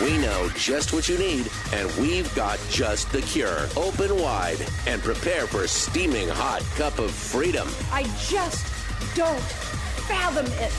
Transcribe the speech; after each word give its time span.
We 0.00 0.16
know 0.18 0.48
just 0.56 0.92
what 0.92 1.08
you 1.08 1.18
need, 1.18 1.50
and 1.72 1.90
we've 1.96 2.34
got 2.34 2.58
just 2.70 3.12
the 3.12 3.20
cure. 3.22 3.66
Open 3.76 4.16
wide 4.16 4.64
and 4.86 5.02
prepare 5.02 5.46
for 5.46 5.64
a 5.64 5.68
steaming 5.68 6.28
hot 6.28 6.62
cup 6.76 6.98
of 6.98 7.10
freedom. 7.10 7.68
I 7.92 8.04
just 8.28 8.66
don't 9.14 9.38
fathom 10.08 10.46
it. 10.46 10.72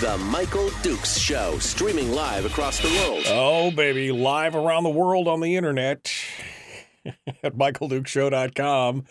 The 0.00 0.18
Michael 0.18 0.68
Dukes 0.82 1.18
Show, 1.18 1.58
streaming 1.58 2.12
live 2.12 2.44
across 2.44 2.80
the 2.80 2.88
world. 2.88 3.24
Oh, 3.28 3.70
baby, 3.70 4.12
live 4.12 4.54
around 4.54 4.84
the 4.84 4.90
world 4.90 5.26
on 5.26 5.40
the 5.40 5.56
internet 5.56 6.12
at 7.42 7.56
michaeldukeshow.com, 7.56 9.04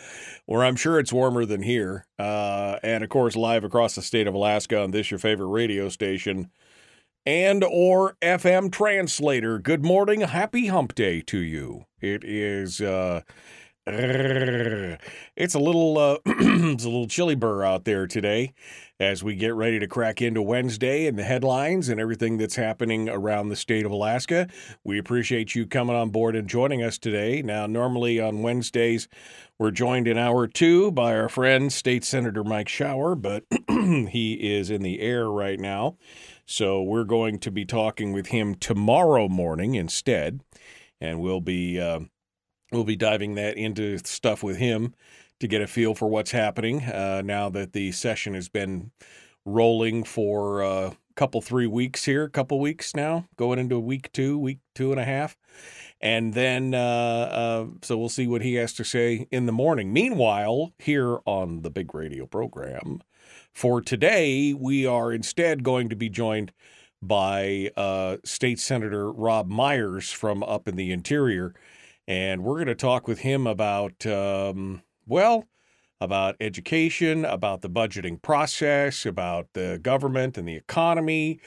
where 0.45 0.63
I'm 0.63 0.75
sure 0.75 0.99
it's 0.99 1.11
warmer 1.11 1.45
than 1.45 1.63
here. 1.63 2.05
Uh, 2.19 2.77
and 2.83 3.03
of 3.03 3.09
course, 3.09 3.35
live 3.35 3.63
across 3.63 3.95
the 3.95 4.03
state 4.03 4.27
of 4.27 4.35
Alaska 4.35 4.79
on 4.83 4.91
this 4.91 5.09
your 5.09 5.17
favorite 5.17 5.47
radio 5.47 5.89
station 5.89 6.51
and 7.25 7.63
or 7.63 8.15
FM 8.21 8.71
translator. 8.71 9.57
Good 9.59 9.83
morning, 9.83 10.21
happy 10.21 10.67
hump 10.67 10.93
day 10.93 11.21
to 11.21 11.39
you. 11.39 11.85
It 11.99 12.23
is 12.23 12.81
uh 12.81 13.21
it's 13.87 15.53
a 15.53 15.59
little 15.59 15.97
uh, 15.99 16.17
it's 16.25 16.83
a 16.83 16.89
little 16.89 17.07
chilly 17.07 17.35
burr 17.35 17.63
out 17.63 17.85
there 17.85 18.07
today 18.07 18.53
as 18.99 19.23
we 19.23 19.35
get 19.35 19.53
ready 19.53 19.77
to 19.77 19.87
crack 19.87 20.23
into 20.23 20.41
Wednesday 20.41 21.05
and 21.05 21.19
the 21.19 21.23
headlines 21.23 21.89
and 21.89 21.99
everything 21.99 22.37
that's 22.37 22.55
happening 22.55 23.09
around 23.09 23.49
the 23.49 23.55
state 23.55 23.85
of 23.85 23.91
Alaska. 23.91 24.47
We 24.83 24.97
appreciate 24.97 25.53
you 25.53 25.67
coming 25.67 25.95
on 25.95 26.09
board 26.09 26.35
and 26.35 26.47
joining 26.47 26.81
us 26.81 26.97
today. 26.97 27.43
Now, 27.43 27.67
normally 27.67 28.19
on 28.19 28.41
Wednesdays, 28.41 29.07
we're 29.59 29.71
joined 29.71 30.07
in 30.07 30.17
hour 30.17 30.47
two 30.47 30.91
by 30.91 31.15
our 31.15 31.29
friend 31.29 31.71
State 31.71 32.03
Senator 32.05 32.43
Mike 32.43 32.69
Shower, 32.69 33.13
but 33.13 33.43
he 33.69 34.33
is 34.33 34.71
in 34.71 34.81
the 34.81 34.99
air 34.99 35.29
right 35.29 35.59
now. 35.59 35.97
So 36.45 36.81
we're 36.83 37.05
going 37.05 37.39
to 37.39 37.51
be 37.51 37.65
talking 37.65 38.13
with 38.13 38.27
him 38.27 38.55
tomorrow 38.55 39.27
morning 39.27 39.75
instead, 39.75 40.41
and 41.01 41.19
we'll 41.19 41.41
be 41.41 41.79
uh, 41.79 42.01
we'll 42.71 42.83
be 42.83 42.95
diving 42.95 43.35
that 43.35 43.57
into 43.57 43.97
stuff 43.99 44.43
with 44.43 44.57
him 44.57 44.93
to 45.39 45.47
get 45.47 45.61
a 45.61 45.67
feel 45.67 45.95
for 45.95 46.07
what's 46.07 46.31
happening 46.31 46.83
uh, 46.83 47.21
now 47.23 47.49
that 47.49 47.73
the 47.73 47.91
session 47.91 48.33
has 48.35 48.47
been 48.47 48.91
rolling 49.45 50.03
for 50.03 50.61
a 50.61 50.69
uh, 50.69 50.93
couple 51.15 51.41
three 51.41 51.67
weeks 51.67 52.05
here, 52.05 52.23
a 52.23 52.29
couple 52.29 52.59
weeks 52.59 52.95
now, 52.95 53.27
going 53.37 53.57
into 53.57 53.79
week 53.79 54.11
two, 54.11 54.37
week 54.37 54.59
two 54.73 54.91
and 54.91 54.99
a 54.99 55.05
half. 55.05 55.37
And 56.01 56.33
then, 56.33 56.73
uh, 56.73 56.77
uh, 56.77 57.65
so 57.81 57.97
we'll 57.97 58.09
see 58.09 58.27
what 58.27 58.41
he 58.41 58.55
has 58.55 58.73
to 58.73 58.83
say 58.83 59.27
in 59.31 59.45
the 59.45 59.51
morning. 59.51 59.93
Meanwhile, 59.93 60.73
here 60.77 61.19
on 61.25 61.61
the 61.61 61.69
big 61.69 61.95
radio 61.95 62.25
program, 62.25 63.01
for 63.55 63.81
today, 63.81 64.53
we 64.53 64.85
are 64.85 65.13
instead 65.13 65.63
going 65.63 65.87
to 65.87 65.95
be 65.95 66.09
joined 66.09 66.51
by 67.01 67.71
uh, 67.77 68.17
State 68.25 68.59
Senator 68.59 69.09
Robb 69.09 69.47
Myers 69.47 70.11
from 70.11 70.43
up 70.43 70.67
in 70.67 70.75
the 70.75 70.91
interior. 70.91 71.55
And 72.05 72.43
we're 72.43 72.55
going 72.55 72.67
to 72.67 72.75
talk 72.75 73.07
with 73.07 73.19
him 73.19 73.47
about, 73.47 74.05
um, 74.05 74.83
well, 75.07 75.47
about 76.01 76.35
education, 76.41 77.23
about 77.23 77.61
the 77.61 77.69
budgeting 77.69 78.21
process, 78.21 79.05
about 79.05 79.47
the 79.53 79.79
government 79.81 80.37
and 80.37 80.45
the 80.45 80.57
economy, 80.57 81.39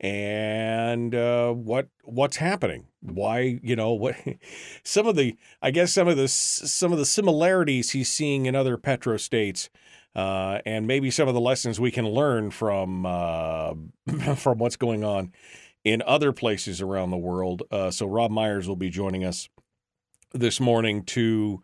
and 0.00 1.14
uh, 1.14 1.50
what 1.50 1.88
what's 2.02 2.36
happening. 2.36 2.88
Why 3.00 3.58
you 3.62 3.74
know 3.74 3.94
what 3.94 4.16
some 4.84 5.06
of 5.06 5.16
the 5.16 5.34
I 5.62 5.70
guess 5.70 5.94
some 5.94 6.08
of 6.08 6.18
the 6.18 6.28
some 6.28 6.92
of 6.92 6.98
the 6.98 7.06
similarities 7.06 7.92
he's 7.92 8.10
seeing 8.10 8.44
in 8.44 8.54
other 8.54 8.76
petro 8.76 9.16
states. 9.16 9.70
Uh, 10.14 10.60
and 10.64 10.86
maybe 10.86 11.10
some 11.10 11.26
of 11.26 11.34
the 11.34 11.40
lessons 11.40 11.80
we 11.80 11.90
can 11.90 12.08
learn 12.08 12.50
from 12.50 13.04
uh, 13.04 13.74
from 14.36 14.58
what's 14.58 14.76
going 14.76 15.02
on 15.02 15.32
in 15.84 16.02
other 16.06 16.32
places 16.32 16.80
around 16.80 17.10
the 17.10 17.16
world. 17.16 17.62
Uh, 17.70 17.90
so 17.90 18.06
Robb 18.06 18.30
Myers 18.30 18.68
will 18.68 18.76
be 18.76 18.90
joining 18.90 19.24
us 19.24 19.48
this 20.32 20.60
morning 20.60 21.04
to 21.04 21.62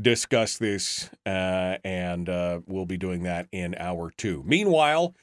discuss 0.00 0.58
this, 0.58 1.10
uh, 1.26 1.76
and 1.84 2.28
uh, 2.28 2.60
we'll 2.66 2.86
be 2.86 2.96
doing 2.96 3.24
that 3.24 3.46
in 3.52 3.74
hour 3.78 4.10
two. 4.16 4.42
Meanwhile, 4.46 5.14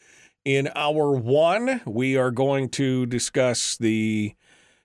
in 0.46 0.70
hour 0.76 1.12
one, 1.12 1.82
we 1.86 2.16
are 2.18 2.32
going 2.32 2.70
to 2.70 3.06
discuss 3.06 3.78
the 3.78 4.36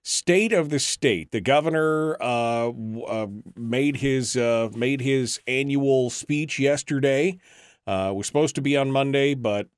state 0.03 0.53
of 0.53 0.69
the 0.69 0.79
state. 0.79 1.31
The 1.33 1.41
governor 1.41 2.17
uh, 2.21 2.69
uh 2.69 3.27
made 3.57 3.97
his 3.97 4.37
uh, 4.37 4.71
made 4.75 5.01
his 5.01 5.41
annual 5.47 6.11
speech 6.11 6.59
yesterday. 6.59 7.39
Uh, 7.87 8.13
was 8.15 8.27
supposed 8.27 8.55
to 8.55 8.63
be 8.63 8.77
on 8.77 8.91
Monday, 8.91 9.35
but 9.35 9.69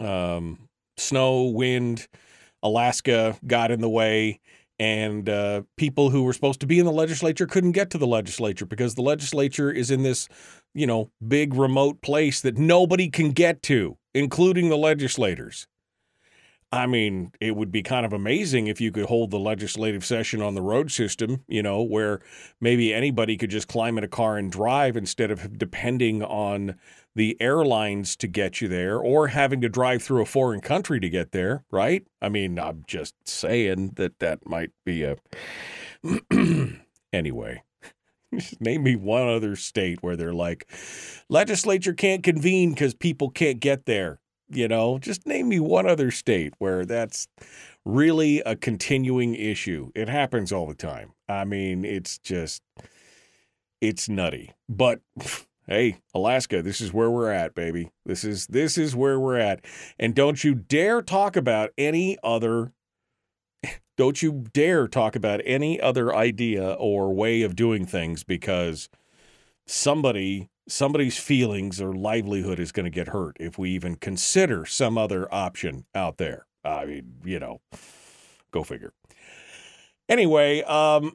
um, 0.00 0.68
snow, 0.96 1.44
wind, 1.44 2.08
Alaska 2.62 3.36
got 3.46 3.70
in 3.70 3.80
the 3.80 3.88
way 3.88 4.40
and 4.82 5.28
uh, 5.28 5.62
people 5.76 6.10
who 6.10 6.24
were 6.24 6.32
supposed 6.32 6.58
to 6.58 6.66
be 6.66 6.80
in 6.80 6.84
the 6.84 6.90
legislature 6.90 7.46
couldn't 7.46 7.70
get 7.70 7.88
to 7.90 7.98
the 7.98 8.06
legislature 8.06 8.66
because 8.66 8.96
the 8.96 9.02
legislature 9.02 9.70
is 9.70 9.92
in 9.92 10.02
this, 10.02 10.28
you 10.74 10.88
know, 10.88 11.08
big 11.26 11.54
remote 11.54 12.00
place 12.02 12.40
that 12.40 12.58
nobody 12.58 13.08
can 13.08 13.30
get 13.30 13.62
to, 13.62 13.96
including 14.12 14.70
the 14.70 14.76
legislators. 14.76 15.68
I 16.72 16.86
mean, 16.86 17.32
it 17.38 17.54
would 17.54 17.70
be 17.70 17.82
kind 17.82 18.06
of 18.06 18.14
amazing 18.14 18.66
if 18.66 18.80
you 18.80 18.90
could 18.90 19.04
hold 19.04 19.30
the 19.30 19.38
legislative 19.38 20.06
session 20.06 20.40
on 20.40 20.54
the 20.54 20.62
road 20.62 20.90
system, 20.90 21.44
you 21.46 21.62
know, 21.62 21.82
where 21.82 22.22
maybe 22.62 22.94
anybody 22.94 23.36
could 23.36 23.50
just 23.50 23.68
climb 23.68 23.98
in 23.98 24.04
a 24.04 24.08
car 24.08 24.38
and 24.38 24.50
drive 24.50 24.96
instead 24.96 25.30
of 25.30 25.58
depending 25.58 26.22
on 26.22 26.76
the 27.14 27.36
airlines 27.40 28.16
to 28.16 28.26
get 28.26 28.62
you 28.62 28.68
there 28.68 28.98
or 28.98 29.28
having 29.28 29.60
to 29.60 29.68
drive 29.68 30.02
through 30.02 30.22
a 30.22 30.26
foreign 30.26 30.62
country 30.62 30.98
to 30.98 31.10
get 31.10 31.32
there, 31.32 31.62
right? 31.70 32.06
I 32.22 32.30
mean, 32.30 32.58
I'm 32.58 32.84
just 32.86 33.14
saying 33.28 33.92
that 33.96 34.18
that 34.20 34.48
might 34.48 34.70
be 34.86 35.02
a. 35.04 35.18
anyway, 37.12 37.62
name 38.60 38.82
me 38.82 38.96
one 38.96 39.28
other 39.28 39.56
state 39.56 40.02
where 40.02 40.16
they're 40.16 40.32
like, 40.32 40.66
legislature 41.28 41.92
can't 41.92 42.22
convene 42.22 42.70
because 42.70 42.94
people 42.94 43.28
can't 43.28 43.60
get 43.60 43.84
there. 43.84 44.21
You 44.54 44.68
know, 44.68 44.98
just 44.98 45.26
name 45.26 45.48
me 45.48 45.60
one 45.60 45.86
other 45.86 46.10
state 46.10 46.54
where 46.58 46.84
that's 46.84 47.28
really 47.84 48.40
a 48.40 48.54
continuing 48.54 49.34
issue. 49.34 49.90
It 49.94 50.08
happens 50.08 50.52
all 50.52 50.66
the 50.66 50.74
time. 50.74 51.12
I 51.28 51.44
mean, 51.44 51.84
it's 51.84 52.18
just, 52.18 52.62
it's 53.80 54.08
nutty. 54.08 54.52
But 54.68 55.00
hey, 55.66 55.98
Alaska, 56.14 56.62
this 56.62 56.80
is 56.80 56.92
where 56.92 57.10
we're 57.10 57.32
at, 57.32 57.54
baby. 57.54 57.90
This 58.04 58.24
is 58.24 58.46
this 58.48 58.76
is 58.76 58.94
where 58.94 59.18
we're 59.18 59.38
at. 59.38 59.64
And 59.98 60.14
don't 60.14 60.42
you 60.42 60.54
dare 60.54 61.02
talk 61.02 61.36
about 61.36 61.70
any 61.78 62.18
other 62.22 62.72
don't 63.96 64.22
you 64.22 64.44
dare 64.52 64.86
talk 64.88 65.16
about 65.16 65.40
any 65.44 65.80
other 65.80 66.14
idea 66.14 66.72
or 66.74 67.14
way 67.14 67.42
of 67.42 67.56
doing 67.56 67.86
things 67.86 68.24
because 68.24 68.88
somebody 69.66 70.48
somebody's 70.68 71.18
feelings 71.18 71.80
or 71.80 71.92
livelihood 71.92 72.58
is 72.58 72.72
going 72.72 72.84
to 72.84 72.90
get 72.90 73.08
hurt 73.08 73.36
if 73.40 73.58
we 73.58 73.70
even 73.70 73.96
consider 73.96 74.64
some 74.64 74.96
other 74.96 75.32
option 75.32 75.84
out 75.94 76.18
there. 76.18 76.46
I 76.64 76.84
mean, 76.86 77.14
you 77.24 77.40
know, 77.40 77.60
go 78.52 78.62
figure. 78.62 78.92
Anyway, 80.08 80.62
um, 80.62 81.12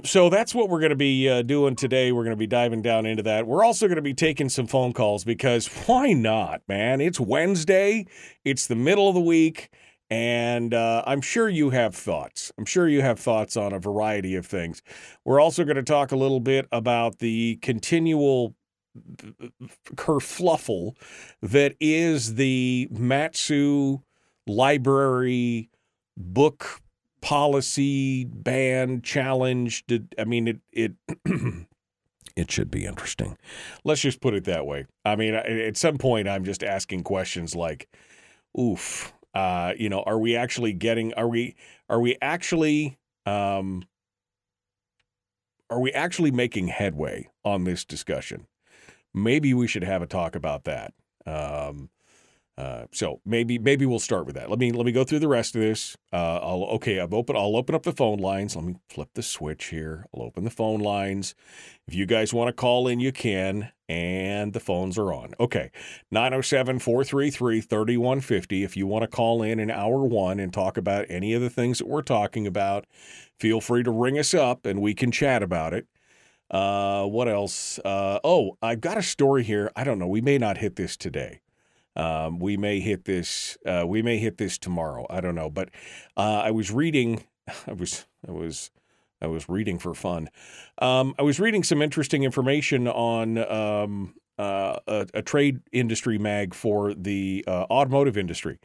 so 0.04 0.28
that's 0.28 0.54
what 0.54 0.68
we're 0.68 0.80
going 0.80 0.90
to 0.90 0.96
be 0.96 1.28
uh, 1.28 1.42
doing 1.42 1.76
today. 1.76 2.12
We're 2.12 2.24
going 2.24 2.36
to 2.36 2.36
be 2.36 2.46
diving 2.46 2.82
down 2.82 3.06
into 3.06 3.22
that. 3.22 3.46
We're 3.46 3.64
also 3.64 3.86
going 3.86 3.96
to 3.96 4.02
be 4.02 4.14
taking 4.14 4.48
some 4.48 4.66
phone 4.66 4.92
calls 4.92 5.24
because 5.24 5.66
why 5.86 6.12
not, 6.12 6.62
man? 6.68 7.00
It's 7.00 7.18
Wednesday, 7.18 8.06
it's 8.44 8.66
the 8.66 8.74
middle 8.74 9.08
of 9.08 9.14
the 9.14 9.20
week, 9.20 9.70
and 10.10 10.74
uh, 10.74 11.02
I'm 11.06 11.20
sure 11.20 11.48
you 11.48 11.70
have 11.70 11.94
thoughts. 11.94 12.52
I'm 12.58 12.66
sure 12.66 12.88
you 12.88 13.00
have 13.02 13.18
thoughts 13.18 13.56
on 13.56 13.72
a 13.72 13.78
variety 13.78 14.34
of 14.34 14.46
things. 14.46 14.82
We're 15.24 15.40
also 15.40 15.64
going 15.64 15.76
to 15.76 15.82
talk 15.82 16.12
a 16.12 16.16
little 16.16 16.40
bit 16.40 16.66
about 16.70 17.20
the 17.20 17.56
continual 17.62 18.54
kerfluffle 19.94 20.94
that 21.42 21.74
is 21.80 22.34
the 22.34 22.88
Mat-Su 22.90 24.02
library 24.46 25.70
book 26.16 26.80
policy 27.20 28.24
ban 28.24 29.00
challenge 29.00 29.86
did 29.86 30.14
i 30.18 30.24
mean 30.24 30.46
it 30.46 30.60
it 30.70 30.92
it 32.36 32.50
should 32.50 32.70
be 32.70 32.84
interesting 32.84 33.38
let's 33.82 34.02
just 34.02 34.20
put 34.20 34.34
it 34.34 34.44
that 34.44 34.66
way 34.66 34.84
i 35.06 35.16
mean 35.16 35.32
at 35.32 35.78
some 35.78 35.96
point 35.96 36.28
i'm 36.28 36.44
just 36.44 36.62
asking 36.62 37.02
questions 37.02 37.56
like 37.56 37.88
oof 38.60 39.14
uh 39.32 39.72
you 39.78 39.88
know 39.88 40.02
are 40.02 40.18
we 40.18 40.36
actually 40.36 40.74
getting 40.74 41.14
are 41.14 41.26
we 41.26 41.56
are 41.88 41.98
we 41.98 42.14
actually 42.20 42.98
um 43.24 43.82
are 45.70 45.80
we 45.80 45.92
actually 45.92 46.30
making 46.30 46.68
headway 46.68 47.28
on 47.44 47.64
this 47.64 47.84
discussion? 47.84 48.46
Maybe 49.14 49.54
we 49.54 49.66
should 49.66 49.84
have 49.84 50.02
a 50.02 50.06
talk 50.06 50.34
about 50.34 50.64
that. 50.64 50.92
Um, 51.26 51.90
uh, 52.56 52.86
so 52.92 53.20
maybe 53.24 53.58
maybe 53.58 53.84
we'll 53.84 53.98
start 53.98 54.26
with 54.26 54.36
that. 54.36 54.48
Let 54.48 54.60
me 54.60 54.70
let 54.70 54.86
me 54.86 54.92
go 54.92 55.02
through 55.02 55.18
the 55.18 55.28
rest 55.28 55.56
of 55.56 55.60
this. 55.60 55.96
Uh, 56.12 56.36
I'll 56.36 56.62
okay. 56.74 57.00
I've 57.00 57.12
open. 57.12 57.36
I'll 57.36 57.56
open 57.56 57.74
up 57.74 57.82
the 57.82 57.92
phone 57.92 58.18
lines. 58.18 58.54
Let 58.54 58.64
me 58.64 58.76
flip 58.88 59.08
the 59.14 59.24
switch 59.24 59.66
here. 59.66 60.06
I'll 60.14 60.22
open 60.22 60.44
the 60.44 60.50
phone 60.50 60.78
lines. 60.78 61.34
If 61.88 61.94
you 61.94 62.06
guys 62.06 62.32
want 62.32 62.48
to 62.48 62.52
call 62.52 62.86
in, 62.86 63.00
you 63.00 63.10
can. 63.10 63.72
And 63.88 64.52
the 64.52 64.60
phones 64.60 64.96
are 64.96 65.12
on. 65.12 65.34
Okay. 65.38 65.70
907 66.10 66.78
433 66.78 67.60
3150. 67.60 68.62
If 68.62 68.76
you 68.76 68.86
want 68.86 69.02
to 69.02 69.08
call 69.08 69.42
in 69.42 69.58
in 69.58 69.70
hour 69.70 70.04
one 70.04 70.40
and 70.40 70.54
talk 70.54 70.76
about 70.76 71.06
any 71.10 71.34
of 71.34 71.42
the 71.42 71.50
things 71.50 71.78
that 71.78 71.88
we're 71.88 72.02
talking 72.02 72.46
about, 72.46 72.86
feel 73.38 73.60
free 73.60 73.82
to 73.82 73.90
ring 73.90 74.18
us 74.18 74.32
up 74.32 74.64
and 74.64 74.80
we 74.80 74.94
can 74.94 75.10
chat 75.10 75.42
about 75.42 75.74
it. 75.74 75.86
Uh, 76.54 77.04
what 77.06 77.26
else? 77.26 77.80
Uh, 77.80 78.20
oh, 78.22 78.56
I've 78.62 78.80
got 78.80 78.96
a 78.96 79.02
story 79.02 79.42
here. 79.42 79.72
I 79.74 79.82
don't 79.82 79.98
know. 79.98 80.06
We 80.06 80.20
may 80.20 80.38
not 80.38 80.58
hit 80.58 80.76
this 80.76 80.96
today. 80.96 81.40
Um, 81.96 82.38
we 82.38 82.56
may 82.56 82.78
hit 82.78 83.06
this. 83.06 83.58
Uh, 83.66 83.84
we 83.84 84.02
may 84.02 84.18
hit 84.18 84.38
this 84.38 84.56
tomorrow. 84.56 85.04
I 85.10 85.20
don't 85.20 85.34
know. 85.34 85.50
But 85.50 85.70
uh, 86.16 86.42
I 86.44 86.52
was 86.52 86.70
reading. 86.70 87.24
I 87.66 87.72
was. 87.72 88.06
I 88.26 88.30
was. 88.30 88.70
I 89.20 89.26
was 89.26 89.48
reading 89.48 89.80
for 89.80 89.94
fun. 89.94 90.28
Um, 90.78 91.14
I 91.18 91.22
was 91.22 91.40
reading 91.40 91.64
some 91.64 91.82
interesting 91.82 92.22
information 92.22 92.86
on 92.86 93.38
um, 93.38 94.14
uh, 94.38 94.78
a, 94.86 95.06
a, 95.14 95.22
trade 95.22 95.60
industry 95.72 96.18
mag 96.18 96.52
for 96.52 96.92
the 96.92 97.42
uh, 97.48 97.64
automotive 97.70 98.18
industry, 98.18 98.58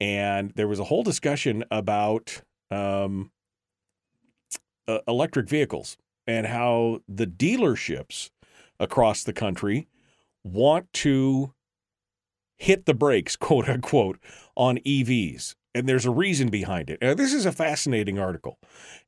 and 0.00 0.52
there 0.54 0.68
was 0.68 0.78
a 0.78 0.84
whole 0.84 1.02
discussion 1.02 1.64
about 1.70 2.42
um, 2.70 3.32
electric 5.08 5.48
vehicles 5.48 5.96
and 6.28 6.46
how 6.46 7.00
the 7.08 7.26
dealerships 7.26 8.30
across 8.78 9.24
the 9.24 9.32
country 9.32 9.88
want 10.44 10.92
to 10.92 11.54
hit 12.58 12.84
the 12.86 12.94
brakes, 12.94 13.34
quote 13.36 13.68
unquote, 13.68 14.18
on 14.54 14.78
EVs. 14.78 15.54
And 15.74 15.88
there's 15.88 16.06
a 16.06 16.10
reason 16.10 16.48
behind 16.48 16.90
it. 16.90 17.00
Now, 17.00 17.14
this 17.14 17.32
is 17.32 17.46
a 17.46 17.52
fascinating 17.52 18.18
article. 18.18 18.58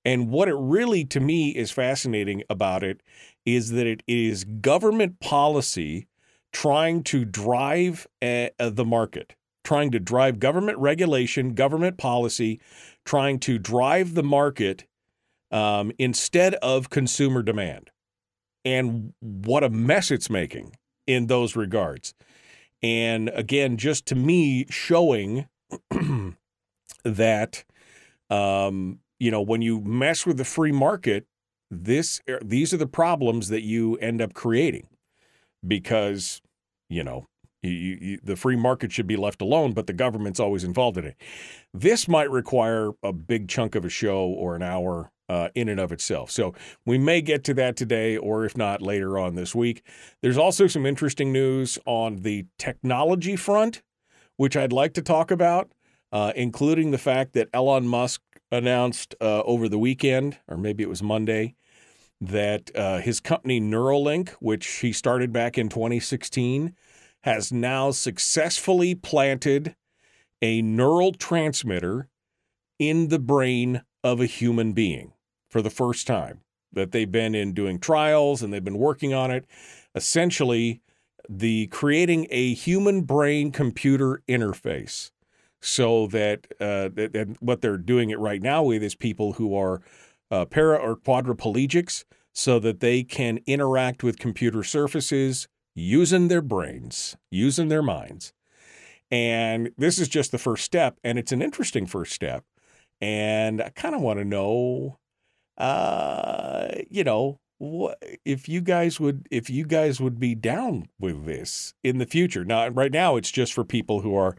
And 0.05 0.31
what 0.31 0.49
it 0.49 0.57
really, 0.57 1.05
to 1.07 1.21
me, 1.21 1.51
is 1.51 1.71
fascinating 1.71 2.43
about 2.49 2.83
it 2.83 3.03
is 3.45 3.71
that 3.71 3.87
it 3.87 4.03
is 4.07 4.45
government 4.45 5.21
policy 5.21 6.07
trying 6.53 7.03
to 7.05 7.25
drive 7.25 8.07
uh, 8.23 8.49
the 8.59 8.85
market, 8.85 9.35
trying 9.65 9.91
to 9.91 9.99
drive 9.99 10.39
government 10.39 10.79
regulation, 10.79 11.55
government 11.55 11.99
policy, 11.99 12.61
trying 13.05 13.41
to 13.41 13.59
drive 13.59 14.15
the 14.15 14.23
market 14.23 14.87
um, 15.51 15.93
instead 15.99 16.55
of 16.57 16.91
consumer 16.91 17.43
demand. 17.43 17.91
And 18.65 19.15
what 19.21 19.65
a 19.65 19.71
mess 19.71 20.11
it's 20.11 20.31
making 20.31 20.77
in 21.07 21.27
those 21.27 21.57
regards. 21.57 22.15
And 22.83 23.31
again, 23.31 23.77
just 23.77 24.07
to 24.07 24.15
me, 24.15 24.67
showing 24.71 25.47
that, 27.05 27.65
um, 28.29 29.01
you 29.19 29.31
know, 29.31 29.43
when 29.43 29.63
you 29.63 29.81
mess 29.81 30.27
with 30.27 30.37
the 30.37 30.45
free 30.45 30.73
market, 30.73 31.27
this 31.71 32.21
er, 32.29 32.41
these 32.43 32.73
are 32.73 32.79
the 32.79 32.87
problems 32.87 33.49
that 33.49 33.63
you 33.63 33.97
end 33.97 34.21
up 34.21 34.35
creating 34.35 34.89
because, 35.67 36.41
you 36.89 37.05
know, 37.05 37.27
you, 37.63 37.99
you, 38.01 38.21
the 38.23 38.37
free 38.37 38.57
market 38.57 38.93
should 38.93 39.07
be 39.07 39.17
left 39.17 39.43
alone, 39.43 39.73
but 39.73 39.87
the 39.87 39.93
government's 39.93 40.41
always 40.41 40.65
involved 40.65 40.97
in 40.97 41.05
it. 41.05 41.17
This 41.75 42.09
might 42.09 42.31
require 42.31 42.93
a 43.03 43.13
big 43.13 43.49
chunk 43.49 43.75
of 43.75 43.85
a 43.85 43.91
show 43.91 44.25
or 44.25 44.57
an 44.57 44.63
hour 44.63 45.13
uh, 45.29 45.49
in 45.55 45.69
and 45.69 45.79
of 45.79 45.93
itself. 45.93 46.31
So 46.31 46.55
we 46.85 46.99
may 46.99 47.21
get 47.21 47.45
to 47.45 47.55
that 47.55 47.77
today, 47.77 48.17
or 48.17 48.45
if 48.45 48.57
not, 48.57 48.83
later 48.83 49.19
on 49.19 49.37
this 49.37 49.55
week. 49.55 49.85
There's 50.23 50.39
also 50.39 50.67
some 50.67 50.85
interesting 50.85 51.33
news 51.33 51.79
on 51.87 52.23
the 52.23 52.47
technology 52.59 53.37
front, 53.37 53.83
which 54.37 54.57
I'd 54.57 54.73
like 54.73 54.95
to 54.95 55.03
talk 55.03 55.31
about, 55.31 55.71
uh, 56.11 56.33
including 56.35 56.91
the 56.91 56.99
fact 56.99 57.35
that 57.35 57.49
Elon 57.55 57.87
Musk 57.87 58.23
announced 58.51 59.15
uh, 59.21 59.43
over 59.43 59.69
the 59.69 59.79
weekend, 59.79 60.39
or 60.49 60.57
maybe 60.57 60.83
it 60.83 60.89
was 60.89 61.03
Monday, 61.03 61.55
that 62.21 62.71
uh, 62.75 62.99
his 62.99 63.21
company 63.21 63.61
Neuralink, 63.61 64.31
which 64.41 64.67
he 64.67 64.93
started 64.93 65.33
back 65.33 65.57
in 65.57 65.69
2016, 65.69 66.75
has 67.23 67.53
now 67.53 67.91
successfully 67.91 68.95
planted 68.95 69.75
a 70.43 70.63
neural 70.63 71.13
transmitter 71.13 72.09
in 72.79 73.09
the 73.09 73.19
brain 73.19 73.83
of 74.03 74.21
a 74.21 74.27
human 74.27 74.73
being 74.73 75.13
for 75.49 75.61
the 75.61 75.71
first 75.71 76.07
time 76.07 76.41
that 76.73 76.93
they've 76.93 77.11
been 77.13 77.35
in 77.35 77.53
doing 77.53 77.79
trials 77.79 78.43
and 78.43 78.53
they've 78.53 78.65
been 78.65 78.79
working 78.79 79.13
on 79.13 79.31
it. 79.31 79.45
Essentially, 79.95 80.81
the 81.29 81.67
creating 81.69 82.27
a 82.31 82.55
human 82.55 83.03
brain 83.03 83.51
computer 83.51 84.23
interface 84.29 85.11
so 85.61 86.07
that, 86.07 86.47
uh, 86.61 86.89
what 87.41 87.61
they're 87.61 87.77
doing 87.77 88.11
it 88.11 88.19
right 88.19 88.41
now 88.41 88.63
with 88.63 88.83
is 88.83 88.95
people 88.95 89.35
who 89.35 89.55
are 89.55 89.83
uh, 90.31 90.45
para 90.47 90.77
or 90.77 90.97
quadriplegics 90.97 92.05
so 92.33 92.59
that 92.59 92.81
they 92.81 93.03
can 93.03 93.41
interact 93.47 94.03
with 94.03 94.19
computer 94.19 94.63
surfaces 94.63 95.49
using 95.75 96.29
their 96.29 96.43
brains, 96.43 97.17
using 97.31 97.69
their 97.69 97.83
minds. 97.83 98.33
And 99.11 99.71
this 99.77 99.99
is 99.99 100.09
just 100.09 100.31
the 100.31 100.39
first 100.39 100.65
step, 100.65 100.99
and 101.03 101.19
it's 101.19 101.33
an 101.33 101.43
interesting 101.43 101.87
first 101.87 102.13
step. 102.13 102.45
And 103.01 103.61
I 103.61 103.71
kind 103.71 103.95
of 103.95 104.03
want 104.03 104.19
to 104.19 104.25
know 104.25 105.01
uh, 105.61 106.69
you 106.89 107.05
know, 107.05 107.39
what 107.59 108.03
if 108.25 108.49
you 108.49 108.63
guys 108.63 108.99
would 108.99 109.29
if 109.31 109.51
you 109.51 109.67
guys 109.67 110.01
would 110.01 110.19
be 110.19 110.35
down 110.35 110.89
with 110.99 111.27
this 111.27 111.75
in 111.85 111.99
the 111.99 112.07
future? 112.07 112.45
Now, 112.47 112.69
right 112.69 112.91
now, 112.91 113.17
it's 113.17 113.31
just 113.31 113.53
for 113.53 113.63
people 113.63 114.01
who 114.01 114.17
are 114.17 114.37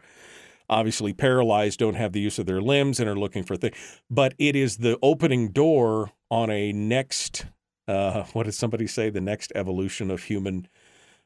obviously 0.68 1.12
paralyzed, 1.12 1.78
don't 1.78 1.94
have 1.94 2.12
the 2.12 2.20
use 2.20 2.40
of 2.40 2.46
their 2.46 2.60
limbs, 2.60 2.98
and 2.98 3.08
are 3.08 3.18
looking 3.18 3.44
for 3.44 3.56
things. 3.56 3.76
But 4.10 4.34
it 4.38 4.56
is 4.56 4.78
the 4.78 4.98
opening 5.00 5.52
door 5.52 6.10
on 6.28 6.50
a 6.50 6.72
next. 6.72 7.46
Uh, 7.86 8.24
what 8.32 8.44
did 8.44 8.54
somebody 8.54 8.88
say? 8.88 9.08
The 9.08 9.20
next 9.20 9.52
evolution 9.54 10.10
of 10.10 10.24
human. 10.24 10.66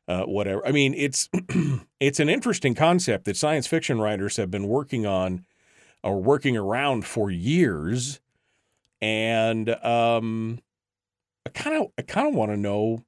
Uh, 0.08 0.22
whatever. 0.22 0.64
I 0.64 0.70
mean, 0.70 0.94
it's 0.94 1.28
it's 2.00 2.20
an 2.20 2.28
interesting 2.28 2.74
concept 2.76 3.24
that 3.24 3.36
science 3.36 3.66
fiction 3.66 4.00
writers 4.00 4.36
have 4.36 4.50
been 4.50 4.68
working 4.68 5.04
on 5.04 5.44
or 6.04 6.22
working 6.22 6.56
around 6.56 7.04
for 7.04 7.30
years 7.30 8.20
and 9.00 9.68
um, 9.84 10.58
I 11.44 11.50
kind 11.50 11.76
of 11.76 11.92
I 11.98 12.02
kind 12.02 12.28
of 12.28 12.34
want 12.34 12.50
to 12.50 12.56
know 12.56 13.04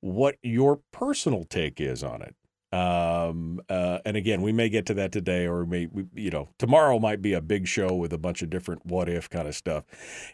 what 0.00 0.36
your 0.42 0.80
personal 0.92 1.44
take 1.44 1.80
is 1.80 2.02
on 2.02 2.22
it. 2.22 2.34
Um, 2.72 3.60
uh, 3.68 3.98
and 4.04 4.16
again, 4.16 4.42
we 4.42 4.52
may 4.52 4.68
get 4.68 4.86
to 4.86 4.94
that 4.94 5.10
today, 5.10 5.46
or 5.46 5.66
may 5.66 5.86
we, 5.86 6.06
you 6.14 6.30
know 6.30 6.48
tomorrow 6.58 6.98
might 6.98 7.20
be 7.20 7.32
a 7.32 7.40
big 7.40 7.66
show 7.66 7.94
with 7.94 8.12
a 8.12 8.18
bunch 8.18 8.42
of 8.42 8.50
different 8.50 8.86
what 8.86 9.08
if 9.08 9.28
kind 9.28 9.48
of 9.48 9.54
stuff. 9.54 9.84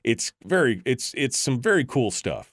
It's 0.05 0.33
very 0.45 0.83
it's 0.85 1.13
it's 1.17 1.39
some 1.39 1.61
very 1.61 1.85
cool 1.85 2.11
stuff. 2.11 2.53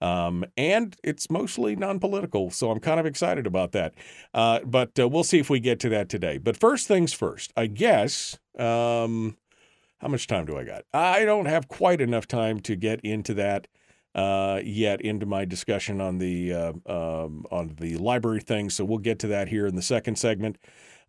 Um, 0.00 0.44
and 0.56 0.96
it's 1.02 1.30
mostly 1.30 1.74
non 1.76 1.98
political. 1.98 2.50
So 2.50 2.70
I'm 2.70 2.80
kind 2.80 3.00
of 3.00 3.06
excited 3.06 3.46
about 3.46 3.72
that. 3.72 3.94
Uh, 4.34 4.60
but 4.64 4.98
uh, 4.98 5.08
we'll 5.08 5.24
see 5.24 5.38
if 5.38 5.48
we 5.48 5.60
get 5.60 5.80
to 5.80 5.88
that 5.90 6.08
today. 6.08 6.38
But 6.38 6.56
first 6.56 6.86
things 6.86 7.12
first, 7.12 7.52
I 7.56 7.66
guess. 7.66 8.38
Um, 8.58 9.36
how 9.98 10.08
much 10.08 10.26
time 10.26 10.44
do 10.44 10.58
I 10.58 10.64
got? 10.64 10.84
I 10.92 11.24
don't 11.24 11.46
have 11.46 11.68
quite 11.68 12.00
enough 12.00 12.28
time 12.28 12.60
to 12.60 12.76
get 12.76 13.00
into 13.00 13.32
that 13.34 13.66
uh, 14.14 14.60
yet 14.64 15.00
into 15.02 15.26
my 15.26 15.44
discussion 15.44 16.00
on 16.00 16.18
the 16.18 16.52
uh, 16.52 16.72
um, 16.86 17.44
on 17.50 17.76
the 17.78 17.96
library 17.96 18.40
thing. 18.40 18.70
So 18.70 18.84
we'll 18.84 18.98
get 18.98 19.18
to 19.20 19.26
that 19.28 19.48
here 19.48 19.66
in 19.66 19.76
the 19.76 19.82
second 19.82 20.16
segment. 20.16 20.58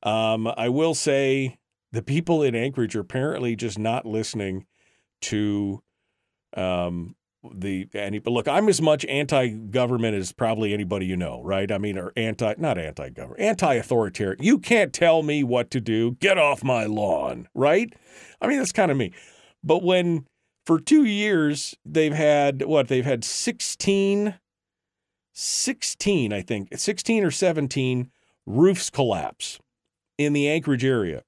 Um, 0.03 0.47
I 0.57 0.69
will 0.69 0.93
say 0.93 1.57
the 1.91 2.01
people 2.01 2.43
in 2.43 2.53
Anchorage 2.53 2.95
are 2.95 3.01
apparently 3.01 3.55
just 3.55 3.79
not 3.79 4.05
listening 4.05 4.65
to 5.21 5.81
um, 6.55 7.15
the 7.53 7.87
any 7.93 8.19
but 8.19 8.31
look 8.31 8.47
i'm 8.47 8.67
as 8.67 8.81
much 8.81 9.05
anti-government 9.05 10.15
as 10.15 10.31
probably 10.31 10.73
anybody 10.73 11.05
you 11.05 11.15
know 11.15 11.41
right? 11.43 11.71
I 11.71 11.77
mean 11.77 11.97
or 11.97 12.11
anti 12.17 12.55
not 12.57 12.77
anti-government 12.77 13.39
anti-authoritarian. 13.39 14.43
You 14.43 14.59
can't 14.59 14.91
tell 14.91 15.23
me 15.23 15.43
what 15.43 15.71
to 15.71 15.79
do. 15.79 16.17
Get 16.19 16.37
off 16.37 16.63
my 16.63 16.85
lawn 16.85 17.47
right? 17.53 17.93
I 18.41 18.47
mean 18.47 18.57
that's 18.57 18.71
kind 18.71 18.91
of 18.91 18.97
me. 18.97 19.13
But 19.63 19.83
when 19.83 20.25
for 20.65 20.79
two 20.79 21.05
years 21.05 21.75
they've 21.85 22.13
had 22.13 22.63
what 22.63 22.89
they've 22.89 23.05
had 23.05 23.23
16 23.23 24.35
16 25.33 26.33
i 26.33 26.41
think 26.41 26.69
16 26.75 27.23
or 27.23 27.31
17 27.31 28.09
roofs 28.45 28.89
collapse 28.89 29.59
in 30.17 30.33
the 30.33 30.49
anchorage 30.49 30.83
area 30.83 31.23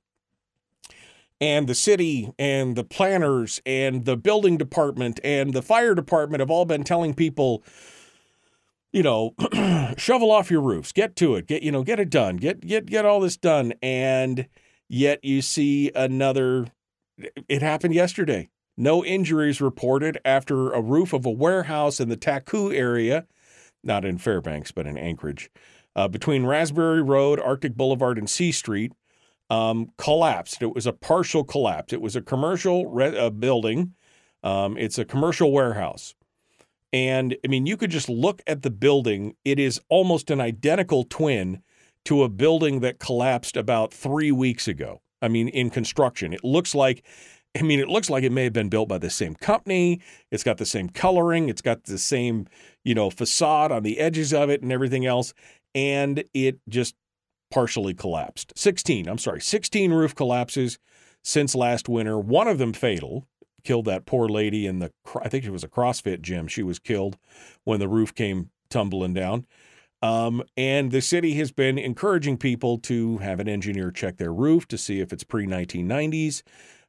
and 1.42 1.68
the 1.68 1.76
city 1.76 2.32
and 2.38 2.76
the 2.76 2.84
planners 2.84 3.62
and 3.66 4.06
the 4.06 4.18
building 4.18 4.58
department 4.58 5.20
and 5.24 5.54
the 5.54 5.62
fire 5.62 5.96
department 5.96 6.40
have 6.42 6.52
all 6.52 6.66
been 6.66 6.84
telling 6.84 7.14
people 7.14 7.64
you 8.92 9.04
know 9.04 9.34
shovel 9.98 10.32
off 10.32 10.52
your 10.52 10.62
roofs 10.62 10.92
get 10.92 11.16
to 11.16 11.36
it 11.36 11.48
get 11.48 11.64
you 11.64 11.72
know 11.72 11.84
get 11.84 12.00
it 12.00 12.10
done 12.10 12.38
get 12.38 12.62
get 12.62 12.86
get 12.86 13.06
all 13.06 13.20
this 13.20 13.38
done. 13.38 13.74
And 13.82 14.48
yet 14.88 15.24
you 15.24 15.42
see 15.42 15.92
another 15.96 16.68
it 17.48 17.62
happened 17.62 17.94
yesterday. 17.94 18.50
No 18.78 19.04
injuries 19.04 19.60
reported 19.60 20.20
after 20.24 20.72
a 20.72 20.82
roof 20.82 21.12
of 21.12 21.26
a 21.26 21.32
warehouse 21.32 22.00
in 22.00 22.08
the 22.08 22.16
Taku 22.16 22.72
area, 22.72 23.28
not 23.84 24.06
in 24.06 24.18
Fairbanks, 24.18 24.72
but 24.72 24.88
in 24.88 24.98
Anchorage, 24.98 25.52
uh, 25.98 26.08
between 26.08 26.46
Raspberry 26.46 27.02
Road, 27.02 27.42
Arctic 27.42 27.76
Boulevard, 27.76 28.18
and 28.18 28.30
C 28.30 28.54
Street, 28.54 28.94
um, 29.50 29.92
collapsed. 29.98 30.62
It 30.62 30.76
was 30.76 30.86
a 30.86 30.94
partial 30.94 31.44
collapse. 31.44 31.94
It 31.94 32.02
was 32.02 32.16
a 32.16 32.22
commercial 32.22 32.86
re- 32.88 33.18
uh, 33.18 33.30
building. 33.30 33.94
Um, 34.44 34.78
it's 34.78 34.98
a 34.98 35.06
commercial 35.06 35.52
warehouse. 35.52 36.16
And 36.92 37.36
I 37.44 37.48
mean, 37.48 37.66
you 37.66 37.78
could 37.78 37.92
just 37.92 38.10
look 38.10 38.42
at 38.48 38.62
the 38.62 38.70
building. 38.70 39.36
It 39.46 39.60
is 39.60 39.80
almost 39.90 40.32
an 40.32 40.42
identical 40.42 41.04
twin 41.04 41.62
to 42.06 42.24
a 42.24 42.30
building 42.30 42.80
that 42.80 43.00
collapsed 43.00 43.58
about 43.58 43.94
three 43.94 44.32
weeks 44.32 44.68
ago. 44.68 45.02
I 45.22 45.28
mean, 45.28 45.50
in 45.50 45.70
construction, 45.70 46.34
it 46.34 46.44
looks 46.44 46.74
like. 46.74 47.04
I 47.58 47.64
mean, 47.64 47.80
it 47.80 47.90
looks 47.90 48.12
like 48.12 48.24
it 48.24 48.32
may 48.32 48.44
have 48.44 48.54
been 48.54 48.70
built 48.70 48.88
by 48.90 49.00
the 49.00 49.10
same 49.10 49.34
company. 49.34 50.02
It's 50.30 50.44
got 50.44 50.60
the 50.60 50.68
same 50.68 50.88
coloring. 50.88 51.50
It's 51.50 51.64
got 51.64 51.86
the 51.86 51.98
same, 51.98 52.46
you 52.84 52.94
know, 52.94 53.10
facade 53.10 53.72
on 53.72 53.82
the 53.82 53.98
edges 54.00 54.34
of 54.34 54.52
it 54.52 54.62
and 54.62 54.72
everything 54.72 55.08
else. 55.08 55.34
And 55.74 56.24
it 56.36 56.60
just 56.70 56.94
partially 57.52 57.94
collapsed. 57.94 58.54
16, 58.56 59.08
I'm 59.08 59.18
sorry, 59.18 59.42
16 59.42 59.92
roof 59.92 60.16
collapses 60.16 60.80
since 61.24 61.56
last 61.56 61.90
winter. 61.90 62.20
One 62.20 62.48
of 62.48 62.58
them 62.58 62.74
fatal, 62.74 63.28
killed 63.64 63.86
that 63.86 64.06
poor 64.06 64.28
lady 64.28 64.66
in 64.66 64.80
the, 64.80 64.92
I 65.22 65.30
think 65.30 65.46
it 65.46 65.52
was 65.52 65.64
a 65.64 65.70
CrossFit 65.70 66.22
gym. 66.22 66.48
She 66.48 66.64
was 66.64 66.80
killed 66.80 67.18
when 67.64 67.80
the 67.80 67.88
roof 67.88 68.14
came 68.14 68.50
tumbling 68.70 69.14
down. 69.14 69.46
Um, 70.02 70.44
and 70.56 70.92
the 70.92 71.02
city 71.02 71.34
has 71.36 71.52
been 71.52 71.78
encouraging 71.78 72.38
people 72.38 72.78
to 72.80 73.18
have 73.18 73.40
an 73.40 73.50
engineer 73.50 73.92
check 73.92 74.18
their 74.18 74.34
roof 74.34 74.68
to 74.70 74.78
see 74.78 75.02
if 75.02 75.12
it's 75.12 75.26
pre 75.26 75.46
1990s, 75.46 76.42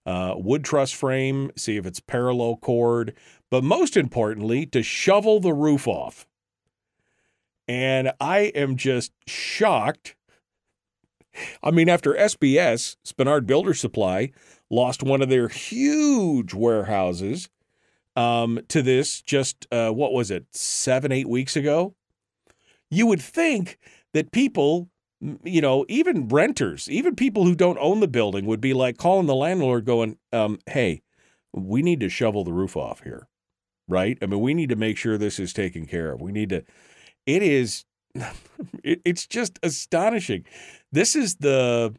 uh, 0.07 0.35
wood 0.37 0.65
truss 0.65 0.93
frame, 0.93 1.51
see 1.57 1.77
if 1.77 1.87
it's 1.87 1.99
parallel 1.99 2.57
cord, 2.57 3.15
but 3.51 3.65
most 3.65 3.97
importantly, 3.97 4.65
to 4.67 4.83
shovel 4.83 5.41
the 5.41 5.53
roof 5.53 5.89
off. 5.89 6.27
And 7.67 8.13
I 8.21 8.53
am 8.55 8.77
just 8.77 9.13
shocked. 9.27 10.15
I 11.63 11.71
mean, 11.71 11.89
after 11.89 12.15
SBS, 12.15 12.97
Spenard 13.05 13.47
Builder 13.47 13.75
Supply, 13.75 14.33
lost 14.71 15.03
one 15.03 15.23
of 15.23 15.29
their 15.29 15.49
huge 15.49 16.55
warehouses 16.55 17.49
um, 18.17 18.61
to 18.69 18.83
this 18.83 19.21
just, 19.23 19.67
uh, 19.71 19.91
what 19.91 20.13
was 20.13 20.31
it, 20.31 20.47
seven, 20.53 21.13
eight 21.13 21.29
weeks 21.29 21.57
ago? 21.57 21.95
You 22.91 23.07
would 23.07 23.23
think 23.23 23.79
that 24.13 24.33
people, 24.33 24.89
you 25.45 25.61
know, 25.61 25.85
even 25.89 26.29
renters, 26.29 26.89
even 26.91 27.15
people 27.15 27.45
who 27.45 27.55
don't 27.55 27.79
own 27.79 28.01
the 28.01 28.09
building 28.09 28.47
would 28.47 28.61
be 28.61 28.75
like 28.75 28.99
calling 28.99 29.27
the 29.27 29.35
landlord 29.35 29.85
going, 29.85 30.19
um, 30.33 30.59
hey, 30.67 31.03
we 31.53 31.83
need 31.83 32.01
to 32.01 32.09
shovel 32.09 32.45
the 32.45 32.53
roof 32.53 32.77
off 32.77 33.03
here, 33.03 33.29
right? 33.89 34.19
I 34.23 34.27
mean, 34.27 34.41
we 34.41 34.55
need 34.55 34.71
to 34.71 34.77
make 34.77 34.97
sure 34.97 35.17
this 35.17 35.39
is 35.39 35.53
taken 35.53 35.87
care 35.87 36.13
of. 36.13 36.21
We 36.21 36.33
need 36.33 36.49
to, 36.51 36.65
it 37.27 37.43
is, 37.43 37.85
it, 38.83 39.01
it's 39.05 39.27
just 39.27 39.59
astonishing. 39.63 40.45
This 40.93 41.15
is 41.15 41.37
the 41.37 41.95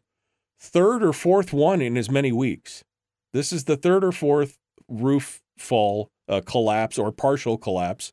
third 0.60 1.02
or 1.02 1.12
fourth 1.12 1.52
one 1.52 1.80
in 1.80 1.96
as 1.96 2.10
many 2.10 2.30
weeks. 2.30 2.84
This 3.32 3.52
is 3.52 3.64
the 3.64 3.76
third 3.76 4.04
or 4.04 4.12
fourth 4.12 4.58
roof 4.88 5.40
fall 5.56 6.10
uh, 6.28 6.42
collapse 6.44 6.98
or 6.98 7.10
partial 7.10 7.56
collapse 7.56 8.12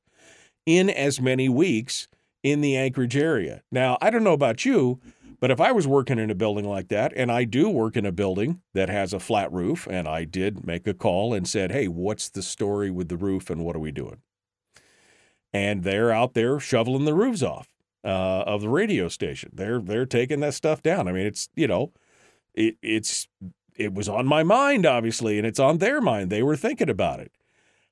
in 0.66 0.90
as 0.90 1.20
many 1.20 1.50
weeks 1.50 2.08
in 2.44 2.62
the 2.62 2.78
Anchorage 2.78 3.18
area. 3.18 3.62
Now, 3.72 3.98
I 4.02 4.10
don't 4.10 4.24
know 4.24 4.34
about 4.34 4.64
you, 4.64 5.00
but 5.42 5.52
if 5.52 5.60
I 5.60 5.72
was 5.74 5.86
working 5.86 6.20
in 6.20 6.30
a 6.30 6.36
building 6.36 6.66
like 6.66 6.88
that, 6.90 7.12
and 7.16 7.32
I 7.32 7.44
do 7.44 7.70
work 7.70 7.98
in 7.98 8.06
a 8.06 8.12
building 8.12 8.62
that 8.74 8.90
has 8.90 9.14
a 9.14 9.20
flat 9.20 9.52
roof, 9.52 9.88
and 9.90 10.08
I 10.08 10.24
did 10.24 10.66
make 10.66 10.88
a 10.88 10.94
call 10.94 11.34
and 11.34 11.48
said, 11.48 11.72
hey, 11.72 11.88
what's 11.88 12.30
the 12.30 12.42
story 12.42 12.90
with 12.90 13.10
the 13.10 13.18
roof 13.18 13.50
and 13.50 13.66
what 13.66 13.76
are 13.76 13.80
we 13.80 13.92
doing? 13.92 14.22
And 15.52 15.84
they're 15.84 16.12
out 16.12 16.36
there 16.36 16.60
shoveling 16.60 17.06
the 17.06 17.14
roofs 17.14 17.44
off 17.44 17.68
uh, 18.04 18.44
of 18.46 18.62
the 18.62 18.70
radio 18.70 19.08
station. 19.08 19.52
They're 19.54 19.80
they're 19.80 20.06
taking 20.06 20.40
that 20.42 20.54
stuff 20.54 20.82
down. 20.82 21.08
I 21.08 21.12
mean, 21.12 21.26
it's 21.26 21.50
you 21.56 21.68
know, 21.68 21.92
it 22.54 22.78
it's 22.82 23.28
it 23.76 23.94
was 23.94 24.10
on 24.10 24.26
my 24.26 24.44
mind 24.44 24.86
obviously, 24.86 25.38
and 25.38 25.48
it's 25.48 25.60
on 25.60 25.78
their 25.78 26.02
mind. 26.02 26.30
They 26.30 26.44
were 26.44 26.56
thinking 26.56 26.90
about 26.90 27.20
it. 27.20 27.32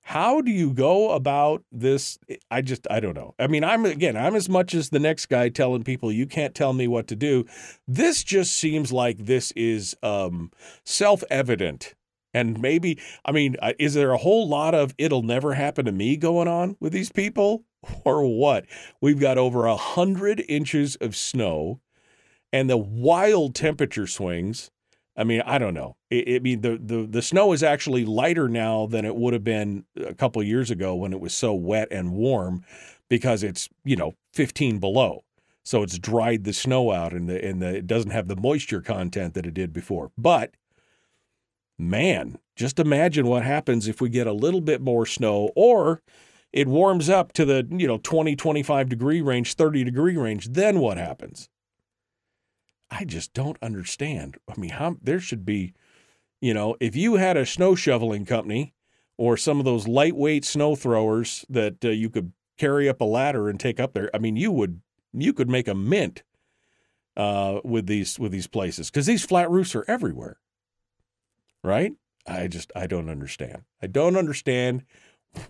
How 0.01 0.39
do 0.39 0.51
you 0.51 0.71
go 0.71 1.11
about 1.11 1.63
this? 1.69 2.17
I 2.49 2.61
just 2.61 2.87
I 2.89 3.01
don't 3.01 3.13
know. 3.13 3.35
I 3.37 3.47
mean, 3.47 3.65
I'm 3.65 3.85
again, 3.85 4.15
I'm 4.15 4.35
as 4.35 4.47
much 4.47 4.73
as 4.73 4.89
the 4.89 4.99
next 4.99 5.25
guy 5.25 5.49
telling 5.49 5.83
people 5.83 6.13
you 6.13 6.25
can't 6.25 6.55
tell 6.55 6.71
me 6.71 6.87
what 6.87 7.07
to 7.07 7.15
do. 7.17 7.45
This 7.85 8.23
just 8.23 8.53
seems 8.53 8.93
like 8.93 9.17
this 9.17 9.51
is 9.51 9.97
um, 10.01 10.51
self-evident. 10.85 11.93
And 12.33 12.61
maybe, 12.61 12.99
I 13.25 13.31
mean, 13.31 13.57
uh, 13.61 13.73
is 13.79 13.95
there 13.95 14.11
a 14.11 14.17
whole 14.17 14.47
lot 14.47 14.73
of 14.73 14.93
it'll 14.97 15.23
never 15.23 15.55
happen 15.55 15.85
to 15.85 15.91
me 15.91 16.15
going 16.15 16.47
on 16.47 16.77
with 16.79 16.93
these 16.93 17.11
people? 17.11 17.65
Or 18.03 18.25
what? 18.25 18.65
We've 19.01 19.19
got 19.19 19.37
over 19.37 19.65
a 19.65 19.75
hundred 19.75 20.43
inches 20.47 20.95
of 20.97 21.15
snow 21.15 21.81
and 22.53 22.69
the 22.69 22.77
wild 22.77 23.55
temperature 23.55 24.07
swings. 24.07 24.71
I 25.15 25.23
mean, 25.23 25.41
I 25.45 25.57
don't 25.57 25.73
know. 25.73 25.95
I, 26.11 26.39
mean, 26.41 26.61
the, 26.61 26.77
the 26.77 27.07
the 27.09 27.21
snow 27.21 27.51
is 27.51 27.63
actually 27.63 28.05
lighter 28.05 28.47
now 28.47 28.85
than 28.85 29.03
it 29.03 29.15
would 29.15 29.33
have 29.33 29.43
been 29.43 29.85
a 29.97 30.13
couple 30.13 30.41
years 30.43 30.69
ago 30.69 30.95
when 30.95 31.11
it 31.11 31.19
was 31.19 31.33
so 31.33 31.53
wet 31.53 31.87
and 31.91 32.13
warm, 32.13 32.63
because 33.09 33.43
it's 33.43 33.67
you 33.83 33.95
know 33.95 34.13
15 34.33 34.79
below, 34.79 35.23
so 35.63 35.81
it's 35.81 35.97
dried 35.97 36.43
the 36.43 36.53
snow 36.53 36.91
out 36.91 37.13
and 37.13 37.27
the 37.27 37.43
and 37.43 37.61
the 37.61 37.77
it 37.77 37.87
doesn't 37.87 38.11
have 38.11 38.27
the 38.27 38.35
moisture 38.35 38.81
content 38.81 39.33
that 39.33 39.47
it 39.47 39.55
did 39.55 39.73
before. 39.73 40.11
But 40.17 40.53
man, 41.79 42.37
just 42.55 42.79
imagine 42.79 43.25
what 43.25 43.43
happens 43.43 43.87
if 43.87 43.99
we 43.99 44.09
get 44.09 44.27
a 44.27 44.33
little 44.33 44.61
bit 44.61 44.81
more 44.81 45.05
snow 45.05 45.51
or 45.55 46.03
it 46.57 46.67
warms 46.67 47.09
up 47.09 47.31
to 47.33 47.45
the 47.45 47.67
you 47.71 47.87
know 47.87 47.99
20 48.03 48.35
25 48.35 48.89
degree 48.89 49.21
range 49.21 49.53
30 49.53 49.83
degree 49.83 50.17
range 50.17 50.49
then 50.49 50.79
what 50.79 50.97
happens 50.97 51.49
I 52.89 53.05
just 53.05 53.33
don't 53.33 53.57
understand. 53.61 54.37
I 54.47 54.59
mean, 54.59 54.71
how 54.71 54.97
there 55.01 55.19
should 55.19 55.45
be, 55.45 55.73
you 56.41 56.53
know, 56.53 56.75
if 56.79 56.95
you 56.95 57.15
had 57.15 57.37
a 57.37 57.45
snow 57.45 57.75
shoveling 57.75 58.25
company 58.25 58.73
or 59.17 59.35
some 59.35 59.59
of 59.59 59.65
those 59.65 59.87
lightweight 59.87 60.45
snow 60.45 60.75
throwers 60.75 61.45
that 61.49 61.83
uh, 61.83 61.89
you 61.89 62.09
could 62.09 62.31
carry 62.57 62.87
up 62.87 63.01
a 63.01 63.05
ladder 63.05 63.49
and 63.49 63.59
take 63.59 63.79
up 63.79 63.93
there, 63.93 64.09
I 64.13 64.19
mean, 64.19 64.35
you 64.35 64.51
would 64.51 64.81
you 65.13 65.33
could 65.33 65.49
make 65.49 65.67
a 65.67 65.75
mint 65.75 66.23
uh, 67.15 67.59
with 67.63 67.87
these 67.87 68.19
with 68.19 68.31
these 68.31 68.47
places 68.47 68.89
because 68.89 69.05
these 69.05 69.25
flat 69.25 69.49
roofs 69.49 69.75
are 69.75 69.85
everywhere, 69.87 70.37
right? 71.63 71.93
I 72.25 72.47
just 72.47 72.71
I 72.75 72.87
don't 72.87 73.09
understand. 73.09 73.63
I 73.81 73.87
don't 73.87 74.15
understand 74.15 74.83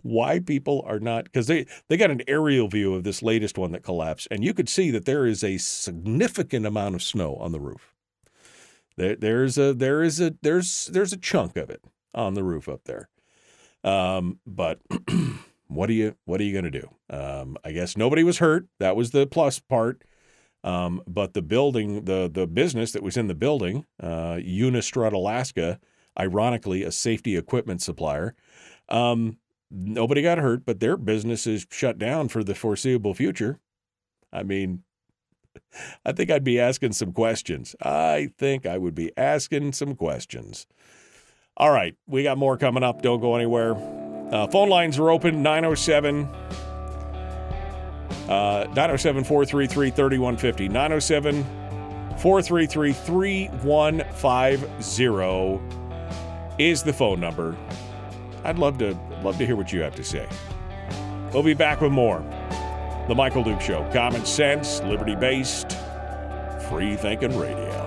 why 0.01 0.39
people 0.39 0.83
are 0.87 0.99
not 0.99 1.25
because 1.25 1.47
they 1.47 1.65
they 1.87 1.97
got 1.97 2.11
an 2.11 2.21
aerial 2.27 2.67
view 2.67 2.93
of 2.93 3.03
this 3.03 3.21
latest 3.21 3.57
one 3.57 3.71
that 3.71 3.83
collapsed 3.83 4.27
and 4.31 4.43
you 4.43 4.53
could 4.53 4.69
see 4.69 4.91
that 4.91 5.05
there 5.05 5.25
is 5.25 5.43
a 5.43 5.57
significant 5.57 6.65
amount 6.65 6.95
of 6.95 7.03
snow 7.03 7.35
on 7.35 7.51
the 7.51 7.59
roof. 7.59 7.93
There, 8.95 9.15
there's 9.15 9.57
a 9.57 9.73
there 9.73 10.01
is 10.03 10.19
a 10.19 10.35
there's 10.41 10.87
there's 10.87 11.13
a 11.13 11.17
chunk 11.17 11.55
of 11.57 11.69
it 11.69 11.83
on 12.13 12.33
the 12.33 12.43
roof 12.43 12.67
up 12.67 12.81
there. 12.85 13.09
Um, 13.83 14.39
but 14.45 14.79
what 15.67 15.89
are 15.89 15.93
you 15.93 16.15
what 16.25 16.41
are 16.41 16.43
you 16.43 16.53
going 16.53 16.71
to 16.71 16.81
do? 16.81 16.89
Um, 17.09 17.57
i 17.63 17.71
guess 17.71 17.95
nobody 17.95 18.23
was 18.23 18.39
hurt. 18.39 18.67
That 18.79 18.95
was 18.95 19.11
the 19.11 19.27
plus 19.27 19.59
part. 19.59 20.03
Um, 20.63 21.01
but 21.07 21.33
the 21.33 21.41
building 21.41 22.05
the 22.05 22.29
the 22.31 22.47
business 22.47 22.91
that 22.91 23.03
was 23.03 23.15
in 23.15 23.27
the 23.27 23.35
building 23.35 23.85
uh, 24.01 24.35
unistrut 24.35 25.13
alaska 25.13 25.79
ironically 26.19 26.83
a 26.83 26.91
safety 26.91 27.37
equipment 27.37 27.81
supplier 27.81 28.33
um, 28.89 29.37
nobody 29.71 30.21
got 30.21 30.37
hurt, 30.37 30.65
but 30.65 30.79
their 30.79 30.97
business 30.97 31.47
is 31.47 31.65
shut 31.69 31.97
down 31.97 32.29
for 32.29 32.43
the 32.43 32.55
foreseeable 32.55 33.13
future. 33.13 33.59
I 34.31 34.43
mean, 34.43 34.83
I 36.05 36.11
think 36.11 36.29
I'd 36.29 36.43
be 36.43 36.59
asking 36.59 36.93
some 36.93 37.13
questions. 37.13 37.75
I 37.81 38.29
think 38.37 38.65
I 38.65 38.77
would 38.77 38.95
be 38.95 39.11
asking 39.17 39.73
some 39.73 39.95
questions. 39.95 40.67
All 41.55 41.71
right, 41.71 41.95
we 42.05 42.23
got 42.23 42.37
more 42.37 42.57
coming 42.57 42.83
up. 42.83 43.01
Don't 43.01 43.19
go 43.19 43.35
anywhere. 43.35 43.75
Uh, 44.31 44.45
phone 44.47 44.69
lines 44.69 44.99
are 44.99 45.09
open 45.09 45.41
907 45.41 46.27
uh, 48.27 48.65
907 48.75 49.23
433 49.23 49.89
3150. 49.89 50.67
907 50.67 51.43
433 52.17 52.93
3150 52.93 55.61
is 56.59 56.83
the 56.83 56.91
phone 56.91 57.21
number. 57.21 57.55
I'd 58.47 58.57
love 58.57 58.77
to 58.77 58.97
love 59.23 59.37
to 59.39 59.45
hear 59.45 59.57
what 59.57 59.73
you 59.73 59.81
have 59.81 59.93
to 59.95 60.03
say. 60.05 60.25
We'll 61.33 61.43
be 61.43 61.53
back 61.53 61.81
with 61.81 61.91
more. 61.91 62.19
The 63.09 63.13
Michael 63.13 63.43
Duke 63.43 63.59
Show. 63.59 63.87
Common 63.91 64.25
sense, 64.25 64.81
liberty 64.83 65.15
based, 65.15 65.77
free 66.69 66.95
thinking 66.95 67.37
radio. 67.37 67.86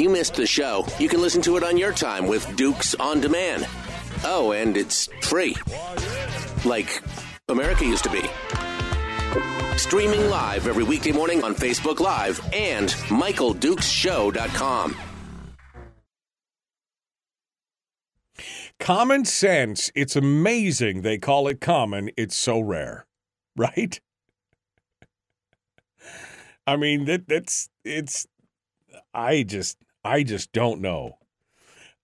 You 0.00 0.08
missed 0.08 0.34
the 0.34 0.46
show, 0.46 0.86
you 0.98 1.08
can 1.08 1.20
listen 1.20 1.42
to 1.42 1.58
it 1.58 1.62
on 1.62 1.76
your 1.76 1.92
time 1.92 2.26
with 2.26 2.56
Dukes 2.56 2.94
on 2.94 3.20
Demand. 3.20 3.68
Oh, 4.24 4.52
and 4.52 4.74
it's 4.76 5.08
free. 5.20 5.54
Like 6.64 7.02
America 7.48 7.84
used 7.84 8.04
to 8.04 8.10
be. 8.10 8.22
Streaming 9.76 10.30
live 10.30 10.66
every 10.66 10.84
weekday 10.84 11.12
morning 11.12 11.44
on 11.44 11.54
Facebook 11.54 12.00
Live 12.00 12.40
and 12.52 12.88
MichaelDukesShow.com. 12.88 14.96
Common 18.78 19.24
sense. 19.26 19.90
It's 19.94 20.16
amazing 20.16 21.02
they 21.02 21.18
call 21.18 21.46
it 21.48 21.60
common. 21.60 22.10
It's 22.16 22.36
so 22.36 22.60
rare, 22.60 23.04
right? 23.56 24.00
I 26.66 26.76
mean, 26.76 27.04
that 27.04 27.28
that's 27.28 27.68
it's 27.84 28.26
I 29.12 29.42
just 29.42 29.76
I 30.04 30.22
just 30.22 30.52
don't 30.52 30.80
know. 30.80 31.18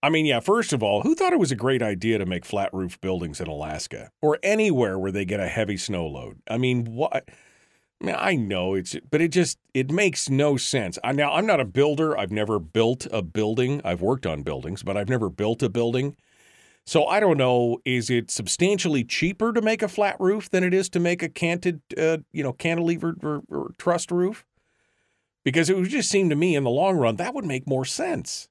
I 0.03 0.09
mean, 0.09 0.25
yeah, 0.25 0.39
first 0.39 0.73
of 0.73 0.83
all, 0.83 1.01
who 1.01 1.15
thought 1.15 1.33
it 1.33 1.39
was 1.39 1.51
a 1.51 1.55
great 1.55 1.81
idea 1.81 2.19
to 2.19 2.25
make 2.25 2.45
flat 2.45 2.71
roof 2.71 3.01
buildings 3.01 3.41
in 3.41 3.47
Alaska 3.47 4.11
or 4.21 4.37
anywhere 4.43 4.99
where 4.99 5.11
they 5.11 5.25
get 5.25 5.39
a 5.39 5.47
heavy 5.47 5.77
snow 5.77 6.05
load? 6.05 6.39
I 6.49 6.57
mean, 6.57 6.85
what 6.85 7.25
I, 8.01 8.05
mean, 8.05 8.15
I 8.17 8.35
know 8.35 8.75
it's 8.75 8.95
but 9.09 9.21
it 9.21 9.29
just 9.29 9.57
it 9.73 9.91
makes 9.91 10.29
no 10.29 10.55
sense. 10.55 10.99
I 11.03 11.13
now 11.13 11.33
I'm 11.33 11.47
not 11.47 11.59
a 11.59 11.65
builder. 11.65 12.17
I've 12.17 12.31
never 12.31 12.59
built 12.59 13.07
a 13.11 13.23
building. 13.23 13.81
I've 13.83 14.01
worked 14.01 14.27
on 14.27 14.43
buildings, 14.43 14.83
but 14.83 14.97
I've 14.97 15.09
never 15.09 15.29
built 15.29 15.63
a 15.63 15.69
building. 15.69 16.15
So 16.85 17.05
I 17.07 17.19
don't 17.19 17.37
know. 17.37 17.79
Is 17.83 18.09
it 18.09 18.29
substantially 18.29 19.03
cheaper 19.03 19.51
to 19.51 19.61
make 19.61 19.81
a 19.81 19.89
flat 19.89 20.15
roof 20.19 20.49
than 20.49 20.63
it 20.63 20.73
is 20.73 20.89
to 20.89 20.99
make 20.99 21.21
a 21.23 21.27
canted, 21.27 21.81
uh, 21.97 22.19
you 22.31 22.43
know, 22.43 22.53
cantilevered 22.53 23.23
or, 23.23 23.41
or 23.49 23.73
trussed 23.77 24.11
roof? 24.11 24.45
Because 25.47 25.69
it 25.69 25.77
would 25.77 25.87
just 25.87 26.09
seem 26.09 26.27
to 26.29 26.35
me, 26.35 26.57
in 26.57 26.65
the 26.65 26.69
long 26.69 26.97
run, 26.97 27.15
that 27.15 27.33
would 27.33 27.45
make 27.45 27.65
more 27.65 27.85
sense. 27.85 28.49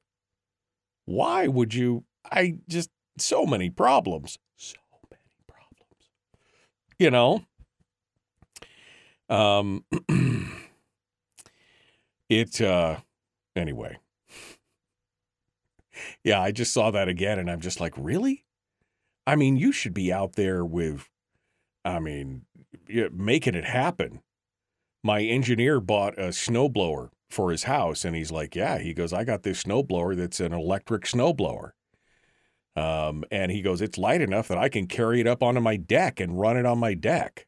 Why 1.04 1.46
would 1.46 1.74
you? 1.74 2.04
I 2.24 2.60
just 2.70 2.88
so 3.18 3.44
many 3.44 3.68
problems, 3.68 4.38
so 4.56 4.78
many 5.10 5.20
problems. 5.46 6.08
You 6.98 7.10
know. 7.10 7.44
Um. 9.28 9.84
it. 12.30 12.60
uh 12.62 12.96
Anyway 13.54 13.98
yeah, 16.24 16.40
I 16.40 16.52
just 16.52 16.72
saw 16.72 16.90
that 16.90 17.08
again 17.08 17.38
and 17.38 17.50
I'm 17.50 17.60
just 17.60 17.80
like, 17.80 17.94
really? 17.96 18.44
I 19.26 19.36
mean, 19.36 19.56
you 19.56 19.72
should 19.72 19.94
be 19.94 20.12
out 20.12 20.34
there 20.34 20.64
with, 20.64 21.08
I 21.84 21.98
mean, 21.98 22.42
making 23.12 23.54
it 23.54 23.64
happen. 23.64 24.20
My 25.06 25.22
engineer 25.22 25.78
bought 25.78 26.18
a 26.18 26.30
snowblower 26.30 27.10
for 27.30 27.52
his 27.52 27.62
house 27.62 28.04
and 28.04 28.16
he's 28.16 28.32
like, 28.32 28.56
yeah, 28.56 28.78
he 28.78 28.92
goes, 28.92 29.12
I 29.12 29.22
got 29.22 29.44
this 29.44 29.62
snowblower 29.62 30.16
that's 30.16 30.40
an 30.40 30.52
electric 30.52 31.04
snowblower. 31.04 31.70
Um, 32.74 33.22
and 33.30 33.52
he 33.52 33.62
goes, 33.62 33.80
it's 33.80 33.98
light 33.98 34.20
enough 34.20 34.48
that 34.48 34.58
I 34.58 34.68
can 34.68 34.88
carry 34.88 35.20
it 35.20 35.28
up 35.28 35.44
onto 35.44 35.60
my 35.60 35.76
deck 35.76 36.18
and 36.18 36.40
run 36.40 36.56
it 36.56 36.66
on 36.66 36.78
my 36.78 36.94
deck. 36.94 37.46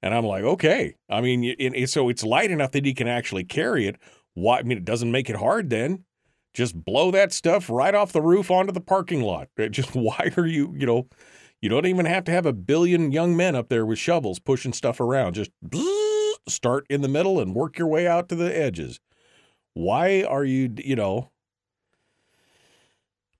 And 0.00 0.14
I'm 0.14 0.24
like, 0.24 0.44
okay. 0.44 0.94
I 1.10 1.20
mean, 1.20 1.42
it, 1.42 1.56
it, 1.58 1.90
so 1.90 2.08
it's 2.08 2.22
light 2.22 2.52
enough 2.52 2.70
that 2.70 2.84
he 2.84 2.94
can 2.94 3.08
actually 3.08 3.42
carry 3.42 3.88
it. 3.88 3.96
Why? 4.34 4.60
I 4.60 4.62
mean, 4.62 4.78
it 4.78 4.84
doesn't 4.84 5.10
make 5.10 5.28
it 5.28 5.36
hard 5.36 5.70
then 5.70 6.04
just 6.54 6.84
blow 6.84 7.10
that 7.10 7.32
stuff 7.32 7.70
right 7.70 7.94
off 7.94 8.12
the 8.12 8.22
roof 8.22 8.50
onto 8.50 8.72
the 8.72 8.80
parking 8.80 9.22
lot. 9.22 9.48
Just 9.70 9.94
why 9.94 10.30
are 10.36 10.46
you, 10.46 10.74
you 10.76 10.86
know, 10.86 11.08
you 11.60 11.68
don't 11.68 11.86
even 11.86 12.06
have 12.06 12.24
to 12.24 12.32
have 12.32 12.46
a 12.46 12.52
billion 12.52 13.12
young 13.12 13.36
men 13.36 13.54
up 13.54 13.68
there 13.68 13.86
with 13.86 13.98
shovels 13.98 14.38
pushing 14.38 14.72
stuff 14.72 15.00
around. 15.00 15.34
Just 15.34 15.50
start 16.48 16.86
in 16.88 17.02
the 17.02 17.08
middle 17.08 17.40
and 17.40 17.54
work 17.54 17.78
your 17.78 17.88
way 17.88 18.06
out 18.06 18.28
to 18.28 18.34
the 18.34 18.56
edges. 18.56 19.00
Why 19.74 20.22
are 20.22 20.44
you, 20.44 20.74
you 20.76 20.96
know, 20.96 21.30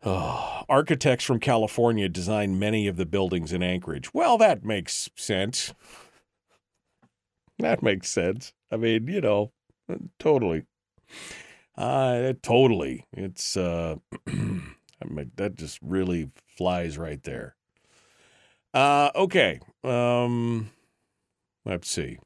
oh, 0.04 0.62
architects 0.68 1.24
from 1.24 1.40
California 1.40 2.08
designed 2.08 2.58
many 2.58 2.86
of 2.86 2.96
the 2.96 3.06
buildings 3.06 3.52
in 3.52 3.62
Anchorage. 3.62 4.14
Well, 4.14 4.38
that 4.38 4.64
makes 4.64 5.10
sense. 5.16 5.74
That 7.58 7.82
makes 7.82 8.08
sense. 8.08 8.52
I 8.70 8.76
mean, 8.76 9.06
you 9.06 9.20
know, 9.20 9.52
totally. 10.18 10.64
Uh, 11.76 12.32
totally. 12.42 13.06
It's 13.12 13.56
uh, 13.56 13.96
I 14.26 15.04
mean, 15.08 15.32
that 15.36 15.56
just 15.56 15.78
really 15.82 16.30
flies 16.56 16.98
right 16.98 17.22
there. 17.22 17.56
Uh, 18.74 19.10
okay. 19.14 19.60
Um, 19.84 20.70
let's 21.64 21.90
see. 21.90 22.18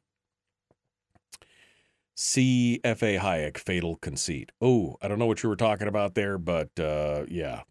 C.F.A. 2.18 3.18
Hayek, 3.18 3.58
Fatal 3.58 3.96
Conceit. 3.96 4.50
Oh, 4.60 4.96
I 5.02 5.08
don't 5.08 5.18
know 5.18 5.26
what 5.26 5.42
you 5.42 5.50
were 5.50 5.56
talking 5.56 5.86
about 5.86 6.14
there, 6.14 6.38
but 6.38 6.70
uh, 6.80 7.24
yeah, 7.28 7.62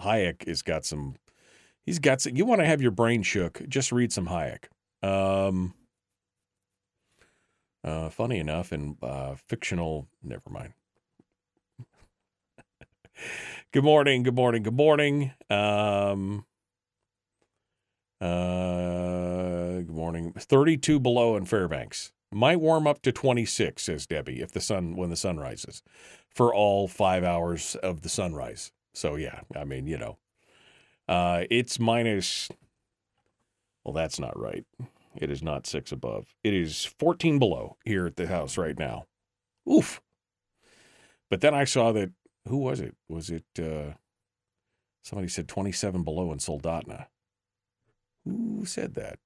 Hayek 0.00 0.48
has 0.48 0.62
got 0.62 0.84
some. 0.84 1.14
He's 1.86 2.00
got 2.00 2.20
some. 2.20 2.36
You 2.36 2.44
want 2.44 2.60
to 2.60 2.66
have 2.66 2.82
your 2.82 2.90
brain 2.90 3.22
shook? 3.22 3.62
Just 3.68 3.92
read 3.92 4.12
some 4.12 4.26
Hayek. 4.26 4.64
Um, 5.04 5.74
uh, 7.84 8.10
funny 8.10 8.38
enough, 8.38 8.72
in 8.72 8.96
uh, 9.02 9.36
fictional. 9.36 10.08
Never 10.20 10.50
mind. 10.50 10.72
good 13.72 13.84
morning, 13.84 14.24
good 14.24 14.34
morning, 14.34 14.64
good 14.64 14.76
morning. 14.76 15.32
Um, 15.48 16.44
uh, 18.20 19.78
good 19.78 19.90
morning. 19.90 20.32
32 20.36 20.98
below 20.98 21.36
in 21.36 21.44
Fairbanks. 21.44 22.12
Might 22.32 22.60
warm 22.60 22.86
up 22.86 23.02
to 23.02 23.12
26, 23.12 23.82
says 23.82 24.06
Debbie, 24.06 24.40
if 24.40 24.52
the 24.52 24.60
sun 24.60 24.96
when 24.96 25.10
the 25.10 25.16
sun 25.16 25.38
rises, 25.38 25.82
for 26.34 26.54
all 26.54 26.88
five 26.88 27.24
hours 27.24 27.76
of 27.76 28.02
the 28.02 28.08
sunrise. 28.08 28.72
So 28.94 29.16
yeah, 29.16 29.40
I 29.54 29.64
mean, 29.64 29.86
you 29.86 29.98
know, 29.98 30.18
uh, 31.08 31.44
it's 31.50 31.78
minus. 31.78 32.48
Well, 33.84 33.92
that's 33.92 34.18
not 34.18 34.38
right. 34.38 34.64
It 35.16 35.30
is 35.30 35.42
not 35.42 35.66
six 35.66 35.92
above. 35.92 36.34
It 36.42 36.54
is 36.54 36.84
14 36.84 37.38
below 37.38 37.76
here 37.84 38.06
at 38.06 38.16
the 38.16 38.28
house 38.28 38.56
right 38.56 38.78
now. 38.78 39.06
Oof. 39.70 40.00
But 41.28 41.40
then 41.40 41.54
I 41.54 41.64
saw 41.64 41.92
that 41.92 42.12
who 42.48 42.58
was 42.58 42.80
it? 42.80 42.94
Was 43.08 43.30
it 43.30 43.44
uh, 43.58 43.94
somebody 45.02 45.28
said 45.28 45.48
27 45.48 46.02
below 46.02 46.32
in 46.32 46.38
Soldotna? 46.38 47.06
Who 48.24 48.64
said 48.64 48.94
that? 48.94 49.18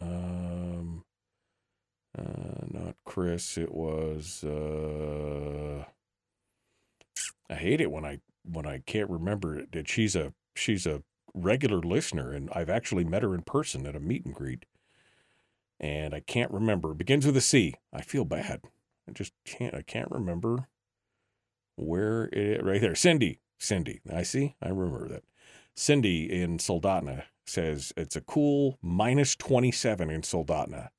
Um, 0.00 0.31
uh, 2.18 2.66
not 2.70 2.96
Chris. 3.04 3.56
It 3.56 3.72
was. 3.72 4.44
Uh, 4.44 5.84
I 7.48 7.54
hate 7.54 7.80
it 7.80 7.90
when 7.90 8.04
I 8.04 8.20
when 8.44 8.66
I 8.66 8.82
can't 8.86 9.10
remember 9.10 9.58
it. 9.58 9.72
That 9.72 9.88
she's 9.88 10.14
a 10.14 10.34
she's 10.54 10.86
a 10.86 11.02
regular 11.34 11.80
listener, 11.80 12.32
and 12.32 12.50
I've 12.52 12.70
actually 12.70 13.04
met 13.04 13.22
her 13.22 13.34
in 13.34 13.42
person 13.42 13.86
at 13.86 13.96
a 13.96 14.00
meet 14.00 14.24
and 14.24 14.34
greet. 14.34 14.64
And 15.80 16.14
I 16.14 16.20
can't 16.20 16.50
remember. 16.50 16.92
It 16.92 16.98
begins 16.98 17.26
with 17.26 17.36
a 17.36 17.40
C. 17.40 17.74
I 17.92 18.02
feel 18.02 18.24
bad. 18.24 18.60
I 19.08 19.12
just 19.12 19.32
can't. 19.44 19.74
I 19.74 19.82
can't 19.82 20.10
remember 20.10 20.68
where 21.76 22.24
it 22.32 22.62
right 22.62 22.80
there. 22.80 22.94
Cindy, 22.94 23.40
Cindy. 23.58 24.00
I 24.12 24.22
see. 24.22 24.54
I 24.62 24.68
remember 24.68 25.08
that. 25.08 25.24
Cindy 25.74 26.30
in 26.30 26.58
Soldotna 26.58 27.24
says 27.46 27.92
it's 27.96 28.16
a 28.16 28.20
cool 28.20 28.78
minus 28.82 29.34
27 29.36 30.10
in 30.10 30.22
Soldotna. 30.22 30.90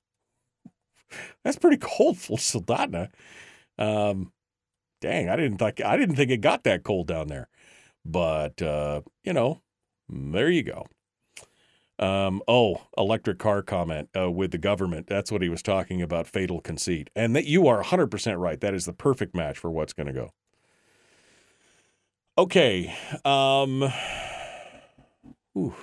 That's 1.43 1.57
pretty 1.57 1.77
cold 1.77 2.17
for 2.17 2.37
Soldotna. 2.37 3.09
Um, 3.77 4.31
dang, 5.01 5.29
I 5.29 5.35
didn't 5.35 5.57
think 5.57 5.81
I 5.81 5.97
didn't 5.97 6.15
think 6.15 6.31
it 6.31 6.41
got 6.41 6.63
that 6.63 6.83
cold 6.83 7.07
down 7.07 7.27
there. 7.27 7.49
But 8.05 8.61
uh, 8.61 9.01
you 9.23 9.33
know, 9.33 9.61
there 10.09 10.49
you 10.49 10.63
go. 10.63 10.85
Um, 11.99 12.41
oh, 12.47 12.81
electric 12.97 13.37
car 13.37 13.61
comment 13.61 14.09
uh, 14.17 14.29
with 14.29 14.51
the 14.51 14.57
government. 14.57 15.07
That's 15.07 15.31
what 15.31 15.41
he 15.41 15.49
was 15.49 15.61
talking 15.61 16.01
about. 16.01 16.27
Fatal 16.27 16.59
conceit, 16.59 17.09
and 17.15 17.35
that 17.35 17.45
you 17.45 17.67
are 17.67 17.83
100% 17.83 18.39
right. 18.39 18.59
That 18.59 18.73
is 18.73 18.85
the 18.85 18.93
perfect 18.93 19.35
match 19.35 19.57
for 19.57 19.71
what's 19.71 19.93
going 19.93 20.07
to 20.07 20.13
go. 20.13 20.31
Okay. 22.37 22.95
Um 23.23 23.83
ooh. 25.57 25.75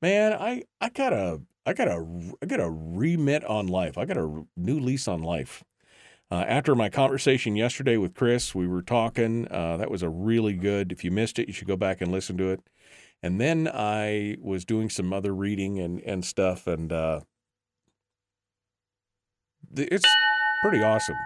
Man, 0.00 0.32
I 0.32 0.64
I 0.80 0.88
got 0.88 1.12
a 1.12 1.40
I 1.64 1.72
got 1.74 1.88
a 1.88 2.04
I 2.42 2.46
got 2.46 2.60
a 2.60 2.70
remit 2.70 3.44
on 3.44 3.66
life. 3.66 3.96
I 3.96 4.04
got 4.04 4.16
a 4.16 4.44
new 4.56 4.80
lease 4.80 5.06
on 5.06 5.22
life. 5.22 5.62
Uh, 6.30 6.44
after 6.48 6.74
my 6.74 6.88
conversation 6.88 7.56
yesterday 7.56 7.96
with 7.96 8.14
Chris, 8.14 8.54
we 8.54 8.66
were 8.66 8.82
talking. 8.82 9.46
Uh, 9.50 9.76
that 9.76 9.90
was 9.90 10.02
a 10.02 10.08
really 10.08 10.54
good. 10.54 10.90
If 10.90 11.04
you 11.04 11.10
missed 11.10 11.38
it, 11.38 11.46
you 11.46 11.52
should 11.52 11.68
go 11.68 11.76
back 11.76 12.00
and 12.00 12.10
listen 12.10 12.36
to 12.38 12.48
it. 12.48 12.60
And 13.22 13.40
then 13.40 13.68
I 13.72 14.36
was 14.40 14.64
doing 14.64 14.90
some 14.90 15.12
other 15.12 15.34
reading 15.34 15.78
and 15.78 16.00
and 16.00 16.24
stuff, 16.24 16.66
and 16.66 16.92
uh, 16.92 17.20
it's 19.76 20.06
pretty 20.64 20.82
awesome. 20.82 21.16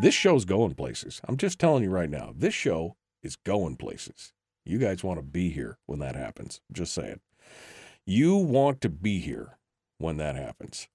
This 0.00 0.14
show's 0.14 0.44
going 0.44 0.74
places. 0.74 1.20
I'm 1.28 1.36
just 1.36 1.58
telling 1.58 1.84
you 1.84 1.90
right 1.90 2.10
now. 2.10 2.32
This 2.34 2.54
show 2.54 2.96
is 3.22 3.36
going 3.36 3.76
places. 3.76 4.32
You 4.64 4.78
guys 4.78 5.04
want 5.04 5.18
to 5.18 5.22
be 5.22 5.50
here 5.50 5.78
when 5.86 5.98
that 5.98 6.16
happens. 6.16 6.60
Just 6.72 6.94
saying. 6.94 7.20
You 8.06 8.36
want 8.36 8.80
to 8.82 8.88
be 8.88 9.18
here 9.18 9.58
when 9.98 10.18
that 10.18 10.36
happens. 10.36 10.88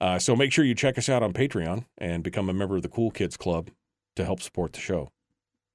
Uh, 0.00 0.18
so 0.18 0.36
make 0.36 0.52
sure 0.52 0.64
you 0.64 0.74
check 0.74 0.98
us 0.98 1.08
out 1.08 1.22
on 1.22 1.32
Patreon 1.32 1.84
and 1.98 2.22
become 2.22 2.48
a 2.48 2.52
member 2.52 2.76
of 2.76 2.82
the 2.82 2.88
Cool 2.88 3.10
Kids 3.10 3.36
Club 3.36 3.70
to 4.14 4.24
help 4.24 4.40
support 4.40 4.72
the 4.72 4.80
show. 4.80 5.10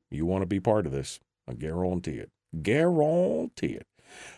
You 0.10 0.26
want 0.26 0.44
to 0.44 0.48
be 0.48 0.60
part 0.60 0.86
of 0.86 0.92
this. 0.92 1.20
I 1.48 1.54
guarantee 1.54 2.18
it. 2.18 2.30
Guarantee 2.62 3.74
it. 3.74 3.88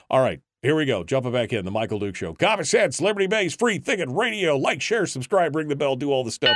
All 0.10 0.22
right. 0.22 0.41
Here 0.62 0.76
we 0.76 0.86
go. 0.86 1.04
Jumping 1.04 1.34
back 1.34 1.52
in 1.52 1.65
the 1.65 1.72
Michael 1.72 2.00
Duke 2.00 2.15
Show. 2.15 2.34
Common 2.34 2.63
sense, 2.63 3.02
liberty 3.02 3.28
based, 3.28 3.60
free 3.60 3.80
thinking 3.80 4.15
radio. 4.15 4.56
Like, 4.56 4.82
share, 4.82 5.06
subscribe, 5.06 5.56
ring 5.56 5.67
the 5.67 5.76
bell, 5.76 5.98
do 5.98 6.12
all 6.12 6.24
the 6.24 6.32
stuff. 6.32 6.56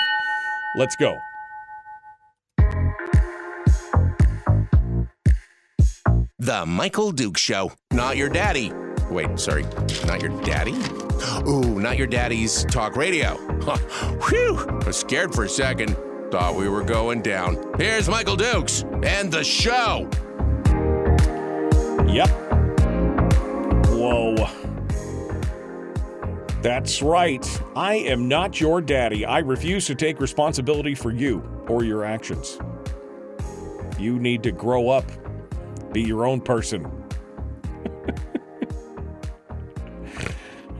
Let's 0.77 0.95
go. 0.95 1.17
The 6.39 6.65
Michael 6.65 7.11
Duke 7.11 7.37
Show. 7.37 7.73
Not 7.91 8.15
your 8.15 8.29
daddy. 8.29 8.71
Wait, 9.09 9.39
sorry. 9.39 9.63
Not 10.05 10.21
your 10.21 10.41
daddy? 10.41 10.75
Ooh, 11.47 11.79
not 11.79 11.97
your 11.97 12.07
daddy's 12.07 12.65
talk 12.65 12.95
radio. 12.95 13.35
Whew. 13.35 14.57
I 14.67 14.85
was 14.85 14.97
scared 14.97 15.33
for 15.33 15.45
a 15.45 15.49
second. 15.49 15.95
Thought 16.31 16.55
we 16.55 16.67
were 16.67 16.83
going 16.83 17.21
down. 17.21 17.73
Here's 17.77 18.09
Michael 18.09 18.35
Dukes 18.35 18.83
and 19.03 19.31
the 19.31 19.43
show. 19.43 20.09
Yep. 22.07 22.29
Whoa. 23.87 24.35
That's 26.61 27.01
right. 27.01 27.61
I 27.75 27.95
am 27.95 28.27
not 28.27 28.59
your 28.59 28.81
daddy. 28.81 29.25
I 29.25 29.39
refuse 29.39 29.85
to 29.85 29.95
take 29.95 30.19
responsibility 30.19 30.95
for 30.95 31.11
you 31.11 31.41
or 31.69 31.83
your 31.83 32.03
actions. 32.03 32.59
You 33.97 34.19
need 34.19 34.43
to 34.43 34.51
grow 34.51 34.89
up, 34.89 35.05
be 35.93 36.01
your 36.01 36.25
own 36.25 36.41
person. 36.41 36.96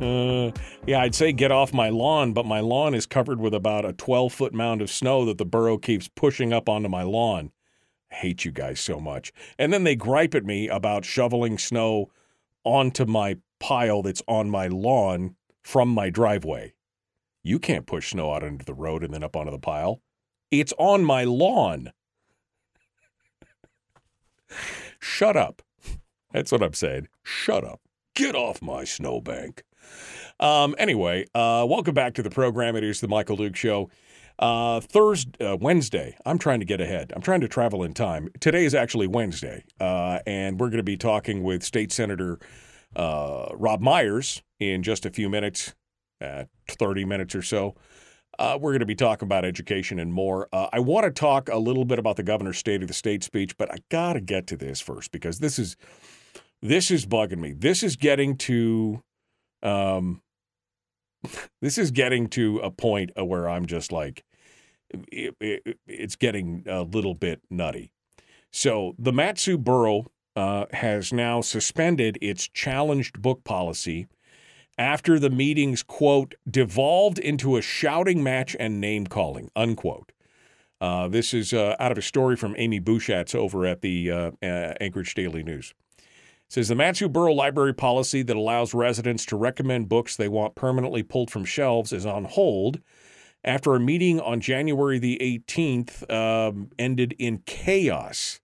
Uh, 0.01 0.51
yeah, 0.85 1.01
I'd 1.01 1.15
say 1.15 1.31
get 1.31 1.51
off 1.51 1.73
my 1.73 1.89
lawn, 1.89 2.33
but 2.33 2.45
my 2.45 2.59
lawn 2.59 2.93
is 2.93 3.05
covered 3.05 3.39
with 3.39 3.53
about 3.53 3.85
a 3.85 3.93
12 3.93 4.33
foot 4.33 4.53
mound 4.53 4.81
of 4.81 4.89
snow 4.89 5.25
that 5.25 5.37
the 5.37 5.45
borough 5.45 5.77
keeps 5.77 6.07
pushing 6.07 6.53
up 6.53 6.69
onto 6.69 6.89
my 6.89 7.03
lawn. 7.03 7.51
I 8.11 8.15
hate 8.15 8.45
you 8.45 8.51
guys 8.51 8.79
so 8.79 8.99
much. 8.99 9.33
And 9.57 9.73
then 9.73 9.83
they 9.83 9.95
gripe 9.95 10.35
at 10.35 10.45
me 10.45 10.67
about 10.67 11.05
shoveling 11.05 11.57
snow 11.57 12.11
onto 12.63 13.05
my 13.05 13.37
pile 13.59 14.01
that's 14.01 14.21
on 14.27 14.49
my 14.49 14.67
lawn 14.67 15.35
from 15.63 15.89
my 15.89 16.09
driveway. 16.09 16.73
You 17.43 17.59
can't 17.59 17.85
push 17.85 18.11
snow 18.11 18.33
out 18.33 18.43
into 18.43 18.65
the 18.65 18.73
road 18.73 19.03
and 19.03 19.13
then 19.13 19.23
up 19.23 19.35
onto 19.35 19.51
the 19.51 19.59
pile. 19.59 20.01
It's 20.51 20.73
on 20.77 21.03
my 21.03 21.23
lawn. 21.23 21.91
Shut 24.99 25.35
up. 25.35 25.61
That's 26.31 26.51
what 26.51 26.63
I'm 26.63 26.73
saying. 26.73 27.07
Shut 27.23 27.63
up. 27.63 27.81
Get 28.15 28.35
off 28.35 28.61
my 28.61 28.83
snowbank. 28.83 29.63
Um, 30.39 30.75
anyway, 30.77 31.25
uh, 31.33 31.65
welcome 31.67 31.93
back 31.93 32.13
to 32.15 32.23
the 32.23 32.29
program. 32.29 32.75
It 32.75 32.83
is 32.83 33.01
the 33.01 33.07
Michael 33.07 33.37
Duke 33.37 33.55
Show. 33.55 33.89
Uh, 34.39 34.79
Thursday, 34.79 35.43
uh, 35.43 35.57
Wednesday. 35.59 36.15
I'm 36.25 36.37
trying 36.37 36.59
to 36.59 36.65
get 36.65 36.79
ahead. 36.79 37.11
I'm 37.15 37.23
trying 37.23 37.41
to 37.41 37.47
travel 37.47 37.83
in 37.83 37.93
time. 37.93 38.29
Today 38.39 38.65
is 38.65 38.75
actually 38.75 39.07
Wednesday, 39.07 39.63
uh, 39.79 40.19
and 40.27 40.59
we're 40.59 40.69
going 40.69 40.77
to 40.77 40.83
be 40.83 40.97
talking 40.97 41.41
with 41.41 41.63
State 41.63 41.91
Senator 41.91 42.37
uh, 42.95 43.47
Robb 43.53 43.81
Myers 43.81 44.43
in 44.59 44.83
just 44.83 45.07
a 45.07 45.09
few 45.09 45.27
minutes, 45.27 45.73
uh, 46.21 46.45
30 46.67 47.05
minutes 47.05 47.33
or 47.33 47.41
so. 47.41 47.75
Uh, 48.39 48.57
we're 48.61 48.71
going 48.71 48.81
to 48.81 48.85
be 48.85 48.95
talking 48.95 49.25
about 49.25 49.43
education 49.43 49.97
and 49.97 50.13
more. 50.13 50.47
Uh, 50.53 50.67
I 50.71 50.79
want 50.79 51.05
to 51.05 51.11
talk 51.11 51.49
a 51.49 51.57
little 51.57 51.85
bit 51.85 51.97
about 51.97 52.17
the 52.17 52.23
governor's 52.23 52.57
State 52.59 52.83
of 52.83 52.87
the 52.87 52.93
State 52.93 53.23
speech, 53.23 53.57
but 53.57 53.71
I 53.71 53.77
got 53.89 54.13
to 54.13 54.21
get 54.21 54.45
to 54.47 54.57
this 54.57 54.79
first 54.79 55.11
because 55.11 55.39
this 55.39 55.57
is 55.57 55.75
this 56.61 56.91
is 56.91 57.05
bugging 57.05 57.39
me. 57.39 57.53
This 57.53 57.81
is 57.81 57.95
getting 57.95 58.37
to 58.37 59.03
um, 59.63 60.21
this 61.61 61.77
is 61.77 61.91
getting 61.91 62.27
to 62.29 62.59
a 62.59 62.71
point 62.71 63.11
where 63.15 63.49
I'm 63.49 63.65
just 63.65 63.91
like, 63.91 64.23
it, 65.11 65.35
it, 65.39 65.79
it's 65.85 66.15
getting 66.15 66.63
a 66.67 66.83
little 66.83 67.13
bit 67.13 67.41
nutty. 67.49 67.91
So 68.51 68.95
the 68.97 69.11
Mat-Su 69.11 69.57
Borough 69.57 70.05
uh, 70.35 70.65
has 70.71 71.11
now 71.11 71.41
suspended 71.41 72.17
its 72.21 72.47
challenged 72.47 73.21
book 73.21 73.43
policy 73.43 74.07
after 74.77 75.19
the 75.19 75.29
meetings, 75.29 75.83
quote, 75.83 76.35
devolved 76.49 77.17
into 77.19 77.57
a 77.57 77.61
shouting 77.61 78.23
match 78.23 78.55
and 78.59 78.79
name 78.79 79.07
calling, 79.07 79.49
unquote. 79.55 80.11
Uh, 80.79 81.07
this 81.07 81.33
is 81.33 81.53
uh, 81.53 81.75
out 81.79 81.91
of 81.91 81.97
a 81.97 82.03
story 82.03 82.35
from 82.35 82.53
Amy 82.57 82.79
Bushatz 82.79 83.33
over 83.33 83.65
at 83.65 83.81
the 83.81 84.11
uh, 84.11 84.31
uh, 84.43 84.73
Anchorage 84.79 85.15
Daily 85.15 85.41
News. 85.41 85.73
Says 86.49 86.69
the 86.69 86.75
Mat-Su 86.75 87.09
Borough 87.09 87.33
Library 87.33 87.73
policy 87.73 88.21
that 88.23 88.37
allows 88.37 88.73
residents 88.73 89.25
to 89.25 89.35
recommend 89.35 89.89
books 89.89 90.15
they 90.15 90.29
want 90.29 90.55
permanently 90.55 91.03
pulled 91.03 91.29
from 91.29 91.43
shelves 91.43 91.91
is 91.91 92.05
on 92.05 92.23
hold 92.23 92.79
after 93.43 93.75
a 93.75 93.79
meeting 93.79 94.19
on 94.19 94.39
January 94.39 94.97
the 94.97 95.17
18th 95.21 96.09
um, 96.11 96.69
ended 96.79 97.13
in 97.19 97.39
chaos. 97.45 98.39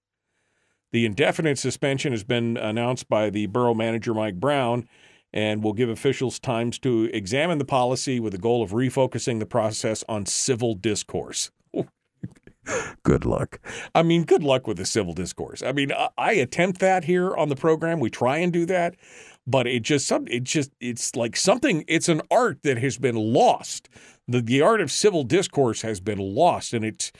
The 0.92 1.06
indefinite 1.06 1.58
suspension 1.58 2.12
has 2.12 2.24
been 2.24 2.58
announced 2.58 3.08
by 3.10 3.30
the 3.30 3.48
borough 3.48 3.74
manager, 3.74 4.13
Mike 4.13 4.39
Brown, 4.39 4.88
and 5.32 5.63
will 5.63 5.74
give 5.74 5.89
officials 5.89 6.39
times 6.39 6.78
to 6.80 7.10
examine 7.13 7.58
the 7.58 7.66
policy 7.66 8.20
with 8.20 8.34
the 8.34 8.38
goal 8.38 8.62
of 8.62 8.72
refocusing 8.72 9.39
the 9.39 9.46
process 9.46 10.04
on 10.08 10.26
civil 10.26 10.76
discourse. 10.76 11.52
Good 13.04 13.26
luck. 13.26 13.60
I 13.93 14.04
mean, 14.04 14.23
good 14.23 14.43
luck 14.43 14.67
with 14.67 14.78
the 14.78 14.86
civil 14.86 15.13
discourse. 15.13 15.62
I 15.62 15.71
mean, 15.71 15.91
I, 15.91 16.10
I 16.17 16.34
attempt 16.34 16.80
that 16.80 17.04
here 17.04 17.36
on 17.36 17.49
the 17.49 17.56
program. 17.56 17.99
We 17.99 18.10
try 18.10 18.38
and 18.38 18.52
do 18.52 18.65
that, 18.67 18.95
but 19.45 19.67
it 19.67 19.84
just 19.84 20.08
some 20.08 20.28
it 20.28 20.43
just 20.43 20.71
it's 20.80 21.15
like 21.15 21.36
something. 21.36 21.84
It's 21.88 22.10
an 22.10 22.21
art 22.32 22.63
that 22.63 22.78
has 22.78 22.97
been 22.97 23.15
lost. 23.15 23.89
The 24.28 24.41
the 24.41 24.62
art 24.62 24.82
of 24.82 24.91
civil 24.91 25.23
discourse 25.23 25.82
has 25.82 25.99
been 25.99 26.19
lost, 26.19 26.73
and 26.73 26.86
it's 26.86 27.12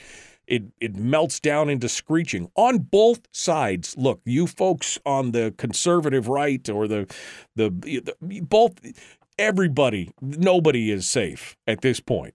it 0.46 0.64
it 0.80 0.96
melts 0.96 1.40
down 1.40 1.70
into 1.70 1.88
screeching 1.88 2.50
on 2.54 2.78
both 2.78 3.20
sides. 3.32 3.94
Look, 3.96 4.20
you 4.24 4.46
folks 4.46 4.98
on 5.04 5.32
the 5.32 5.54
conservative 5.56 6.28
right 6.28 6.68
or 6.68 6.88
the 6.88 7.06
the, 7.56 7.70
the 7.70 8.40
both 8.40 8.74
everybody, 9.38 10.12
nobody 10.20 10.90
is 10.90 11.06
safe 11.06 11.56
at 11.66 11.80
this 11.80 12.00
point. 12.00 12.34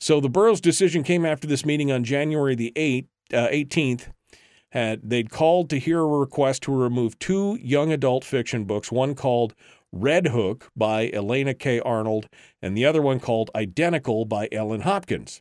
So 0.00 0.20
the 0.20 0.28
borough's 0.28 0.60
decision 0.60 1.02
came 1.02 1.24
after 1.24 1.46
this 1.46 1.64
meeting 1.64 1.90
on 1.90 2.04
January 2.04 2.54
the 2.54 2.72
8th, 2.76 3.08
uh, 3.32 3.48
18th. 3.48 4.08
Had 4.70 5.08
they'd 5.08 5.30
called 5.30 5.70
to 5.70 5.78
hear 5.78 6.00
a 6.00 6.06
request 6.06 6.62
to 6.64 6.76
remove 6.76 7.18
two 7.18 7.56
young 7.62 7.92
adult 7.92 8.24
fiction 8.24 8.64
books, 8.64 8.92
one 8.92 9.14
called 9.14 9.54
Red 9.92 10.28
Hood 10.28 10.64
by 10.76 11.08
Elana 11.08 11.58
K. 11.58 11.80
Arnold, 11.80 12.28
and 12.60 12.76
the 12.76 12.84
other 12.84 13.00
one 13.00 13.20
called 13.20 13.50
Identical 13.54 14.26
by 14.26 14.48
Ellen 14.52 14.82
Hopkins. 14.82 15.40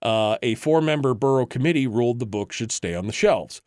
Uh, 0.00 0.36
a 0.42 0.56
four 0.56 0.80
member 0.80 1.14
borough 1.14 1.46
committee 1.46 1.86
ruled 1.86 2.18
the 2.18 2.26
book 2.26 2.52
should 2.52 2.72
stay 2.72 2.94
on 2.94 3.06
the 3.06 3.12
shelves. 3.12 3.62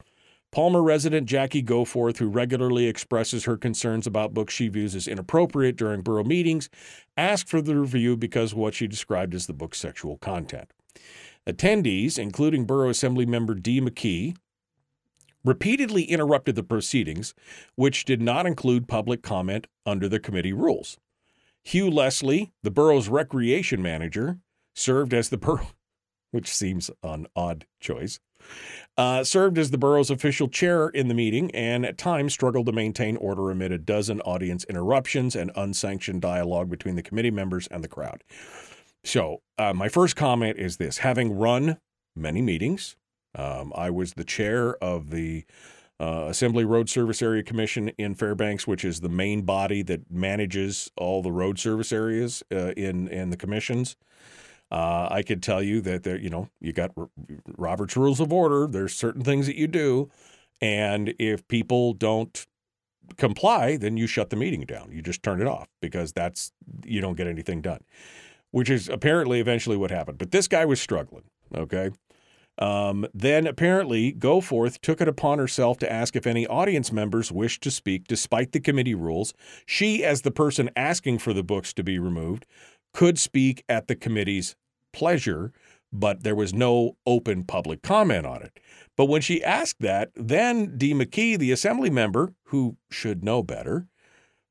Palmer 0.56 0.82
resident 0.82 1.28
Jackie 1.28 1.62
Goforth, 1.62 2.15
who 2.15 2.30
regularly 2.30 2.88
expresses 2.88 3.44
her 3.44 3.58
concerns 3.58 4.08
about 4.08 4.34
books 4.34 4.54
she 4.54 4.70
views 4.70 4.96
as 4.96 5.06
inappropriate 5.06 5.76
during 5.76 6.00
borough 6.00 6.24
meetings, 6.24 6.70
asked 7.18 7.50
for 7.50 7.62
the 7.62 7.76
review 7.76 8.15
because 8.15 8.54
of 8.54 8.58
what 8.58 8.74
she 8.74 8.88
described 8.88 9.36
as 9.36 9.48
the 9.48 9.54
book's 9.54 9.80
sexual 9.80 10.15
content. 10.15 10.72
Attendees, 11.46 12.18
including 12.18 12.63
Borough 12.63 12.88
Assembly 12.88 13.26
member 13.26 13.54
Dee 13.54 13.82
McKee, 13.82 14.38
repeatedly 15.44 16.04
interrupted 16.04 16.56
the 16.56 16.63
proceedings, 16.63 17.34
which 17.76 18.06
did 18.06 18.22
not 18.22 18.46
include 18.46 18.88
public 18.88 19.22
comment 19.22 19.68
under 19.86 20.08
the 20.08 20.22
committee 20.22 20.54
rules. 20.54 20.98
Hugh 21.65 21.89
Leslie, 21.89 22.54
the 22.63 22.72
borough's 22.72 23.10
recreation 23.10 23.82
manager, 23.82 24.38
served 24.74 25.13
as 25.13 25.28
the 25.28 25.38
borough, 25.38 25.68
which 26.32 26.48
seems 26.48 26.89
an 27.04 27.28
odd 27.36 27.65
choice, 27.82 28.22
uh, 28.98 29.24
served 29.24 29.58
as 29.58 29.72
the 29.72 29.78
borough's 29.78 30.10
official 30.10 30.48
chair 30.48 30.88
in 30.90 31.08
the 31.08 31.14
meeting 31.14 31.52
and 31.52 31.86
at 31.86 31.98
times 31.98 32.34
struggled 32.34 32.66
to 32.66 32.72
maintain 32.72 33.18
order 33.18 33.52
amid 33.52 33.72
a 33.72 33.78
dozen 33.78 34.22
audience 34.22 34.64
interruptions 34.66 35.36
and 35.36 35.52
unsanctioned 35.56 36.22
dialogue 36.22 36.70
between 36.70 36.96
the 36.96 37.04
committee 37.04 37.32
members 37.32 37.68
and 37.68 37.84
the 37.84 37.90
crowd. 37.90 38.24
So, 39.04 39.42
uh, 39.58 39.74
my 39.74 39.90
first 39.90 40.16
comment 40.16 40.58
is 40.58 40.78
this 40.78 41.00
having 41.00 41.38
run 41.38 41.78
many 42.16 42.42
meetings, 42.42 42.96
um, 43.36 43.74
I 43.76 43.90
was 43.90 44.14
the 44.14 44.24
chair 44.24 44.82
of 44.84 45.10
the 45.10 45.44
uh, 46.00 46.28
Assembly 46.30 46.66
Road 46.66 46.90
Service 46.90 47.22
Area 47.22 47.44
Commission 47.44 47.90
in 47.98 48.16
Fairbanks, 48.16 48.68
which 48.68 48.84
is 48.84 49.02
the 49.02 49.10
main 49.10 49.44
body 49.44 49.82
that 49.84 50.12
manages 50.12 50.92
all 50.98 51.22
the 51.22 51.32
road 51.32 51.60
service 51.60 51.92
areas 51.92 52.44
uh, 52.52 52.72
in 52.72 53.08
in 53.08 53.30
the 53.30 53.38
commissions. 53.38 53.96
Uh, 54.71 55.08
I 55.12 55.21
could 55.21 55.43
tell 55.43 55.62
you 55.62 55.82
that 55.82 56.04
there, 56.04 56.17
you 56.17 56.30
know, 56.30 56.49
you 56.60 56.73
got 56.73 56.91
Robert's 57.58 57.95
Rules 57.95 58.19
of 58.19 58.34
Order. 58.34 58.67
There's 58.67 58.93
certain 58.93 59.23
things 59.23 59.45
that 59.45 59.56
you 59.56 59.67
do, 59.67 60.10
and 60.60 61.13
if 61.19 61.47
people 61.47 61.93
don't 61.93 62.45
comply, 63.17 63.78
then 63.78 63.97
you 63.97 64.08
shut 64.08 64.30
the 64.30 64.36
meeting 64.36 64.62
down. 64.62 64.91
You 64.91 65.01
just 65.01 65.23
turn 65.23 65.41
it 65.41 65.47
off 65.47 65.67
because 65.82 66.13
that's 66.13 66.51
you 66.86 67.01
don't 67.01 67.15
get 67.15 67.28
anything 67.28 67.62
done, 67.62 67.82
which 68.51 68.69
is 68.69 68.89
apparently 68.89 69.39
eventually 69.39 69.78
what 69.78 69.91
happened. 69.91 70.17
But 70.17 70.32
this 70.32 70.47
guy 70.47 70.65
was 70.65 70.82
struggling. 70.82 71.25
Okay. 71.54 71.91
Um, 72.58 73.06
then 73.13 73.47
apparently, 73.47 74.13
Goforth 74.13 74.80
took 74.80 75.01
it 75.01 75.10
upon 75.10 75.39
herself 75.39 75.78
to 75.80 75.91
ask 75.91 76.15
if 76.15 76.25
any 76.25 76.47
audience 76.47 76.91
members 76.91 77.32
wished 77.32 77.62
to 77.63 77.71
speak 77.71 78.08
despite 78.08 78.54
the 78.54 78.62
committee 78.62 78.95
rules. 78.95 79.34
She, 79.65 80.06
as 80.06 80.21
the 80.21 80.32
person 80.32 80.69
asking 80.75 81.17
for 81.19 81.34
the 81.34 81.43
books 81.43 81.73
to 81.73 81.84
be 81.84 81.99
removed, 81.99 82.45
could 82.96 83.20
speak 83.20 83.62
at 83.68 83.90
the 83.90 83.96
committee's 83.96 84.56
pleasure, 84.94 85.52
but 85.92 86.24
there 86.24 86.34
was 86.34 86.54
no 86.54 86.96
open 87.06 87.44
public 87.44 87.82
comment 87.82 88.26
on 88.26 88.42
it. 88.42 88.58
But 88.96 89.06
when 89.06 89.20
she 89.20 89.44
asked 89.44 89.82
that, 89.82 90.12
then 90.16 90.78
Dee 90.78 90.94
McKee, 90.94 91.38
the 91.38 91.52
assembly 91.52 91.90
member, 91.90 92.34
who 92.46 92.78
should 92.90 93.22
know 93.22 93.44
better, 93.44 93.88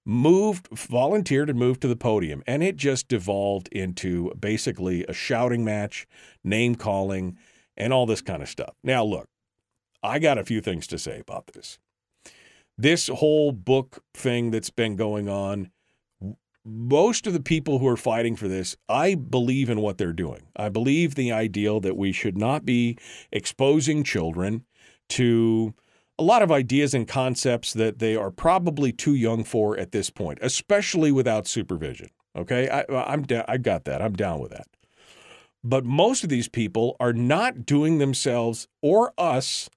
moved, 0.04 0.68
volunteered 0.68 1.48
and 1.48 1.58
moved 1.58 1.80
to 1.80 1.88
the 1.88 1.96
podium. 1.96 2.42
And 2.46 2.62
it 2.62 2.76
just 2.76 3.08
devolved 3.08 3.68
into 3.68 4.34
basically 4.34 5.06
a 5.08 5.14
shouting 5.14 5.64
match, 5.64 6.06
name 6.44 6.74
calling, 6.74 7.38
and 7.78 7.94
all 7.94 8.04
this 8.04 8.20
kind 8.20 8.42
of 8.42 8.48
stuff. 8.50 8.74
Now, 8.82 9.04
look, 9.04 9.26
I 10.02 10.18
got 10.18 10.36
a 10.36 10.44
few 10.44 10.60
things 10.60 10.86
to 10.88 10.98
say 10.98 11.18
about 11.18 11.46
this. 11.54 11.78
This 12.76 13.08
whole 13.08 13.52
book 13.52 14.04
thing 14.12 14.50
that's 14.50 14.68
been 14.68 14.96
going 14.96 15.30
on, 15.30 15.70
most 16.64 17.26
of 17.26 17.32
the 17.32 17.42
people 17.42 17.78
who 17.78 17.86
are 17.86 17.96
fighting 17.96 18.36
for 18.36 18.48
this, 18.48 18.76
I 18.88 19.14
believe 19.14 19.68
in 19.68 19.80
what 19.80 19.98
they're 19.98 20.12
doing. 20.12 20.42
I 20.56 20.70
believe 20.70 21.14
the 21.14 21.30
ideal 21.30 21.80
that 21.80 21.96
we 21.96 22.12
should 22.12 22.38
not 22.38 22.64
be 22.64 22.96
exposing 23.30 24.02
children 24.02 24.64
to 25.10 25.74
a 26.18 26.22
lot 26.22 26.42
of 26.42 26.50
ideas 26.50 26.94
and 26.94 27.06
concepts 27.06 27.72
that 27.72 27.98
they 27.98 28.16
are 28.16 28.30
probably 28.30 28.92
too 28.92 29.14
young 29.14 29.44
for 29.44 29.76
at 29.76 29.92
this 29.92 30.10
point, 30.10 30.38
especially 30.40 31.12
without 31.12 31.46
supervision. 31.46 32.08
Okay, 32.36 32.68
I, 32.68 32.84
I'm 32.92 33.22
da- 33.22 33.44
I 33.46 33.58
got 33.58 33.84
that. 33.84 34.00
I'm 34.00 34.14
down 34.14 34.40
with 34.40 34.52
that. 34.52 34.66
But 35.62 35.84
most 35.84 36.24
of 36.24 36.30
these 36.30 36.48
people 36.48 36.96
are 37.00 37.12
not 37.12 37.64
doing 37.64 37.98
themselves 37.98 38.68
or 38.82 39.12
us, 39.16 39.68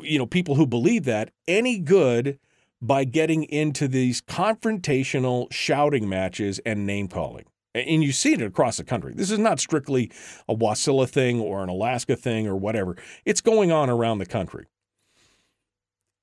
you 0.00 0.18
know, 0.18 0.26
people 0.26 0.54
who 0.54 0.66
believe 0.66 1.04
that 1.04 1.30
any 1.46 1.78
good 1.78 2.38
by 2.80 3.04
getting 3.04 3.44
into 3.44 3.88
these 3.88 4.20
confrontational 4.20 5.52
shouting 5.52 6.08
matches 6.08 6.60
and 6.66 6.86
name 6.86 7.08
calling. 7.08 7.44
And 7.74 8.02
you 8.02 8.12
see 8.12 8.32
it 8.32 8.42
across 8.42 8.78
the 8.78 8.84
country. 8.84 9.12
This 9.14 9.30
is 9.30 9.38
not 9.38 9.60
strictly 9.60 10.10
a 10.48 10.54
Wasilla 10.54 11.08
thing 11.08 11.40
or 11.40 11.62
an 11.62 11.68
Alaska 11.68 12.16
thing 12.16 12.46
or 12.46 12.56
whatever. 12.56 12.96
It's 13.24 13.42
going 13.42 13.70
on 13.70 13.90
around 13.90 14.18
the 14.18 14.26
country. 14.26 14.66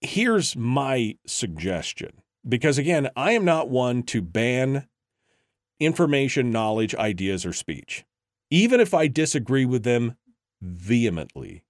Here's 0.02 0.56
my 0.56 1.16
suggestion 1.28 2.22
because, 2.48 2.78
again, 2.78 3.10
I 3.16 3.34
am 3.34 3.46
not 3.46 3.70
one 3.70 4.04
to 4.04 4.22
ban 4.22 4.88
information, 5.80 6.52
knowledge, 6.52 6.96
ideas, 6.96 7.46
or 7.46 7.54
speech, 7.54 8.04
even 8.50 8.80
if 8.80 8.94
I 8.94 9.08
disagree 9.08 9.66
with 9.66 9.84
them 9.84 10.16
vehemently. 10.62 11.63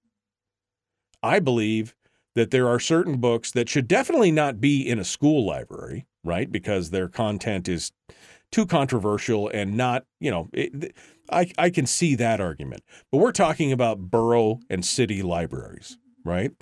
I 1.22 1.40
believe 1.40 1.94
that 2.34 2.50
there 2.50 2.68
are 2.68 2.80
certain 2.80 3.18
books 3.18 3.50
that 3.52 3.68
should 3.68 3.88
definitely 3.88 4.30
not 4.30 4.60
be 4.60 4.86
in 4.88 4.98
a 4.98 5.04
school 5.04 5.46
library, 5.46 6.06
right? 6.22 6.50
Because 6.50 6.90
their 6.90 7.08
content 7.08 7.68
is 7.68 7.92
too 8.50 8.66
controversial 8.66 9.48
and 9.48 9.76
not, 9.76 10.04
you 10.20 10.30
know, 10.30 10.48
it, 10.52 10.94
I, 11.30 11.50
I 11.58 11.70
can 11.70 11.86
see 11.86 12.14
that 12.16 12.40
argument. 12.40 12.82
But 13.10 13.18
we're 13.18 13.32
talking 13.32 13.72
about 13.72 14.10
borough 14.10 14.60
and 14.68 14.84
city 14.84 15.22
libraries, 15.22 15.98
right? 16.24 16.52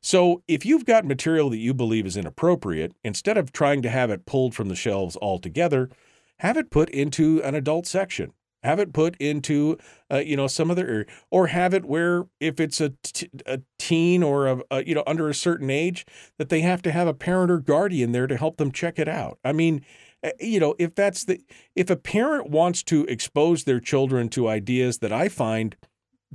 So 0.00 0.42
if 0.46 0.64
you've 0.64 0.84
got 0.84 1.04
material 1.04 1.50
that 1.50 1.58
you 1.58 1.74
believe 1.74 2.06
is 2.06 2.16
inappropriate, 2.16 2.92
instead 3.02 3.36
of 3.36 3.52
trying 3.52 3.82
to 3.82 3.90
have 3.90 4.10
it 4.10 4.26
pulled 4.26 4.54
from 4.54 4.68
the 4.68 4.76
shelves 4.76 5.16
altogether, 5.20 5.90
have 6.38 6.56
it 6.56 6.70
put 6.70 6.88
into 6.90 7.42
an 7.42 7.54
adult 7.54 7.86
section 7.86 8.32
have 8.62 8.78
it 8.78 8.92
put 8.92 9.16
into, 9.18 9.78
uh, 10.10 10.18
you 10.18 10.36
know, 10.36 10.46
some 10.46 10.70
other 10.70 10.86
area, 10.86 11.06
or 11.30 11.48
have 11.48 11.74
it 11.74 11.84
where 11.84 12.26
if 12.40 12.58
it's 12.60 12.80
a, 12.80 12.90
t- 13.02 13.30
a 13.46 13.60
teen 13.78 14.22
or 14.22 14.46
a, 14.46 14.60
a, 14.70 14.84
you 14.84 14.94
know 14.94 15.04
under 15.06 15.28
a 15.28 15.34
certain 15.34 15.70
age 15.70 16.04
that 16.38 16.48
they 16.48 16.60
have 16.60 16.82
to 16.82 16.92
have 16.92 17.06
a 17.06 17.14
parent 17.14 17.50
or 17.50 17.58
guardian 17.58 18.12
there 18.12 18.26
to 18.26 18.36
help 18.36 18.56
them 18.56 18.72
check 18.72 18.98
it 18.98 19.08
out. 19.08 19.38
I 19.44 19.52
mean, 19.52 19.84
eh, 20.22 20.32
you 20.40 20.60
know, 20.60 20.74
if 20.78 20.94
that's 20.94 21.24
the 21.24 21.40
if 21.74 21.90
a 21.90 21.96
parent 21.96 22.50
wants 22.50 22.82
to 22.84 23.04
expose 23.04 23.64
their 23.64 23.80
children 23.80 24.28
to 24.30 24.48
ideas 24.48 24.98
that 24.98 25.12
I 25.12 25.28
find 25.28 25.76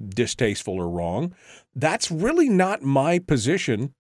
distasteful 0.10 0.76
or 0.76 0.90
wrong, 0.90 1.34
that's 1.76 2.10
really 2.10 2.50
not 2.50 2.82
my 2.82 3.20
position. 3.20 3.94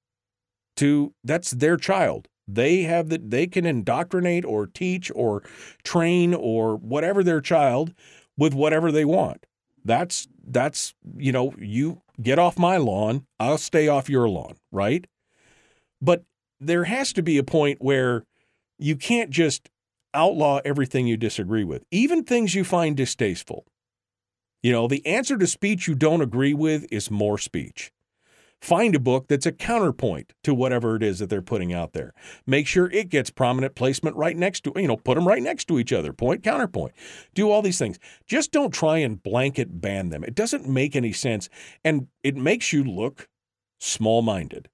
To 0.77 1.13
that's 1.23 1.51
their 1.51 1.77
child. 1.77 2.27
They 2.47 2.83
have 2.83 3.09
that 3.09 3.31
they 3.31 3.47
can 3.47 3.65
indoctrinate 3.65 4.45
or 4.45 4.67
teach 4.67 5.11
or 5.15 5.43
train 5.83 6.33
or 6.33 6.75
whatever 6.75 7.23
their 7.23 7.41
child 7.41 7.93
with 8.37 8.53
whatever 8.53 8.91
they 8.91 9.05
want. 9.05 9.45
That's 9.85 10.27
that's 10.45 10.93
you 11.17 11.31
know, 11.31 11.53
you 11.57 12.01
get 12.21 12.39
off 12.39 12.57
my 12.57 12.77
lawn, 12.77 13.25
I'll 13.39 13.57
stay 13.57 13.87
off 13.87 14.09
your 14.09 14.29
lawn, 14.29 14.55
right? 14.71 15.05
But 16.01 16.23
there 16.59 16.85
has 16.85 17.13
to 17.13 17.23
be 17.23 17.37
a 17.37 17.43
point 17.43 17.81
where 17.81 18.25
you 18.77 18.95
can't 18.95 19.29
just 19.29 19.69
outlaw 20.13 20.59
everything 20.63 21.07
you 21.07 21.17
disagree 21.17 21.63
with, 21.63 21.83
even 21.91 22.23
things 22.23 22.55
you 22.55 22.63
find 22.63 22.95
distasteful. 22.95 23.65
You 24.61 24.71
know, 24.71 24.87
the 24.87 25.05
answer 25.05 25.37
to 25.37 25.47
speech 25.47 25.87
you 25.87 25.95
don't 25.95 26.21
agree 26.21 26.53
with 26.53 26.85
is 26.91 27.11
more 27.11 27.37
speech. 27.37 27.91
Find 28.63 28.95
a 28.95 28.99
book 28.99 29.27
that's 29.27 29.45
a 29.45 29.51
counterpoint 29.51 30.31
to 30.45 30.53
whatever 30.53 30.95
it 30.95 31.03
is 31.03 31.19
that 31.19 31.29
they're 31.29 31.41
putting 31.41 31.73
out 31.73 31.91
there. 31.91 32.13
Make 32.47 32.65
sure 32.65 32.89
it 32.91 33.09
gets 33.09 33.29
prominent 33.29 33.75
placement 33.75 34.15
right 34.15 34.37
next 34.37 34.61
to, 34.61 34.71
you 34.77 34.87
know, 34.87 34.95
put 34.95 35.15
them 35.15 35.27
right 35.27 35.43
next 35.43 35.65
to 35.65 35.79
each 35.79 35.91
other, 35.91 36.13
point, 36.13 36.43
counterpoint. 36.43 36.93
Do 37.33 37.51
all 37.51 37.61
these 37.61 37.77
things. 37.77 37.99
Just 38.25 38.53
don't 38.53 38.73
try 38.73 38.99
and 38.99 39.21
blanket 39.21 39.81
ban 39.81 40.11
them. 40.11 40.23
It 40.23 40.33
doesn't 40.33 40.65
make 40.65 40.95
any 40.95 41.11
sense. 41.11 41.49
And 41.83 42.07
it 42.23 42.37
makes 42.37 42.71
you 42.71 42.85
look 42.85 43.27
small 43.81 44.21
minded. 44.21 44.69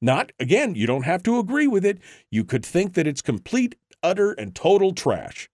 Not, 0.00 0.32
again, 0.40 0.74
you 0.74 0.86
don't 0.86 1.04
have 1.04 1.22
to 1.24 1.38
agree 1.38 1.66
with 1.66 1.84
it. 1.84 1.98
You 2.30 2.42
could 2.42 2.64
think 2.64 2.94
that 2.94 3.06
it's 3.06 3.20
complete, 3.20 3.74
utter, 4.02 4.32
and 4.32 4.54
total 4.54 4.94
trash. 4.94 5.50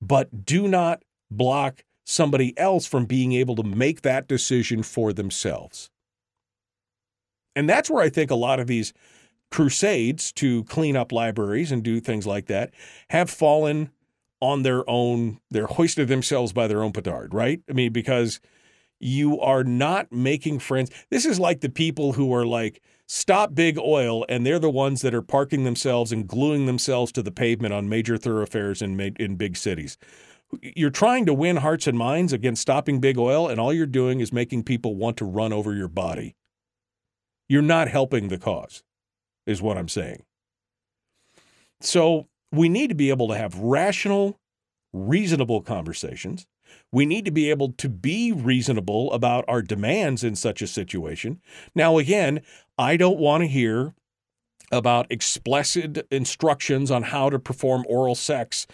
But 0.00 0.46
do 0.46 0.68
not 0.68 1.02
block 1.30 1.84
somebody 2.06 2.58
else 2.58 2.86
from 2.86 3.04
being 3.04 3.34
able 3.34 3.56
to 3.56 3.62
make 3.62 4.00
that 4.00 4.26
decision 4.26 4.82
for 4.82 5.12
themselves. 5.12 5.90
And 7.58 7.68
that's 7.68 7.90
where 7.90 8.04
I 8.04 8.08
think 8.08 8.30
a 8.30 8.36
lot 8.36 8.60
of 8.60 8.68
these 8.68 8.92
crusades 9.50 10.30
to 10.34 10.62
clean 10.64 10.96
up 10.96 11.10
libraries 11.10 11.72
and 11.72 11.82
do 11.82 11.98
things 11.98 12.24
like 12.24 12.46
that 12.46 12.72
have 13.10 13.28
fallen 13.28 13.90
on 14.40 14.62
their 14.62 14.88
own, 14.88 15.40
they're 15.50 15.66
hoisted 15.66 16.06
themselves 16.06 16.52
by 16.52 16.68
their 16.68 16.84
own 16.84 16.92
petard, 16.92 17.34
right? 17.34 17.60
I 17.68 17.72
mean, 17.72 17.92
because 17.92 18.38
you 19.00 19.40
are 19.40 19.64
not 19.64 20.12
making 20.12 20.60
friends. 20.60 20.92
This 21.10 21.24
is 21.24 21.40
like 21.40 21.60
the 21.60 21.68
people 21.68 22.12
who 22.12 22.32
are 22.32 22.46
like, 22.46 22.80
stop 23.08 23.56
big 23.56 23.76
oil, 23.76 24.24
and 24.28 24.46
they're 24.46 24.60
the 24.60 24.70
ones 24.70 25.02
that 25.02 25.14
are 25.14 25.20
parking 25.20 25.64
themselves 25.64 26.12
and 26.12 26.28
gluing 26.28 26.66
themselves 26.66 27.10
to 27.10 27.24
the 27.24 27.32
pavement 27.32 27.74
on 27.74 27.88
major 27.88 28.16
thoroughfares 28.16 28.80
in, 28.80 29.00
in 29.00 29.34
big 29.34 29.56
cities. 29.56 29.98
You're 30.62 30.90
trying 30.90 31.26
to 31.26 31.34
win 31.34 31.56
hearts 31.56 31.88
and 31.88 31.98
minds 31.98 32.32
against 32.32 32.62
stopping 32.62 33.00
big 33.00 33.18
oil, 33.18 33.48
and 33.48 33.58
all 33.58 33.72
you're 33.72 33.84
doing 33.86 34.20
is 34.20 34.32
making 34.32 34.62
people 34.62 34.94
want 34.94 35.16
to 35.16 35.24
run 35.24 35.52
over 35.52 35.74
your 35.74 35.88
body. 35.88 36.36
You're 37.48 37.62
not 37.62 37.88
helping 37.88 38.28
the 38.28 38.38
cause, 38.38 38.82
is 39.46 39.62
what 39.62 39.78
I'm 39.78 39.88
saying. 39.88 40.24
So 41.80 42.28
we 42.52 42.68
need 42.68 42.88
to 42.88 42.94
be 42.94 43.10
able 43.10 43.28
to 43.28 43.36
have 43.36 43.58
rational, 43.58 44.38
reasonable 44.92 45.62
conversations. 45.62 46.46
We 46.92 47.06
need 47.06 47.24
to 47.24 47.30
be 47.30 47.50
able 47.50 47.72
to 47.72 47.88
be 47.88 48.32
reasonable 48.32 49.12
about 49.12 49.44
our 49.48 49.62
demands 49.62 50.24
in 50.24 50.34
such 50.36 50.60
a 50.60 50.66
situation. 50.66 51.40
Now, 51.74 51.98
again, 51.98 52.40
I 52.76 52.96
don't 52.96 53.18
want 53.18 53.42
to 53.42 53.46
hear 53.46 53.94
about 54.70 55.06
explicit 55.10 56.06
instructions 56.10 56.90
on 56.90 57.04
how 57.04 57.30
to 57.30 57.38
perform 57.38 57.84
oral 57.88 58.14
sex 58.14 58.66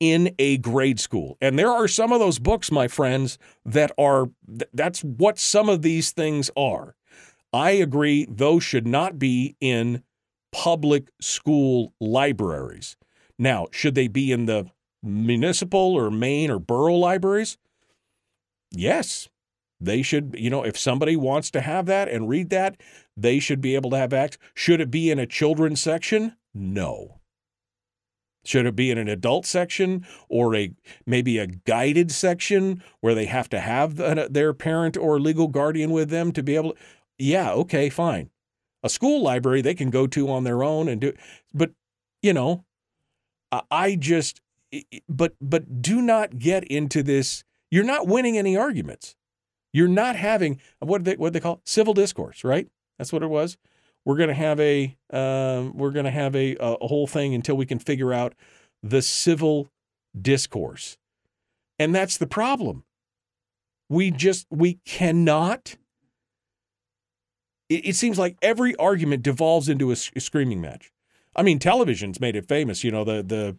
in 0.00 0.34
a 0.38 0.58
grade 0.58 0.98
school. 0.98 1.36
And 1.40 1.58
there 1.58 1.70
are 1.70 1.86
some 1.88 2.10
of 2.12 2.20
those 2.20 2.38
books, 2.38 2.72
my 2.72 2.88
friends, 2.88 3.38
that 3.64 3.92
are 3.98 4.30
that's 4.72 5.04
what 5.04 5.38
some 5.38 5.68
of 5.68 5.82
these 5.82 6.10
things 6.10 6.50
are. 6.56 6.94
I 7.52 7.72
agree, 7.72 8.26
those 8.28 8.62
should 8.64 8.86
not 8.86 9.18
be 9.18 9.56
in 9.60 10.02
public 10.52 11.08
school 11.20 11.94
libraries. 12.00 12.96
Now, 13.38 13.66
should 13.72 13.94
they 13.94 14.08
be 14.08 14.32
in 14.32 14.46
the 14.46 14.66
municipal 15.02 15.94
or 15.94 16.10
main 16.10 16.50
or 16.50 16.58
borough 16.58 16.94
libraries? 16.94 17.58
Yes. 18.70 19.28
They 19.80 20.02
should, 20.02 20.36
you 20.38 20.48
know, 20.48 20.64
if 20.64 20.78
somebody 20.78 21.16
wants 21.16 21.50
to 21.50 21.60
have 21.60 21.86
that 21.86 22.08
and 22.08 22.28
read 22.28 22.50
that, 22.50 22.80
they 23.16 23.40
should 23.40 23.60
be 23.60 23.74
able 23.74 23.90
to 23.90 23.98
have 23.98 24.12
access. 24.12 24.38
Should 24.54 24.80
it 24.80 24.90
be 24.90 25.10
in 25.10 25.18
a 25.18 25.26
children's 25.26 25.80
section? 25.80 26.36
No. 26.54 27.20
Should 28.44 28.66
it 28.66 28.76
be 28.76 28.90
in 28.90 28.98
an 28.98 29.08
adult 29.08 29.46
section 29.46 30.06
or 30.28 30.54
a 30.54 30.72
maybe 31.06 31.38
a 31.38 31.46
guided 31.46 32.10
section 32.10 32.82
where 33.00 33.14
they 33.14 33.26
have 33.26 33.48
to 33.50 33.60
have 33.60 33.96
the, 33.96 34.28
their 34.30 34.52
parent 34.52 34.96
or 34.96 35.20
legal 35.20 35.48
guardian 35.48 35.90
with 35.90 36.10
them 36.10 36.32
to 36.32 36.42
be 36.42 36.56
able 36.56 36.72
to 36.72 36.78
yeah, 37.22 37.52
okay, 37.52 37.88
fine. 37.88 38.30
A 38.82 38.88
school 38.88 39.22
library 39.22 39.62
they 39.62 39.74
can 39.74 39.90
go 39.90 40.06
to 40.08 40.28
on 40.28 40.44
their 40.44 40.64
own 40.64 40.88
and 40.88 41.00
do, 41.00 41.12
but 41.54 41.70
you 42.20 42.32
know, 42.32 42.64
I 43.70 43.96
just, 43.96 44.40
but 45.08 45.34
but 45.40 45.82
do 45.82 46.02
not 46.02 46.38
get 46.38 46.64
into 46.64 47.02
this. 47.02 47.44
You're 47.70 47.84
not 47.84 48.06
winning 48.06 48.36
any 48.36 48.56
arguments. 48.56 49.14
You're 49.72 49.88
not 49.88 50.16
having 50.16 50.60
what 50.80 51.04
they 51.04 51.14
what 51.14 51.32
they 51.32 51.40
call 51.40 51.60
civil 51.64 51.94
discourse, 51.94 52.44
right? 52.44 52.68
That's 52.98 53.12
what 53.12 53.22
it 53.22 53.28
was. 53.28 53.56
We're 54.04 54.16
to 54.28 54.34
have 54.34 54.58
a 54.58 54.96
um, 55.12 55.76
we're 55.76 55.92
to 56.04 56.10
have 56.10 56.34
a 56.34 56.56
a 56.58 56.86
whole 56.86 57.06
thing 57.06 57.34
until 57.34 57.56
we 57.56 57.66
can 57.66 57.78
figure 57.78 58.12
out 58.12 58.34
the 58.82 59.00
civil 59.00 59.70
discourse, 60.20 60.98
and 61.78 61.94
that's 61.94 62.18
the 62.18 62.26
problem. 62.26 62.84
We 63.88 64.10
just 64.10 64.46
we 64.50 64.80
cannot. 64.84 65.76
It, 67.72 67.88
it 67.88 67.96
seems 67.96 68.18
like 68.18 68.36
every 68.42 68.74
argument 68.76 69.22
devolves 69.22 69.68
into 69.68 69.90
a, 69.90 69.96
a 70.14 70.20
screaming 70.20 70.60
match. 70.60 70.92
I 71.34 71.42
mean, 71.42 71.58
television's 71.58 72.20
made 72.20 72.36
it 72.36 72.46
famous. 72.46 72.84
You 72.84 72.90
know 72.90 73.04
the 73.04 73.22
the 73.22 73.56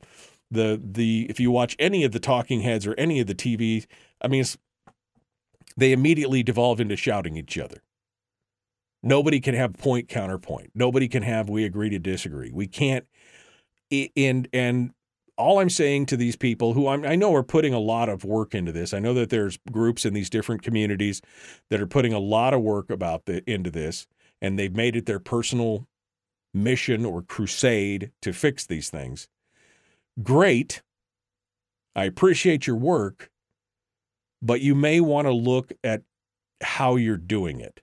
the 0.51 0.81
the 0.83 1.27
if 1.29 1.39
you 1.39 1.51
watch 1.51 1.75
any 1.79 2.03
of 2.03 2.11
the 2.11 2.19
talking 2.19 2.61
heads 2.61 2.85
or 2.85 2.93
any 2.97 3.19
of 3.19 3.27
the 3.27 3.35
TV, 3.35 3.85
I 4.21 4.27
mean, 4.27 4.45
they 5.75 5.91
immediately 5.91 6.43
devolve 6.43 6.79
into 6.79 6.95
shouting 6.95 7.35
each 7.35 7.57
other. 7.57 7.81
Nobody 9.01 9.41
can 9.41 9.55
have 9.55 9.73
point 9.73 10.07
counterpoint. 10.07 10.71
Nobody 10.75 11.07
can 11.07 11.23
have 11.23 11.49
we 11.49 11.65
agree 11.65 11.89
to 11.89 11.99
disagree. 11.99 12.51
We 12.51 12.67
can't. 12.67 13.05
And 14.15 14.47
and 14.53 14.93
all 15.37 15.59
I'm 15.59 15.69
saying 15.69 16.05
to 16.07 16.17
these 16.17 16.35
people 16.35 16.73
who 16.73 16.87
I'm, 16.87 17.05
i 17.05 17.15
know 17.15 17.33
are 17.33 17.43
putting 17.43 17.73
a 17.73 17.79
lot 17.79 18.09
of 18.09 18.23
work 18.23 18.53
into 18.53 18.71
this. 18.71 18.93
I 18.93 18.99
know 18.99 19.13
that 19.15 19.29
there's 19.29 19.57
groups 19.71 20.05
in 20.05 20.13
these 20.13 20.29
different 20.29 20.61
communities 20.61 21.21
that 21.69 21.81
are 21.81 21.87
putting 21.87 22.13
a 22.13 22.19
lot 22.19 22.53
of 22.53 22.61
work 22.61 22.89
about 22.89 23.25
the 23.25 23.47
into 23.49 23.71
this, 23.71 24.07
and 24.41 24.57
they've 24.57 24.75
made 24.75 24.95
it 24.95 25.05
their 25.05 25.19
personal 25.19 25.87
mission 26.53 27.05
or 27.05 27.21
crusade 27.21 28.11
to 28.21 28.31
fix 28.31 28.65
these 28.65 28.89
things. 28.89 29.27
Great. 30.21 30.83
I 31.95 32.05
appreciate 32.05 32.67
your 32.67 32.75
work, 32.75 33.31
but 34.41 34.61
you 34.61 34.75
may 34.75 34.99
want 34.99 35.25
to 35.27 35.33
look 35.33 35.71
at 35.83 36.03
how 36.61 36.95
you're 36.95 37.17
doing 37.17 37.59
it. 37.59 37.81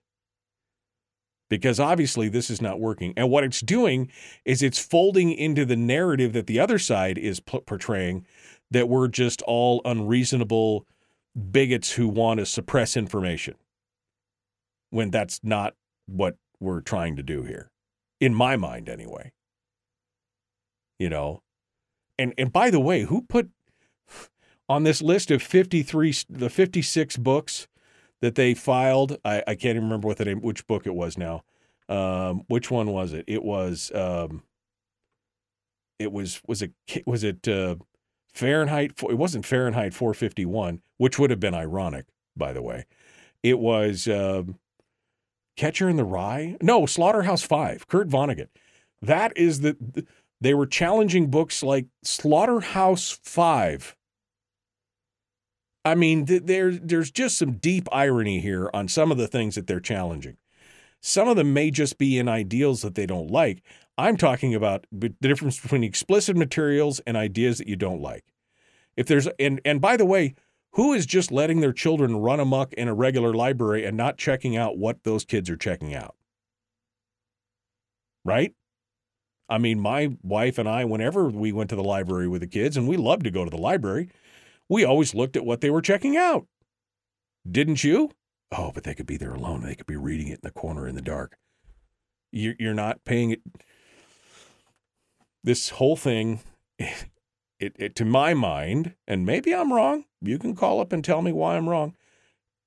Because 1.51 1.79
obviously 1.79 2.31
this 2.31 2.49
is 2.49 2.63
not 2.63 2.81
working. 2.81 3.13
And 3.17 3.29
what 3.29 3.45
it's 3.45 3.61
doing 3.61 4.11
is 4.47 4.63
it's 4.63 4.79
folding 4.79 5.33
into 5.33 5.67
the 5.67 5.77
narrative 5.77 6.33
that 6.33 6.47
the 6.47 6.59
other 6.59 6.79
side 6.79 7.19
is 7.19 7.41
p- 7.41 7.61
portraying 7.61 8.25
that 8.71 8.89
we're 8.89 9.09
just 9.09 9.43
all 9.43 9.83
unreasonable 9.85 10.87
bigots 11.51 11.93
who 11.93 12.09
want 12.09 12.39
to 12.39 12.47
suppress 12.47 12.97
information. 12.97 13.57
When 14.91 15.11
that's 15.11 15.41
not 15.43 15.75
what 16.07 16.37
we're 16.61 16.81
trying 16.81 17.17
to 17.17 17.23
do 17.23 17.43
here. 17.43 17.71
In 18.21 18.35
my 18.35 18.57
mind 18.57 18.89
anyway. 18.89 19.33
You 20.99 21.11
know, 21.11 21.43
and 22.19 22.35
and 22.37 22.53
by 22.53 22.71
the 22.71 22.81
way, 22.81 23.03
who 23.03 23.23
put 23.23 23.49
on 24.69 24.85
this 24.85 25.03
list 25.03 25.31
of 25.31 25.43
53 25.43 26.15
the 26.29 26.51
56 26.51 27.17
books 27.17 27.67
that 28.21 28.35
they 28.35 28.55
filed, 28.55 29.19
I, 29.25 29.43
I 29.47 29.55
can't 29.55 29.77
even 29.77 29.85
remember 29.85 30.09
what 30.09 30.19
the 30.19 30.25
name 30.25 30.41
which 30.41 30.67
book 30.67 30.87
it 30.87 30.95
was 30.95 31.17
now. 31.17 31.43
Um, 31.89 32.43
which 32.49 32.71
one 32.71 32.93
was 32.93 33.13
it? 33.13 33.25
It 33.27 33.43
was 33.43 33.91
um, 33.95 34.43
it 35.99 36.13
was 36.13 36.41
was 36.47 36.63
it 36.63 36.73
was 37.07 37.25
it 37.25 37.49
uh, 37.49 37.77
Fahrenheit 38.33 38.93
it 39.03 39.19
wasn't 39.19 39.45
Fahrenheit 39.45 39.95
451, 39.95 40.83
which 40.99 41.19
would 41.19 41.31
have 41.31 41.41
been 41.41 41.55
ironic, 41.55 42.07
by 42.37 42.53
the 42.53 42.63
way. 42.63 42.87
It 43.43 43.59
was 43.59 44.07
um, 44.07 44.59
Catcher 45.57 45.89
in 45.89 45.97
the 45.97 46.05
Rye? 46.05 46.57
No, 46.63 46.87
Slaughterhouse 46.87 47.43
5, 47.43 47.89
Kurt 47.89 48.09
Vonnegut. 48.09 48.49
That 49.03 49.37
is 49.37 49.61
the 49.61 49.77
they 50.41 50.55
were 50.55 50.67
challenging 50.67 51.31
books 51.31 51.63
like 51.63 51.87
Slaughterhouse 52.03 53.19
Five. 53.23 53.97
I 55.85 55.95
mean, 55.95 56.27
there, 56.27 56.73
there's 56.73 57.11
just 57.11 57.39
some 57.39 57.53
deep 57.53 57.89
irony 57.91 58.41
here 58.41 58.71
on 58.75 58.89
some 58.89 59.11
of 59.11 59.19
the 59.19 59.29
things 59.29 59.55
that 59.55 59.67
they're 59.67 59.81
challenging. 59.81 60.37
Some 61.01 61.29
of 61.29 61.37
them 61.37 61.55
may 61.55 61.71
just 61.71 61.97
be 61.97 62.19
in 62.19 62.29
ideals 62.29 62.83
that 62.83 62.95
they 62.95 63.07
don't 63.07 63.31
like. 63.31 63.63
I'm 63.97 64.17
talking 64.17 64.55
about 64.55 64.87
the 64.93 65.09
difference 65.09 65.59
between 65.59 65.85
explicit 65.85 66.37
materials 66.37 67.01
and 67.07 67.17
ideas 67.17 67.59
that 67.59 67.69
you 67.69 67.77
don't 67.77 68.03
like. 68.03 68.25
If 68.97 69.07
there's 69.07 69.27
and 69.39 69.61
and 69.65 69.81
by 69.81 69.97
the 69.97 70.05
way, 70.05 70.35
who 70.73 70.93
is 70.93 71.07
just 71.07 71.33
letting 71.33 71.61
their 71.61 71.73
children 71.73 72.17
run 72.17 72.41
amok 72.41 72.75
in 72.75 72.89
a 72.89 72.95
regular 72.95 73.33
library 73.33 73.85
and 73.87 73.97
not 73.97 74.19
checking 74.19 74.57
out 74.57 74.77
what 74.77 75.05
those 75.05 75.25
kids 75.25 75.49
are 75.49 75.57
checking 75.57 75.95
out? 75.95 76.15
Right? 78.25 78.55
I 79.49 79.59
mean, 79.59 79.81
my 79.81 80.17
wife 80.23 80.59
and 80.59 80.69
I, 80.69 80.85
whenever 80.85 81.29
we 81.29 81.51
went 81.51 81.71
to 81.71 81.77
the 81.77 81.83
library 81.83 82.29
with 82.29 82.41
the 82.43 82.47
kids, 82.47 82.77
and 82.77 82.87
we 82.87 82.97
loved 82.97 83.25
to 83.25 83.31
go 83.31 83.45
to 83.45 83.51
the 83.51 83.57
library, 83.57 84.11
we 84.71 84.85
always 84.85 85.15
looked 85.15 85.37
at 85.37 85.45
what 85.45 85.61
they 85.61 85.69
were 85.69 85.83
checking 85.83 86.17
out. 86.17 86.47
Didn't 87.51 87.85
you? 87.85 88.13
Oh, 88.53 88.71
but 88.73 88.85
they 88.85 88.95
could 88.95 89.07
be 89.07 89.17
there 89.17 89.35
alone. 89.35 89.63
They 89.63 89.75
could 89.75 89.87
be 89.87 89.97
reading 89.97 90.29
it 90.29 90.35
in 90.35 90.41
the 90.43 90.51
corner 90.51 90.87
in 90.87 90.95
the 90.95 91.03
dark. 91.03 91.37
You're 92.33 92.75
not 92.75 93.05
paying 93.05 93.33
it. 93.33 93.41
This 95.43 95.71
whole 95.71 95.97
thing, 95.97 96.41
it, 96.79 96.95
it, 97.59 97.97
to 97.97 98.05
my 98.05 98.33
mind, 98.33 98.95
and 99.09 99.27
maybe 99.27 99.53
I'm 99.53 99.73
wrong, 99.73 100.05
you 100.23 100.39
can 100.39 100.55
call 100.55 100.81
up 100.81 100.93
and 100.93 101.05
tell 101.05 101.21
me 101.21 101.33
why 101.33 101.57
I'm 101.57 101.69
wrong 101.69 101.95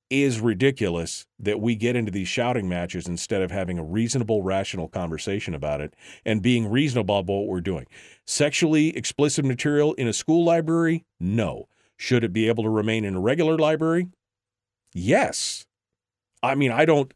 is 0.10 0.40
ridiculous 0.40 1.26
that 1.40 1.60
we 1.60 1.76
get 1.76 1.96
into 1.96 2.12
these 2.12 2.28
shouting 2.28 2.70
matches 2.70 3.08
instead 3.08 3.42
of 3.42 3.50
having 3.50 3.80
a 3.80 3.84
reasonable, 3.84 4.44
rational 4.44 4.88
conversation 4.88 5.56
about 5.56 5.82
it 5.82 5.96
and 6.24 6.42
being 6.42 6.70
reasonable 6.70 7.18
about 7.18 7.34
what 7.34 7.48
we're 7.48 7.62
doing. 7.62 7.88
Sexually 8.28 8.96
explicit 8.96 9.44
material 9.44 9.94
in 9.94 10.08
a 10.08 10.14
school 10.14 10.44
library? 10.44 11.06
No. 11.20 11.68
Should 12.04 12.26
it 12.26 12.34
be 12.34 12.50
able 12.50 12.66
to 12.66 12.70
remain 12.70 13.06
in 13.06 13.16
a 13.16 13.22
regular 13.22 13.58
library? 13.58 14.10
Yes. 14.94 15.66
I 16.44 16.54
mean, 16.54 16.70
I 16.70 16.84
don't, 16.84 17.14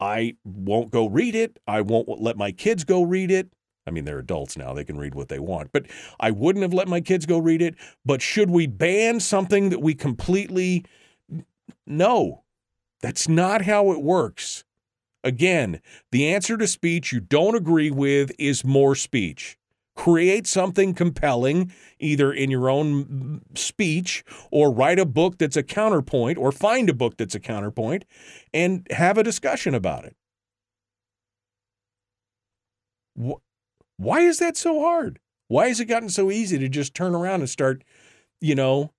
I 0.00 0.36
won't 0.46 0.90
go 0.90 1.10
read 1.10 1.34
it. 1.34 1.58
I 1.66 1.82
won't 1.82 2.08
let 2.22 2.38
my 2.38 2.50
kids 2.50 2.84
go 2.84 3.02
read 3.02 3.30
it. 3.30 3.52
I 3.86 3.90
mean, 3.90 4.06
they're 4.06 4.18
adults 4.18 4.56
now, 4.56 4.72
they 4.72 4.82
can 4.82 4.96
read 4.96 5.14
what 5.14 5.28
they 5.28 5.38
want, 5.38 5.72
but 5.72 5.84
I 6.18 6.30
wouldn't 6.30 6.62
have 6.62 6.72
let 6.72 6.88
my 6.88 7.02
kids 7.02 7.26
go 7.26 7.36
read 7.36 7.60
it. 7.60 7.74
But 8.02 8.22
should 8.22 8.48
we 8.48 8.66
ban 8.66 9.20
something 9.20 9.68
that 9.68 9.82
we 9.82 9.92
completely 9.94 10.86
no, 11.86 12.42
that's 13.02 13.28
not 13.28 13.66
how 13.66 13.92
it 13.92 14.00
works. 14.00 14.64
Again, 15.22 15.82
the 16.12 16.32
answer 16.32 16.56
to 16.56 16.66
speech 16.66 17.12
you 17.12 17.20
don't 17.20 17.56
agree 17.56 17.90
with 17.90 18.32
is 18.38 18.64
more 18.64 18.94
speech. 18.94 19.58
Create 20.00 20.46
something 20.46 20.94
compelling, 20.94 21.70
either 21.98 22.32
in 22.32 22.50
your 22.50 22.70
own 22.70 23.42
speech 23.54 24.24
or 24.50 24.72
write 24.72 24.98
a 24.98 25.04
book 25.04 25.36
that's 25.36 25.58
a 25.58 25.62
counterpoint 25.62 26.38
or 26.38 26.50
find 26.50 26.88
a 26.88 26.94
book 26.94 27.18
that's 27.18 27.34
a 27.34 27.40
counterpoint 27.40 28.06
and 28.54 28.86
have 28.92 29.18
a 29.18 29.22
discussion 29.22 29.74
about 29.74 30.06
it. 30.06 30.16
Why 33.98 34.20
is 34.20 34.38
that 34.38 34.56
so 34.56 34.80
hard? 34.80 35.20
Why 35.48 35.68
has 35.68 35.80
it 35.80 35.84
gotten 35.84 36.08
so 36.08 36.30
easy 36.30 36.56
to 36.58 36.68
just 36.70 36.94
turn 36.94 37.14
around 37.14 37.40
and 37.40 37.50
start, 37.50 37.84
you 38.40 38.54
know, 38.54 38.94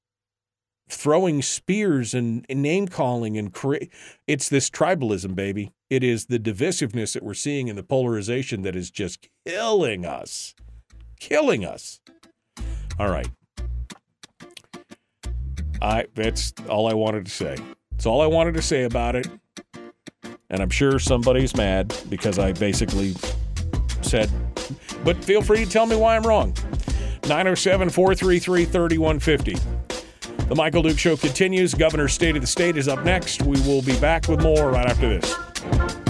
throwing 0.87 1.41
spears 1.41 2.13
and, 2.13 2.45
and 2.47 2.61
name 2.61 2.87
calling 2.87 3.37
and 3.37 3.53
create 3.53 3.89
it's 4.27 4.49
this 4.49 4.69
tribalism 4.69 5.33
baby 5.33 5.71
it 5.89 6.03
is 6.03 6.25
the 6.25 6.37
divisiveness 6.37 7.13
that 7.13 7.23
we're 7.23 7.33
seeing 7.33 7.69
in 7.69 7.77
the 7.77 7.83
polarization 7.83 8.61
that 8.63 8.75
is 8.75 8.91
just 8.91 9.29
killing 9.47 10.05
us 10.05 10.53
killing 11.21 11.63
us 11.63 12.01
all 12.99 13.07
right 13.07 13.29
i 15.79 16.03
that's 16.15 16.51
all 16.67 16.89
i 16.89 16.93
wanted 16.95 17.23
to 17.23 17.31
say 17.31 17.55
that's 17.91 18.07
all 18.07 18.21
i 18.21 18.25
wanted 18.25 18.55
to 18.55 18.61
say 18.61 18.85
about 18.85 19.15
it 19.15 19.27
and 20.49 20.61
i'm 20.61 20.69
sure 20.69 20.97
somebody's 20.97 21.55
mad 21.55 21.95
because 22.09 22.39
i 22.39 22.51
basically 22.53 23.13
said 24.01 24.31
but 25.03 25.23
feel 25.23 25.43
free 25.43 25.63
to 25.63 25.69
tell 25.69 25.85
me 25.85 25.95
why 25.95 26.15
i'm 26.15 26.23
wrong 26.23 26.55
907 27.27 27.91
433 27.91 28.65
3150 28.65 29.55
the 30.47 30.55
Michael 30.55 30.83
Duke 30.83 30.99
Show 30.99 31.15
continues. 31.15 31.73
Governor's 31.73 32.11
State 32.11 32.35
of 32.35 32.41
the 32.41 32.47
State 32.47 32.75
is 32.75 32.89
up 32.89 33.05
next. 33.05 33.41
We 33.43 33.57
will 33.61 33.81
be 33.81 33.97
back 34.01 34.27
with 34.27 34.41
more 34.41 34.69
right 34.69 34.85
after 34.85 35.07
this. 35.07 36.00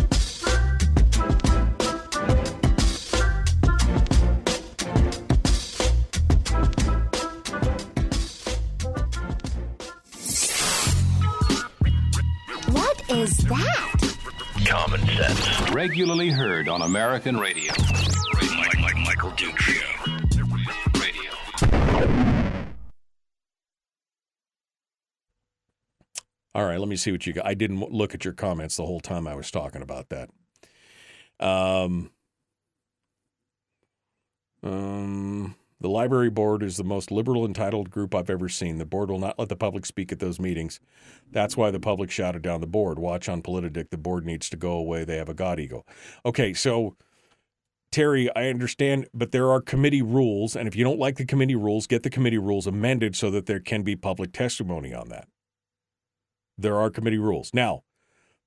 Regularly 15.82 16.30
heard 16.30 16.70
on 16.70 16.84
American 16.84 17.38
radio. 17.38 17.74
Michael 19.04 19.32
Duke 19.32 19.58
Show. 19.58 19.82
All 26.54 26.66
right, 26.66 26.78
let 26.78 26.88
me 26.88 26.96
see 26.96 27.12
what 27.12 27.26
you 27.26 27.34
got. 27.34 27.48
I 27.48 27.56
didn't 27.56 27.80
look 27.92 28.14
at 28.14 28.24
your 28.24 28.36
comments 28.36 28.78
the 28.78 28.86
whole 28.86 29.00
time 29.00 29.28
I 29.28 29.34
was 29.34 29.50
talking 29.50 29.82
about 29.82 30.10
that. 30.10 30.30
Um, 31.40 32.12
um, 34.62 35.56
the 35.82 35.90
library 35.90 36.30
board 36.30 36.64
is 36.64 36.78
the 36.78 36.84
most 36.84 37.12
liberal 37.12 37.46
entitled 37.46 37.90
group 37.92 38.16
I've 38.16 38.30
ever 38.30 38.50
seen. 38.50 38.78
The 38.78 38.86
board 38.86 39.12
will 39.12 39.20
not 39.20 39.40
let 39.40 39.50
the 39.50 39.56
public 39.58 39.86
speak 39.86 40.12
at 40.12 40.20
those 40.20 40.40
meetings. 40.40 40.80
That's 41.32 41.58
why 41.58 41.72
the 41.72 41.80
public 41.80 42.12
shouted 42.12 42.44
down 42.44 42.62
the 42.62 42.68
board. 42.68 43.00
Watch 43.00 43.30
on 43.30 43.42
Politidic. 43.42 43.90
The 43.90 43.98
board 43.98 44.26
needs 44.26 44.50
to 44.52 44.58
go 44.58 44.74
away. 44.74 45.06
They 45.06 45.18
have 45.18 45.30
a 45.30 45.34
god 45.34 45.60
ego. 45.60 45.86
Okay, 46.26 46.54
so 46.54 46.96
Terry, 47.92 48.30
I 48.36 48.48
understand, 48.50 49.08
but 49.14 49.32
there 49.34 49.52
are 49.52 49.62
committee 49.62 50.02
rules, 50.02 50.56
and 50.56 50.68
if 50.68 50.76
you 50.76 50.84
don't 50.84 51.00
like 51.00 51.18
the 51.18 51.26
committee 51.26 51.56
rules, 51.56 51.88
get 51.88 52.04
the 52.04 52.10
committee 52.10 52.38
rules 52.38 52.68
amended 52.68 53.16
so 53.16 53.32
that 53.32 53.48
there 53.48 53.60
can 53.60 53.84
be 53.84 53.96
public 53.98 54.32
testimony 54.34 54.94
on 54.94 55.10
that. 55.10 55.28
there 56.58 56.78
are 56.78 56.90
committee 56.90 57.18
rules. 57.18 57.52
Now, 57.54 57.84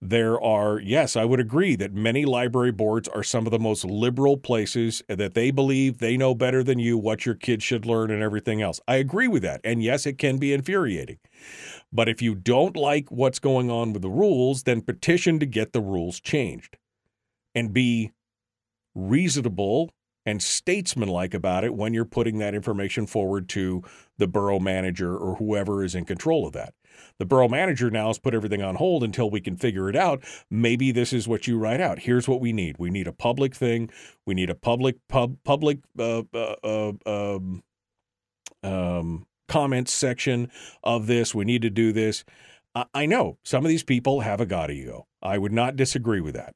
there 0.05 0.38
are, 0.40 0.78
yes, 0.78 1.16
I 1.16 1.24
would 1.24 1.40
agree 1.40 1.76
that 1.76 1.94
many 1.94 2.26
library 2.26 2.72
boards 2.72 3.09
are 3.09 3.22
some 3.22 3.46
of 3.46 3.50
the 3.50 3.59
most 3.59 3.84
liberal 3.84 4.36
places 4.36 5.02
that 5.09 5.32
they 5.32 5.50
believe 5.50 5.98
they 5.98 6.18
know 6.18 6.34
better 6.34 6.62
than 6.62 6.78
you 6.78 6.98
what 6.98 7.24
your 7.24 7.34
kids 7.34 7.64
should 7.64 7.86
learn 7.86 8.11
and 8.11 8.22
everything 8.22 8.61
else. 8.61 8.80
I 8.86 8.96
agree 8.96 9.28
with 9.28 9.42
that. 9.44 9.62
And 9.64 9.82
yes, 9.82 10.05
it 10.05 10.18
can 10.18 10.36
be 10.36 10.52
infuriating. 10.52 11.18
But 11.90 12.11
if 12.11 12.20
you 12.20 12.34
don't 12.34 12.76
like 12.76 13.11
what's 13.11 13.38
going 13.38 13.70
on 13.70 13.94
with 13.94 14.02
the 14.02 14.11
rules, 14.11 14.64
then 14.64 14.82
petition 14.82 15.38
to 15.38 15.46
get 15.46 15.72
the 15.72 15.80
rules 15.80 16.20
changed 16.20 16.76
and 17.55 17.72
be 17.72 18.12
reasonable 18.94 19.90
and 20.27 20.43
statesmanlike 20.43 21.35
about 21.35 21.64
it 21.64 21.75
when 21.75 21.93
you're 21.93 22.05
putting 22.05 22.39
that 22.39 22.55
information 22.55 23.07
forward 23.07 23.49
to 23.51 23.83
the 24.18 24.27
borough 24.27 24.59
manager 24.59 25.16
or 25.16 25.37
whoever 25.37 25.85
is 25.85 25.95
in 25.95 26.05
control 26.05 26.47
of 26.47 26.53
that. 26.53 26.75
The 27.18 27.27
borough 27.27 27.49
manager 27.49 27.91
now 27.91 28.09
has 28.09 28.18
put 28.18 28.35
everything 28.35 28.62
on 28.62 28.77
hold 28.77 29.03
until 29.03 29.31
we 29.31 29.41
can 29.41 29.57
figure 29.57 29.89
it 29.89 29.97
out. 29.97 30.25
Maybe 30.51 30.93
this 30.93 31.12
is 31.12 31.29
what 31.29 31.47
you 31.47 31.59
write 31.59 31.81
out. 31.81 32.01
Here's 32.01 32.29
what 32.29 32.41
we 32.41 32.53
need. 32.53 32.77
We 32.79 32.91
need 32.91 33.07
a 33.07 33.12
public 33.12 33.55
thing. 33.55 33.91
We 34.27 34.35
need 34.35 34.51
a 34.51 34.55
public 34.55 34.97
pub 35.09 35.37
public 35.45 35.81
uh, 35.99 36.22
uh, 36.33 36.55
uh, 36.62 36.93
um, 37.07 37.62
um, 38.62 39.27
comments 39.49 39.93
section 39.93 40.51
of 40.83 41.07
this. 41.07 41.35
We 41.35 41.45
need 41.45 41.62
to 41.62 41.70
do 41.70 41.93
this. 41.93 42.25
I, 42.75 42.87
I 42.95 43.07
know 43.07 43.39
some 43.43 43.64
of 43.64 43.68
these 43.68 43.85
people 43.85 44.20
have 44.20 44.41
a 44.41 44.47
god 44.47 44.70
ego. 44.70 45.07
I 45.22 45.39
would 45.39 45.53
not 45.53 45.77
disagree 45.77 46.20
with 46.20 46.35
that. 46.35 46.55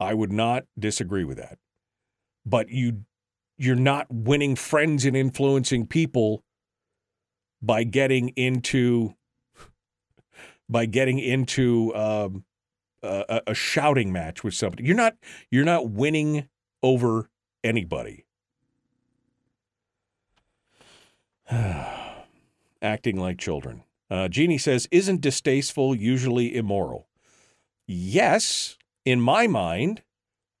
I 0.00 0.14
would 0.14 0.32
not 0.32 0.64
disagree 0.78 1.24
with 1.24 1.38
that. 1.38 1.58
But 2.44 2.68
you 2.70 3.04
you're 3.58 3.76
not 3.76 4.06
winning 4.10 4.56
friends 4.56 5.04
and 5.04 5.16
influencing 5.16 5.86
people 5.86 6.42
by 7.60 7.84
getting 7.84 8.30
into 8.30 9.14
by 10.68 10.86
getting 10.86 11.18
into 11.18 11.94
um, 11.94 12.44
a, 13.02 13.42
a 13.48 13.54
shouting 13.54 14.12
match 14.12 14.42
with 14.42 14.54
somebody. 14.54 14.84
You're 14.84 14.96
not 14.96 15.16
you're 15.50 15.64
not 15.64 15.90
winning 15.90 16.48
over 16.82 17.30
anybody. 17.62 18.24
Acting 22.82 23.18
like 23.18 23.38
children. 23.38 23.84
Uh, 24.10 24.28
Jeannie 24.28 24.58
says, 24.58 24.88
"Isn't 24.90 25.20
distasteful 25.20 25.94
usually 25.94 26.54
immoral?" 26.56 27.08
Yes, 27.86 28.76
in 29.04 29.20
my 29.20 29.46
mind, 29.46 30.02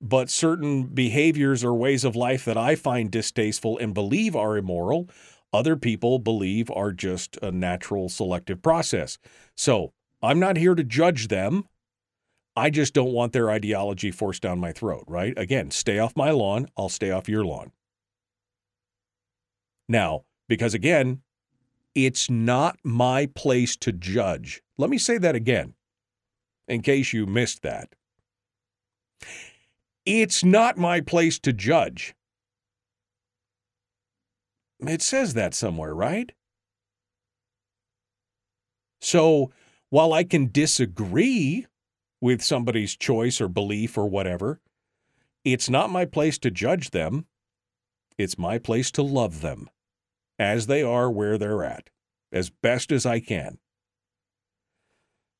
but 0.02 0.28
certain 0.28 0.82
behaviors 0.86 1.62
or 1.62 1.72
ways 1.72 2.02
of 2.02 2.16
life 2.16 2.44
that 2.44 2.58
I 2.58 2.74
find 2.74 3.08
distasteful 3.08 3.78
and 3.78 3.94
believe 3.94 4.34
are 4.34 4.56
immoral, 4.56 5.08
other 5.52 5.76
people 5.76 6.18
believe 6.18 6.70
are 6.72 6.90
just 6.90 7.36
a 7.40 7.52
natural 7.52 8.08
selective 8.08 8.60
process. 8.62 9.16
So 9.56 9.92
I'm 10.20 10.40
not 10.40 10.56
here 10.56 10.74
to 10.74 10.82
judge 10.82 11.28
them. 11.28 11.68
I 12.56 12.68
just 12.68 12.94
don't 12.94 13.12
want 13.12 13.32
their 13.32 13.48
ideology 13.48 14.10
forced 14.10 14.42
down 14.42 14.58
my 14.58 14.72
throat, 14.72 15.04
right? 15.06 15.38
Again, 15.38 15.70
stay 15.70 16.00
off 16.00 16.16
my 16.16 16.32
lawn, 16.32 16.66
I'll 16.76 16.88
stay 16.88 17.12
off 17.12 17.28
your 17.28 17.44
lawn. 17.44 17.70
Now, 19.88 20.24
because 20.48 20.74
again, 20.74 21.22
it's 21.94 22.28
not 22.28 22.76
my 22.82 23.26
place 23.34 23.76
to 23.76 23.92
judge. 23.92 24.62
Let 24.78 24.90
me 24.90 24.98
say 24.98 25.18
that 25.18 25.36
again, 25.36 25.74
in 26.66 26.82
case 26.82 27.12
you 27.12 27.24
missed 27.26 27.62
that. 27.62 27.94
It's 30.04 30.42
not 30.42 30.76
my 30.76 31.00
place 31.00 31.38
to 31.40 31.52
judge. 31.52 32.14
It 34.80 35.00
says 35.00 35.34
that 35.34 35.54
somewhere, 35.54 35.94
right? 35.94 36.32
So 39.00 39.52
while 39.90 40.12
I 40.12 40.24
can 40.24 40.50
disagree 40.50 41.66
with 42.20 42.42
somebody's 42.42 42.96
choice 42.96 43.40
or 43.40 43.48
belief 43.48 43.96
or 43.96 44.08
whatever, 44.08 44.60
it's 45.44 45.68
not 45.68 45.90
my 45.90 46.04
place 46.04 46.38
to 46.38 46.50
judge 46.50 46.90
them. 46.90 47.26
It's 48.18 48.38
my 48.38 48.58
place 48.58 48.90
to 48.92 49.02
love 49.02 49.40
them 49.40 49.68
as 50.38 50.66
they 50.66 50.82
are 50.82 51.10
where 51.10 51.38
they're 51.38 51.64
at, 51.64 51.90
as 52.32 52.50
best 52.50 52.90
as 52.92 53.06
I 53.06 53.20
can. 53.20 53.58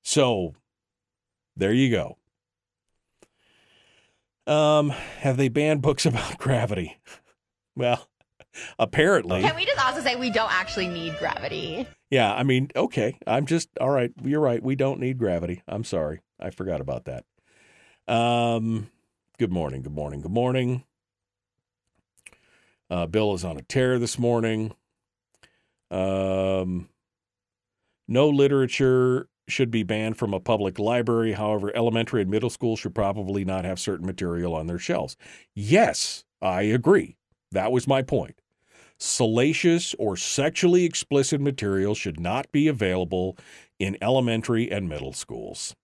So 0.02 0.54
there 1.56 1.72
you 1.72 1.90
go. 1.90 2.18
Um, 4.46 4.90
have 4.90 5.36
they 5.36 5.48
banned 5.48 5.82
books 5.82 6.06
about 6.06 6.38
gravity? 6.38 6.98
Well, 7.76 8.08
apparently. 8.78 9.42
Can 9.42 9.56
we 9.56 9.64
just 9.64 9.84
also 9.84 10.00
say 10.00 10.16
we 10.16 10.30
don't 10.30 10.52
actually 10.52 10.88
need 10.88 11.16
gravity? 11.18 11.86
Yeah, 12.10 12.32
I 12.32 12.42
mean, 12.42 12.68
okay. 12.76 13.18
I'm 13.26 13.46
just 13.46 13.68
all 13.80 13.90
right. 13.90 14.12
You're 14.22 14.40
right. 14.40 14.62
We 14.62 14.76
don't 14.76 15.00
need 15.00 15.18
gravity. 15.18 15.62
I'm 15.66 15.84
sorry. 15.84 16.20
I 16.38 16.50
forgot 16.50 16.80
about 16.80 17.06
that. 17.06 17.24
Um, 18.12 18.90
good 19.38 19.52
morning. 19.52 19.82
Good 19.82 19.94
morning. 19.94 20.20
Good 20.20 20.32
morning. 20.32 20.84
Uh, 22.90 23.06
Bill 23.06 23.32
is 23.32 23.44
on 23.44 23.56
a 23.56 23.62
tear 23.62 23.98
this 23.98 24.18
morning. 24.18 24.74
Um, 25.90 26.88
no 28.08 28.28
literature 28.28 29.28
should 29.48 29.70
be 29.70 29.82
banned 29.82 30.16
from 30.16 30.32
a 30.32 30.40
public 30.40 30.78
library. 30.78 31.32
However, 31.32 31.74
elementary 31.74 32.22
and 32.22 32.30
middle 32.30 32.50
school 32.50 32.76
should 32.76 32.94
probably 32.94 33.44
not 33.44 33.64
have 33.64 33.80
certain 33.80 34.06
material 34.06 34.54
on 34.54 34.66
their 34.66 34.78
shelves. 34.78 35.16
Yes, 35.54 36.24
I 36.40 36.62
agree. 36.62 37.16
That 37.50 37.72
was 37.72 37.88
my 37.88 38.02
point. 38.02 38.40
Salacious 38.98 39.94
or 39.98 40.16
sexually 40.16 40.84
explicit 40.84 41.40
material 41.40 41.94
should 41.94 42.20
not 42.20 42.50
be 42.52 42.68
available 42.68 43.36
in 43.78 43.98
elementary 44.00 44.70
and 44.70 44.88
middle 44.88 45.12
schools. 45.12 45.74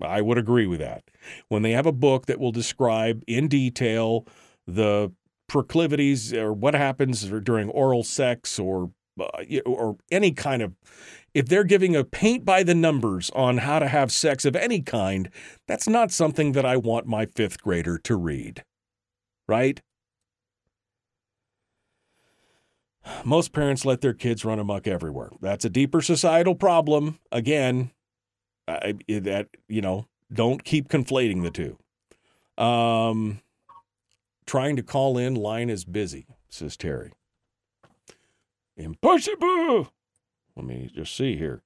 I 0.00 0.20
would 0.20 0.36
agree 0.36 0.66
with 0.66 0.80
that. 0.80 1.04
When 1.48 1.62
they 1.62 1.72
have 1.72 1.86
a 1.86 1.92
book 1.92 2.26
that 2.26 2.38
will 2.38 2.52
describe 2.52 3.22
in 3.26 3.48
detail 3.48 4.26
the 4.66 5.12
proclivities 5.48 6.34
or 6.34 6.52
what 6.52 6.74
happens 6.74 7.22
during 7.42 7.70
oral 7.70 8.02
sex 8.02 8.58
or 8.58 8.90
uh, 9.18 9.60
or 9.64 9.96
any 10.10 10.32
kind 10.32 10.60
of 10.60 10.74
if 11.36 11.46
they're 11.50 11.64
giving 11.64 11.94
a 11.94 12.02
paint 12.02 12.46
by 12.46 12.62
the 12.62 12.74
numbers 12.74 13.28
on 13.36 13.58
how 13.58 13.78
to 13.78 13.88
have 13.88 14.10
sex 14.10 14.46
of 14.46 14.56
any 14.56 14.80
kind, 14.80 15.28
that's 15.68 15.86
not 15.86 16.10
something 16.10 16.52
that 16.52 16.64
I 16.64 16.78
want 16.78 17.06
my 17.06 17.26
5th 17.26 17.60
grader 17.60 17.98
to 17.98 18.16
read. 18.16 18.64
Right? 19.46 19.82
Most 23.22 23.52
parents 23.52 23.84
let 23.84 24.00
their 24.00 24.14
kids 24.14 24.46
run 24.46 24.58
amok 24.58 24.86
everywhere. 24.86 25.28
That's 25.42 25.66
a 25.66 25.68
deeper 25.68 26.00
societal 26.00 26.54
problem. 26.54 27.18
Again, 27.30 27.90
I, 28.66 28.94
that 29.06 29.48
you 29.68 29.82
know, 29.82 30.06
don't 30.32 30.64
keep 30.64 30.88
conflating 30.88 31.42
the 31.42 31.50
two. 31.50 31.76
Um, 32.64 33.42
trying 34.46 34.76
to 34.76 34.82
call 34.82 35.18
in, 35.18 35.34
line 35.34 35.68
is 35.68 35.84
busy, 35.84 36.24
says 36.48 36.78
Terry. 36.78 37.12
Impossible. 38.74 39.90
Let 40.56 40.64
me 40.64 40.90
just 40.94 41.14
see 41.14 41.36
here, 41.36 41.62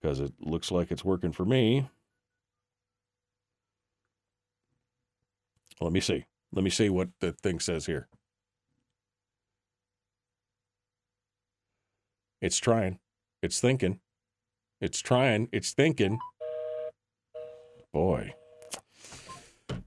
because 0.00 0.20
it 0.20 0.32
looks 0.38 0.70
like 0.70 0.90
it's 0.90 1.04
working 1.04 1.32
for 1.32 1.46
me. 1.46 1.88
Let 5.80 5.92
me 5.92 6.00
see. 6.00 6.26
Let 6.52 6.62
me 6.62 6.70
see 6.70 6.90
what 6.90 7.08
the 7.20 7.32
thing 7.32 7.60
says 7.60 7.86
here. 7.86 8.08
It's 12.40 12.58
trying. 12.58 12.98
It's 13.42 13.60
thinking. 13.60 14.00
It's 14.80 15.00
trying. 15.00 15.48
It's 15.52 15.72
thinking. 15.72 16.18
Boy. 17.92 18.34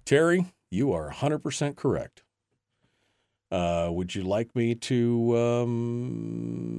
Terry, 0.06 0.48
you 0.70 0.92
are 0.92 1.12
100% 1.12 1.76
correct. 1.76 2.24
Uh, 3.52 3.90
would 3.92 4.16
you 4.16 4.24
like 4.24 4.56
me 4.56 4.76
to? 4.76 5.38
Um... 5.38 6.72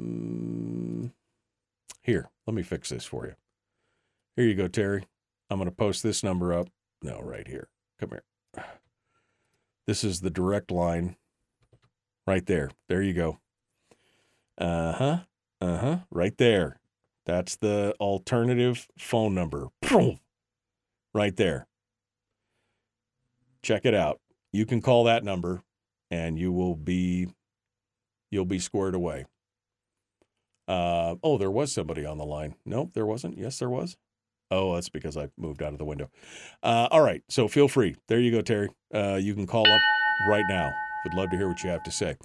Here, 2.02 2.30
let 2.46 2.54
me 2.54 2.62
fix 2.62 2.88
this 2.88 3.04
for 3.04 3.26
you. 3.26 3.34
Here 4.36 4.46
you 4.46 4.54
go, 4.54 4.68
Terry. 4.68 5.06
I'm 5.48 5.58
going 5.58 5.68
to 5.68 5.74
post 5.74 6.02
this 6.02 6.22
number 6.22 6.52
up. 6.52 6.68
No, 7.02 7.20
right 7.20 7.46
here. 7.46 7.68
Come 8.00 8.10
here. 8.10 8.24
This 9.86 10.04
is 10.04 10.20
the 10.20 10.30
direct 10.30 10.70
line 10.70 11.16
right 12.26 12.46
there. 12.46 12.70
There 12.88 13.02
you 13.02 13.12
go. 13.12 13.38
Uh 14.58 14.92
huh. 14.92 15.18
Uh 15.60 15.76
huh. 15.78 15.98
Right 16.10 16.36
there. 16.38 16.80
That's 17.26 17.56
the 17.56 17.94
alternative 18.00 18.88
phone 18.98 19.34
number. 19.34 19.68
Right 21.14 21.36
there. 21.36 21.66
Check 23.62 23.84
it 23.84 23.94
out. 23.94 24.20
You 24.52 24.66
can 24.66 24.80
call 24.80 25.04
that 25.04 25.24
number 25.24 25.62
and 26.10 26.38
you 26.38 26.52
will 26.52 26.74
be 26.74 27.28
you'll 28.30 28.44
be 28.44 28.58
squared 28.58 28.94
away. 28.94 29.26
Uh, 30.68 31.16
oh, 31.22 31.38
there 31.38 31.50
was 31.50 31.72
somebody 31.72 32.04
on 32.04 32.18
the 32.18 32.24
line. 32.24 32.54
Nope, 32.64 32.90
there 32.94 33.06
wasn't. 33.06 33.38
Yes, 33.38 33.58
there 33.58 33.70
was. 33.70 33.96
Oh, 34.50 34.74
that's 34.74 34.90
because 34.90 35.16
I 35.16 35.28
moved 35.38 35.62
out 35.62 35.72
of 35.72 35.78
the 35.78 35.84
window. 35.84 36.10
Uh, 36.62 36.86
all 36.90 37.00
right, 37.00 37.22
so 37.28 37.48
feel 37.48 37.68
free. 37.68 37.96
There 38.08 38.20
you 38.20 38.30
go, 38.30 38.42
Terry. 38.42 38.68
Uh, 38.94 39.18
you 39.20 39.34
can 39.34 39.46
call 39.46 39.66
up 39.66 39.80
right 40.28 40.44
now. 40.48 40.70
Would 41.04 41.14
love 41.14 41.30
to 41.30 41.36
hear 41.36 41.48
what 41.48 41.64
you 41.64 41.70
have 41.70 41.82
to 41.84 41.90
say. 41.90 42.16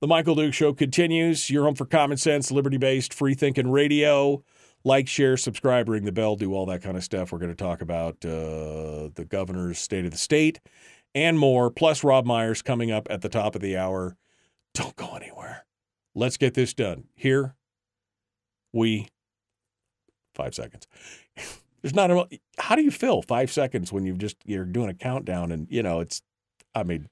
The 0.00 0.06
Michael 0.06 0.34
Duke 0.34 0.52
Show 0.52 0.74
continues. 0.74 1.48
Your 1.48 1.64
home 1.64 1.74
for 1.74 1.86
common 1.86 2.18
sense, 2.18 2.50
liberty 2.50 2.76
based, 2.76 3.14
free 3.14 3.34
thinking 3.34 3.70
radio. 3.70 4.42
Like, 4.84 5.08
share, 5.08 5.36
subscribe, 5.36 5.88
ring 5.88 6.04
the 6.04 6.12
bell, 6.12 6.36
do 6.36 6.52
all 6.52 6.66
that 6.66 6.82
kind 6.82 6.96
of 6.96 7.04
stuff. 7.04 7.32
We're 7.32 7.38
going 7.38 7.54
to 7.54 7.56
talk 7.56 7.80
about 7.80 8.16
uh, 8.24 9.10
the 9.14 9.26
governor's 9.28 9.78
state 9.78 10.04
of 10.04 10.10
the 10.10 10.18
state 10.18 10.60
and 11.14 11.38
more, 11.38 11.70
plus 11.70 12.04
Robb 12.04 12.26
Myers 12.26 12.62
coming 12.62 12.90
up 12.90 13.06
at 13.10 13.22
the 13.22 13.28
top 13.28 13.54
of 13.54 13.60
the 13.60 13.76
hour. 13.76 14.16
Don't 14.74 14.94
go 14.96 15.14
anywhere. 15.16 15.64
Let's 16.14 16.36
get 16.36 16.54
this 16.54 16.74
done. 16.74 17.04
Here 17.14 17.54
we 18.72 19.08
five 20.34 20.54
seconds. 20.54 20.86
There's 21.82 21.94
not 21.94 22.10
a 22.10 22.26
how 22.58 22.74
do 22.74 22.82
you 22.82 22.90
fill 22.90 23.22
five 23.22 23.52
seconds 23.52 23.92
when 23.92 24.04
you've 24.04 24.18
just 24.18 24.36
you're 24.44 24.64
doing 24.64 24.88
a 24.88 24.94
countdown 24.94 25.52
and 25.52 25.68
you 25.70 25.82
know 25.82 26.00
it's 26.00 26.22
I 26.74 26.82
mean 26.82 27.08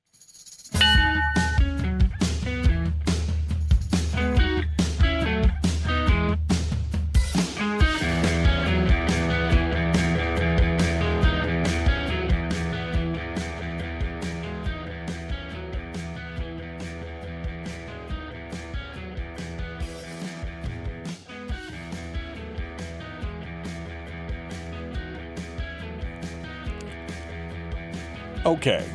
Okay. 28.46 28.88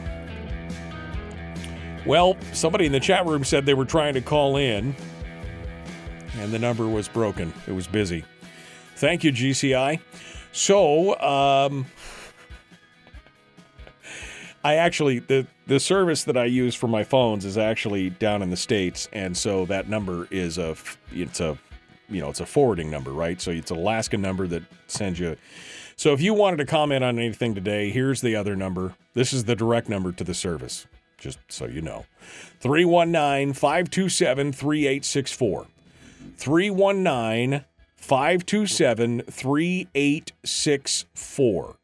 Well, 2.05 2.37
somebody 2.53 2.85
in 2.85 2.91
the 2.91 2.99
chat 2.99 3.25
room 3.25 3.43
said 3.43 3.65
they 3.65 3.73
were 3.73 3.85
trying 3.85 4.15
to 4.15 4.21
call 4.21 4.57
in 4.57 4.95
and 6.37 6.51
the 6.51 6.59
number 6.59 6.87
was 6.87 7.07
broken. 7.07 7.53
It 7.67 7.73
was 7.73 7.85
busy. 7.85 8.23
Thank 8.95 9.23
you, 9.23 9.31
GCI. 9.31 9.99
So, 10.53 11.19
um, 11.19 11.85
I 14.63 14.75
actually 14.75 15.19
the 15.19 15.47
the 15.67 15.79
service 15.79 16.23
that 16.25 16.37
I 16.37 16.45
use 16.45 16.75
for 16.75 16.87
my 16.87 17.03
phones 17.03 17.45
is 17.45 17.57
actually 17.57 18.11
down 18.11 18.41
in 18.41 18.51
the 18.51 18.57
states, 18.57 19.09
and 19.11 19.35
so 19.35 19.65
that 19.65 19.89
number 19.89 20.27
is 20.29 20.57
a 20.57 20.75
it's 21.11 21.39
a 21.39 21.57
you 22.09 22.21
know 22.21 22.29
it's 22.29 22.41
a 22.41 22.45
forwarding 22.45 22.91
number, 22.91 23.11
right? 23.11 23.41
So 23.41 23.51
it's 23.51 23.71
an 23.71 23.77
Alaska 23.77 24.17
number 24.17 24.47
that 24.47 24.63
sends 24.87 25.19
you. 25.19 25.35
So 25.95 26.13
if 26.13 26.21
you 26.21 26.33
wanted 26.33 26.57
to 26.57 26.65
comment 26.65 27.03
on 27.03 27.17
anything 27.17 27.55
today, 27.55 27.89
here's 27.89 28.21
the 28.21 28.35
other 28.35 28.55
number. 28.55 28.93
This 29.13 29.33
is 29.33 29.43
the 29.45 29.55
direct 29.55 29.89
number 29.89 30.11
to 30.11 30.23
the 30.23 30.33
service, 30.33 30.87
just 31.17 31.39
so 31.49 31.65
you 31.65 31.81
know. 31.81 32.05
319 32.59 33.53
527 33.53 34.53
3864. 34.53 35.67
319 36.37 37.65
527 37.95 39.21
3864. 39.21 41.75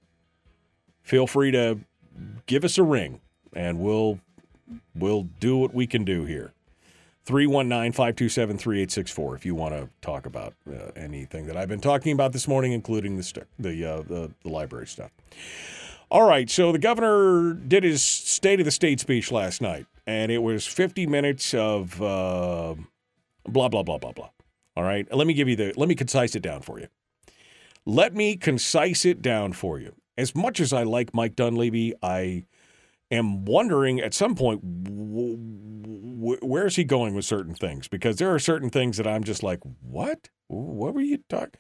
Feel 1.04 1.28
free 1.28 1.52
to 1.52 1.80
give 2.48 2.66
us 2.66 2.78
a 2.78 2.84
ring 2.84 3.22
and 3.54 3.80
we'll 3.80 4.20
we'll 4.96 5.24
do 5.40 5.58
what 5.58 5.74
we 5.74 5.88
can 5.88 6.04
do 6.04 6.26
here. 6.26 6.52
319-527-3864 7.26 9.36
if 9.36 9.46
you 9.46 9.54
want 9.54 9.74
to 9.74 9.90
talk 10.02 10.26
about 10.26 10.54
uh, 10.70 10.92
anything 10.96 11.46
that 11.48 11.58
I've 11.58 11.68
been 11.68 11.82
talking 11.82 12.14
about 12.14 12.32
this 12.32 12.48
morning 12.48 12.72
including 12.72 13.18
the 13.18 13.24
st- 13.24 13.48
the, 13.60 13.86
uh, 13.86 14.02
the 14.04 14.32
the 14.44 14.50
library 14.50 14.88
stuff. 14.88 15.12
All 16.10 16.28
right, 16.28 16.50
so 16.50 16.72
the 16.72 16.80
governor 16.80 17.54
did 17.54 17.84
his 17.84 18.02
state 18.02 18.60
of 18.60 18.66
the 18.66 18.72
state 18.72 19.02
speech 19.02 19.32
last 19.32 19.62
night 19.62 19.86
and 20.06 20.32
it 20.32 20.42
was 20.42 20.66
50 20.66 21.06
minutes 21.06 21.54
of 21.54 22.02
uh, 22.02 22.76
blah 23.46 23.68
blah 23.68 23.84
blah 23.84 23.98
blah 23.98 24.14
blah. 24.14 24.30
All 24.76 24.84
right, 24.84 25.08
let 25.14 25.28
me 25.28 25.34
give 25.34 25.50
you 25.50 25.56
the 25.56 25.74
let 25.76 25.90
me 25.90 25.96
concise 25.96 26.36
it 26.36 26.42
down 26.42 26.62
for 26.62 26.80
you. 26.80 26.88
Let 27.86 28.16
me 28.16 28.38
concise 28.38 29.06
it 29.06 29.22
down 29.22 29.54
for 29.54 29.80
you. 29.80 29.96
As 30.18 30.34
much 30.34 30.60
as 30.60 30.74
I 30.74 30.84
like 30.84 31.14
Mike 31.14 31.36
Dunleavy, 31.36 31.94
I 32.02 32.46
am 33.12 33.46
wondering 33.46 34.00
at 34.00 34.14
some 34.14 34.34
point 34.34 34.62
where 34.64 36.66
is 36.66 36.76
he 36.76 36.84
going 36.84 37.16
with 37.16 37.26
certain 37.26 37.54
things 37.54 37.88
because 37.88 38.16
there 38.16 38.34
are 38.34 38.40
certain 38.40 38.70
things 38.70 38.98
that 38.98 39.08
I'm 39.08 39.24
just 39.24 39.44
like, 39.44 39.60
what? 39.82 40.30
What 40.48 40.94
were 40.94 41.02
you 41.02 41.20
talking? 41.30 41.60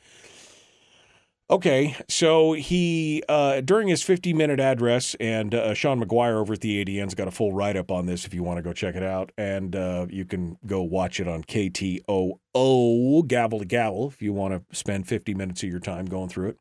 Okay, 1.50 1.96
so 2.10 2.52
he 2.52 3.24
uh, 3.30 3.62
during 3.62 3.88
his 3.88 4.04
50 4.04 4.34
minute 4.34 4.60
address, 4.60 5.16
and 5.16 5.56
uh, 5.56 5.74
Sean 5.74 6.00
Maguire 6.00 6.40
over 6.40 6.54
at 6.54 6.60
the 6.60 6.84
ADN's 6.84 7.16
got 7.16 7.30
a 7.30 7.32
full 7.32 7.54
write 7.54 7.78
up 7.78 7.90
on 7.90 8.06
this 8.06 8.26
if 8.26 8.34
you 8.34 8.44
want 8.44 8.58
to 8.58 8.62
go 8.62 8.74
check 8.74 8.96
it 8.96 9.04
out, 9.04 9.32
and 9.38 9.74
uh, 9.74 10.08
you 10.10 10.26
can 10.26 10.58
go 10.66 10.82
watch 10.82 11.22
it 11.22 11.28
on 11.28 11.44
KTOO 11.46 13.28
gavel 13.28 13.60
to 13.60 13.66
gavel 13.66 14.10
if 14.10 14.22
you 14.22 14.34
want 14.34 14.56
to 14.56 14.78
spend 14.78 15.08
50 15.08 15.34
minutes 15.36 15.64
of 15.64 15.70
your 15.70 15.80
time 15.80 16.06
going 16.06 16.28
through 16.28 16.50
it. 16.50 16.58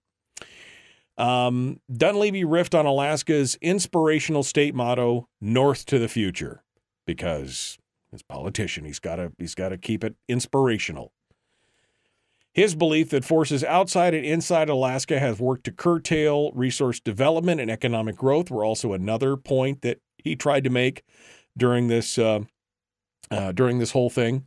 Um, 1.18 1.80
Dunleavy 1.93 2.45
riffed 2.45 2.78
on 2.78 2.87
Alaska's 2.87 3.59
inspirational 3.61 4.45
state 4.45 4.74
motto, 4.74 5.28
"North 5.41 5.84
to 5.87 5.99
the 5.99 6.09
future," 6.09 6.62
because 7.09 7.76
as 8.12 8.22
politician, 8.22 8.84
he's 8.84 9.01
got 9.01 9.16
to 9.16 9.32
he's 9.37 9.57
got 9.57 9.70
to 9.70 9.78
keep 9.78 10.05
it 10.05 10.14
inspirational. 10.28 11.12
His 12.57 12.74
belief 12.74 13.11
that 13.11 13.22
forces 13.22 13.62
outside 13.62 14.14
and 14.14 14.24
inside 14.24 14.70
Alaska 14.70 15.20
have 15.20 15.40
worked 15.40 15.64
to 15.64 15.70
curtail 15.70 16.52
resource 16.52 16.98
development 16.98 17.61
and 17.61 17.70
economic 17.70 18.16
growth 18.16 18.50
were 18.50 18.64
also 18.64 18.94
another 18.94 19.36
point 19.36 19.82
that 19.82 19.98
he 20.16 20.36
tried 20.36 20.64
to 20.64 20.70
make 20.70 21.02
during 21.54 21.88
this 21.88 22.16
uh, 22.16 22.40
uh, 23.30 23.52
during 23.52 23.78
this 23.78 23.90
whole 23.90 24.09
thing. 24.09 24.46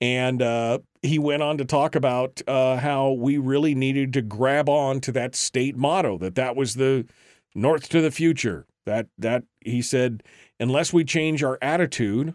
And 0.00 0.42
uh, 0.42 0.80
he 1.00 1.20
went 1.20 1.44
on 1.44 1.58
to 1.58 1.64
talk 1.64 1.94
about 1.94 2.42
uh, 2.48 2.78
how 2.78 3.12
we 3.12 3.38
really 3.38 3.76
needed 3.76 4.12
to 4.14 4.22
grab 4.22 4.68
on 4.68 5.00
to 5.02 5.12
that 5.12 5.36
state 5.36 5.76
motto 5.76 6.18
that 6.18 6.34
that 6.34 6.56
was 6.56 6.74
the 6.74 7.06
north 7.54 7.88
to 7.90 8.00
the 8.00 8.10
future. 8.10 8.66
That 8.84 9.06
that 9.16 9.44
he 9.60 9.80
said, 9.80 10.24
unless 10.58 10.92
we 10.92 11.04
change 11.04 11.44
our 11.44 11.56
attitude 11.62 12.34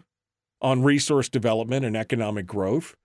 on 0.62 0.82
resource 0.82 1.28
development 1.28 1.84
and 1.84 1.94
economic 1.94 2.46
growth, 2.46 2.96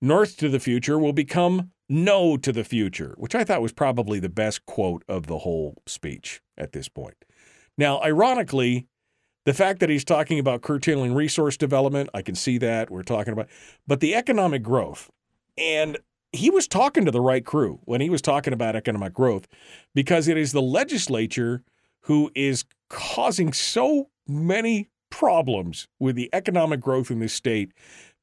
north 0.00 0.36
to 0.38 0.48
the 0.48 0.60
future 0.60 0.98
will 0.98 1.12
become 1.12 1.70
no 1.88 2.36
to 2.36 2.52
the 2.52 2.64
future, 2.64 3.14
which 3.18 3.34
I 3.34 3.44
thought 3.44 3.62
was 3.62 3.72
probably 3.72 4.20
the 4.20 4.28
best 4.28 4.64
quote 4.66 5.04
of 5.08 5.26
the 5.26 5.38
whole 5.38 5.82
speech 5.86 6.40
at 6.56 6.72
this 6.72 6.88
point. 6.88 7.24
Now, 7.76 8.00
ironically, 8.02 8.86
the 9.44 9.54
fact 9.54 9.80
that 9.80 9.90
he's 9.90 10.04
talking 10.04 10.38
about 10.38 10.62
curtailing 10.62 11.14
resource 11.14 11.56
development, 11.56 12.10
I 12.14 12.22
can 12.22 12.34
see 12.34 12.58
that. 12.58 12.90
We're 12.90 13.02
talking 13.02 13.32
about, 13.32 13.48
but 13.86 14.00
the 14.00 14.14
economic 14.14 14.62
growth. 14.62 15.10
And 15.58 15.98
he 16.32 16.50
was 16.50 16.68
talking 16.68 17.04
to 17.04 17.10
the 17.10 17.20
right 17.20 17.44
crew 17.44 17.80
when 17.84 18.00
he 18.00 18.10
was 18.10 18.22
talking 18.22 18.52
about 18.52 18.76
economic 18.76 19.12
growth 19.12 19.48
because 19.94 20.28
it 20.28 20.36
is 20.36 20.52
the 20.52 20.62
legislature 20.62 21.64
who 22.02 22.30
is 22.34 22.64
causing 22.88 23.52
so 23.52 24.10
many 24.28 24.88
problems 25.10 25.88
with 25.98 26.14
the 26.14 26.30
economic 26.32 26.80
growth 26.80 27.10
in 27.10 27.18
this 27.18 27.32
state 27.32 27.72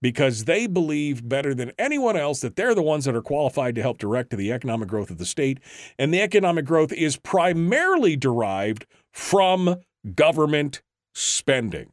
because 0.02 0.46
they 0.46 0.68
believe 0.68 1.28
better 1.28 1.54
than 1.54 1.72
anyone 1.78 2.16
else 2.16 2.42
that 2.42 2.56
they're 2.56 2.76
the 2.76 2.82
ones 2.82 3.06
that 3.06 3.16
are 3.16 3.22
qualified 3.22 3.76
to 3.76 3.82
help 3.82 3.98
direct 3.98 4.30
to 4.30 4.36
the 4.36 4.52
economic 4.52 4.88
growth 4.88 5.10
of 5.10 5.18
the 5.18 5.26
state. 5.26 5.60
And 5.98 6.14
the 6.14 6.22
economic 6.22 6.66
growth 6.66 6.92
is 6.94 7.18
primarily 7.18 8.16
derived 8.16 8.86
from 9.12 9.78
government 10.16 10.82
spending. 11.14 11.92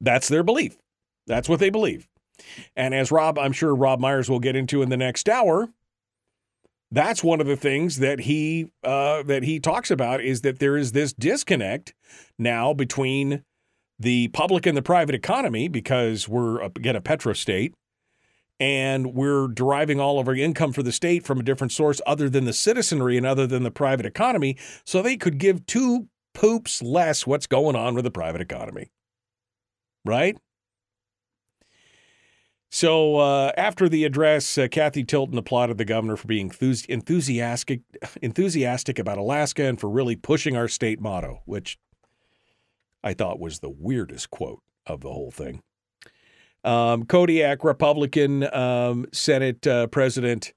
That's 0.00 0.28
their 0.28 0.42
belief. 0.42 0.78
That's 1.26 1.48
what 1.48 1.60
they 1.60 1.70
believe. 1.70 2.08
And 2.74 2.94
as 2.94 3.12
Robb, 3.12 3.38
I'm 3.38 3.52
sure 3.52 3.74
Robb 3.74 4.00
Myers 4.00 4.30
will 4.30 4.40
get 4.40 4.56
into 4.56 4.80
in 4.80 4.88
the 4.88 4.96
next 4.96 5.28
hour, 5.28 5.68
that's 6.90 7.22
one 7.22 7.40
of 7.40 7.46
the 7.46 7.56
things 7.56 7.98
that 7.98 8.20
he 8.20 8.72
uh, 8.82 9.22
that 9.24 9.44
he 9.44 9.60
talks 9.60 9.90
about 9.90 10.20
is 10.20 10.40
that 10.40 10.58
there 10.58 10.76
is 10.76 10.92
this 10.92 11.12
disconnect 11.12 11.94
now 12.38 12.74
between 12.74 13.44
the 14.00 14.28
public 14.28 14.66
and 14.66 14.76
the 14.76 14.82
private 14.82 15.14
economy 15.14 15.68
because 15.68 16.26
we're 16.26 16.60
again 16.62 16.96
a 16.96 17.00
petro 17.00 17.34
state 17.34 17.74
and 18.58 19.14
we're 19.14 19.46
deriving 19.48 20.00
all 20.00 20.18
of 20.18 20.26
our 20.26 20.34
income 20.34 20.72
for 20.72 20.82
the 20.82 20.92
state 20.92 21.24
from 21.24 21.38
a 21.38 21.42
different 21.42 21.72
source 21.72 22.00
other 22.06 22.28
than 22.28 22.46
the 22.46 22.52
citizenry 22.52 23.16
and 23.16 23.26
other 23.26 23.46
than 23.46 23.62
the 23.62 23.70
private 23.70 24.06
economy 24.06 24.56
so 24.84 25.02
they 25.02 25.16
could 25.16 25.38
give 25.38 25.66
two 25.66 26.08
poops 26.32 26.82
less 26.82 27.26
what's 27.26 27.46
going 27.46 27.76
on 27.76 27.94
with 27.94 28.04
the 28.04 28.10
private 28.10 28.40
economy. 28.40 28.90
Right? 30.04 30.38
So 32.70 33.16
uh, 33.16 33.52
after 33.56 33.88
the 33.88 34.04
address, 34.04 34.56
uh, 34.56 34.68
Cathy 34.70 35.02
Tilton 35.02 35.36
applauded 35.36 35.76
the 35.76 35.84
governor 35.84 36.16
for 36.16 36.28
being 36.28 36.52
enthusiastic, 36.88 37.80
enthusiastic 38.22 38.98
about 38.98 39.18
Alaska 39.18 39.64
and 39.64 39.78
for 39.78 39.90
really 39.90 40.14
pushing 40.14 40.56
our 40.56 40.68
state 40.68 41.00
motto, 41.00 41.42
which 41.46 41.78
I 43.02 43.14
thought 43.14 43.40
was 43.40 43.60
the 43.60 43.70
weirdest 43.70 44.30
quote 44.30 44.62
of 44.86 45.00
the 45.00 45.12
whole 45.12 45.30
thing. 45.30 45.62
Um, 46.62 47.04
Kodiak 47.04 47.64
Republican 47.64 48.52
um, 48.54 49.06
Senate 49.12 49.66
uh, 49.66 49.86
President 49.86 50.52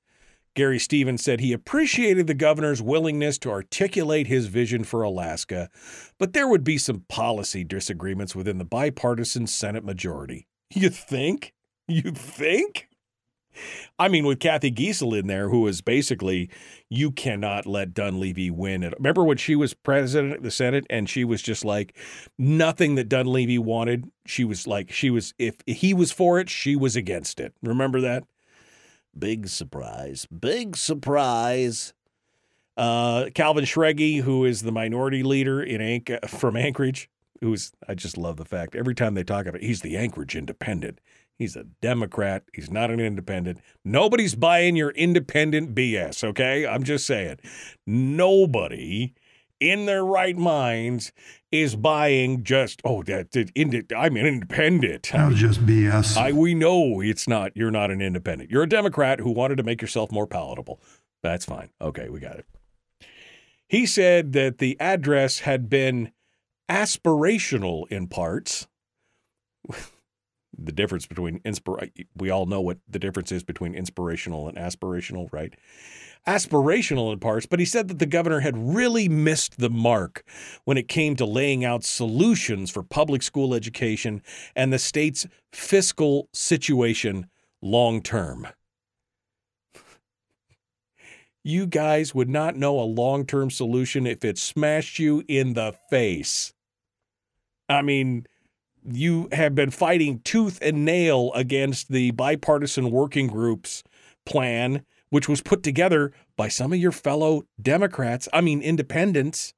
Gary 0.56 0.78
Stevens 0.78 1.24
said 1.24 1.40
he 1.40 1.54
appreciated 1.54 2.28
the 2.28 2.34
governor's 2.34 2.82
willingness 2.82 3.38
to 3.40 3.50
articulate 3.50 4.28
his 4.28 4.48
vision 4.48 4.84
for 4.84 5.02
Alaska, 5.02 5.70
but 6.20 6.34
there 6.34 6.48
would 6.48 6.64
be 6.64 6.78
some 6.78 7.06
policy 7.08 7.64
disagreements 7.64 8.36
within 8.36 8.60
the 8.60 8.66
bipartisan 8.66 9.48
Senate 9.48 9.84
majority. 9.84 10.48
You 10.74 10.90
think? 10.90 11.54
You 11.88 12.12
think? 12.12 12.88
I 14.00 14.08
mean, 14.08 14.26
with 14.26 14.40
Cathy 14.40 14.72
Giessel 14.72 15.18
in 15.18 15.28
there, 15.28 15.50
who 15.50 15.68
is 15.68 15.82
basically, 15.82 16.50
you 16.90 17.12
cannot 17.12 17.66
let 17.66 17.94
Dunleavy 17.94 18.50
win. 18.50 18.82
Remember 18.98 19.24
when 19.24 19.38
she 19.38 19.56
was 19.56 19.74
president 19.74 20.38
of 20.38 20.44
the 20.44 20.52
Senate 20.52 20.86
and 20.90 21.10
she 21.10 21.24
was 21.24 21.42
just 21.42 21.64
like, 21.64 21.98
nothing 22.38 22.96
that 22.96 23.10
Dunleavy 23.10 23.60
wanted. 23.60 24.10
She 24.26 24.44
was 24.44 24.68
like, 24.68 24.92
she 24.92 25.10
was, 25.10 25.34
if 25.38 25.56
he 25.66 25.94
was 25.94 26.12
for 26.12 26.40
it, 26.40 26.50
she 26.50 26.76
was 26.76 26.96
against 26.96 27.40
it. 27.40 27.54
Remember 27.62 28.02
that? 28.02 28.24
Big 29.18 29.48
surprise. 29.48 30.26
Big 30.28 30.76
surprise. 30.76 31.94
Uh, 32.76 33.30
Calvin 33.36 33.66
Schrage, 33.66 34.22
who 34.22 34.46
is 34.46 34.64
the 34.64 34.72
minority 34.72 35.22
leader 35.22 35.62
in 35.62 35.80
Anch- 35.80 36.28
from 36.28 36.56
Anchorage, 36.56 37.10
who's, 37.40 37.72
I 37.88 37.94
just 37.94 38.18
love 38.18 38.38
the 38.38 38.46
fact 38.46 38.76
every 38.76 38.96
time 38.96 39.14
they 39.14 39.24
talk 39.24 39.46
about 39.46 39.62
it, 39.62 39.68
he's 39.68 39.82
the 39.82 39.98
Anchorage 39.98 40.36
Independent. 40.36 41.00
He's 41.38 41.56
a 41.56 41.64
Democrat. 41.82 42.44
He's 42.54 42.72
not 42.72 42.92
an 42.92 43.00
independent. 43.00 43.60
Nobody's 43.84 44.36
buying 44.36 44.76
your 44.76 44.92
independent 44.92 45.76
BS, 45.76 46.24
okay? 46.24 46.66
I'm 46.66 46.84
just 46.84 47.08
saying. 47.08 47.40
Nobody 47.86 49.14
in 49.60 49.86
their 49.86 50.06
right 50.06 50.38
minds 50.38 51.12
is 51.52 51.76
buying 51.76 52.44
just, 52.44 52.82
oh, 52.84 53.04
that, 53.04 53.32
that 53.32 53.94
I'm 53.96 54.18
an 54.18 54.26
independent. 54.26 55.10
That 55.12 55.30
was 55.30 55.40
just 55.40 55.66
BS. 55.66 56.18
I, 56.18 56.32
we 56.32 56.54
know 56.54 57.02
it's 57.02 57.28
not, 57.28 57.56
you're 57.56 57.72
not 57.72 57.90
an 57.92 58.02
independent. 58.02 58.52
You're 58.52 58.64
a 58.64 58.70
Democrat 58.70 59.20
who 59.20 59.32
wanted 59.32 59.56
to 59.58 59.64
make 59.64 59.82
yourself 59.82 60.12
more 60.12 60.28
palatable. 60.28 60.82
That's 61.22 61.46
fine. 61.46 61.70
Okay, 61.82 62.10
we 62.10 62.20
got 62.20 62.36
it. 62.36 62.46
He 63.68 63.86
said 63.86 64.34
that 64.34 64.60
the 64.60 64.80
address 64.80 65.40
had 65.40 65.70
been 65.70 66.12
aspirational 66.70 67.90
in 67.90 68.08
parts. 68.08 68.68
The 70.58 70.72
difference 70.72 71.06
between 71.06 71.40
inspira- 71.40 71.92
we 72.16 72.30
all 72.30 72.46
know 72.46 72.62
what 72.62 72.78
the 72.88 73.00
difference 73.00 73.32
is 73.32 73.44
between 73.44 73.74
inspirational 73.74 74.48
and 74.48 74.58
aspirational, 74.58 75.28
right? 75.32 75.54
Aspirational 76.28 77.12
in 77.12 77.20
parts, 77.20 77.46
but 77.46 77.60
he 77.60 77.66
said 77.66 77.88
that 77.90 78.00
the 78.00 78.06
governor 78.06 78.40
had 78.40 78.58
really 78.58 79.10
missed 79.10 79.60
the 79.60 79.70
mark 79.70 80.24
when 80.64 80.78
it 80.78 80.88
came 80.88 81.16
to 81.18 81.26
laying 81.26 81.66
out 81.66 81.84
solutions 81.84 82.72
for 82.72 82.84
public 82.84 83.22
school 83.24 83.54
education 83.54 84.22
and 84.56 84.72
the 84.72 84.80
state's 84.80 85.28
fiscal 85.52 86.30
situation 86.34 87.28
long 87.62 88.02
term. 88.02 88.48
You 91.44 91.68
guys 91.68 92.16
would 92.16 92.30
not 92.30 92.56
know 92.56 92.80
a 92.80 92.84
long 92.84 93.26
term 93.26 93.50
solution 93.50 94.08
if 94.08 94.24
it 94.24 94.38
smashed 94.38 94.98
you 94.98 95.24
in 95.28 95.56
the 95.56 95.76
face. 95.90 96.54
I 97.68 97.82
mean, 97.82 98.28
you 98.86 99.30
have 99.32 99.56
been 99.56 99.72
fighting 99.72 100.20
tooth 100.24 100.60
and 100.62 100.86
nail 100.86 101.32
against 101.34 101.92
the 101.92 102.12
bipartisan 102.12 102.92
working 102.92 103.28
group's 103.28 103.84
plan, 104.26 104.86
which 105.10 105.30
was 105.30 105.42
put 105.42 105.64
together 105.64 106.12
by 106.36 106.48
some 106.48 106.74
of 106.74 106.80
your 106.80 106.92
fellow 106.92 107.44
Democrats, 107.62 108.28
I 108.34 108.42
mean, 108.42 108.62
independents 108.62 109.54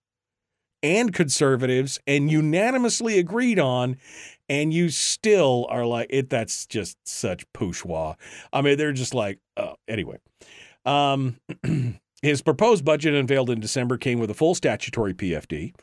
and 0.84 1.14
conservatives, 1.14 2.00
and 2.06 2.30
unanimously 2.30 3.18
agreed 3.18 3.60
on. 3.60 3.98
And 4.48 4.72
you 4.72 4.90
still 4.90 5.66
are 5.70 5.86
like, 5.86 6.08
it. 6.12 6.30
That's 6.30 6.68
just 6.68 6.98
such 7.08 7.52
poussoir. 7.54 8.16
I 8.54 8.62
mean, 8.62 8.78
they're 8.78 8.94
just 8.94 9.16
like, 9.16 9.40
oh, 9.58 9.76
anyway. 9.88 10.18
Um, 10.86 11.38
his 12.22 12.44
proposed 12.44 12.86
budget 12.86 13.16
unveiled 13.16 13.50
in 13.50 13.60
December 13.60 13.98
came 13.98 14.20
with 14.20 14.30
a 14.30 14.36
full 14.36 14.54
statutory 14.54 15.16
PFD 15.16 15.74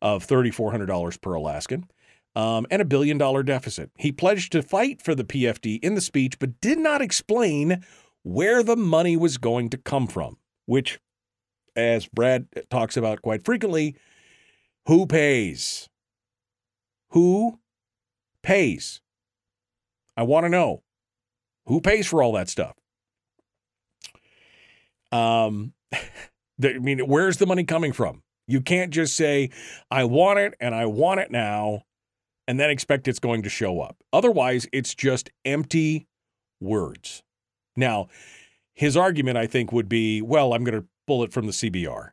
of 0.00 0.26
$3,400 0.26 1.20
per 1.20 1.34
Alaskan 1.34 1.88
um, 2.34 2.66
and 2.70 2.80
a 2.80 2.86
billion 2.86 3.18
dollar 3.18 3.42
deficit. 3.42 3.90
He 3.96 4.12
pledged 4.12 4.52
to 4.52 4.62
fight 4.62 5.02
for 5.02 5.14
the 5.14 5.24
PFD 5.24 5.82
in 5.82 5.94
the 5.94 6.00
speech, 6.00 6.38
but 6.38 6.60
did 6.60 6.78
not 6.78 7.02
explain 7.02 7.84
where 8.22 8.62
the 8.62 8.76
money 8.76 9.16
was 9.16 9.38
going 9.38 9.68
to 9.70 9.78
come 9.78 10.06
from, 10.06 10.38
which, 10.66 10.98
as 11.76 12.06
Brad 12.06 12.46
talks 12.70 12.96
about 12.96 13.22
quite 13.22 13.44
frequently, 13.44 13.96
who 14.86 15.06
pays? 15.06 15.88
Who 17.10 17.58
pays? 18.42 19.00
I 20.16 20.22
want 20.22 20.44
to 20.44 20.50
know 20.50 20.82
who 21.66 21.80
pays 21.80 22.06
for 22.06 22.22
all 22.22 22.32
that 22.32 22.48
stuff. 22.48 22.74
Um, 25.10 25.74
I 25.92 26.78
mean, 26.78 27.00
where's 27.00 27.36
the 27.36 27.46
money 27.46 27.64
coming 27.64 27.92
from? 27.92 28.22
You 28.46 28.60
can't 28.60 28.92
just 28.92 29.16
say, 29.16 29.50
I 29.90 30.04
want 30.04 30.38
it 30.38 30.54
and 30.60 30.74
I 30.74 30.86
want 30.86 31.20
it 31.20 31.30
now 31.30 31.82
and 32.46 32.58
then 32.58 32.70
expect 32.70 33.08
it's 33.08 33.18
going 33.18 33.42
to 33.42 33.48
show 33.48 33.80
up. 33.80 33.96
Otherwise, 34.12 34.66
it's 34.72 34.94
just 34.94 35.30
empty 35.44 36.06
words. 36.60 37.22
Now, 37.76 38.08
his 38.74 38.96
argument, 38.96 39.36
I 39.36 39.46
think, 39.46 39.72
would 39.72 39.88
be 39.88 40.22
well, 40.22 40.54
I'm 40.54 40.64
going 40.64 40.80
to 40.80 40.86
pull 41.06 41.24
it 41.24 41.32
from 41.32 41.46
the 41.46 41.52
CBR, 41.52 42.10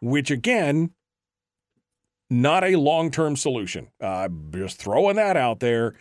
which 0.00 0.30
again, 0.30 0.90
not 2.28 2.64
a 2.64 2.76
long 2.76 3.10
term 3.10 3.36
solution. 3.36 3.88
Uh, 4.00 4.28
just 4.52 4.78
throwing 4.78 5.16
that 5.16 5.36
out 5.36 5.60
there, 5.60 5.94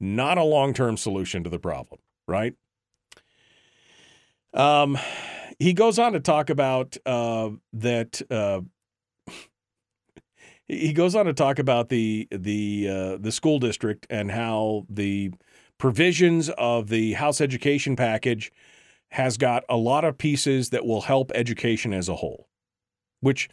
not 0.00 0.38
a 0.38 0.44
long 0.44 0.72
term 0.72 0.96
solution 0.96 1.44
to 1.44 1.50
the 1.50 1.58
problem, 1.58 2.00
right? 2.26 2.54
Um, 4.54 4.96
he 5.58 5.72
goes 5.72 5.98
on 5.98 6.12
to 6.12 6.20
talk 6.20 6.48
about 6.50 6.96
uh, 7.04 7.50
that 7.74 8.22
uh, 8.30 8.60
he 10.68 10.92
goes 10.92 11.14
on 11.14 11.26
to 11.26 11.34
talk 11.34 11.58
about 11.58 11.88
the 11.88 12.26
the 12.30 12.88
uh, 12.88 13.16
the 13.18 13.32
school 13.32 13.58
district 13.58 14.06
and 14.10 14.30
how 14.30 14.86
the 14.88 15.32
provisions 15.78 16.50
of 16.50 16.88
the 16.88 17.14
House 17.14 17.40
education 17.40 17.96
package 17.96 18.52
has 19.10 19.36
got 19.36 19.64
a 19.68 19.76
lot 19.76 20.04
of 20.04 20.18
pieces 20.18 20.70
that 20.70 20.84
will 20.84 21.02
help 21.02 21.30
education 21.34 21.92
as 21.92 22.08
a 22.08 22.16
whole, 22.16 22.48
which 23.20 23.48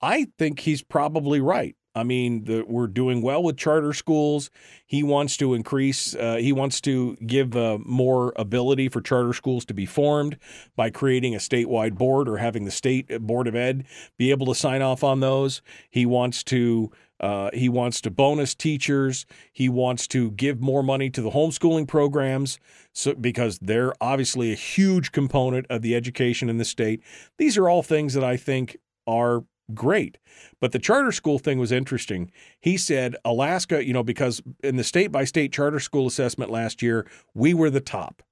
I 0.00 0.28
think 0.38 0.60
he's 0.60 0.82
probably 0.82 1.40
right. 1.40 1.74
I 1.94 2.04
mean, 2.04 2.44
the, 2.44 2.64
we're 2.66 2.86
doing 2.86 3.20
well 3.20 3.42
with 3.42 3.56
charter 3.56 3.92
schools. 3.92 4.50
He 4.86 5.02
wants 5.02 5.36
to 5.38 5.54
increase, 5.54 6.14
uh, 6.14 6.36
he 6.36 6.52
wants 6.52 6.80
to 6.82 7.16
give 7.26 7.56
uh, 7.56 7.78
more 7.84 8.32
ability 8.36 8.88
for 8.88 9.00
charter 9.00 9.32
schools 9.32 9.64
to 9.66 9.74
be 9.74 9.86
formed 9.86 10.38
by 10.76 10.90
creating 10.90 11.34
a 11.34 11.38
statewide 11.38 11.96
board 11.96 12.28
or 12.28 12.36
having 12.36 12.64
the 12.64 12.70
state 12.70 13.20
board 13.20 13.48
of 13.48 13.56
ed 13.56 13.84
be 14.18 14.30
able 14.30 14.46
to 14.46 14.54
sign 14.54 14.82
off 14.82 15.02
on 15.02 15.20
those. 15.20 15.62
He 15.90 16.06
wants 16.06 16.42
to. 16.44 16.90
Uh, 17.18 17.50
he 17.52 17.68
wants 17.68 18.00
to 18.00 18.10
bonus 18.10 18.54
teachers. 18.54 19.26
He 19.52 19.68
wants 19.68 20.08
to 20.08 20.30
give 20.30 20.58
more 20.58 20.82
money 20.82 21.10
to 21.10 21.20
the 21.20 21.32
homeschooling 21.32 21.86
programs, 21.86 22.58
so 22.94 23.12
because 23.12 23.58
they're 23.58 23.92
obviously 24.00 24.52
a 24.52 24.54
huge 24.54 25.12
component 25.12 25.66
of 25.68 25.82
the 25.82 25.94
education 25.94 26.48
in 26.48 26.56
the 26.56 26.64
state. 26.64 27.02
These 27.36 27.58
are 27.58 27.68
all 27.68 27.82
things 27.82 28.14
that 28.14 28.24
I 28.24 28.38
think 28.38 28.78
are 29.06 29.44
great. 29.74 30.18
But 30.60 30.72
the 30.72 30.78
charter 30.78 31.12
school 31.12 31.38
thing 31.38 31.58
was 31.58 31.72
interesting. 31.72 32.30
He 32.60 32.76
said 32.76 33.16
Alaska, 33.24 33.84
you 33.84 33.92
know, 33.92 34.02
because 34.02 34.42
in 34.62 34.76
the 34.76 34.84
state 34.84 35.12
by 35.12 35.24
state 35.24 35.52
charter 35.52 35.80
school 35.80 36.06
assessment 36.06 36.50
last 36.50 36.82
year, 36.82 37.06
we 37.34 37.54
were 37.54 37.70
the 37.70 37.80
top. 37.80 38.22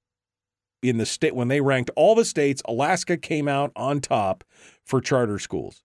In 0.83 0.99
the 0.99 1.07
state, 1.07 1.35
when 1.35 1.49
they 1.49 1.61
ranked 1.61 1.91
all 1.97 2.15
the 2.15 2.25
states, 2.25 2.63
Alaska 2.67 3.17
came 3.17 3.49
out 3.49 3.73
on 3.75 4.01
top 4.01 4.45
for 4.85 5.01
charter 5.01 5.39
schools. 5.39 5.83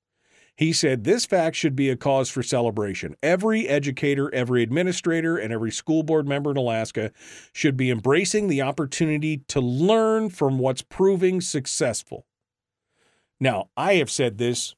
He 0.55 0.71
said 0.71 1.03
this 1.03 1.25
fact 1.25 1.55
should 1.55 1.75
be 1.75 1.89
a 1.89 1.95
cause 1.95 2.29
for 2.29 2.43
celebration. 2.43 3.15
Every 3.23 3.67
educator, 3.67 4.33
every 4.33 4.61
administrator, 4.61 5.35
and 5.35 5.51
every 5.51 5.71
school 5.71 6.03
board 6.03 6.27
member 6.27 6.51
in 6.51 6.57
Alaska 6.57 7.11
should 7.53 7.75
be 7.75 7.89
embracing 7.89 8.47
the 8.47 8.61
opportunity 8.61 9.37
to 9.47 9.59
learn 9.59 10.29
from 10.29 10.59
what's 10.59 10.83
proving 10.83 11.41
successful. 11.41 12.27
Now, 13.39 13.69
I 13.75 13.95
have 13.95 14.11
said 14.11 14.37
this 14.37 14.75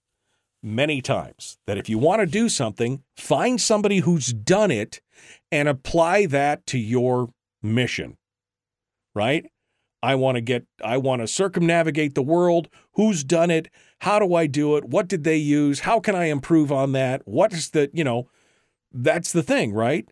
many 0.65 1.01
times 1.01 1.57
that 1.67 1.77
if 1.77 1.87
you 1.87 1.97
want 1.97 2.21
to 2.21 2.25
do 2.25 2.49
something, 2.49 3.03
find 3.15 3.61
somebody 3.61 3.99
who's 3.99 4.33
done 4.33 4.71
it 4.71 4.99
and 5.51 5.69
apply 5.69 6.25
that 6.25 6.65
to 6.65 6.79
your 6.79 7.29
mission. 7.61 8.17
Right? 9.13 9.45
I 10.01 10.15
want 10.15 10.35
to 10.35 10.41
get 10.41 10.65
I 10.83 10.97
want 10.97 11.21
to 11.21 11.27
circumnavigate 11.27 12.15
the 12.15 12.21
world. 12.21 12.67
Who's 12.93 13.23
done 13.23 13.49
it? 13.49 13.69
How 13.99 14.19
do 14.19 14.35
I 14.35 14.45
do 14.45 14.75
it? 14.77 14.85
What 14.85 15.07
did 15.07 15.23
they 15.23 15.37
use? 15.37 15.81
How 15.81 15.99
can 15.99 16.15
I 16.15 16.25
improve 16.25 16.71
on 16.71 16.91
that? 16.91 17.21
What 17.25 17.53
is 17.53 17.69
the, 17.69 17.89
you 17.93 18.03
know, 18.03 18.29
that's 18.91 19.31
the 19.31 19.43
thing, 19.43 19.73
right? 19.73 20.07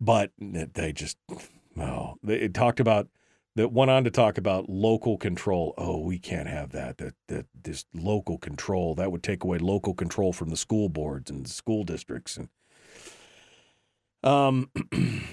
But 0.00 0.32
they 0.38 0.92
just 0.92 1.16
oh, 1.78 2.14
they 2.22 2.48
talked 2.48 2.78
about 2.78 3.08
that 3.58 3.72
went 3.72 3.90
on 3.90 4.04
to 4.04 4.10
talk 4.10 4.38
about 4.38 4.70
local 4.70 5.18
control. 5.18 5.74
Oh, 5.76 5.98
we 5.98 6.16
can't 6.16 6.46
have 6.46 6.70
that. 6.70 6.98
That 6.98 7.14
that 7.26 7.46
this 7.60 7.86
local 7.92 8.38
control 8.38 8.94
that 8.94 9.10
would 9.10 9.24
take 9.24 9.42
away 9.42 9.58
local 9.58 9.94
control 9.94 10.32
from 10.32 10.50
the 10.50 10.56
school 10.56 10.88
boards 10.88 11.28
and 11.28 11.48
school 11.48 11.82
districts. 11.82 12.38
And 12.38 12.48
um, 14.22 14.70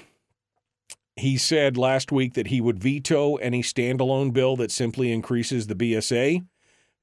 he 1.16 1.38
said 1.38 1.78
last 1.78 2.12
week 2.12 2.34
that 2.34 2.48
he 2.48 2.62
would 2.62 2.80
veto 2.80 3.36
any 3.36 3.62
standalone 3.62 4.34
bill 4.34 4.56
that 4.56 4.72
simply 4.72 5.12
increases 5.12 5.68
the 5.68 5.76
BSA 5.76 6.44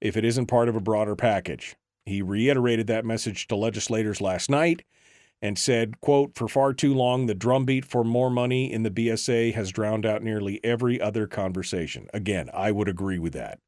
if 0.01 0.16
it 0.16 0.25
isn't 0.25 0.47
part 0.47 0.68
of 0.68 0.75
a 0.75 0.81
broader 0.81 1.14
package. 1.14 1.77
He 2.05 2.20
reiterated 2.20 2.89
that 2.89 3.05
message 3.05 3.47
to 3.47 3.55
legislators 3.55 4.20
last 4.20 4.51
night 4.51 4.83
and 5.43 5.59
said, 5.59 6.01
quote, 6.01 6.36
for 6.36 6.47
far 6.47 6.72
too 6.72 6.95
long, 6.95 7.26
the 7.26 7.34
drumbeat 7.34 7.84
for 7.84 8.05
more 8.05 8.30
money 8.30 8.72
in 8.72 8.84
the 8.84 8.90
BSA 8.90 9.53
has 9.55 9.72
drowned 9.72 10.07
out 10.07 10.22
nearly 10.22 10.61
every 10.62 11.01
other 11.01 11.26
conversation. 11.26 12.07
Again, 12.14 12.49
I 12.55 12.70
would 12.70 12.88
agree 12.88 13.18
with 13.18 13.32
that. 13.32 13.59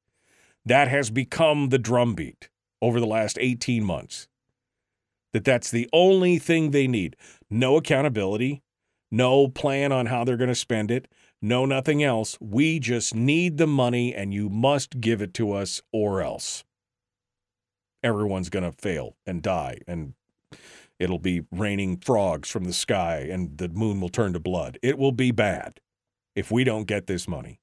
That 0.64 0.86
has 0.86 1.10
become 1.10 1.70
the 1.70 1.78
drumbeat 1.78 2.48
over 2.80 3.00
the 3.00 3.06
last 3.06 3.36
18 3.40 3.84
months. 3.84 4.28
That 5.32 5.44
that's 5.44 5.70
the 5.70 5.90
only 5.92 6.38
thing 6.38 6.70
they 6.70 6.86
need. 6.86 7.16
No 7.50 7.76
accountability, 7.76 8.62
no 9.10 9.48
plan 9.48 9.90
on 9.90 10.06
how 10.06 10.22
they're 10.22 10.36
going 10.36 10.48
to 10.48 10.54
spend 10.54 10.92
it, 10.92 11.08
no 11.42 11.66
nothing 11.66 12.04
else. 12.04 12.38
We 12.40 12.78
just 12.78 13.16
need 13.16 13.58
the 13.58 13.66
money 13.66 14.14
and 14.14 14.32
you 14.32 14.48
must 14.48 15.00
give 15.00 15.20
it 15.20 15.34
to 15.34 15.52
us 15.52 15.82
or 15.92 16.22
else. 16.22 16.64
Everyone's 18.02 18.48
going 18.48 18.70
to 18.70 18.76
fail 18.80 19.16
and 19.26 19.42
die 19.42 19.80
and 19.88 20.14
It'll 20.98 21.18
be 21.18 21.42
raining 21.50 21.98
frogs 21.98 22.48
from 22.50 22.64
the 22.64 22.72
sky 22.72 23.26
and 23.30 23.58
the 23.58 23.68
moon 23.68 24.00
will 24.00 24.08
turn 24.08 24.32
to 24.32 24.40
blood. 24.40 24.78
It 24.82 24.98
will 24.98 25.12
be 25.12 25.30
bad 25.32 25.80
if 26.34 26.50
we 26.50 26.64
don't 26.64 26.84
get 26.84 27.06
this 27.06 27.26
money. 27.26 27.60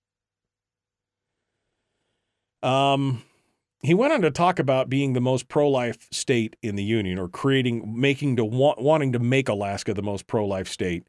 Um, 2.61 3.23
he 3.81 3.93
went 3.93 4.13
on 4.13 4.21
to 4.21 4.31
talk 4.31 4.59
about 4.59 4.89
being 4.89 5.13
the 5.13 5.21
most 5.21 5.47
pro-life 5.47 6.07
state 6.11 6.55
in 6.61 6.75
the 6.75 6.83
union 6.83 7.17
or 7.17 7.27
creating 7.27 7.99
making 7.99 8.35
to 8.35 8.45
want, 8.45 8.79
wanting 8.79 9.11
to 9.13 9.19
make 9.19 9.49
Alaska 9.49 9.93
the 9.93 10.03
most 10.03 10.27
pro-life 10.27 10.67
state 10.67 11.07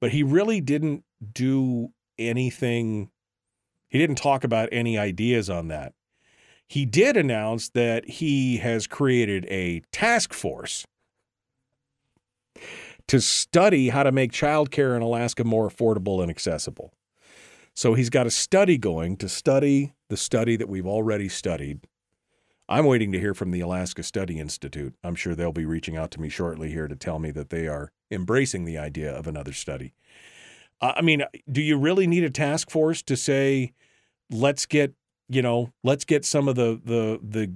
but 0.00 0.12
he 0.12 0.22
really 0.22 0.60
didn't 0.60 1.04
do 1.32 1.92
anything 2.18 3.10
he 3.88 3.98
didn't 3.98 4.16
talk 4.16 4.44
about 4.44 4.68
any 4.72 4.98
ideas 4.98 5.48
on 5.48 5.68
that 5.68 5.94
he 6.68 6.84
did 6.84 7.16
announce 7.16 7.70
that 7.70 8.08
he 8.08 8.58
has 8.58 8.86
created 8.86 9.46
a 9.46 9.80
task 9.92 10.32
force 10.32 10.84
to 13.08 13.20
study 13.20 13.88
how 13.88 14.02
to 14.02 14.12
make 14.12 14.32
childcare 14.32 14.96
in 14.96 15.02
Alaska 15.02 15.44
more 15.44 15.68
affordable 15.68 16.22
and 16.22 16.30
accessible. 16.30 16.92
So 17.74 17.94
he's 17.94 18.10
got 18.10 18.26
a 18.26 18.30
study 18.30 18.78
going 18.78 19.16
to 19.18 19.28
study 19.28 19.94
the 20.08 20.16
study 20.16 20.56
that 20.56 20.68
we've 20.68 20.86
already 20.86 21.28
studied. 21.28 21.86
I'm 22.68 22.84
waiting 22.84 23.10
to 23.12 23.18
hear 23.18 23.34
from 23.34 23.50
the 23.50 23.60
Alaska 23.60 24.02
Study 24.02 24.38
Institute. 24.38 24.94
I'm 25.02 25.14
sure 25.14 25.34
they'll 25.34 25.52
be 25.52 25.64
reaching 25.64 25.96
out 25.96 26.10
to 26.12 26.20
me 26.20 26.28
shortly 26.28 26.70
here 26.70 26.88
to 26.88 26.94
tell 26.94 27.18
me 27.18 27.30
that 27.32 27.50
they 27.50 27.66
are 27.66 27.92
embracing 28.10 28.64
the 28.64 28.78
idea 28.78 29.12
of 29.12 29.26
another 29.26 29.52
study. 29.52 29.94
I 30.80 31.02
mean, 31.02 31.24
do 31.50 31.60
you 31.60 31.76
really 31.76 32.06
need 32.06 32.24
a 32.24 32.30
task 32.30 32.70
force 32.70 33.02
to 33.02 33.16
say, 33.16 33.72
let's 34.30 34.66
get, 34.66 34.94
you 35.28 35.42
know, 35.42 35.72
let's 35.84 36.04
get 36.04 36.24
some 36.24 36.48
of 36.48 36.56
the 36.56 36.80
the 36.84 37.20
the 37.22 37.52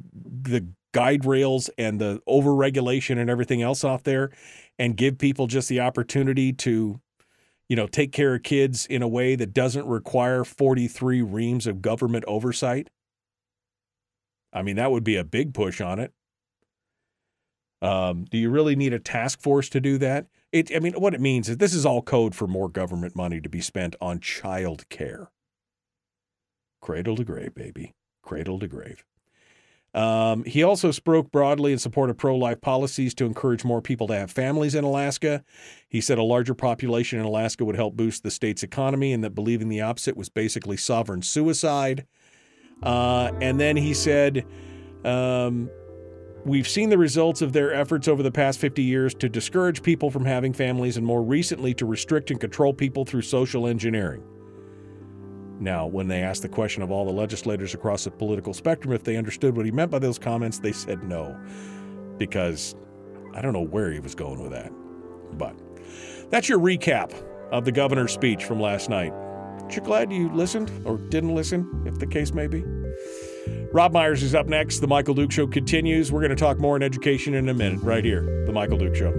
the 0.50 0.66
guide 0.92 1.24
rails 1.24 1.70
and 1.76 2.00
the 2.00 2.20
overregulation 2.28 3.18
and 3.18 3.28
everything 3.28 3.62
else 3.62 3.82
off 3.82 4.04
there 4.04 4.30
and 4.78 4.96
give 4.96 5.18
people 5.18 5.46
just 5.46 5.68
the 5.68 5.80
opportunity 5.80 6.52
to 6.52 7.00
you 7.68 7.76
know 7.76 7.86
take 7.86 8.12
care 8.12 8.34
of 8.34 8.42
kids 8.42 8.86
in 8.86 9.02
a 9.02 9.08
way 9.08 9.36
that 9.36 9.52
doesn't 9.52 9.86
require 9.86 10.44
43 10.44 11.22
reams 11.22 11.66
of 11.66 11.82
government 11.82 12.24
oversight? 12.26 12.90
I 14.52 14.62
mean 14.62 14.76
that 14.76 14.90
would 14.90 15.04
be 15.04 15.16
a 15.16 15.24
big 15.24 15.54
push 15.54 15.80
on 15.80 15.98
it. 15.98 16.12
Um, 17.82 18.24
do 18.30 18.38
you 18.38 18.48
really 18.50 18.76
need 18.76 18.94
a 18.94 18.98
task 18.98 19.42
force 19.42 19.68
to 19.70 19.80
do 19.80 19.98
that? 19.98 20.26
It, 20.52 20.74
i 20.74 20.78
mean 20.78 20.94
what 20.94 21.14
it 21.14 21.20
means 21.20 21.48
is 21.48 21.56
this 21.56 21.74
is 21.74 21.84
all 21.84 22.02
code 22.02 22.34
for 22.34 22.46
more 22.46 22.68
government 22.68 23.16
money 23.16 23.40
to 23.40 23.48
be 23.48 23.60
spent 23.60 23.96
on 24.00 24.20
child 24.20 24.88
care 24.88 25.30
cradle 26.80 27.16
to 27.16 27.24
grave 27.24 27.54
baby. 27.54 27.94
Cradle 28.22 28.58
to 28.60 28.68
grave 28.68 29.04
um, 29.94 30.42
he 30.44 30.62
also 30.62 30.90
spoke 30.90 31.30
broadly 31.30 31.72
in 31.72 31.78
support 31.78 32.10
of 32.10 32.16
pro 32.16 32.36
life 32.36 32.60
policies 32.60 33.14
to 33.14 33.24
encourage 33.24 33.64
more 33.64 33.80
people 33.80 34.08
to 34.08 34.14
have 34.14 34.30
families 34.30 34.74
in 34.74 34.82
Alaska. 34.82 35.44
He 35.88 36.00
said 36.00 36.18
a 36.18 36.22
larger 36.22 36.54
population 36.54 37.20
in 37.20 37.24
Alaska 37.24 37.64
would 37.64 37.76
help 37.76 37.94
boost 37.96 38.24
the 38.24 38.30
state's 38.30 38.64
economy 38.64 39.12
and 39.12 39.22
that 39.22 39.30
believing 39.30 39.68
the 39.68 39.82
opposite 39.82 40.16
was 40.16 40.28
basically 40.28 40.76
sovereign 40.76 41.22
suicide. 41.22 42.06
Uh, 42.82 43.30
and 43.40 43.60
then 43.60 43.76
he 43.76 43.94
said, 43.94 44.44
um, 45.04 45.70
We've 46.44 46.68
seen 46.68 46.90
the 46.90 46.98
results 46.98 47.40
of 47.40 47.54
their 47.54 47.72
efforts 47.72 48.06
over 48.06 48.22
the 48.22 48.30
past 48.30 48.58
50 48.58 48.82
years 48.82 49.14
to 49.14 49.30
discourage 49.30 49.82
people 49.82 50.10
from 50.10 50.26
having 50.26 50.52
families 50.52 50.98
and 50.98 51.06
more 51.06 51.22
recently 51.22 51.72
to 51.74 51.86
restrict 51.86 52.30
and 52.30 52.38
control 52.38 52.74
people 52.74 53.06
through 53.06 53.22
social 53.22 53.66
engineering. 53.66 54.22
Now, 55.60 55.86
when 55.86 56.08
they 56.08 56.22
asked 56.22 56.42
the 56.42 56.48
question 56.48 56.82
of 56.82 56.90
all 56.90 57.04
the 57.04 57.12
legislators 57.12 57.74
across 57.74 58.04
the 58.04 58.10
political 58.10 58.52
spectrum 58.52 58.92
if 58.92 59.04
they 59.04 59.16
understood 59.16 59.56
what 59.56 59.64
he 59.64 59.72
meant 59.72 59.90
by 59.90 59.98
those 59.98 60.18
comments, 60.18 60.58
they 60.58 60.72
said 60.72 61.02
no, 61.04 61.38
because 62.18 62.74
I 63.34 63.40
don't 63.40 63.52
know 63.52 63.64
where 63.64 63.92
he 63.92 64.00
was 64.00 64.14
going 64.14 64.42
with 64.42 64.52
that. 64.52 64.72
But 65.38 65.56
that's 66.30 66.48
your 66.48 66.58
recap 66.58 67.14
of 67.52 67.64
the 67.64 67.72
governor's 67.72 68.12
speech 68.12 68.44
from 68.44 68.60
last 68.60 68.88
night. 68.88 69.12
Aren't 69.12 69.76
you 69.76 69.82
glad 69.82 70.12
you 70.12 70.28
listened 70.30 70.70
or 70.84 70.98
didn't 70.98 71.34
listen, 71.34 71.84
if 71.86 71.98
the 71.98 72.06
case 72.06 72.32
may 72.32 72.46
be? 72.46 72.64
Robb 73.72 73.92
Myers 73.92 74.22
is 74.22 74.34
up 74.34 74.46
next. 74.46 74.80
The 74.80 74.86
Michael 74.86 75.14
Duke 75.14 75.32
Show 75.32 75.46
continues. 75.46 76.12
We're 76.12 76.20
going 76.20 76.30
to 76.30 76.36
talk 76.36 76.58
more 76.58 76.76
in 76.76 76.82
education 76.82 77.34
in 77.34 77.48
a 77.48 77.54
minute, 77.54 77.80
right 77.82 78.04
here. 78.04 78.44
The 78.46 78.52
Michael 78.52 78.78
Duke 78.78 78.94
Show. 78.94 79.12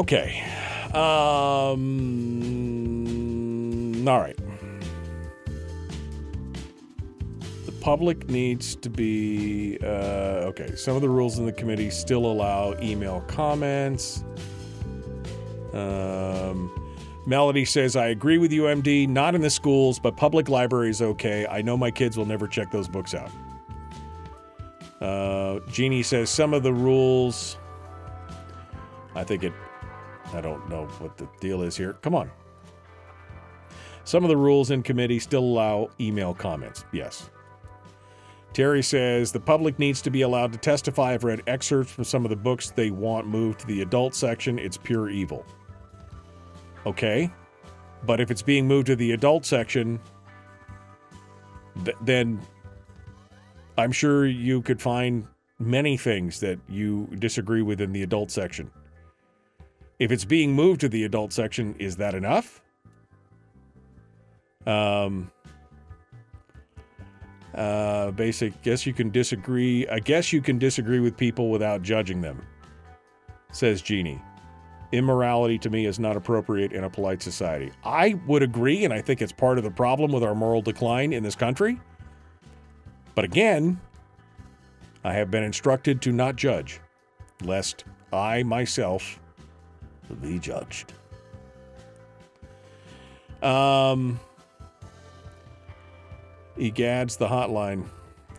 Okay. 0.00 0.42
Um, 0.94 1.78
all 4.08 4.18
right. 4.18 4.36
The 7.66 7.72
public 7.80 8.28
needs 8.30 8.74
to 8.76 8.88
be 8.88 9.78
uh, 9.82 10.48
okay. 10.48 10.74
Some 10.74 10.96
of 10.96 11.02
the 11.02 11.08
rules 11.08 11.38
in 11.38 11.44
the 11.44 11.52
committee 11.52 11.90
still 11.90 12.24
allow 12.24 12.74
email 12.80 13.20
comments. 13.28 14.24
Um, 15.74 16.79
Melody 17.30 17.64
says, 17.64 17.94
I 17.94 18.08
agree 18.08 18.38
with 18.38 18.52
you, 18.52 18.62
MD. 18.62 19.08
Not 19.08 19.36
in 19.36 19.40
the 19.40 19.50
schools, 19.50 20.00
but 20.00 20.16
public 20.16 20.48
libraries, 20.48 21.00
okay. 21.00 21.46
I 21.46 21.62
know 21.62 21.76
my 21.76 21.92
kids 21.92 22.18
will 22.18 22.26
never 22.26 22.48
check 22.48 22.72
those 22.72 22.88
books 22.88 23.14
out. 23.14 23.30
Uh, 25.00 25.60
Jeannie 25.70 26.02
says, 26.02 26.28
some 26.28 26.52
of 26.52 26.64
the 26.64 26.72
rules. 26.72 27.56
I 29.14 29.22
think 29.22 29.44
it. 29.44 29.52
I 30.34 30.40
don't 30.40 30.68
know 30.68 30.86
what 30.98 31.16
the 31.16 31.28
deal 31.38 31.62
is 31.62 31.76
here. 31.76 31.92
Come 32.02 32.16
on. 32.16 32.32
Some 34.02 34.24
of 34.24 34.28
the 34.28 34.36
rules 34.36 34.72
in 34.72 34.82
committee 34.82 35.20
still 35.20 35.44
allow 35.44 35.90
email 36.00 36.34
comments. 36.34 36.84
Yes. 36.92 37.30
Terry 38.52 38.82
says 38.82 39.30
the 39.30 39.38
public 39.38 39.78
needs 39.78 40.02
to 40.02 40.10
be 40.10 40.22
allowed 40.22 40.52
to 40.52 40.58
testify. 40.58 41.12
I've 41.12 41.22
read 41.22 41.42
excerpts 41.46 41.92
from 41.92 42.02
some 42.02 42.24
of 42.24 42.30
the 42.30 42.36
books 42.36 42.72
they 42.72 42.90
want 42.90 43.28
moved 43.28 43.60
to 43.60 43.68
the 43.68 43.82
adult 43.82 44.16
section. 44.16 44.58
It's 44.58 44.76
pure 44.76 45.10
evil. 45.10 45.46
Okay. 46.86 47.30
But 48.04 48.20
if 48.20 48.30
it's 48.30 48.42
being 48.42 48.66
moved 48.66 48.86
to 48.86 48.96
the 48.96 49.12
adult 49.12 49.44
section, 49.44 50.00
th- 51.84 51.96
then 52.02 52.40
I'm 53.76 53.92
sure 53.92 54.26
you 54.26 54.62
could 54.62 54.80
find 54.80 55.26
many 55.58 55.96
things 55.96 56.40
that 56.40 56.58
you 56.68 57.06
disagree 57.18 57.62
with 57.62 57.80
in 57.80 57.92
the 57.92 58.02
adult 58.02 58.30
section. 58.30 58.70
If 59.98 60.10
it's 60.10 60.24
being 60.24 60.54
moved 60.54 60.80
to 60.80 60.88
the 60.88 61.04
adult 61.04 61.32
section, 61.32 61.74
is 61.78 61.96
that 61.96 62.14
enough? 62.14 62.62
Um, 64.66 65.30
uh, 67.54 68.10
basic. 68.12 68.62
Guess 68.62 68.86
you 68.86 68.94
can 68.94 69.10
disagree. 69.10 69.86
I 69.88 69.98
guess 69.98 70.32
you 70.32 70.40
can 70.40 70.58
disagree 70.58 71.00
with 71.00 71.16
people 71.16 71.50
without 71.50 71.82
judging 71.82 72.22
them, 72.22 72.40
says 73.52 73.82
Jeannie. 73.82 74.22
Immorality 74.92 75.58
to 75.58 75.70
me 75.70 75.86
is 75.86 75.98
not 76.00 76.16
appropriate 76.16 76.72
in 76.72 76.84
a 76.84 76.90
polite 76.90 77.22
society. 77.22 77.70
I 77.84 78.14
would 78.26 78.42
agree, 78.42 78.84
and 78.84 78.92
I 78.92 79.00
think 79.00 79.22
it's 79.22 79.32
part 79.32 79.56
of 79.56 79.64
the 79.64 79.70
problem 79.70 80.10
with 80.10 80.24
our 80.24 80.34
moral 80.34 80.62
decline 80.62 81.12
in 81.12 81.22
this 81.22 81.36
country. 81.36 81.78
But 83.14 83.24
again, 83.24 83.80
I 85.04 85.12
have 85.12 85.30
been 85.30 85.44
instructed 85.44 86.02
to 86.02 86.12
not 86.12 86.36
judge, 86.36 86.80
lest 87.42 87.84
I 88.12 88.42
myself 88.42 89.20
be 90.20 90.38
judged. 90.38 90.92
Um, 93.42 94.18
EGAD's 96.58 97.16
the 97.16 97.28
hotline. 97.28 97.86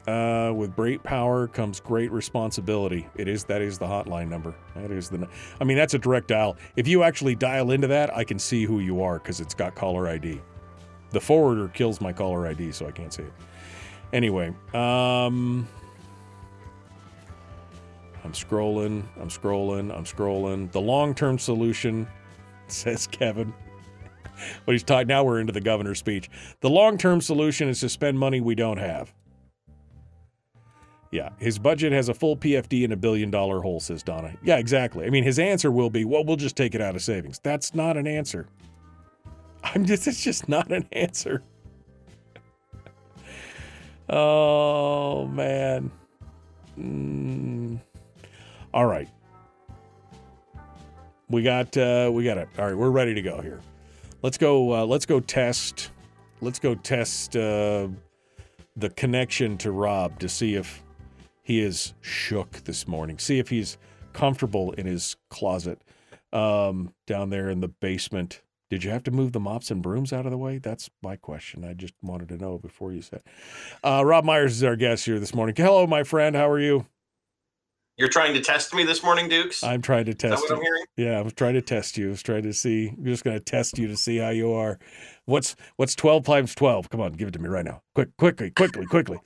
Uh, 0.08 0.52
with 0.56 0.76
great 0.76 1.04
power 1.04 1.48
comes 1.48 1.80
great 1.80 2.12
responsibility. 2.12 3.08
It 3.16 3.28
is 3.28 3.44
that 3.44 3.62
is 3.62 3.78
the 3.78 3.86
hotline 3.86 4.30
number. 4.30 4.56
That 4.76 4.90
is 4.90 5.10
the. 5.10 5.28
I 5.60 5.64
mean, 5.64 5.78
that's 5.78 5.94
a 5.94 6.00
direct 6.00 6.28
dial. 6.28 6.58
If 6.76 6.88
you 6.88 7.04
actually 7.04 7.36
dial 7.36 7.70
into 7.70 7.88
that, 7.88 8.16
I 8.16 8.24
can 8.24 8.40
see 8.40 8.64
who 8.66 8.80
you 8.80 9.04
are 9.04 9.20
because 9.20 9.40
it's 9.40 9.54
got 9.54 9.76
caller 9.76 10.08
ID. 10.08 10.42
The 11.12 11.22
forwarder 11.22 11.68
kills 11.68 12.02
my 12.02 12.12
caller 12.12 12.48
ID, 12.48 12.72
so 12.72 12.88
I 12.88 12.92
can't 12.92 13.14
see 13.14 13.24
it. 13.24 13.34
Anyway, 14.12 14.48
um, 14.74 15.68
I'm 18.24 18.34
scrolling, 18.34 19.04
I'm 19.20 19.30
scrolling, 19.30 19.96
I'm 19.96 20.06
scrolling. 20.06 20.72
The 20.72 20.82
long 20.82 21.14
term 21.14 21.38
solution, 21.38 22.08
says 22.68 23.06
Kevin. 23.06 23.54
But 24.66 24.72
he's 24.72 24.84
talking 24.84 25.08
now 25.08 25.24
we're 25.24 25.40
into 25.40 25.54
the 25.54 25.62
governor's 25.62 26.00
speech. 26.00 26.30
The 26.62 26.70
long 26.70 26.98
term 26.98 27.22
solution 27.22 27.70
is 27.70 27.82
to 27.82 27.90
spend 27.90 28.18
money 28.18 28.42
we 28.42 28.56
don't 28.56 28.78
have. 28.78 29.14
Yeah, 31.12 31.32
his 31.40 31.60
budget 31.60 31.92
has 31.92 32.08
a 32.08 32.14
full 32.14 32.38
PFD 32.38 32.86
and 32.86 32.94
a 32.94 32.98
billion 32.98 33.30
dollar 33.30 33.60
hole, 33.62 33.82
says 33.82 34.02
Donna. 34.02 34.34
Yeah, 34.44 34.58
exactly. 34.58 35.06
I 35.06 35.10
mean, 35.10 35.26
his 35.26 35.40
answer 35.40 35.70
will 35.70 35.90
be, 35.90 36.06
well, 36.06 36.24
we'll 36.24 36.38
just 36.38 36.56
take 36.56 36.74
it 36.74 36.80
out 36.80 36.96
of 36.96 37.02
savings. 37.02 37.40
That's 37.44 37.76
not 37.76 37.98
an 37.98 38.08
answer. 38.08 38.48
I'm 39.62 39.86
just, 39.86 40.08
it's 40.08 40.24
just 40.24 40.48
not 40.50 40.72
an 40.72 40.88
answer. 40.92 41.44
Oh, 44.10 45.26
man. 45.28 45.90
Mm. 46.78 47.80
All 48.74 48.86
right. 48.86 49.08
We 51.30 51.44
got, 51.44 51.78
uh, 51.78 52.10
we 52.14 52.26
got 52.26 52.38
it. 52.38 52.50
All 52.60 52.66
right, 52.66 52.76
we're 52.76 52.90
ready 52.90 53.14
to 53.14 53.22
go 53.22 53.42
here. 53.42 53.62
Let's 54.22 54.38
go, 54.38 54.74
uh, 54.74 54.86
let's 54.86 55.06
go 55.06 55.22
test, 55.22 55.92
let's 56.42 56.60
go 56.60 56.76
test, 56.76 57.38
uh, 57.38 57.88
the 58.76 58.90
connection 58.90 59.58
to 59.60 59.72
Robb 59.72 60.20
to 60.20 60.28
see 60.28 60.56
if 60.56 60.84
he 61.52 61.60
is 61.60 61.94
shook 62.00 62.64
this 62.64 62.88
morning. 62.88 63.20
See 63.20 63.38
if 63.38 63.50
he's 63.50 63.78
comfortable 64.14 64.72
in 64.72 64.86
his 64.86 65.18
closet 65.30 65.82
um, 66.32 66.94
down 67.06 67.30
there 67.30 67.50
in 67.50 67.60
the 67.60 67.68
basement. 67.68 68.42
Did 68.70 68.86
you 68.86 68.92
have 68.92 69.04
to 69.04 69.12
move 69.12 69.34
the 69.34 69.40
mops 69.42 69.70
and 69.70 69.82
brooms 69.82 70.14
out 70.14 70.26
of 70.26 70.32
the 70.32 70.38
way? 70.38 70.60
That's 70.60 70.90
my 71.04 71.18
question. 71.18 71.66
I 71.66 71.74
just 71.74 71.94
wanted 72.02 72.30
to 72.30 72.38
know 72.38 72.58
before 72.58 72.94
you 72.94 73.02
said. 73.02 73.22
Uh, 73.84 74.02
Robb 74.06 74.24
Myers 74.24 74.54
is 74.54 74.64
our 74.64 74.78
guest 74.78 75.04
here 75.04 75.20
this 75.20 75.36
morning. 75.36 75.54
Hello, 75.58 75.86
my 75.86 76.04
friend. 76.04 76.38
How 76.38 76.50
are 76.50 76.60
you? 76.60 76.86
You're 78.02 78.10
trying 78.10 78.34
to 78.34 78.42
test 78.42 78.74
me 78.74 78.84
this 78.84 79.04
morning, 79.04 79.30
Dukes? 79.30 79.64
I'm 79.64 79.84
trying 79.84 80.06
to 80.06 80.16
test 80.16 80.34
Is 80.34 80.50
that 80.50 80.56
what 80.56 80.58
I'm 80.58 80.58
you. 80.58 80.64
hearing? 80.64 80.86
Yeah, 80.98 81.20
I 81.20 81.22
was 81.22 81.34
trying 81.34 81.54
to 81.54 81.62
test 81.62 82.00
you. 82.00 82.08
I 82.08 82.10
was 82.10 82.24
trying 82.24 82.42
to 82.42 82.52
see. 82.52 82.88
I'm 82.98 83.06
just 83.06 83.24
going 83.24 83.38
to 83.38 83.44
test 83.44 83.78
you 83.78 83.88
to 83.90 83.96
see 83.96 84.18
how 84.18 84.30
you 84.30 84.52
are. 84.54 84.80
What's 85.26 85.56
what's 85.76 85.94
12 85.94 86.26
times 86.26 86.56
12? 86.56 86.90
Come 86.90 87.00
on, 87.00 87.12
give 87.12 87.28
it 87.28 87.32
to 87.34 87.40
me 87.40 87.48
right 87.48 87.64
now. 87.64 87.84
Quick, 87.94 88.18
quickly, 88.18 88.50
quickly, 88.50 88.88
quickly. 88.88 89.20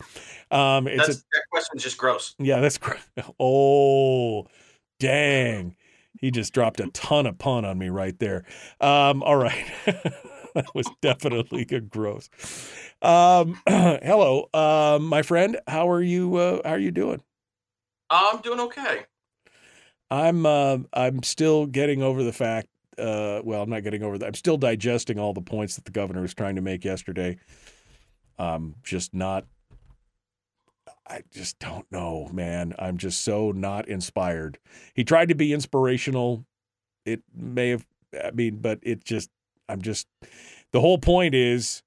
Um, 0.52 0.90
it's 0.90 1.08
That's, 1.08 1.20
a, 1.20 1.24
that 1.32 1.44
question's 1.52 1.84
just 1.84 1.98
gross. 1.98 2.36
Yeah, 2.38 2.60
that's 2.60 2.78
gr- 2.78 2.96
oh, 3.40 4.46
dang. 5.00 5.78
He 6.20 6.30
just 6.30 6.52
dropped 6.54 6.82
a 6.82 6.88
ton 6.88 7.28
of 7.28 7.38
pun 7.38 7.64
on 7.64 7.78
me 7.78 7.88
right 7.88 8.20
there. 8.20 8.44
Um, 8.82 9.24
all 9.24 9.38
right. 9.38 9.66
that 9.86 10.66
was 10.76 10.90
definitely 11.02 11.64
good 11.64 11.90
gross. 11.90 12.30
Um, 13.02 13.58
hello, 13.70 14.50
um, 14.54 15.06
my 15.06 15.22
friend. 15.22 15.62
How 15.66 15.90
are 15.90 16.02
you? 16.02 16.36
Uh, 16.36 16.60
how 16.66 16.72
are 16.72 16.78
you 16.78 16.92
doing? 16.92 17.22
I'm 18.10 18.42
doing 18.42 18.60
okay. 18.60 19.06
I'm 20.12 20.46
uh, 20.46 20.78
I'm 20.94 21.24
still 21.24 21.66
getting 21.66 22.04
over 22.04 22.24
the 22.24 22.34
fact. 22.34 22.68
Uh, 22.98 23.42
well, 23.44 23.62
I'm 23.62 23.70
not 23.70 23.84
getting 23.84 24.04
over 24.04 24.18
that. 24.18 24.26
I'm 24.26 24.34
still 24.34 24.58
digesting 24.58 25.20
all 25.20 25.34
the 25.34 25.42
points 25.42 25.76
that 25.76 25.86
the 25.86 25.92
governor 25.92 26.22
was 26.22 26.34
trying 26.34 26.56
to 26.56 26.62
make 26.62 26.86
yesterday. 26.86 27.38
Um, 28.38 28.76
just 28.84 29.14
not. 29.14 29.46
I 31.08 31.22
just 31.32 31.60
don't 31.60 31.90
know, 31.92 32.30
man. 32.32 32.74
I'm 32.80 32.98
just 32.98 33.22
so 33.22 33.52
not 33.52 33.88
inspired. 33.88 34.58
He 34.94 35.04
tried 35.04 35.30
to 35.30 35.36
be 35.36 35.54
inspirational. 35.54 36.46
It 37.06 37.22
may 37.36 37.70
have. 37.70 37.86
I 38.24 38.32
mean, 38.32 38.58
but 38.58 38.80
it 38.82 39.04
just. 39.04 39.30
I'm 39.68 39.82
just. 39.82 40.08
The 40.72 40.82
whole 40.82 40.98
point 41.00 41.34
is, 41.34 41.82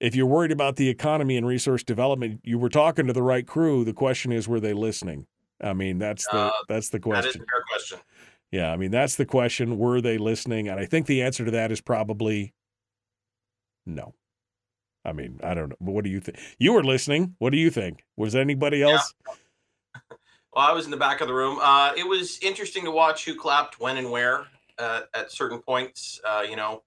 if 0.00 0.14
you're 0.14 0.26
worried 0.26 0.52
about 0.52 0.76
the 0.76 0.88
economy 0.88 1.36
and 1.36 1.46
resource 1.46 1.82
development, 1.82 2.40
you 2.44 2.58
were 2.58 2.68
talking 2.68 3.06
to 3.06 3.12
the 3.12 3.22
right 3.22 3.46
crew. 3.46 3.84
The 3.84 3.92
question 3.92 4.32
is, 4.32 4.46
were 4.46 4.60
they 4.60 4.72
listening? 4.72 5.26
I 5.60 5.72
mean, 5.72 5.98
that's 5.98 6.26
the 6.26 6.38
Uh, 6.38 6.52
that's 6.68 6.88
the 6.88 6.98
That 6.98 7.24
is 7.24 7.32
question. 7.32 7.42
a 7.42 7.44
fair 7.46 7.62
question. 7.68 7.98
Yeah, 8.50 8.72
I 8.72 8.76
mean 8.76 8.90
that's 8.90 9.16
the 9.16 9.26
question. 9.26 9.78
Were 9.78 10.00
they 10.00 10.18
listening? 10.18 10.68
And 10.68 10.78
I 10.78 10.86
think 10.86 11.06
the 11.06 11.22
answer 11.22 11.44
to 11.44 11.50
that 11.52 11.72
is 11.72 11.80
probably 11.80 12.54
no. 13.86 14.14
I 15.04 15.12
mean, 15.12 15.40
I 15.42 15.54
don't 15.54 15.68
know. 15.70 15.76
But 15.80 15.92
what 15.92 16.04
do 16.04 16.10
you 16.10 16.20
think? 16.20 16.38
You 16.58 16.72
were 16.72 16.84
listening. 16.84 17.34
What 17.38 17.50
do 17.50 17.58
you 17.58 17.70
think? 17.70 18.04
Was 18.16 18.34
anybody 18.34 18.82
else? 18.82 19.12
Well, 20.54 20.64
I 20.64 20.70
was 20.70 20.84
in 20.84 20.92
the 20.92 20.96
back 20.96 21.20
of 21.20 21.26
the 21.26 21.34
room. 21.34 21.58
Uh, 21.60 21.92
it 21.96 22.06
was 22.06 22.38
interesting 22.38 22.84
to 22.84 22.92
watch 22.92 23.24
who 23.24 23.34
clapped 23.34 23.80
when 23.80 23.96
and 23.96 24.08
where 24.08 24.46
uh, 24.78 25.00
at 25.12 25.32
certain 25.32 25.58
points. 25.58 26.20
Uh, 26.24 26.44
you 26.48 26.54
know, 26.54 26.84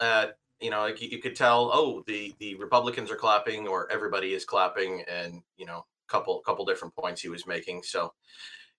uh, 0.00 0.26
you 0.60 0.68
know, 0.68 0.82
like 0.82 1.00
you, 1.00 1.08
you 1.08 1.18
could 1.18 1.34
tell, 1.34 1.70
oh, 1.72 2.04
the 2.06 2.34
the 2.40 2.54
Republicans 2.56 3.10
are 3.10 3.16
clapping, 3.16 3.66
or 3.66 3.90
everybody 3.90 4.34
is 4.34 4.44
clapping, 4.44 5.02
and 5.08 5.40
you 5.56 5.64
know, 5.64 5.86
couple 6.08 6.40
couple 6.40 6.64
different 6.64 6.94
points 6.94 7.20
he 7.20 7.28
was 7.28 7.46
making. 7.46 7.82
So, 7.82 8.12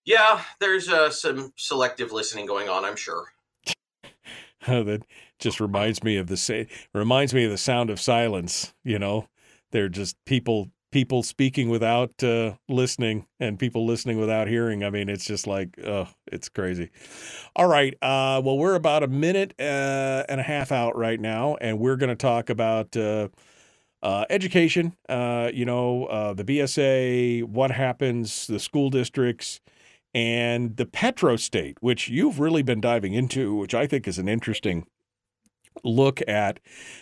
yeah, 0.03 0.41
there's 0.59 0.89
uh, 0.89 1.09
some 1.09 1.53
selective 1.57 2.11
listening 2.11 2.45
going 2.45 2.69
on. 2.69 2.86
I'm 2.86 2.95
sure. 2.95 3.26
that 4.67 5.03
just 5.39 5.59
reminds 5.59 6.03
me 6.03 6.17
of 6.17 6.28
the 6.28 6.38
sa- 6.38 6.63
reminds 6.93 7.34
me 7.34 7.45
of 7.45 7.51
the 7.51 7.57
sound 7.57 7.89
of 7.89 7.99
silence. 7.99 8.73
You 8.84 8.99
know, 8.99 9.28
they're 9.71 9.89
just 9.89 10.15
people 10.26 10.71
people 10.91 11.23
speaking 11.23 11.67
without 11.69 12.23
uh, 12.23 12.53
listening 12.69 13.26
and 13.39 13.59
people 13.59 13.86
listening 13.86 14.17
without 14.17 14.47
hearing. 14.47 14.82
I 14.82 14.89
mean, 14.89 15.09
it's 15.09 15.26
just 15.26 15.45
like, 15.45 15.78
oh, 15.86 16.07
it's 16.32 16.47
crazy. 16.47 16.89
All 17.53 17.67
right. 17.67 17.93
Uh, 18.01 18.41
well, 18.43 18.57
we're 18.57 18.76
about 18.76 19.03
a 19.03 19.07
minute 19.07 19.53
uh, 19.59 20.23
and 20.30 20.39
a 20.39 20.43
half 20.43 20.71
out 20.71 20.97
right 20.97 21.19
now, 21.19 21.57
and 21.59 21.80
we're 21.80 21.97
going 21.97 22.09
to 22.09 22.15
talk 22.15 22.49
about. 22.49 22.95
Uh, 24.03 24.25
education, 24.29 24.95
uh, 25.09 25.49
you 25.53 25.65
know, 25.65 26.05
uh, 26.05 26.33
the 26.33 26.43
BSA, 26.43 27.43
what 27.43 27.71
happens, 27.71 28.45
the 28.47 28.59
school 28.59 28.89
districts, 28.89 29.61
and 30.13 30.77
the 30.77 30.85
petro 30.85 31.35
state, 31.35 31.77
which 31.81 32.07
you've 32.07 32.39
really 32.39 32.61
been 32.61 32.79
diving 32.79 33.13
into, 33.13 33.55
which 33.55 33.73
I 33.73 33.87
think 33.87 34.07
is 34.07 34.17
an 34.17 34.29
interesting 34.29 34.85
look 35.83 36.21
at. 36.27 36.59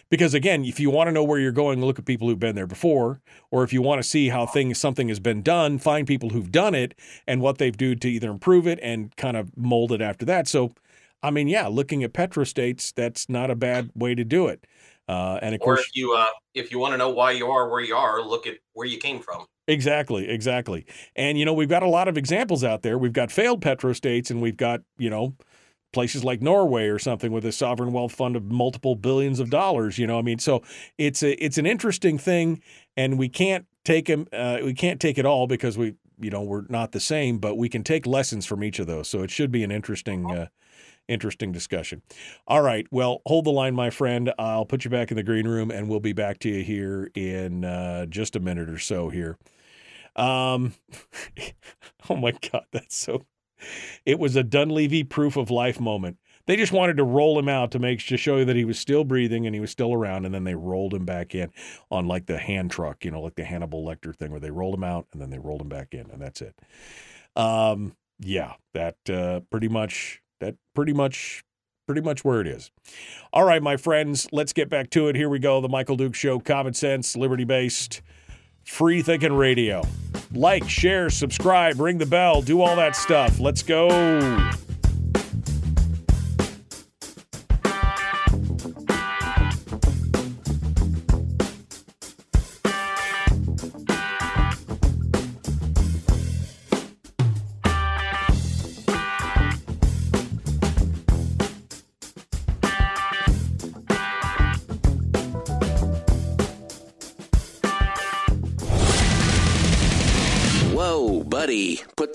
Because 0.10 0.34
again, 0.34 0.66
if 0.66 0.80
you 0.80 0.90
want 0.90 1.08
to 1.08 1.12
know 1.12 1.24
where 1.24 1.40
you're 1.40 1.52
going, 1.52 1.82
look 1.82 2.00
at 2.00 2.06
people 2.06 2.28
who've 2.28 2.40
been 2.40 2.56
there 2.56 2.68
before, 2.68 3.22
or 3.52 3.64
if 3.64 3.74
you 3.74 3.82
want 3.82 4.02
to 4.02 4.08
see 4.08 4.30
how 4.30 4.46
things 4.46 4.78
something 4.78 5.10
has 5.10 5.20
been 5.20 5.42
done, 5.42 5.78
find 5.78 6.08
people 6.08 6.30
who've 6.30 6.52
done 6.52 6.76
it 6.76 6.98
and 7.28 7.42
what 7.42 7.58
they've 7.58 7.78
do 7.78 7.96
to 7.96 8.10
either 8.10 8.32
improve 8.32 8.68
it 8.68 8.80
and 8.82 9.16
kind 9.16 9.38
of 9.38 9.56
mold 9.58 9.92
it 9.92 10.02
after 10.02 10.26
that. 10.26 10.48
So, 10.48 10.74
I 11.22 11.32
mean, 11.32 11.48
yeah, 11.48 11.68
looking 11.68 12.04
at 12.04 12.14
petro 12.14 12.44
states, 12.44 12.92
that's 12.92 13.30
not 13.30 13.50
a 13.50 13.56
bad 13.56 13.92
way 13.96 14.16
to 14.16 14.24
do 14.24 14.48
it. 14.48 14.66
Uh, 15.08 15.40
and 15.42 15.56
of 15.56 15.62
Or 15.62 15.76
course, 15.76 15.82
if 15.82 15.96
you 15.96 16.14
uh, 16.14 16.26
if 16.54 16.72
you 16.72 16.80
want 16.80 16.94
to 16.94 16.98
know 16.98 17.10
why 17.10 17.32
you 17.32 17.50
are 17.50 17.70
where 17.70 17.82
you 17.82 17.96
are, 17.96 18.22
look 18.22 18.48
at 18.48 18.56
where 18.74 18.88
you 18.88 18.98
came 18.98 19.20
from. 19.20 19.46
Exactly, 19.68 20.30
exactly. 20.30 20.86
And 21.16 21.38
you 21.38 21.46
know, 21.46 21.54
we've 21.54 21.70
got 21.70 21.84
a 21.84 21.90
lot 21.90 22.08
of 22.08 22.18
examples 22.18 22.64
out 22.64 22.82
there. 22.82 22.98
We've 22.98 23.14
got 23.14 23.32
failed 23.32 23.62
petrostates 23.62 24.30
and 24.30 24.42
we've 24.42 24.58
got, 24.58 24.82
you 24.98 25.10
know, 25.10 25.36
places 25.94 26.24
like 26.24 26.42
Norway 26.42 26.88
or 26.88 27.00
something 27.00 27.32
with 27.32 27.46
a 27.46 27.52
sovereign 27.52 27.94
wealth 27.94 28.14
fund 28.14 28.36
of 28.36 28.52
multiple 28.52 28.96
billions 28.96 29.40
of 29.40 29.50
dollars, 29.50 29.98
you 29.98 30.08
know. 30.08 30.20
I 30.20 30.22
mean, 30.22 30.40
so 30.40 30.64
it's 30.98 31.24
a 31.24 31.44
it's 31.44 31.58
an 31.58 31.66
interesting 31.66 32.18
thing 32.18 32.62
and 32.98 33.18
we 33.18 33.30
can't 33.30 33.66
take 33.86 34.08
them 34.08 34.28
uh, 34.34 34.60
we 34.64 34.74
can't 34.74 35.00
take 35.00 35.18
it 35.18 35.26
all 35.26 35.48
because 35.48 35.78
we 35.78 35.96
you 36.20 36.30
know, 36.30 36.42
we're 36.42 36.66
not 36.70 36.92
the 36.92 37.00
same, 37.00 37.38
but 37.38 37.56
we 37.58 37.70
can 37.70 37.84
take 37.84 38.06
lessons 38.06 38.46
from 38.46 38.64
each 38.64 38.80
of 38.80 38.88
those. 38.88 39.08
So 39.10 39.24
it 39.24 39.32
should 39.32 39.52
be 39.52 39.64
an 39.64 39.72
interesting 39.72 40.32
uh, 40.32 40.48
interesting 41.08 41.52
discussion. 41.52 42.02
All 42.48 42.62
right. 42.62 42.88
Well, 42.92 43.22
hold 43.26 43.46
the 43.46 43.52
line, 43.52 43.76
my 43.76 43.90
friend. 43.90 44.34
I'll 44.38 44.66
put 44.66 44.86
you 44.86 44.92
back 44.92 45.12
in 45.12 45.18
the 45.18 45.24
green 45.24 45.48
room 45.48 45.72
and 45.72 45.90
we'll 45.90 46.00
be 46.00 46.14
back 46.14 46.40
to 46.40 46.50
you 46.50 46.64
here 46.64 47.10
in 47.16 47.66
uh, 47.66 48.06
just 48.06 48.36
a 48.36 48.40
minute 48.40 48.70
or 48.70 48.80
so 48.80 49.10
here. 49.10 49.38
Um, 50.16 50.74
oh 52.10 52.16
my 52.16 52.32
God, 52.32 52.66
that's 52.72 52.96
so. 52.96 53.26
It 54.06 54.20
was 54.20 54.36
a 54.36 54.44
Dunleavy 54.44 55.04
proof 55.04 55.38
of 55.38 55.50
life 55.50 55.80
moment. 55.80 56.18
They 56.46 56.58
just 56.58 56.74
wanted 56.74 56.98
to 56.98 57.06
roll 57.06 57.40
him 57.40 57.48
out 57.48 57.72
to 57.72 57.80
make 57.80 58.06
to 58.08 58.18
show 58.18 58.38
you 58.38 58.46
that 58.46 58.58
he 58.58 58.66
was 58.66 58.78
still 58.78 59.06
breathing 59.06 59.46
and 59.46 59.56
he 59.56 59.62
was 59.62 59.72
still 59.72 59.94
around, 59.94 60.26
and 60.26 60.36
then 60.36 60.44
they 60.44 60.56
rolled 60.56 60.94
him 60.94 61.06
back 61.06 61.34
in 61.34 61.52
on 61.90 62.06
like 62.06 62.26
the 62.26 62.38
hand 62.38 62.72
truck, 62.72 63.06
you 63.06 63.12
know, 63.12 63.22
like 63.22 63.36
the 63.36 63.46
Hannibal 63.46 63.86
Lecter 63.86 64.14
thing, 64.14 64.32
where 64.32 64.42
they 64.42 64.52
rolled 64.52 64.76
him 64.76 64.84
out 64.84 65.08
and 65.14 65.22
then 65.22 65.30
they 65.30 65.40
rolled 65.40 65.62
him 65.62 65.70
back 65.70 65.94
in, 65.94 66.10
and 66.12 66.22
that's 66.22 66.42
it. 66.42 66.54
Um, 67.38 67.96
yeah, 68.20 68.54
that 68.74 68.98
uh, 69.10 69.40
pretty 69.50 69.70
much 69.70 70.22
that 70.44 70.56
pretty 70.76 70.94
much 70.94 71.44
pretty 71.86 72.02
much 72.02 72.24
where 72.24 72.40
it 72.40 72.48
is. 72.48 72.72
All 73.34 73.44
right, 73.44 73.62
my 73.62 73.78
friends, 73.78 74.28
let's 74.32 74.54
get 74.54 74.70
back 74.70 74.90
to 74.92 75.08
it. 75.08 75.16
Here 75.16 75.30
we 75.30 75.40
go. 75.40 75.60
The 75.62 75.70
Michael 75.70 75.98
Duke 75.98 76.16
Show, 76.16 76.40
common 76.40 76.74
sense, 76.74 77.16
liberty 77.16 77.44
based, 77.44 78.02
free 78.64 79.02
thinking 79.02 79.34
radio. 79.34 79.84
Like, 80.34 80.68
share, 80.70 81.10
subscribe, 81.10 81.80
ring 81.80 81.98
the 81.98 82.06
bell, 82.06 82.42
do 82.42 82.62
all 82.62 82.76
that 82.78 82.96
stuff. 82.96 83.40
Let's 83.40 83.64
go. 83.64 83.90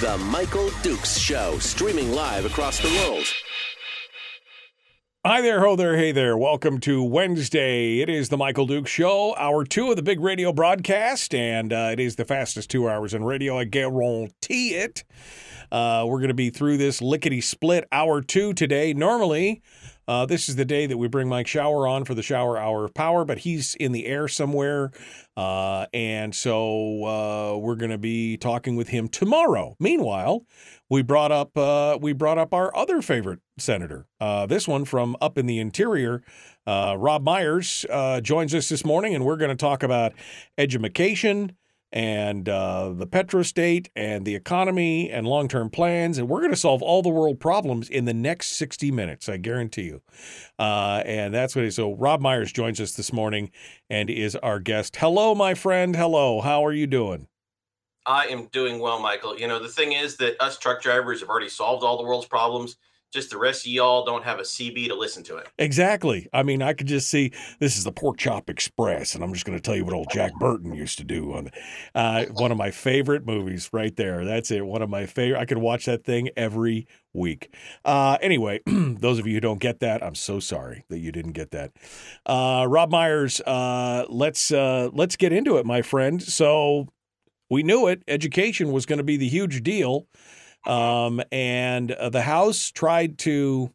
The 0.00 0.18
Michael 0.18 0.70
Dukes 0.82 1.18
Show, 1.18 1.58
streaming 1.58 2.12
live 2.12 2.44
across 2.44 2.78
the 2.78 2.88
world. 2.88 3.24
Hi 5.26 5.40
there, 5.40 5.60
ho 5.60 5.74
there, 5.74 5.96
hey 5.96 6.12
there. 6.12 6.36
Welcome 6.36 6.80
to 6.80 7.02
Wednesday. 7.02 8.00
It 8.00 8.10
is 8.10 8.28
the 8.28 8.36
Michael 8.36 8.66
Duke 8.66 8.86
Show, 8.86 9.34
hour 9.36 9.64
two 9.64 9.88
of 9.88 9.96
the 9.96 10.02
big 10.02 10.20
radio 10.20 10.52
broadcast, 10.52 11.34
and 11.34 11.72
uh, 11.72 11.88
it 11.92 11.98
is 12.00 12.16
the 12.16 12.26
fastest 12.26 12.68
two 12.68 12.90
hours 12.90 13.14
in 13.14 13.24
radio. 13.24 13.58
I 13.58 13.64
guarantee 13.64 14.74
it. 14.74 15.02
Uh, 15.72 16.04
we're 16.06 16.18
going 16.18 16.28
to 16.28 16.34
be 16.34 16.50
through 16.50 16.76
this 16.76 17.00
lickety 17.00 17.40
split 17.40 17.88
hour 17.90 18.20
two 18.20 18.52
today. 18.52 18.92
Normally, 18.92 19.62
uh, 20.06 20.26
this 20.26 20.48
is 20.48 20.56
the 20.56 20.64
day 20.64 20.86
that 20.86 20.96
we 20.96 21.08
bring 21.08 21.28
Mike 21.28 21.46
Shower 21.46 21.86
on 21.86 22.04
for 22.04 22.14
the 22.14 22.22
Shower 22.22 22.58
Hour 22.58 22.84
of 22.84 22.94
Power, 22.94 23.24
but 23.24 23.38
he's 23.38 23.74
in 23.76 23.92
the 23.92 24.06
air 24.06 24.28
somewhere. 24.28 24.90
Uh, 25.36 25.86
and 25.92 26.34
so 26.34 27.04
uh, 27.04 27.58
we're 27.58 27.74
going 27.76 27.90
to 27.90 27.98
be 27.98 28.36
talking 28.36 28.76
with 28.76 28.88
him 28.88 29.08
tomorrow. 29.08 29.76
Meanwhile, 29.80 30.44
we 30.90 31.02
brought 31.02 31.32
up 31.32 31.56
uh, 31.56 31.98
we 32.00 32.12
brought 32.12 32.38
up 32.38 32.52
our 32.52 32.74
other 32.76 33.02
favorite 33.02 33.40
senator. 33.58 34.06
Uh, 34.20 34.46
this 34.46 34.68
one 34.68 34.84
from 34.84 35.16
up 35.20 35.38
in 35.38 35.46
the 35.46 35.58
interior, 35.58 36.22
uh, 36.66 36.96
Robb 36.98 37.24
Myers 37.24 37.84
uh, 37.90 38.20
joins 38.20 38.54
us 38.54 38.68
this 38.68 38.84
morning, 38.84 39.14
and 39.14 39.24
we're 39.24 39.36
going 39.36 39.50
to 39.50 39.56
talk 39.56 39.82
about 39.82 40.12
education 40.58 41.56
and 41.94 42.48
uh, 42.48 42.92
the 42.92 43.06
petrostate 43.06 43.86
and 43.94 44.24
the 44.24 44.34
economy 44.34 45.08
and 45.08 45.28
long 45.28 45.46
term 45.46 45.70
plans. 45.70 46.18
And 46.18 46.28
we're 46.28 46.40
going 46.40 46.50
to 46.50 46.56
solve 46.56 46.82
all 46.82 47.02
the 47.02 47.08
world 47.08 47.38
problems 47.38 47.88
in 47.88 48.04
the 48.04 48.12
next 48.12 48.48
60 48.48 48.90
minutes, 48.90 49.28
I 49.28 49.36
guarantee 49.36 49.84
you. 49.84 50.02
Uh, 50.58 51.02
and 51.06 51.32
that's 51.32 51.54
what 51.54 51.64
it 51.64 51.68
is. 51.68 51.76
So, 51.76 51.94
Robb 51.94 52.20
Myers 52.20 52.52
joins 52.52 52.80
us 52.80 52.94
this 52.94 53.12
morning 53.12 53.52
and 53.88 54.10
is 54.10 54.34
our 54.36 54.58
guest. 54.58 54.96
Hello, 54.96 55.36
my 55.36 55.54
friend. 55.54 55.94
Hello. 55.94 56.40
How 56.40 56.66
are 56.66 56.72
you 56.72 56.88
doing? 56.88 57.28
I 58.06 58.26
am 58.26 58.48
doing 58.48 58.80
well, 58.80 58.98
Michael. 58.98 59.38
You 59.38 59.46
know, 59.46 59.60
the 59.60 59.68
thing 59.68 59.92
is 59.92 60.16
that 60.16 60.42
us 60.42 60.58
truck 60.58 60.82
drivers 60.82 61.20
have 61.20 61.28
already 61.28 61.48
solved 61.48 61.84
all 61.84 61.96
the 61.96 62.02
world's 62.02 62.26
problems. 62.26 62.76
Just 63.14 63.30
the 63.30 63.38
rest 63.38 63.64
of 63.64 63.70
y'all 63.70 64.04
don't 64.04 64.24
have 64.24 64.40
a 64.40 64.42
CB 64.42 64.88
to 64.88 64.94
listen 64.94 65.22
to 65.22 65.36
it. 65.36 65.48
Exactly. 65.56 66.28
I 66.32 66.42
mean, 66.42 66.62
I 66.62 66.72
could 66.72 66.88
just 66.88 67.08
see 67.08 67.30
this 67.60 67.78
is 67.78 67.84
the 67.84 67.92
Pork 67.92 68.18
Chop 68.18 68.50
Express, 68.50 69.14
and 69.14 69.22
I'm 69.22 69.32
just 69.32 69.44
going 69.44 69.56
to 69.56 69.62
tell 69.62 69.76
you 69.76 69.84
what 69.84 69.94
old 69.94 70.10
Jack 70.10 70.32
Burton 70.40 70.74
used 70.74 70.98
to 70.98 71.04
do 71.04 71.32
on 71.32 71.50
uh, 71.94 72.24
one 72.32 72.50
of 72.50 72.58
my 72.58 72.72
favorite 72.72 73.24
movies 73.24 73.70
right 73.72 73.94
there. 73.94 74.24
That's 74.24 74.50
it. 74.50 74.66
One 74.66 74.82
of 74.82 74.90
my 74.90 75.06
favorite. 75.06 75.38
I 75.38 75.44
could 75.44 75.58
watch 75.58 75.86
that 75.86 76.04
thing 76.04 76.30
every 76.36 76.88
week. 77.12 77.54
Uh, 77.84 78.18
anyway, 78.20 78.60
those 78.66 79.20
of 79.20 79.26
you 79.28 79.34
who 79.34 79.40
don't 79.40 79.60
get 79.60 79.78
that, 79.78 80.02
I'm 80.02 80.16
so 80.16 80.40
sorry 80.40 80.84
that 80.88 80.98
you 80.98 81.12
didn't 81.12 81.32
get 81.32 81.52
that. 81.52 81.70
Uh, 82.26 82.66
Robb 82.68 82.90
Myers, 82.90 83.40
uh, 83.42 84.06
let's 84.08 84.50
uh, 84.50 84.90
let's 84.92 85.14
get 85.14 85.32
into 85.32 85.56
it, 85.58 85.64
my 85.64 85.82
friend. 85.82 86.20
So 86.20 86.88
we 87.48 87.62
knew 87.62 87.86
it. 87.86 88.02
Education 88.08 88.72
was 88.72 88.86
going 88.86 88.98
to 88.98 89.04
be 89.04 89.16
the 89.16 89.28
huge 89.28 89.62
deal. 89.62 90.08
Um, 90.66 91.22
and 91.30 91.92
uh, 91.92 92.08
the 92.10 92.22
House 92.22 92.70
tried 92.70 93.18
to. 93.18 93.72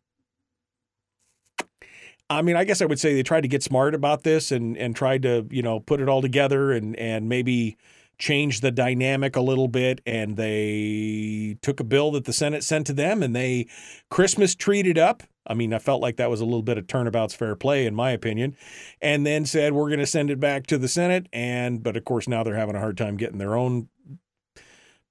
I 2.32 2.44
mean, 2.44 2.56
I 2.56 2.64
guess 2.64 2.82
I 2.82 2.86
would 2.86 3.00
say 3.00 3.16
they 3.16 3.24
tried 3.24 3.42
to 3.42 3.48
get 3.48 3.64
smart 3.64 3.96
about 3.96 4.24
this 4.24 4.52
and 4.52 4.78
and 4.78 4.96
tried 4.96 5.24
to 5.24 5.48
you 5.50 5.62
know 5.62 5.80
put 5.80 6.02
it 6.02 6.10
all 6.10 6.22
together 6.22 6.72
and 6.72 6.96
and 6.96 7.28
maybe 7.28 7.78
change 8.20 8.60
the 8.60 8.70
dynamic 8.70 9.36
a 9.36 9.42
little 9.42 9.68
bit. 9.68 10.02
And 10.06 10.38
they 10.38 11.58
took 11.62 11.80
a 11.80 11.84
bill 11.84 12.12
that 12.12 12.26
the 12.26 12.34
Senate 12.34 12.64
sent 12.64 12.86
to 12.88 12.94
them 12.94 13.24
and 13.24 13.36
they 13.36 13.68
Christmas 14.12 14.54
treated 14.54 14.98
up. 14.98 15.24
I 15.48 15.56
mean, 15.56 15.74
I 15.74 15.80
felt 15.80 16.02
like 16.02 16.18
that 16.18 16.30
was 16.30 16.42
a 16.42 16.46
little 16.46 16.62
bit 16.62 16.78
of 16.78 16.86
turnabout's 16.86 17.34
fair 17.34 17.56
play, 17.56 17.88
in 17.88 17.96
my 17.96 18.12
opinion, 18.12 18.56
and 19.02 19.26
then 19.26 19.48
said 19.48 19.74
we're 19.74 19.88
going 19.88 20.00
to 20.00 20.06
send 20.06 20.30
it 20.30 20.40
back 20.40 20.68
to 20.68 20.78
the 20.78 20.88
Senate. 20.88 21.28
And 21.34 21.82
but 21.82 21.98
of 21.98 22.06
course 22.06 22.28
now 22.28 22.44
they're 22.44 22.56
having 22.56 22.76
a 22.76 22.80
hard 22.80 22.98
time 22.98 23.18
getting 23.18 23.40
their 23.40 23.56
own 23.56 23.88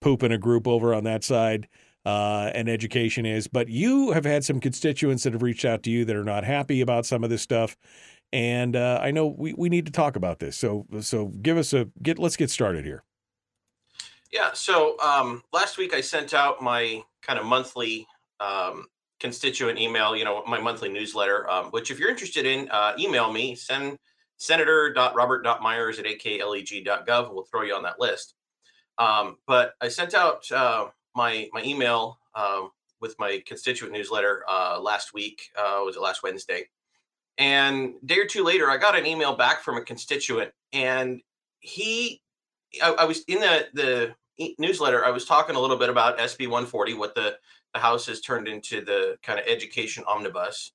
poop 0.01 0.23
in 0.23 0.33
a 0.33 0.39
group 0.39 0.67
over 0.67 0.95
on 0.95 1.05
that 1.05 1.25
side. 1.25 1.69
Uh, 2.07 2.51
and 2.55 2.71
education 2.71 3.27
is, 3.27 3.49
but 3.49 3.69
you 3.69 4.13
have 4.13 4.25
had 4.25 4.43
some 4.43 4.61
constituents 4.61 5.25
that 5.25 5.35
have 5.35 5.43
reached 5.43 5.67
out 5.67 5.83
to 5.83 5.91
you 5.91 6.07
that 6.07 6.17
are 6.17 6.25
not 6.25 6.43
happy 6.43 6.81
about 6.81 7.05
some 7.05 7.23
of 7.23 7.29
this 7.29 7.43
stuff, 7.43 7.77
and 8.33 8.77
uh, 8.77 8.99
I 9.03 9.11
know 9.11 9.27
we, 9.27 9.53
we 9.55 9.69
need 9.69 9.85
to 9.87 9.93
talk 9.93 10.17
about 10.17 10.39
this. 10.39 10.57
So 10.57 10.87
so 11.01 11.27
give 11.27 11.59
us 11.59 11.73
a 11.73 11.89
get. 12.03 12.19
Let's 12.19 12.37
get 12.37 12.51
started 12.51 12.85
here. 12.85 13.03
Yeah. 14.33 14.53
So 14.53 14.99
um, 15.01 15.43
last 15.53 15.79
week 15.79 15.95
I 15.95 16.01
sent 16.01 16.35
out 16.35 16.63
my 16.63 17.03
kind 17.23 17.39
of 17.39 17.47
monthly 17.47 18.07
um, 18.41 18.87
constituent 19.21 19.79
email. 19.79 20.17
You 20.17 20.25
know, 20.25 20.43
my 20.47 20.61
monthly 20.61 20.89
newsletter. 20.89 21.49
Um, 21.51 21.67
which, 21.67 21.91
if 21.91 21.99
you're 21.99 22.11
interested 22.11 22.47
in, 22.47 22.69
uh, 22.71 22.95
email 22.99 23.33
me. 23.33 23.55
Send 23.55 23.99
senator.robert.myers 24.37 25.99
at 25.99 26.05
akleg.gov. 26.05 27.35
We'll 27.35 27.45
throw 27.45 27.63
you 27.63 27.75
on 27.75 27.83
that 27.83 27.99
list. 27.99 28.35
Um, 28.99 29.37
but 29.47 29.75
I 29.81 29.89
sent 29.89 30.15
out 30.15 30.51
uh, 30.51 30.87
my 31.15 31.49
my 31.53 31.63
email 31.63 32.19
um, 32.35 32.71
with 33.01 33.15
my 33.19 33.43
constituent 33.47 33.93
newsletter 33.93 34.45
uh, 34.49 34.81
last 34.81 35.15
week. 35.15 35.51
Uh, 35.57 35.81
was 35.85 35.97
it 35.97 36.03
last 36.03 36.23
Wednesday? 36.23 36.69
And 37.39 37.95
day 38.05 38.19
or 38.19 38.27
two 38.27 38.43
later, 38.43 38.69
I 38.71 38.77
got 38.77 38.99
an 38.99 39.07
email 39.07 39.37
back 39.37 39.63
from 39.63 39.77
a 39.77 39.83
constituent, 39.83 40.53
and 40.73 41.21
he, 41.61 42.21
I, 42.83 42.91
I 42.91 43.05
was 43.05 43.23
in 43.29 43.41
the 43.41 43.69
the 43.75 44.15
newsletter. 44.59 45.05
I 45.05 45.11
was 45.11 45.25
talking 45.25 45.55
a 45.55 45.61
little 45.61 45.77
bit 45.77 45.89
about 45.89 46.19
SB 46.19 46.49
140, 46.49 46.95
what 46.95 47.15
the 47.15 47.37
the 47.75 47.81
House 47.81 48.07
has 48.07 48.21
turned 48.21 48.49
into 48.49 48.85
the 48.85 49.17
kind 49.23 49.39
of 49.39 49.47
education 49.47 50.05
omnibus. 50.07 50.73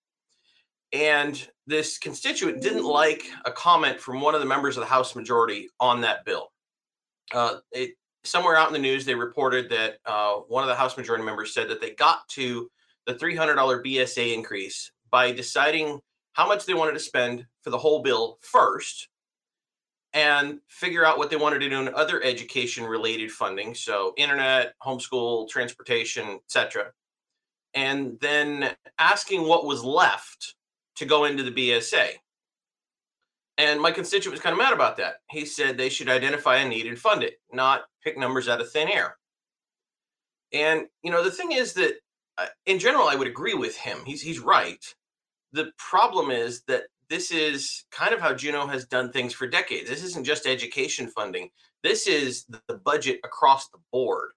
And 0.93 1.47
this 1.65 1.97
constituent 1.97 2.61
didn't 2.61 2.83
like 2.83 3.23
a 3.45 3.51
comment 3.51 3.99
from 3.99 4.21
one 4.21 4.35
of 4.35 4.41
the 4.41 4.47
members 4.47 4.77
of 4.77 4.81
the 4.81 4.87
House 4.87 5.15
majority 5.15 5.69
on 5.79 6.01
that 6.01 6.23
bill. 6.23 6.51
Uh, 7.33 7.55
it, 7.71 7.95
somewhere 8.23 8.55
out 8.55 8.67
in 8.67 8.73
the 8.73 8.79
news, 8.79 9.05
they 9.05 9.15
reported 9.15 9.69
that 9.69 9.97
uh, 10.05 10.35
one 10.47 10.63
of 10.63 10.69
the 10.69 10.75
House 10.75 10.97
Majority 10.97 11.23
members 11.23 11.53
said 11.53 11.69
that 11.69 11.81
they 11.81 11.91
got 11.91 12.27
to 12.29 12.69
the 13.05 13.13
$300 13.13 13.57
BSA 13.85 14.33
increase 14.33 14.91
by 15.09 15.31
deciding 15.31 15.99
how 16.33 16.47
much 16.47 16.65
they 16.65 16.73
wanted 16.73 16.93
to 16.93 16.99
spend 16.99 17.45
for 17.61 17.69
the 17.69 17.77
whole 17.77 18.01
bill 18.01 18.39
first 18.41 19.07
and 20.13 20.59
figure 20.67 21.05
out 21.05 21.17
what 21.17 21.29
they 21.29 21.35
wanted 21.35 21.59
to 21.59 21.69
do 21.69 21.81
in 21.81 21.93
other 21.93 22.21
education 22.23 22.85
related 22.85 23.31
funding 23.31 23.73
so 23.73 24.13
internet 24.17 24.73
homeschool 24.83 25.49
transportation 25.49 26.39
etc 26.45 26.91
and 27.73 28.19
then 28.19 28.75
asking 28.99 29.47
what 29.47 29.65
was 29.65 29.83
left 29.83 30.55
to 30.95 31.05
go 31.05 31.25
into 31.25 31.43
the 31.43 31.51
bsa 31.51 32.09
and 33.57 33.79
my 33.79 33.91
constituent 33.91 34.33
was 34.33 34.41
kind 34.41 34.53
of 34.53 34.57
mad 34.57 34.73
about 34.73 34.97
that. 34.97 35.15
He 35.29 35.45
said 35.45 35.77
they 35.77 35.89
should 35.89 36.09
identify 36.09 36.57
a 36.57 36.67
need 36.67 36.87
and 36.87 36.97
fund 36.97 37.23
it, 37.23 37.35
not 37.51 37.83
pick 38.03 38.17
numbers 38.17 38.47
out 38.47 38.61
of 38.61 38.71
thin 38.71 38.89
air. 38.89 39.17
And 40.51 40.87
you 41.03 41.11
know, 41.11 41.23
the 41.23 41.31
thing 41.31 41.51
is 41.51 41.73
that, 41.73 41.95
uh, 42.37 42.47
in 42.65 42.79
general, 42.79 43.07
I 43.07 43.15
would 43.15 43.27
agree 43.27 43.53
with 43.53 43.75
him. 43.75 43.99
He's 44.05 44.21
he's 44.21 44.39
right. 44.39 44.83
The 45.51 45.71
problem 45.77 46.31
is 46.31 46.63
that 46.63 46.83
this 47.09 47.31
is 47.31 47.85
kind 47.91 48.13
of 48.13 48.19
how 48.19 48.33
Juneau 48.33 48.65
has 48.67 48.85
done 48.85 49.11
things 49.11 49.33
for 49.33 49.45
decades. 49.45 49.89
This 49.89 50.03
isn't 50.03 50.25
just 50.25 50.47
education 50.47 51.07
funding. 51.07 51.49
This 51.83 52.07
is 52.07 52.45
the 52.67 52.77
budget 52.77 53.19
across 53.23 53.69
the 53.69 53.77
board. 53.91 54.31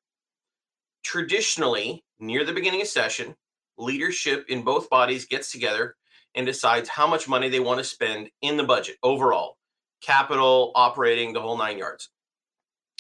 Traditionally, 1.03 2.05
near 2.19 2.45
the 2.45 2.53
beginning 2.53 2.83
of 2.83 2.89
session, 2.89 3.35
leadership 3.79 4.45
in 4.49 4.63
both 4.63 4.91
bodies 4.91 5.25
gets 5.25 5.51
together 5.51 5.97
and 6.37 6.47
decides 6.47 6.89
how 6.89 7.07
much 7.07 7.29
money 7.29 7.49
they 7.49 7.61
want 7.61 7.79
to 7.79 7.85
spend 7.85 8.31
in 8.43 8.57
the 8.57 8.65
budget 8.65 8.97
overall 9.03 9.57
capital, 10.03 10.73
operating, 10.75 11.33
the 11.33 11.41
whole 11.41 11.57
nine 11.57 11.79
yards. 11.79 12.11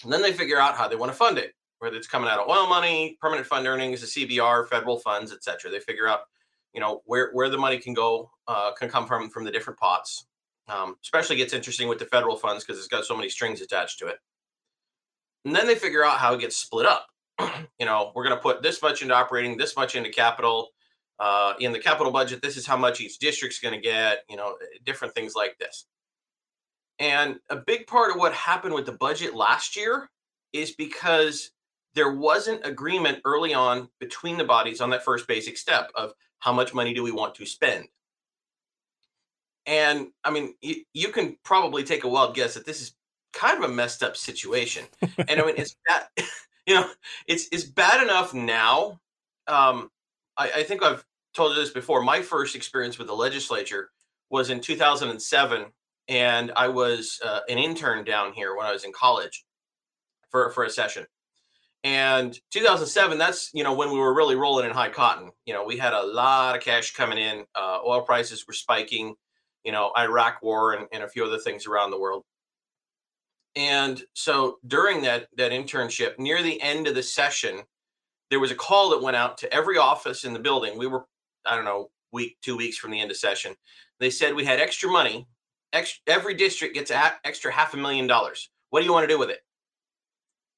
And 0.02 0.12
then 0.12 0.22
they 0.22 0.32
figure 0.32 0.58
out 0.58 0.76
how 0.76 0.88
they 0.88 0.96
want 0.96 1.12
to 1.12 1.16
fund 1.16 1.38
it, 1.38 1.52
whether 1.78 1.96
it's 1.96 2.08
coming 2.08 2.28
out 2.28 2.40
of 2.40 2.48
oil 2.48 2.66
money, 2.66 3.16
permanent 3.20 3.46
fund 3.46 3.66
earnings, 3.66 4.00
the 4.00 4.26
CBR, 4.26 4.68
federal 4.68 4.98
funds, 4.98 5.32
etc. 5.32 5.70
They 5.70 5.80
figure 5.80 6.08
out, 6.08 6.20
you 6.72 6.80
know, 6.80 7.02
where 7.04 7.30
where 7.32 7.48
the 7.48 7.58
money 7.58 7.78
can 7.78 7.94
go, 7.94 8.30
uh, 8.48 8.72
can 8.72 8.88
come 8.88 9.06
from 9.06 9.30
from 9.30 9.44
the 9.44 9.50
different 9.50 9.78
pots, 9.78 10.26
Um, 10.68 10.96
especially 11.02 11.36
gets 11.36 11.52
interesting 11.52 11.88
with 11.88 11.98
the 11.98 12.06
federal 12.06 12.36
funds 12.36 12.64
because 12.64 12.78
it's 12.78 12.88
got 12.88 13.04
so 13.04 13.16
many 13.16 13.28
strings 13.28 13.60
attached 13.60 13.98
to 14.00 14.06
it. 14.08 14.18
And 15.44 15.54
then 15.54 15.66
they 15.66 15.76
figure 15.76 16.04
out 16.04 16.18
how 16.18 16.34
it 16.34 16.40
gets 16.40 16.56
split 16.56 16.86
up. 16.86 17.06
you 17.78 17.86
know, 17.86 18.12
we're 18.14 18.24
going 18.24 18.34
to 18.36 18.42
put 18.42 18.62
this 18.62 18.82
much 18.82 19.02
into 19.02 19.14
operating, 19.14 19.56
this 19.56 19.76
much 19.76 19.94
into 19.94 20.10
capital. 20.10 20.70
Uh, 21.18 21.54
in 21.60 21.72
the 21.72 21.78
capital 21.78 22.12
budget, 22.12 22.42
this 22.42 22.56
is 22.56 22.66
how 22.66 22.76
much 22.76 23.00
each 23.00 23.18
district's 23.18 23.58
going 23.58 23.74
to 23.74 23.80
get. 23.80 24.24
You 24.28 24.36
know, 24.36 24.56
different 24.84 25.14
things 25.14 25.34
like 25.34 25.58
this. 25.58 25.86
And 26.98 27.36
a 27.50 27.56
big 27.56 27.86
part 27.86 28.10
of 28.10 28.16
what 28.18 28.32
happened 28.32 28.74
with 28.74 28.86
the 28.86 28.92
budget 28.92 29.34
last 29.34 29.76
year 29.76 30.08
is 30.52 30.72
because 30.72 31.50
there 31.94 32.12
wasn't 32.12 32.64
agreement 32.66 33.20
early 33.24 33.54
on 33.54 33.88
between 34.00 34.36
the 34.36 34.44
bodies 34.44 34.80
on 34.80 34.90
that 34.90 35.04
first 35.04 35.26
basic 35.26 35.56
step 35.56 35.90
of 35.94 36.12
how 36.38 36.52
much 36.52 36.74
money 36.74 36.94
do 36.94 37.02
we 37.02 37.10
want 37.12 37.34
to 37.34 37.46
spend. 37.46 37.86
And 39.66 40.08
I 40.22 40.30
mean, 40.30 40.54
you, 40.60 40.84
you 40.94 41.08
can 41.08 41.36
probably 41.42 41.82
take 41.82 42.04
a 42.04 42.08
wild 42.08 42.34
guess 42.34 42.54
that 42.54 42.66
this 42.66 42.80
is 42.80 42.94
kind 43.32 43.62
of 43.62 43.68
a 43.68 43.72
messed 43.72 44.02
up 44.02 44.16
situation. 44.16 44.84
and 45.28 45.40
I 45.40 45.44
mean, 45.44 45.56
it's 45.56 45.74
bad, 45.88 46.06
you 46.66 46.74
know, 46.74 46.88
it's 47.26 47.48
it's 47.50 47.64
bad 47.64 48.02
enough 48.02 48.32
now. 48.32 49.00
Um, 49.48 49.90
I, 50.36 50.50
I 50.56 50.62
think 50.62 50.82
I've 50.82 51.04
told 51.34 51.54
you 51.54 51.62
this 51.62 51.70
before. 51.70 52.02
My 52.02 52.22
first 52.22 52.56
experience 52.56 52.98
with 52.98 53.06
the 53.06 53.14
legislature 53.14 53.90
was 54.30 54.50
in 54.50 54.60
2007 54.60 55.66
and 56.08 56.52
I 56.56 56.68
was 56.68 57.20
uh, 57.24 57.40
an 57.48 57.58
intern 57.58 58.04
down 58.04 58.32
here 58.32 58.56
when 58.56 58.66
I 58.66 58.72
was 58.72 58.84
in 58.84 58.92
college 58.92 59.44
for 60.30 60.50
for 60.50 60.64
a 60.64 60.70
session. 60.70 61.06
And 61.84 62.38
2007, 62.50 63.18
that's 63.18 63.50
you 63.54 63.64
know 63.64 63.74
when 63.74 63.92
we 63.92 63.98
were 63.98 64.14
really 64.14 64.36
rolling 64.36 64.66
in 64.66 64.72
high 64.72 64.90
cotton. 64.90 65.30
You 65.44 65.54
know, 65.54 65.64
we 65.64 65.76
had 65.76 65.92
a 65.92 66.02
lot 66.02 66.56
of 66.56 66.62
cash 66.62 66.92
coming 66.94 67.18
in. 67.18 67.44
Uh, 67.54 67.78
oil 67.86 68.02
prices 68.02 68.46
were 68.46 68.52
spiking. 68.52 69.14
You 69.64 69.72
know, 69.72 69.92
Iraq 69.96 70.42
War 70.42 70.74
and, 70.74 70.86
and 70.92 71.02
a 71.02 71.08
few 71.08 71.24
other 71.24 71.38
things 71.38 71.66
around 71.66 71.90
the 71.90 71.98
world. 71.98 72.22
And 73.56 74.00
so 74.12 74.58
during 74.66 75.02
that 75.02 75.28
that 75.36 75.52
internship, 75.52 76.18
near 76.18 76.42
the 76.42 76.60
end 76.60 76.86
of 76.86 76.94
the 76.94 77.02
session, 77.02 77.62
there 78.30 78.40
was 78.40 78.50
a 78.50 78.56
call 78.56 78.90
that 78.90 79.02
went 79.02 79.16
out 79.16 79.38
to 79.38 79.52
every 79.52 79.78
office 79.78 80.24
in 80.24 80.32
the 80.32 80.38
building. 80.38 80.78
We 80.78 80.86
were, 80.86 81.06
I 81.44 81.56
don't 81.56 81.64
know, 81.64 81.90
week, 82.12 82.36
two 82.42 82.56
weeks 82.56 82.76
from 82.76 82.90
the 82.90 83.00
end 83.00 83.10
of 83.10 83.16
session. 83.16 83.54
They 84.00 84.10
said 84.10 84.34
we 84.34 84.44
had 84.44 84.60
extra 84.60 84.90
money 84.90 85.26
every 86.06 86.34
district 86.34 86.74
gets 86.74 86.90
a 86.90 87.12
extra 87.24 87.52
half 87.52 87.74
a 87.74 87.76
million 87.76 88.06
dollars. 88.06 88.50
What 88.70 88.80
do 88.80 88.86
you 88.86 88.92
want 88.92 89.04
to 89.04 89.12
do 89.12 89.18
with 89.18 89.30
it? 89.30 89.40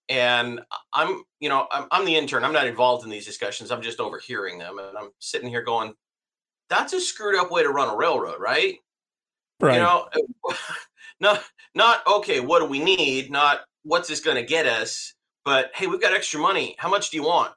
And 0.09 0.61
I'm, 0.93 1.23
you 1.41 1.49
know, 1.49 1.66
I'm, 1.71 1.87
I'm 1.91 2.07
the 2.07 2.16
intern. 2.16 2.45
I'm 2.45 2.53
not 2.53 2.66
involved 2.66 3.05
in 3.05 3.11
these 3.11 3.27
discussions. 3.27 3.71
I'm 3.71 3.83
just 3.83 4.01
overhearing 4.01 4.59
them, 4.59 4.79
and 4.79 4.97
I'm 4.97 5.11
sitting 5.19 5.51
here 5.51 5.62
going, 5.62 5.93
"That's 6.71 6.95
a 6.95 7.01
screwed 7.01 7.39
up 7.39 7.51
way 7.51 7.62
to 7.62 7.69
run 7.69 7.93
a 7.93 7.97
railroad, 7.97 8.41
right?" 8.41 8.77
Right. 9.61 9.75
You 9.75 9.81
know, 9.81 10.09
not 11.21 11.45
not 11.75 12.07
okay. 12.07 12.41
What 12.41 12.61
do 12.61 12.64
we 12.66 12.79
need? 12.79 13.31
Not 13.31 13.61
what's 13.83 14.09
this 14.09 14.21
going 14.21 14.37
to 14.37 14.43
get 14.43 14.64
us? 14.64 15.12
But 15.45 15.73
hey, 15.75 15.87
we've 15.87 16.01
got 16.01 16.14
extra 16.14 16.41
money. 16.41 16.75
How 16.79 16.89
much 16.89 17.11
do 17.11 17.19
you 17.19 17.25
want? 17.25 17.53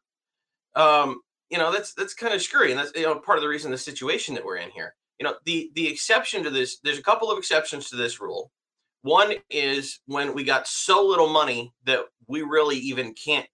Um, 0.76 1.22
you 1.50 1.58
know, 1.58 1.72
that's 1.72 1.94
that's 1.94 2.14
kind 2.14 2.34
of 2.34 2.42
screwy, 2.42 2.72
and 2.72 2.80
that's 2.80 2.92
you 2.96 3.04
know 3.04 3.16
part 3.16 3.38
of 3.38 3.42
the 3.42 3.48
reason 3.48 3.72
the 3.72 3.78
situation 3.78 4.36
that 4.36 4.46
we're 4.46 4.58
in 4.58 4.72
here. 4.72 4.96
You 5.20 5.26
know 5.26 5.36
the 5.46 5.72
the 5.76 5.88
exception 5.88 6.44
to 6.44 6.50
this 6.50 6.80
there's 6.84 7.00
a 7.00 7.04
couple 7.04 7.30
of 7.30 7.38
exceptions 7.38 7.90
to 7.90 7.96
this 7.96 8.22
rule. 8.22 8.52
One 9.04 9.34
is 9.50 10.00
when 10.06 10.34
we 10.34 10.44
got 10.44 10.68
so 10.68 11.06
little 11.06 11.30
money 11.30 11.74
that 11.86 12.02
we 12.28 12.44
really 12.44 12.78
even 12.78 13.14
can't 13.14 13.48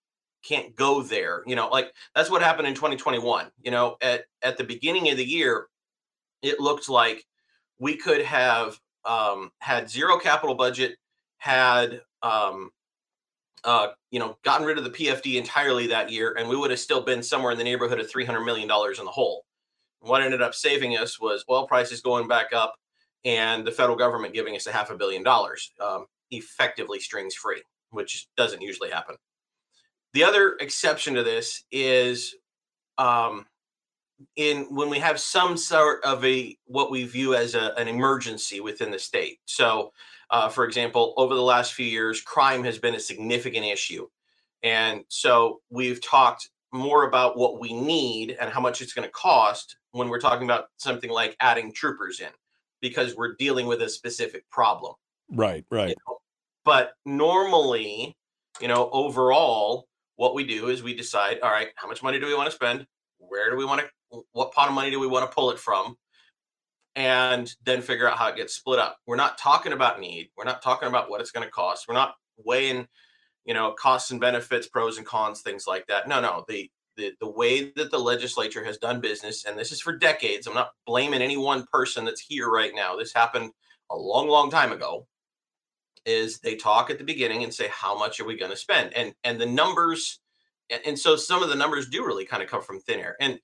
can't 0.43 0.75
go 0.75 1.01
there 1.01 1.43
you 1.45 1.55
know 1.55 1.67
like 1.67 1.91
that's 2.15 2.29
what 2.29 2.41
happened 2.41 2.67
in 2.67 2.73
2021 2.73 3.47
you 3.63 3.71
know 3.71 3.97
at 4.01 4.25
at 4.41 4.55
the 4.55 4.63
beginning 4.63 5.09
of 5.09 5.17
the 5.17 5.25
year 5.25 5.67
it 6.41 6.59
looked 6.59 6.87
like 6.87 7.25
we 7.79 7.97
could 7.97 8.21
have 8.21 8.79
um, 9.05 9.51
had 9.59 9.89
zero 9.89 10.17
capital 10.17 10.55
budget 10.55 10.97
had 11.37 12.01
um, 12.21 12.69
uh, 13.67 13.89
you 14.09 14.19
know 14.19 14.35
gotten 14.43 14.65
rid 14.65 14.79
of 14.79 14.83
the 14.83 14.89
pfd 14.89 15.35
entirely 15.35 15.85
that 15.85 16.09
year 16.09 16.35
and 16.39 16.49
we 16.49 16.55
would 16.55 16.71
have 16.71 16.79
still 16.79 17.01
been 17.01 17.21
somewhere 17.21 17.51
in 17.51 17.57
the 17.57 17.63
neighborhood 17.63 17.99
of 17.99 18.09
300 18.09 18.41
million 18.41 18.67
dollars 18.67 18.97
in 18.97 19.05
the 19.05 19.11
hole 19.11 19.45
what 19.99 20.23
ended 20.23 20.41
up 20.41 20.55
saving 20.55 20.97
us 20.97 21.19
was 21.19 21.43
oil 21.49 21.67
prices 21.67 22.01
going 22.01 22.27
back 22.27 22.53
up 22.53 22.75
and 23.25 23.65
the 23.65 23.71
federal 23.71 23.97
government 23.97 24.33
giving 24.33 24.55
us 24.55 24.67
a 24.67 24.71
half 24.71 24.89
a 24.89 24.95
billion 24.95 25.23
dollars, 25.23 25.71
um, 25.81 26.05
effectively 26.31 26.99
strings 26.99 27.35
free, 27.35 27.61
which 27.91 28.27
doesn't 28.37 28.61
usually 28.61 28.89
happen. 28.89 29.15
The 30.13 30.23
other 30.23 30.55
exception 30.61 31.13
to 31.15 31.23
this 31.23 31.63
is 31.71 32.35
um, 32.97 33.45
in 34.35 34.63
when 34.73 34.89
we 34.89 34.99
have 34.99 35.19
some 35.19 35.57
sort 35.57 36.03
of 36.03 36.23
a 36.23 36.57
what 36.65 36.89
we 36.89 37.03
view 37.03 37.35
as 37.35 37.53
a, 37.53 37.73
an 37.77 37.87
emergency 37.87 38.61
within 38.61 38.91
the 38.91 38.99
state. 38.99 39.39
So, 39.45 39.91
uh, 40.29 40.49
for 40.49 40.65
example, 40.65 41.13
over 41.17 41.33
the 41.33 41.41
last 41.41 41.73
few 41.73 41.85
years, 41.85 42.21
crime 42.21 42.63
has 42.63 42.77
been 42.77 42.95
a 42.95 42.99
significant 42.99 43.65
issue, 43.65 44.07
and 44.63 45.03
so 45.07 45.61
we've 45.69 46.01
talked 46.01 46.49
more 46.73 47.07
about 47.07 47.37
what 47.37 47.59
we 47.59 47.73
need 47.73 48.35
and 48.39 48.49
how 48.49 48.59
much 48.59 48.81
it's 48.81 48.93
going 48.93 49.07
to 49.07 49.11
cost 49.11 49.77
when 49.91 50.09
we're 50.09 50.19
talking 50.19 50.43
about 50.43 50.65
something 50.77 51.09
like 51.09 51.35
adding 51.39 51.71
troopers 51.71 52.19
in 52.19 52.29
because 52.81 53.15
we're 53.15 53.35
dealing 53.35 53.67
with 53.67 53.81
a 53.81 53.89
specific 53.89 54.49
problem. 54.51 54.93
Right, 55.31 55.65
right. 55.71 55.89
You 55.89 55.95
know? 56.07 56.17
But 56.63 56.93
normally, 57.05 58.15
you 58.59 58.67
know, 58.67 58.89
overall, 58.91 59.87
what 60.17 60.35
we 60.35 60.43
do 60.43 60.67
is 60.67 60.83
we 60.83 60.93
decide, 60.93 61.39
all 61.41 61.51
right, 61.51 61.69
how 61.75 61.87
much 61.87 62.03
money 62.03 62.19
do 62.19 62.25
we 62.25 62.35
want 62.35 62.49
to 62.49 62.55
spend? 62.55 62.85
Where 63.17 63.49
do 63.49 63.55
we 63.55 63.65
want 63.65 63.81
to, 63.81 64.21
what 64.31 64.51
pot 64.51 64.67
of 64.67 64.73
money 64.73 64.91
do 64.91 64.99
we 64.99 65.07
want 65.07 65.29
to 65.29 65.33
pull 65.33 65.51
it 65.51 65.59
from? 65.59 65.97
And 66.97 67.53
then 67.63 67.83
figure 67.83 68.09
out 68.09 68.17
how 68.17 68.29
it 68.29 68.35
gets 68.35 68.55
split 68.55 68.79
up. 68.79 68.97
We're 69.05 69.17
not 69.17 69.37
talking 69.37 69.71
about 69.71 69.99
need. 69.99 70.31
We're 70.35 70.45
not 70.45 70.63
talking 70.63 70.87
about 70.87 71.11
what 71.11 71.21
it's 71.21 71.29
going 71.29 71.45
to 71.45 71.51
cost. 71.51 71.87
We're 71.87 71.93
not 71.93 72.15
weighing, 72.43 72.87
you 73.45 73.53
know, 73.53 73.73
costs 73.73 74.09
and 74.09 74.19
benefits, 74.19 74.67
pros 74.67 74.97
and 74.97 75.05
cons, 75.05 75.41
things 75.41 75.67
like 75.67 75.85
that. 75.87 76.07
No, 76.07 76.19
no. 76.19 76.43
The 76.47 76.71
the, 76.95 77.13
the 77.19 77.29
way 77.29 77.71
that 77.75 77.91
the 77.91 77.99
legislature 77.99 78.63
has 78.65 78.79
done 78.79 78.99
business, 78.99 79.45
and 79.45 79.55
this 79.57 79.71
is 79.71 79.79
for 79.79 79.95
decades, 79.95 80.47
I'm 80.47 80.55
not 80.55 80.71
blaming 80.87 81.21
any 81.21 81.37
one 81.37 81.67
person 81.71 82.03
that's 82.03 82.19
here 82.19 82.49
right 82.49 82.71
now. 82.73 82.95
This 82.95 83.13
happened 83.13 83.51
a 83.91 83.95
long, 83.95 84.27
long 84.27 84.49
time 84.49 84.71
ago. 84.71 85.05
Is 86.07 86.39
they 86.39 86.55
talk 86.55 86.89
at 86.89 86.97
the 86.97 87.03
beginning 87.03 87.43
and 87.43 87.53
say, 87.53 87.67
how 87.71 87.95
much 87.95 88.19
are 88.19 88.25
we 88.25 88.39
going 88.39 88.49
to 88.49 88.57
spend? 88.57 88.93
And 88.95 89.13
and 89.23 89.39
the 89.39 89.45
numbers, 89.45 90.19
and 90.85 90.97
so 90.97 91.15
some 91.15 91.43
of 91.43 91.49
the 91.49 91.55
numbers 91.55 91.89
do 91.89 92.03
really 92.03 92.25
kind 92.25 92.41
of 92.41 92.49
come 92.49 92.63
from 92.63 92.79
thin 92.79 92.99
air. 92.99 93.15
And 93.19 93.39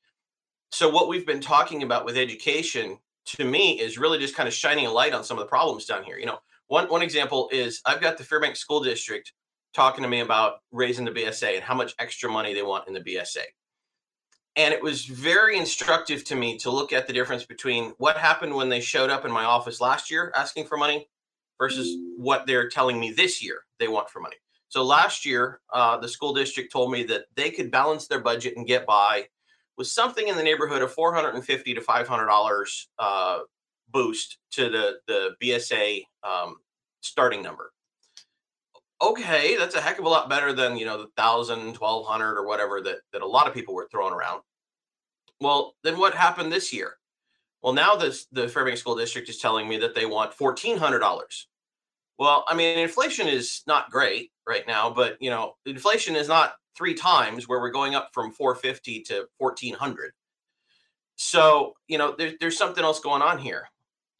so 0.71 0.89
what 0.89 1.07
we've 1.07 1.27
been 1.27 1.39
talking 1.39 1.83
about 1.83 2.03
with 2.03 2.17
education 2.17 2.97
to 3.25 3.45
me 3.45 3.79
is 3.79 3.97
really 3.97 4.19
just 4.19 4.35
kind 4.35 4.47
of 4.47 4.53
shining 4.53 4.85
a 4.85 4.91
light 4.91 5.13
on 5.13 5.23
some 5.23 5.37
of 5.37 5.43
the 5.43 5.49
problems 5.49 5.85
down 5.85 6.03
here. 6.03 6.17
You 6.17 6.25
know, 6.25 6.39
one 6.67 6.87
one 6.89 7.01
example 7.01 7.49
is 7.51 7.81
I've 7.85 8.01
got 8.01 8.17
the 8.17 8.23
Fairbanks 8.23 8.59
School 8.59 8.83
District 8.83 9.31
talking 9.73 10.03
to 10.03 10.09
me 10.09 10.19
about 10.19 10.57
raising 10.71 11.05
the 11.05 11.11
BSA 11.11 11.55
and 11.55 11.63
how 11.63 11.73
much 11.73 11.95
extra 11.99 12.29
money 12.29 12.53
they 12.53 12.61
want 12.61 12.87
in 12.87 12.93
the 12.93 13.01
BSA. 13.01 13.43
And 14.55 14.71
it 14.73 14.83
was 14.83 15.05
very 15.05 15.57
instructive 15.57 16.23
to 16.25 16.35
me 16.35 16.57
to 16.59 16.69
look 16.69 16.93
at 16.93 17.07
the 17.07 17.13
difference 17.13 17.43
between 17.43 17.93
what 17.97 18.17
happened 18.17 18.53
when 18.53 18.69
they 18.69 18.81
showed 18.81 19.09
up 19.09 19.25
in 19.25 19.31
my 19.31 19.45
office 19.45 19.81
last 19.81 20.11
year 20.11 20.31
asking 20.35 20.67
for 20.67 20.77
money 20.77 21.09
versus 21.57 21.97
what 22.17 22.45
they're 22.45 22.69
telling 22.69 22.99
me 22.99 23.11
this 23.11 23.43
year 23.43 23.61
they 23.79 23.87
want 23.87 24.09
for 24.09 24.19
money. 24.19 24.35
So 24.69 24.83
last 24.83 25.25
year, 25.25 25.61
uh, 25.71 25.97
the 25.97 26.07
school 26.07 26.33
district 26.33 26.71
told 26.71 26.91
me 26.91 27.03
that 27.03 27.25
they 27.35 27.51
could 27.51 27.71
balance 27.71 28.07
their 28.07 28.19
budget 28.19 28.57
and 28.57 28.67
get 28.67 28.85
by 28.85 29.27
with 29.77 29.87
something 29.87 30.27
in 30.27 30.37
the 30.37 30.43
neighborhood 30.43 30.81
of 30.81 30.91
450 30.91 31.73
to 31.73 31.81
500 31.81 32.25
dollars 32.25 32.89
uh, 32.99 33.39
boost 33.91 34.37
to 34.51 34.69
the 34.69 34.99
the 35.07 35.35
BSA 35.41 36.03
um, 36.23 36.57
starting 37.01 37.41
number 37.41 37.71
okay, 39.03 39.57
that's 39.57 39.75
a 39.75 39.81
heck 39.81 39.99
of 39.99 40.05
a 40.05 40.09
lot 40.09 40.29
better 40.29 40.53
than, 40.53 40.77
you 40.77 40.85
know, 40.85 40.97
the 40.97 41.09
thousand, 41.17 41.73
twelve 41.73 42.07
hundred 42.07 42.37
or 42.37 42.47
whatever 42.47 42.81
that, 42.81 42.99
that 43.11 43.21
a 43.21 43.27
lot 43.27 43.47
of 43.47 43.53
people 43.53 43.73
were 43.73 43.87
throwing 43.91 44.13
around. 44.13 44.41
Well, 45.39 45.75
then 45.83 45.99
what 45.99 46.13
happened 46.13 46.51
this 46.51 46.71
year? 46.71 46.95
Well, 47.61 47.73
now 47.73 47.95
this 47.95 48.27
the 48.31 48.47
Fairbanks 48.47 48.81
School 48.81 48.95
District 48.95 49.29
is 49.29 49.37
telling 49.37 49.67
me 49.67 49.77
that 49.77 49.95
they 49.95 50.05
want 50.05 50.33
fourteen 50.33 50.77
hundred 50.77 50.99
dollars. 50.99 51.47
Well, 52.17 52.45
I 52.47 52.55
mean, 52.55 52.77
inflation 52.79 53.27
is 53.27 53.63
not 53.67 53.89
great 53.89 54.31
right 54.47 54.65
now, 54.67 54.89
but 54.89 55.21
you 55.21 55.29
know, 55.29 55.55
inflation 55.65 56.15
is 56.15 56.27
not 56.27 56.53
three 56.75 56.93
times 56.93 57.47
where 57.47 57.59
we're 57.59 57.71
going 57.71 57.95
up 57.95 58.09
from 58.13 58.31
450 58.31 59.01
to 59.03 59.27
1400. 59.37 60.13
So, 61.15 61.73
you 61.87 61.97
know, 61.97 62.15
there, 62.17 62.33
there's 62.39 62.57
something 62.57 62.83
else 62.83 62.99
going 62.99 63.21
on 63.21 63.37
here. 63.37 63.67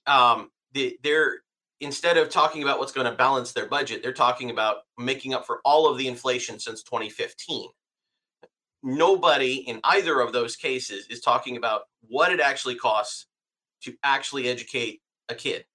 Um, 0.05 0.49
the, 0.73 0.97
there 1.03 1.39
instead 1.83 2.17
of 2.17 2.29
talking 2.29 2.63
about 2.63 2.79
what's 2.79 2.91
going 2.91 3.09
to 3.09 3.17
balance 3.17 3.51
their 3.51 3.67
budget, 3.67 4.01
they're 4.01 4.13
talking 4.13 4.49
about 4.49 4.77
making 4.97 5.33
up 5.33 5.45
for 5.45 5.59
all 5.65 5.87
of 5.87 5.97
the 5.97 6.07
inflation 6.07 6.59
since 6.59 6.83
2015. 6.83 7.69
Nobody 8.81 9.55
in 9.55 9.79
either 9.83 10.19
of 10.19 10.33
those 10.33 10.55
cases 10.55 11.07
is 11.09 11.21
talking 11.21 11.57
about 11.57 11.83
what 12.07 12.31
it 12.31 12.39
actually 12.39 12.75
costs 12.75 13.27
to 13.83 13.93
actually 14.03 14.49
educate 14.49 15.01
a 15.29 15.35
kid. 15.35 15.65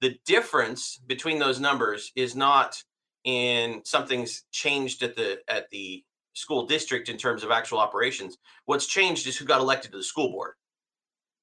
The 0.00 0.16
difference 0.26 1.00
between 1.06 1.38
those 1.38 1.60
numbers 1.60 2.12
is 2.14 2.36
not 2.36 2.82
in 3.26 3.82
something's 3.84 4.44
changed 4.52 5.02
at 5.02 5.14
the 5.14 5.40
at 5.48 5.68
the 5.70 6.02
school 6.32 6.66
district 6.66 7.08
in 7.08 7.16
terms 7.18 7.42
of 7.42 7.50
actual 7.50 7.78
operations. 7.78 8.38
What's 8.64 8.86
changed 8.86 9.26
is 9.26 9.36
who 9.36 9.44
got 9.44 9.60
elected 9.60 9.90
to 9.90 9.98
the 9.98 10.02
school 10.02 10.30
board. 10.30 10.54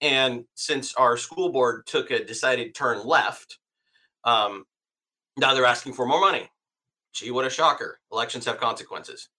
And 0.02 0.46
since 0.56 0.96
our 0.96 1.18
school 1.18 1.52
board 1.52 1.86
took 1.86 2.10
a 2.12 2.24
decided 2.24 2.74
turn 2.74 3.06
left, 3.06 3.60
um, 4.24 4.66
now 5.38 5.54
they're 5.54 5.66
asking 5.66 5.94
for 5.94 6.06
more 6.06 6.22
money. 6.22 6.50
Gee, 7.14 7.32
what 7.32 7.46
a 7.46 7.50
shocker. 7.50 8.00
Elections 8.12 8.46
have 8.46 8.60
consequences. 8.60 9.30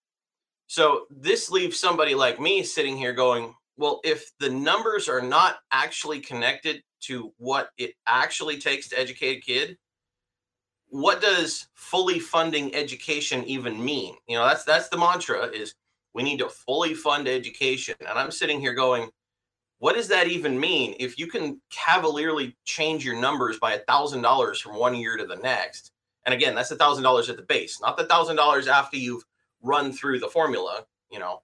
So 0.66 1.06
this 1.10 1.50
leaves 1.50 1.78
somebody 1.78 2.14
like 2.14 2.40
me 2.40 2.62
sitting 2.62 2.96
here 2.96 3.12
going, 3.12 3.54
well, 3.76 4.00
if 4.04 4.32
the 4.40 4.50
numbers 4.50 5.08
are 5.08 5.22
not 5.22 5.56
actually 5.72 6.20
connected 6.20 6.82
to 7.02 7.32
what 7.38 7.68
it 7.76 7.92
actually 8.06 8.58
takes 8.58 8.88
to 8.88 8.98
educate 8.98 9.38
a 9.38 9.40
kid, 9.40 9.76
what 10.94 11.20
does 11.20 11.66
fully 11.74 12.20
funding 12.20 12.72
education 12.72 13.42
even 13.46 13.84
mean? 13.84 14.14
You 14.28 14.38
know, 14.38 14.46
that's 14.46 14.62
that's 14.62 14.88
the 14.90 14.96
mantra 14.96 15.46
is 15.46 15.74
we 16.14 16.22
need 16.22 16.38
to 16.38 16.48
fully 16.48 16.94
fund 16.94 17.26
education. 17.26 17.96
And 17.98 18.16
I'm 18.16 18.30
sitting 18.30 18.60
here 18.60 18.74
going, 18.74 19.10
what 19.80 19.96
does 19.96 20.06
that 20.06 20.28
even 20.28 20.58
mean 20.60 20.94
if 21.00 21.18
you 21.18 21.26
can 21.26 21.60
cavalierly 21.68 22.56
change 22.64 23.04
your 23.04 23.16
numbers 23.16 23.58
by 23.58 23.72
a 23.72 23.80
thousand 23.80 24.22
dollars 24.22 24.60
from 24.60 24.76
one 24.76 24.94
year 24.94 25.16
to 25.16 25.26
the 25.26 25.34
next? 25.34 25.90
And 26.26 26.32
again, 26.32 26.54
that's 26.54 26.70
a 26.70 26.76
thousand 26.76 27.02
dollars 27.02 27.28
at 27.28 27.38
the 27.38 27.42
base, 27.42 27.80
not 27.80 27.96
the 27.96 28.06
thousand 28.06 28.36
dollars 28.36 28.68
after 28.68 28.96
you've 28.96 29.24
run 29.62 29.92
through 29.92 30.20
the 30.20 30.28
formula. 30.28 30.86
You 31.10 31.18
know, 31.18 31.42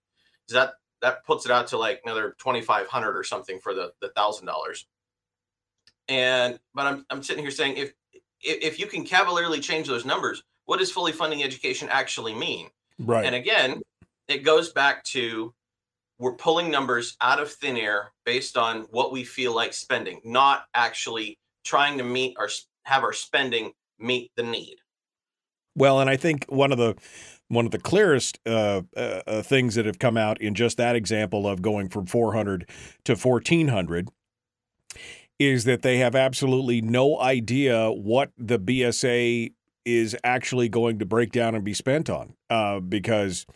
that 0.50 0.74
that 1.02 1.24
puts 1.26 1.44
it 1.44 1.50
out 1.50 1.66
to 1.68 1.76
like 1.76 2.02
another 2.04 2.36
twenty 2.38 2.60
five 2.60 2.86
hundred 2.86 3.18
or 3.18 3.24
something 3.24 3.58
for 3.58 3.74
the 3.74 3.94
the 4.00 4.10
thousand 4.10 4.46
dollars. 4.46 4.86
And 6.08 6.60
but 6.72 6.86
I'm 6.86 7.04
I'm 7.10 7.24
sitting 7.24 7.42
here 7.42 7.50
saying 7.50 7.78
if 7.78 7.94
if 8.42 8.78
you 8.78 8.86
can 8.86 9.04
cavalierly 9.04 9.60
change 9.60 9.86
those 9.86 10.04
numbers, 10.04 10.42
what 10.66 10.78
does 10.78 10.90
fully 10.90 11.12
funding 11.12 11.42
education 11.42 11.88
actually 11.90 12.34
mean? 12.34 12.68
Right. 12.98 13.24
And 13.24 13.34
again, 13.34 13.82
it 14.28 14.44
goes 14.44 14.72
back 14.72 15.04
to 15.04 15.52
we're 16.18 16.34
pulling 16.34 16.70
numbers 16.70 17.16
out 17.22 17.40
of 17.40 17.50
thin 17.50 17.76
air 17.76 18.12
based 18.24 18.56
on 18.56 18.82
what 18.90 19.10
we 19.10 19.24
feel 19.24 19.54
like 19.54 19.72
spending, 19.72 20.20
not 20.24 20.64
actually 20.74 21.38
trying 21.64 21.98
to 21.98 22.04
meet 22.04 22.36
our 22.38 22.48
have 22.84 23.02
our 23.02 23.12
spending 23.12 23.72
meet 23.98 24.30
the 24.36 24.42
need. 24.42 24.76
Well, 25.76 26.00
and 26.00 26.10
I 26.10 26.16
think 26.16 26.44
one 26.48 26.72
of 26.72 26.78
the 26.78 26.94
one 27.48 27.64
of 27.64 27.72
the 27.72 27.78
clearest 27.78 28.38
uh, 28.46 28.82
uh, 28.96 29.22
uh 29.26 29.42
things 29.42 29.74
that 29.74 29.86
have 29.86 29.98
come 29.98 30.16
out 30.16 30.40
in 30.40 30.54
just 30.54 30.76
that 30.76 30.94
example 30.94 31.48
of 31.48 31.62
going 31.62 31.88
from 31.88 32.06
400 32.06 32.68
to 33.04 33.14
1400 33.14 34.08
is 35.40 35.64
that 35.64 35.80
they 35.80 35.96
have 35.96 36.14
absolutely 36.14 36.82
no 36.82 37.18
idea 37.18 37.90
what 37.90 38.30
the 38.36 38.58
BSA 38.58 39.50
is 39.86 40.14
actually 40.22 40.68
going 40.68 40.98
to 40.98 41.06
break 41.06 41.32
down 41.32 41.54
and 41.54 41.64
be 41.64 41.72
spent 41.72 42.10
on 42.10 42.34
uh, 42.50 42.78
because 42.78 43.46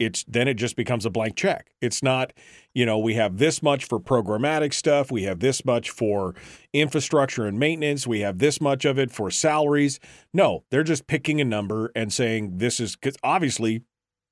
it's 0.00 0.24
then 0.24 0.48
it 0.48 0.54
just 0.54 0.74
becomes 0.74 1.06
a 1.06 1.10
blank 1.10 1.36
check. 1.36 1.70
It's 1.80 2.02
not, 2.02 2.32
you 2.74 2.84
know, 2.84 2.98
we 2.98 3.14
have 3.14 3.38
this 3.38 3.62
much 3.62 3.84
for 3.84 4.00
programmatic 4.00 4.74
stuff, 4.74 5.12
we 5.12 5.22
have 5.22 5.38
this 5.38 5.64
much 5.64 5.90
for 5.90 6.34
infrastructure 6.72 7.46
and 7.46 7.56
maintenance, 7.56 8.04
we 8.04 8.20
have 8.20 8.38
this 8.38 8.60
much 8.60 8.84
of 8.84 8.98
it 8.98 9.12
for 9.12 9.30
salaries. 9.30 10.00
No, 10.34 10.64
they're 10.70 10.82
just 10.82 11.06
picking 11.06 11.40
a 11.40 11.44
number 11.44 11.92
and 11.94 12.12
saying 12.12 12.58
this 12.58 12.80
is 12.80 12.96
cuz 12.96 13.16
obviously 13.22 13.82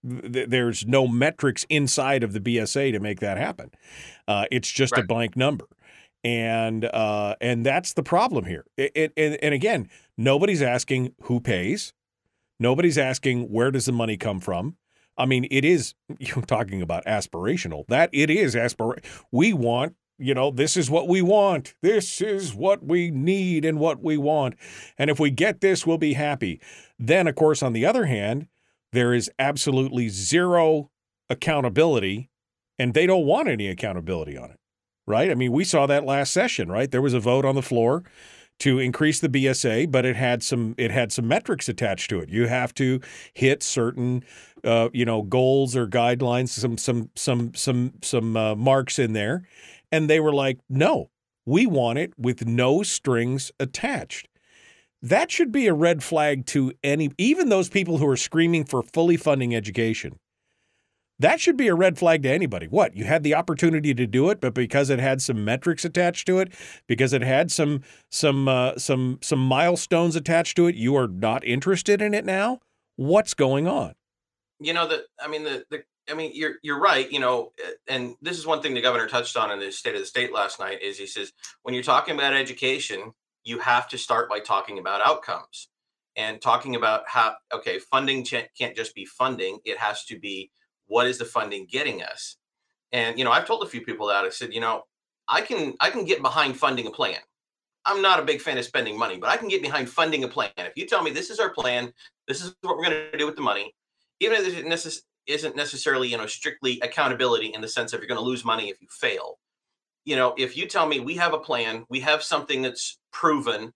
th- 0.04 0.48
there's 0.48 0.86
no 0.86 1.06
metrics 1.06 1.64
inside 1.68 2.24
of 2.24 2.32
the 2.32 2.40
BSA 2.40 2.90
to 2.90 2.98
make 2.98 3.20
that 3.20 3.38
happen. 3.38 3.70
Uh, 4.26 4.46
it's 4.50 4.70
just 4.70 4.92
right. 4.92 5.04
a 5.04 5.06
blank 5.06 5.36
number. 5.36 5.66
And 6.26 6.84
uh, 6.84 7.36
and 7.40 7.64
that's 7.64 7.92
the 7.92 8.02
problem 8.02 8.46
here. 8.46 8.64
It, 8.76 9.12
and, 9.16 9.38
and 9.40 9.54
again, 9.54 9.88
nobody's 10.18 10.60
asking 10.62 11.14
who 11.22 11.38
pays. 11.38 11.92
Nobody's 12.58 12.98
asking 12.98 13.44
where 13.44 13.70
does 13.70 13.84
the 13.84 13.92
money 13.92 14.16
come 14.16 14.40
from 14.40 14.76
I 15.18 15.26
mean, 15.26 15.46
it 15.50 15.64
is 15.64 15.94
you're 16.18 16.44
talking 16.44 16.82
about 16.82 17.04
aspirational. 17.04 17.86
That 17.88 18.10
it 18.12 18.30
is 18.30 18.54
aspir. 18.54 19.02
We 19.32 19.52
want, 19.52 19.94
you 20.18 20.34
know, 20.34 20.50
this 20.50 20.76
is 20.76 20.90
what 20.90 21.08
we 21.08 21.22
want. 21.22 21.74
This 21.82 22.20
is 22.20 22.54
what 22.54 22.84
we 22.84 23.10
need 23.10 23.64
and 23.64 23.78
what 23.78 24.02
we 24.02 24.16
want. 24.16 24.54
And 24.98 25.10
if 25.10 25.18
we 25.20 25.30
get 25.30 25.60
this, 25.60 25.86
we'll 25.86 25.98
be 25.98 26.14
happy. 26.14 26.60
Then, 26.98 27.26
of 27.26 27.34
course, 27.34 27.62
on 27.62 27.72
the 27.72 27.86
other 27.86 28.06
hand, 28.06 28.48
there 28.92 29.12
is 29.12 29.30
absolutely 29.38 30.08
zero 30.08 30.90
accountability, 31.28 32.30
and 32.78 32.94
they 32.94 33.04
don't 33.04 33.26
want 33.26 33.48
any 33.48 33.68
accountability 33.68 34.38
on 34.38 34.52
it. 34.52 34.55
Right? 35.06 35.30
I 35.30 35.34
mean, 35.34 35.52
we 35.52 35.64
saw 35.64 35.86
that 35.86 36.04
last 36.04 36.32
session, 36.32 36.68
right? 36.68 36.90
There 36.90 37.02
was 37.02 37.14
a 37.14 37.20
vote 37.20 37.44
on 37.44 37.54
the 37.54 37.62
floor 37.62 38.02
to 38.58 38.78
increase 38.78 39.20
the 39.20 39.28
BSA, 39.28 39.90
but 39.90 40.04
it 40.04 40.16
had 40.16 40.42
some 40.42 40.74
it 40.78 40.90
had 40.90 41.12
some 41.12 41.28
metrics 41.28 41.68
attached 41.68 42.10
to 42.10 42.20
it. 42.20 42.28
You 42.28 42.46
have 42.46 42.74
to 42.74 43.00
hit 43.34 43.62
certain 43.62 44.24
uh, 44.64 44.88
you 44.92 45.04
know 45.04 45.22
goals 45.22 45.76
or 45.76 45.86
guidelines, 45.86 46.48
some 46.48 46.78
some 46.78 47.10
some 47.14 47.52
some 47.54 47.92
some 48.02 48.36
uh, 48.36 48.54
marks 48.54 48.98
in 48.98 49.12
there, 49.12 49.46
and 49.92 50.08
they 50.10 50.20
were 50.20 50.32
like, 50.32 50.58
no, 50.68 51.10
we 51.44 51.66
want 51.66 51.98
it 51.98 52.12
with 52.18 52.46
no 52.46 52.82
strings 52.82 53.52
attached. 53.60 54.28
That 55.02 55.30
should 55.30 55.52
be 55.52 55.66
a 55.66 55.74
red 55.74 56.02
flag 56.02 56.46
to 56.46 56.72
any, 56.82 57.10
even 57.18 57.48
those 57.48 57.68
people 57.68 57.98
who 57.98 58.08
are 58.08 58.16
screaming 58.16 58.64
for 58.64 58.82
fully 58.82 59.16
funding 59.16 59.54
education. 59.54 60.18
That 61.18 61.40
should 61.40 61.56
be 61.56 61.68
a 61.68 61.74
red 61.74 61.98
flag 61.98 62.22
to 62.24 62.30
anybody. 62.30 62.66
What? 62.66 62.94
You 62.94 63.04
had 63.04 63.22
the 63.22 63.34
opportunity 63.34 63.94
to 63.94 64.06
do 64.06 64.28
it, 64.28 64.40
but 64.40 64.52
because 64.52 64.90
it 64.90 64.98
had 64.98 65.22
some 65.22 65.44
metrics 65.44 65.84
attached 65.84 66.26
to 66.26 66.38
it, 66.40 66.52
because 66.86 67.14
it 67.14 67.22
had 67.22 67.50
some 67.50 67.82
some 68.10 68.48
uh, 68.48 68.76
some 68.76 69.18
some 69.22 69.38
milestones 69.38 70.14
attached 70.14 70.56
to 70.56 70.66
it, 70.66 70.74
you 70.74 70.94
are 70.96 71.08
not 71.08 71.44
interested 71.44 72.02
in 72.02 72.12
it 72.12 72.24
now? 72.24 72.60
What's 72.96 73.32
going 73.32 73.66
on? 73.66 73.94
You 74.60 74.74
know 74.74 74.86
that 74.88 75.04
I 75.18 75.28
mean 75.28 75.44
the 75.44 75.64
the 75.70 75.84
I 76.10 76.14
mean 76.14 76.32
you're 76.34 76.56
you're 76.62 76.78
right, 76.78 77.10
you 77.10 77.20
know, 77.20 77.52
and 77.88 78.16
this 78.20 78.38
is 78.38 78.46
one 78.46 78.60
thing 78.60 78.74
the 78.74 78.82
governor 78.82 79.06
touched 79.06 79.38
on 79.38 79.50
in 79.50 79.58
the 79.58 79.72
state 79.72 79.94
of 79.94 80.00
the 80.00 80.06
state 80.06 80.34
last 80.34 80.60
night 80.60 80.82
is 80.82 80.98
he 80.98 81.06
says 81.06 81.32
when 81.62 81.74
you're 81.74 81.82
talking 81.82 82.14
about 82.14 82.34
education, 82.34 83.12
you 83.42 83.58
have 83.60 83.88
to 83.88 83.96
start 83.96 84.28
by 84.28 84.40
talking 84.40 84.78
about 84.78 85.00
outcomes 85.06 85.68
and 86.14 86.42
talking 86.42 86.76
about 86.76 87.04
how 87.06 87.36
okay, 87.54 87.78
funding 87.78 88.22
can't 88.22 88.76
just 88.76 88.94
be 88.94 89.06
funding, 89.06 89.60
it 89.64 89.78
has 89.78 90.04
to 90.04 90.18
be 90.18 90.50
what 90.86 91.06
is 91.06 91.18
the 91.18 91.24
funding 91.24 91.66
getting 91.70 92.02
us? 92.02 92.36
And 92.92 93.18
you 93.18 93.24
know, 93.24 93.32
I've 93.32 93.46
told 93.46 93.62
a 93.62 93.68
few 93.68 93.80
people 93.80 94.06
that 94.08 94.24
I 94.24 94.28
said, 94.30 94.52
you 94.52 94.60
know, 94.60 94.82
I 95.28 95.40
can 95.40 95.74
I 95.80 95.90
can 95.90 96.04
get 96.04 96.22
behind 96.22 96.56
funding 96.56 96.86
a 96.86 96.90
plan. 96.90 97.18
I'm 97.84 98.02
not 98.02 98.18
a 98.18 98.24
big 98.24 98.40
fan 98.40 98.58
of 98.58 98.64
spending 98.64 98.98
money, 98.98 99.16
but 99.16 99.30
I 99.30 99.36
can 99.36 99.48
get 99.48 99.62
behind 99.62 99.88
funding 99.88 100.24
a 100.24 100.28
plan. 100.28 100.50
If 100.56 100.72
you 100.76 100.86
tell 100.86 101.02
me 101.02 101.10
this 101.10 101.30
is 101.30 101.38
our 101.38 101.50
plan, 101.50 101.92
this 102.26 102.42
is 102.42 102.54
what 102.62 102.76
we're 102.76 102.84
going 102.84 103.10
to 103.12 103.18
do 103.18 103.26
with 103.26 103.36
the 103.36 103.42
money, 103.42 103.72
even 104.20 104.40
if 104.40 104.58
it 104.58 104.66
necess- 104.66 105.02
isn't 105.26 105.56
necessarily 105.56 106.08
you 106.08 106.16
know 106.16 106.26
strictly 106.26 106.80
accountability 106.80 107.52
in 107.54 107.60
the 107.60 107.68
sense 107.68 107.92
of 107.92 108.00
you're 108.00 108.08
going 108.08 108.18
to 108.18 108.24
lose 108.24 108.44
money 108.44 108.68
if 108.68 108.80
you 108.80 108.88
fail. 108.90 109.38
You 110.04 110.16
know, 110.16 110.34
if 110.38 110.56
you 110.56 110.66
tell 110.66 110.86
me 110.86 111.00
we 111.00 111.16
have 111.16 111.34
a 111.34 111.38
plan, 111.38 111.84
we 111.88 112.00
have 112.00 112.22
something 112.22 112.62
that's 112.62 112.98
proven, 113.12 113.72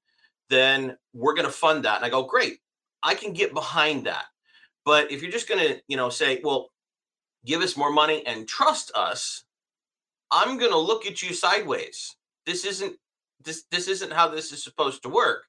then 0.48 0.96
we're 1.12 1.34
going 1.34 1.46
to 1.46 1.52
fund 1.52 1.84
that. 1.84 1.96
And 1.96 2.04
I 2.04 2.10
go, 2.10 2.22
great, 2.22 2.58
I 3.02 3.14
can 3.14 3.32
get 3.32 3.54
behind 3.54 4.06
that. 4.06 4.26
But 4.84 5.10
if 5.10 5.22
you're 5.22 5.32
just 5.32 5.48
going 5.48 5.60
to, 5.60 5.80
you 5.88 5.96
know, 5.96 6.08
say, 6.08 6.40
well, 6.42 6.70
give 7.44 7.60
us 7.60 7.76
more 7.76 7.92
money 7.92 8.24
and 8.26 8.48
trust 8.48 8.92
us, 8.94 9.44
I'm 10.30 10.58
going 10.58 10.70
to 10.70 10.78
look 10.78 11.06
at 11.06 11.22
you 11.22 11.34
sideways. 11.34 12.16
This 12.46 12.64
isn't 12.64 12.96
this 13.44 13.64
this 13.70 13.88
isn't 13.88 14.12
how 14.12 14.28
this 14.28 14.52
is 14.52 14.62
supposed 14.62 15.02
to 15.02 15.08
work. 15.08 15.44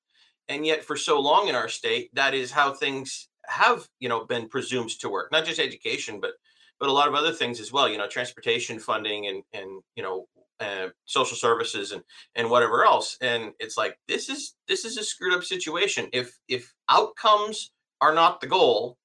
And 0.47 0.65
yet 0.65 0.83
for 0.83 0.95
so 0.95 1.19
long 1.19 1.47
in 1.47 1.55
our 1.55 1.69
state, 1.69 2.09
that 2.13 2.33
is 2.33 2.51
how 2.51 2.73
things 2.73 3.29
have, 3.45 3.87
you 3.99 4.09
know, 4.09 4.25
been 4.25 4.47
presumed 4.47 4.89
to 4.99 5.09
work. 5.09 5.31
Not 5.31 5.45
just 5.45 5.59
education, 5.59 6.19
but 6.19 6.31
but 6.79 6.89
a 6.89 6.91
lot 6.91 7.07
of 7.07 7.15
other 7.15 7.31
things 7.31 7.59
as 7.59 7.71
well, 7.71 7.87
you 7.87 7.97
know, 7.97 8.07
transportation 8.07 8.79
funding 8.79 9.27
and 9.27 9.43
and 9.53 9.81
you 9.95 10.03
know, 10.03 10.27
uh, 10.59 10.89
social 11.05 11.37
services 11.37 11.91
and 11.91 12.03
and 12.35 12.49
whatever 12.49 12.83
else. 12.85 13.17
And 13.21 13.51
it's 13.59 13.77
like 13.77 13.97
this 14.07 14.29
is 14.29 14.55
this 14.67 14.85
is 14.85 14.97
a 14.97 15.03
screwed 15.03 15.33
up 15.33 15.43
situation. 15.43 16.07
If 16.13 16.37
if 16.47 16.73
outcomes 16.89 17.71
are 18.01 18.13
not 18.13 18.41
the 18.41 18.47
goal, 18.47 18.97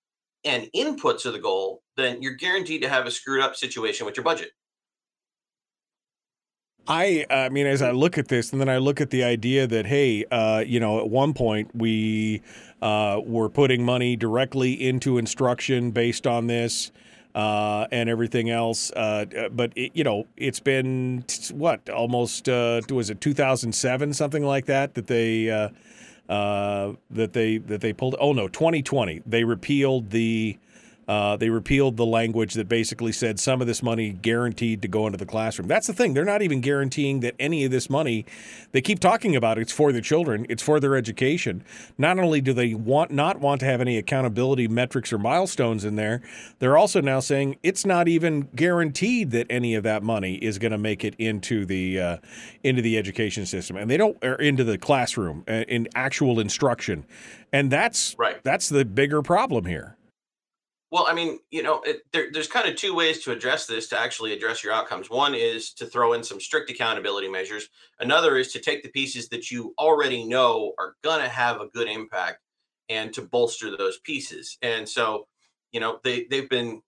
and 0.46 0.70
inputs 0.74 1.26
are 1.26 1.32
the 1.32 1.38
goal, 1.38 1.82
then 1.96 2.22
you're 2.22 2.34
guaranteed 2.34 2.82
to 2.82 2.88
have 2.88 3.06
a 3.06 3.10
screwed 3.10 3.42
up 3.42 3.56
situation 3.56 4.06
with 4.06 4.16
your 4.16 4.24
budget. 4.24 4.50
I, 6.88 7.26
I 7.28 7.48
mean, 7.48 7.66
as 7.66 7.82
I 7.82 7.90
look 7.90 8.16
at 8.16 8.28
this, 8.28 8.52
and 8.52 8.60
then 8.60 8.68
I 8.68 8.78
look 8.78 9.00
at 9.00 9.10
the 9.10 9.24
idea 9.24 9.66
that, 9.66 9.86
hey, 9.86 10.24
uh, 10.30 10.62
you 10.64 10.78
know, 10.78 11.00
at 11.00 11.10
one 11.10 11.34
point 11.34 11.74
we 11.74 12.42
uh, 12.80 13.20
were 13.24 13.48
putting 13.48 13.84
money 13.84 14.14
directly 14.14 14.72
into 14.72 15.18
instruction 15.18 15.90
based 15.90 16.28
on 16.28 16.46
this 16.46 16.92
uh, 17.34 17.88
and 17.90 18.08
everything 18.08 18.50
else. 18.50 18.92
Uh, 18.92 19.24
but, 19.50 19.72
it, 19.74 19.90
you 19.94 20.04
know, 20.04 20.26
it's 20.36 20.60
been 20.60 21.24
what, 21.52 21.90
almost, 21.90 22.48
uh, 22.48 22.80
was 22.88 23.10
it 23.10 23.20
2007, 23.20 24.12
something 24.12 24.44
like 24.44 24.66
that, 24.66 24.94
that 24.94 25.08
they 25.08 25.50
uh, 26.28 26.92
that 27.10 27.32
they 27.32 27.58
that 27.58 27.80
they 27.80 27.92
pulled. 27.92 28.16
Oh 28.20 28.32
no, 28.32 28.48
2020 28.48 29.22
they 29.26 29.44
repealed 29.44 30.10
the 30.10 30.58
Uh, 31.08 31.36
they 31.36 31.50
repealed 31.50 31.96
the 31.96 32.06
language 32.06 32.54
that 32.54 32.68
basically 32.68 33.12
said 33.12 33.38
some 33.38 33.60
of 33.60 33.66
this 33.66 33.82
money 33.82 34.10
guaranteed 34.10 34.82
to 34.82 34.88
go 34.88 35.06
into 35.06 35.16
the 35.16 35.26
classroom. 35.26 35.68
That's 35.68 35.86
the 35.86 35.92
thing. 35.92 36.14
They're 36.14 36.24
not 36.24 36.42
even 36.42 36.60
guaranteeing 36.60 37.20
that 37.20 37.34
any 37.38 37.64
of 37.64 37.70
this 37.70 37.88
money, 37.88 38.26
they 38.72 38.80
keep 38.80 38.98
talking 38.98 39.36
about 39.36 39.56
it's 39.58 39.72
for 39.72 39.92
the 39.92 40.00
children, 40.00 40.46
it's 40.48 40.62
for 40.62 40.80
their 40.80 40.96
education. 40.96 41.62
Not 41.96 42.18
only 42.18 42.40
do 42.40 42.52
they 42.52 42.74
want 42.74 43.12
not 43.12 43.40
want 43.40 43.60
to 43.60 43.66
have 43.66 43.80
any 43.80 43.98
accountability 43.98 44.66
metrics 44.66 45.12
or 45.12 45.18
milestones 45.18 45.84
in 45.84 45.96
there, 45.96 46.22
they're 46.58 46.76
also 46.76 47.00
now 47.00 47.20
saying 47.20 47.56
it's 47.62 47.86
not 47.86 48.08
even 48.08 48.48
guaranteed 48.56 49.30
that 49.30 49.46
any 49.48 49.74
of 49.74 49.84
that 49.84 50.02
money 50.02 50.34
is 50.36 50.58
going 50.58 50.72
to 50.72 50.78
make 50.78 51.04
it 51.04 51.14
into 51.18 51.64
the 51.64 52.00
uh, 52.00 52.16
into 52.64 52.82
the 52.82 52.98
education 52.98 53.46
system, 53.46 53.76
and 53.76 53.90
they 53.90 53.96
don't 53.96 54.16
or 54.24 54.34
into 54.34 54.64
the 54.64 54.76
classroom 54.78 55.44
uh, 55.46 55.64
in 55.68 55.88
actual 55.94 56.40
instruction, 56.40 57.04
and 57.52 57.70
that's 57.70 58.16
right. 58.18 58.42
That's 58.42 58.68
the 58.68 58.84
bigger 58.84 59.22
problem 59.22 59.66
here. 59.66 59.95
Well, 60.92 61.06
I 61.08 61.14
mean, 61.14 61.40
you 61.50 61.64
know, 61.64 61.80
it, 61.82 62.02
there, 62.12 62.28
there's 62.32 62.46
kind 62.46 62.68
of 62.68 62.76
two 62.76 62.94
ways 62.94 63.24
to 63.24 63.32
address 63.32 63.66
this 63.66 63.88
to 63.88 63.98
actually 63.98 64.32
address 64.32 64.62
your 64.62 64.72
outcomes. 64.72 65.10
One 65.10 65.34
is 65.34 65.72
to 65.74 65.86
throw 65.86 66.12
in 66.12 66.22
some 66.22 66.40
strict 66.40 66.70
accountability 66.70 67.28
measures. 67.28 67.68
Another 67.98 68.36
is 68.36 68.52
to 68.52 68.60
take 68.60 68.82
the 68.84 68.90
pieces 68.90 69.28
that 69.30 69.50
you 69.50 69.74
already 69.78 70.24
know 70.24 70.72
are 70.78 70.94
going 71.02 71.20
to 71.20 71.28
have 71.28 71.60
a 71.60 71.66
good 71.68 71.88
impact 71.88 72.40
and 72.88 73.12
to 73.14 73.22
bolster 73.22 73.76
those 73.76 73.98
pieces. 73.98 74.58
And 74.62 74.88
so, 74.88 75.26
you 75.72 75.80
know, 75.80 75.98
they 76.04 76.26
they've 76.30 76.48
been, 76.48 76.82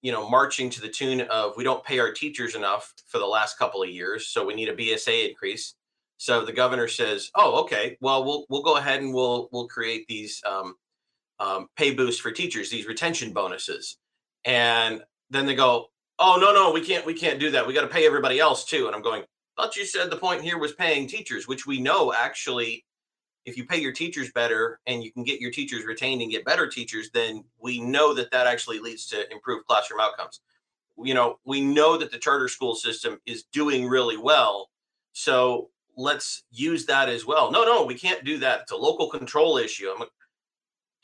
you 0.00 0.10
know, 0.10 0.28
marching 0.28 0.70
to 0.70 0.80
the 0.80 0.88
tune 0.88 1.20
of 1.22 1.54
we 1.56 1.64
don't 1.64 1.84
pay 1.84 1.98
our 1.98 2.12
teachers 2.12 2.54
enough 2.54 2.94
for 3.08 3.18
the 3.18 3.26
last 3.26 3.58
couple 3.58 3.82
of 3.82 3.90
years, 3.90 4.28
so 4.28 4.44
we 4.46 4.54
need 4.54 4.70
a 4.70 4.76
BSA 4.76 5.28
increase. 5.28 5.74
So 6.16 6.44
the 6.44 6.52
governor 6.52 6.88
says, 6.88 7.30
"Oh, 7.34 7.62
okay. 7.64 7.98
Well, 8.00 8.24
we'll 8.24 8.46
we'll 8.48 8.62
go 8.62 8.76
ahead 8.78 9.02
and 9.02 9.12
we'll 9.12 9.48
we'll 9.52 9.68
create 9.68 10.06
these." 10.08 10.42
Um, 10.46 10.76
um, 11.40 11.68
pay 11.76 11.92
boost 11.92 12.20
for 12.20 12.30
teachers, 12.30 12.70
these 12.70 12.86
retention 12.86 13.32
bonuses, 13.32 13.98
and 14.44 15.02
then 15.30 15.46
they 15.46 15.54
go, 15.54 15.86
"Oh 16.18 16.38
no, 16.40 16.52
no, 16.52 16.72
we 16.72 16.80
can't, 16.80 17.04
we 17.04 17.14
can't 17.14 17.40
do 17.40 17.50
that. 17.50 17.66
We 17.66 17.74
got 17.74 17.82
to 17.82 17.88
pay 17.88 18.06
everybody 18.06 18.38
else 18.38 18.64
too." 18.64 18.86
And 18.86 18.94
I'm 18.94 19.02
going, 19.02 19.24
"Thought 19.56 19.76
you 19.76 19.84
said 19.84 20.10
the 20.10 20.16
point 20.16 20.42
here 20.42 20.58
was 20.58 20.72
paying 20.72 21.06
teachers, 21.08 21.48
which 21.48 21.66
we 21.66 21.80
know 21.80 22.12
actually, 22.12 22.84
if 23.44 23.56
you 23.56 23.66
pay 23.66 23.80
your 23.80 23.92
teachers 23.92 24.30
better 24.32 24.80
and 24.86 25.02
you 25.02 25.12
can 25.12 25.24
get 25.24 25.40
your 25.40 25.50
teachers 25.50 25.84
retained 25.84 26.22
and 26.22 26.30
get 26.30 26.44
better 26.44 26.68
teachers, 26.68 27.10
then 27.12 27.44
we 27.58 27.80
know 27.80 28.14
that 28.14 28.30
that 28.30 28.46
actually 28.46 28.78
leads 28.78 29.06
to 29.08 29.30
improved 29.32 29.66
classroom 29.66 30.00
outcomes. 30.00 30.40
You 31.02 31.14
know, 31.14 31.38
we 31.44 31.60
know 31.60 31.96
that 31.98 32.12
the 32.12 32.18
charter 32.18 32.48
school 32.48 32.74
system 32.74 33.18
is 33.26 33.44
doing 33.52 33.86
really 33.88 34.16
well, 34.16 34.70
so." 35.12 35.70
Let's 35.96 36.42
use 36.50 36.86
that 36.86 37.08
as 37.08 37.24
well. 37.24 37.52
No, 37.52 37.62
no, 37.64 37.84
we 37.84 37.94
can't 37.94 38.24
do 38.24 38.36
that. 38.38 38.62
It's 38.62 38.72
a 38.72 38.76
local 38.76 39.08
control 39.08 39.58
issue. 39.58 39.88
I'm 39.94 40.02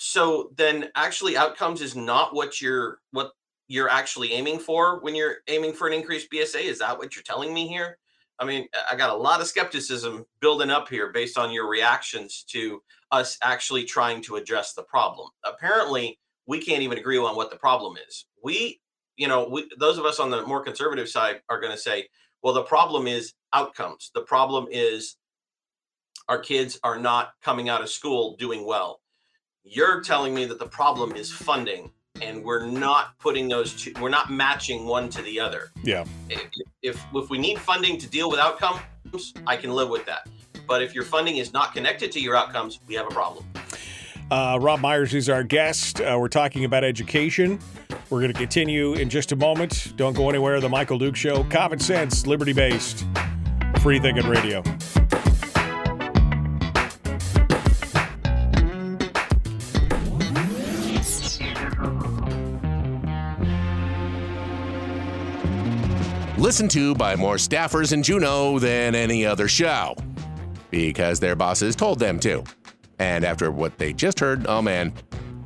so 0.03 0.51
then 0.57 0.89
actually 0.95 1.37
outcomes 1.37 1.83
is 1.83 1.95
not 1.95 2.35
what 2.35 2.59
you're 2.63 3.01
what 3.11 3.33
you're 3.69 3.91
actually 3.91 4.33
aiming 4.33 4.59
for 4.59 4.99
when 5.01 5.15
you're 5.15 5.37
aiming 5.49 5.75
for 5.75 5.87
an 5.87 5.93
increased 5.93 6.31
bsa 6.33 6.59
is 6.59 6.79
that 6.79 6.97
what 6.97 7.15
you're 7.15 7.23
telling 7.23 7.53
me 7.53 7.69
here? 7.69 7.99
I 8.39 8.47
mean 8.47 8.67
i 8.91 8.97
got 8.97 9.11
a 9.11 9.15
lot 9.15 9.43
of 9.43 9.47
skepticism 9.47 10.25
building 10.41 10.71
up 10.71 10.89
here 10.89 11.13
based 11.13 11.37
on 11.37 11.53
your 11.53 11.69
reactions 11.69 12.47
to 12.49 12.83
us 13.13 13.37
actually 13.43 13.85
trying 13.85 14.23
to 14.23 14.37
address 14.37 14.73
the 14.73 14.85
problem. 14.85 15.29
Apparently 15.45 16.19
we 16.47 16.63
can't 16.63 16.83
even 16.83 16.97
agree 16.97 17.19
on 17.19 17.37
what 17.37 17.51
the 17.51 17.59
problem 17.59 17.99
is. 18.09 18.25
We 18.43 18.81
you 19.19 19.29
know 19.29 19.51
we, 19.51 19.69
those 19.79 19.99
of 19.99 20.07
us 20.07 20.19
on 20.19 20.31
the 20.31 20.47
more 20.47 20.65
conservative 20.65 21.11
side 21.11 21.43
are 21.51 21.61
going 21.61 21.73
to 21.73 21.79
say 21.79 22.09
well 22.43 22.55
the 22.55 22.63
problem 22.63 23.07
is 23.07 23.35
outcomes. 23.53 24.11
The 24.15 24.23
problem 24.23 24.67
is 24.71 25.17
our 26.27 26.39
kids 26.39 26.81
are 26.83 26.99
not 26.99 27.33
coming 27.43 27.69
out 27.69 27.83
of 27.83 27.91
school 27.91 28.37
doing 28.39 28.65
well 28.65 29.01
you're 29.65 30.01
telling 30.01 30.35
me 30.35 30.45
that 30.47 30.59
the 30.59 30.67
problem 30.67 31.15
is 31.15 31.31
funding 31.31 31.93
and 32.23 32.43
we're 32.43 32.67
not 32.67 33.19
putting 33.19 33.49
those 33.49 33.75
two 33.75 33.93
we're 34.01 34.09
not 34.09 34.31
matching 34.31 34.85
one 34.85 35.09
to 35.11 35.23
the 35.23 35.39
other. 35.39 35.71
Yeah. 35.83 36.05
If, 36.29 36.47
if 36.83 37.05
if 37.15 37.31
we 37.31 37.39
need 37.39 37.59
funding 37.59 37.99
to 37.99 38.09
deal 38.09 38.31
with 38.31 38.41
outcomes 38.41 38.81
i 39.47 39.57
can 39.57 39.71
live 39.71 39.89
with 39.89 40.07
that. 40.07 40.29
But 40.67 40.83
if 40.83 40.95
your 40.95 41.05
funding 41.05 41.39
is 41.39 41.53
not 41.53 41.75
connected 41.75 42.13
to 42.13 42.21
your 42.21 42.37
outcomes 42.37 42.81
we 42.87 42.95
have 42.95 43.07
a 43.07 43.11
problem. 43.11 43.45
Uh, 44.31 44.59
robb 44.61 44.81
myers 44.81 45.13
is 45.13 45.29
our 45.29 45.43
guest. 45.43 46.01
Uh, 46.01 46.17
we're 46.21 46.29
talking 46.29 46.65
about 46.65 46.85
education. 46.85 47.59
We're 48.11 48.21
going 48.21 48.33
to 48.33 48.39
continue 48.39 48.95
in 48.95 49.09
just 49.09 49.33
a 49.33 49.37
moment. 49.37 49.93
Don't 49.97 50.15
go 50.15 50.29
anywhere. 50.29 50.61
The 50.61 50.69
michael 50.69 50.99
duke 50.99 51.17
show. 51.17 51.45
Common 51.45 51.79
sense 51.79 52.27
liberty 52.27 52.53
based 52.53 53.07
free 53.81 53.99
thinking 53.99 54.29
radio 54.29 54.63
listened 66.41 66.71
to 66.71 66.95
by 66.95 67.15
more 67.15 67.37
staffers 67.37 67.93
in 67.93 68.03
Juneau 68.03 68.59
than 68.59 68.95
any 68.95 69.27
other 69.27 69.47
show. 69.47 69.95
Because 70.71 71.21
their 71.21 71.37
bosses 71.37 71.77
told 71.77 71.99
them 71.99 72.19
to. 72.21 72.43
And 72.99 73.23
after 73.25 73.51
what 73.51 73.77
they 73.79 73.93
just 73.93 74.19
heard, 74.19 74.47
oh 74.47 74.63
man, 74.63 74.95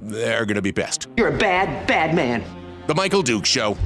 they're 0.00 0.46
going 0.46 0.54
to 0.56 0.62
be 0.62 0.72
pissed. 0.72 1.08
You're 1.16 1.34
a 1.34 1.38
bad, 1.38 1.86
bad 1.86 2.14
man. 2.14 2.44
The 2.86 2.94
Michael 2.94 3.22
Duke 3.22 3.46
Show. 3.46 3.78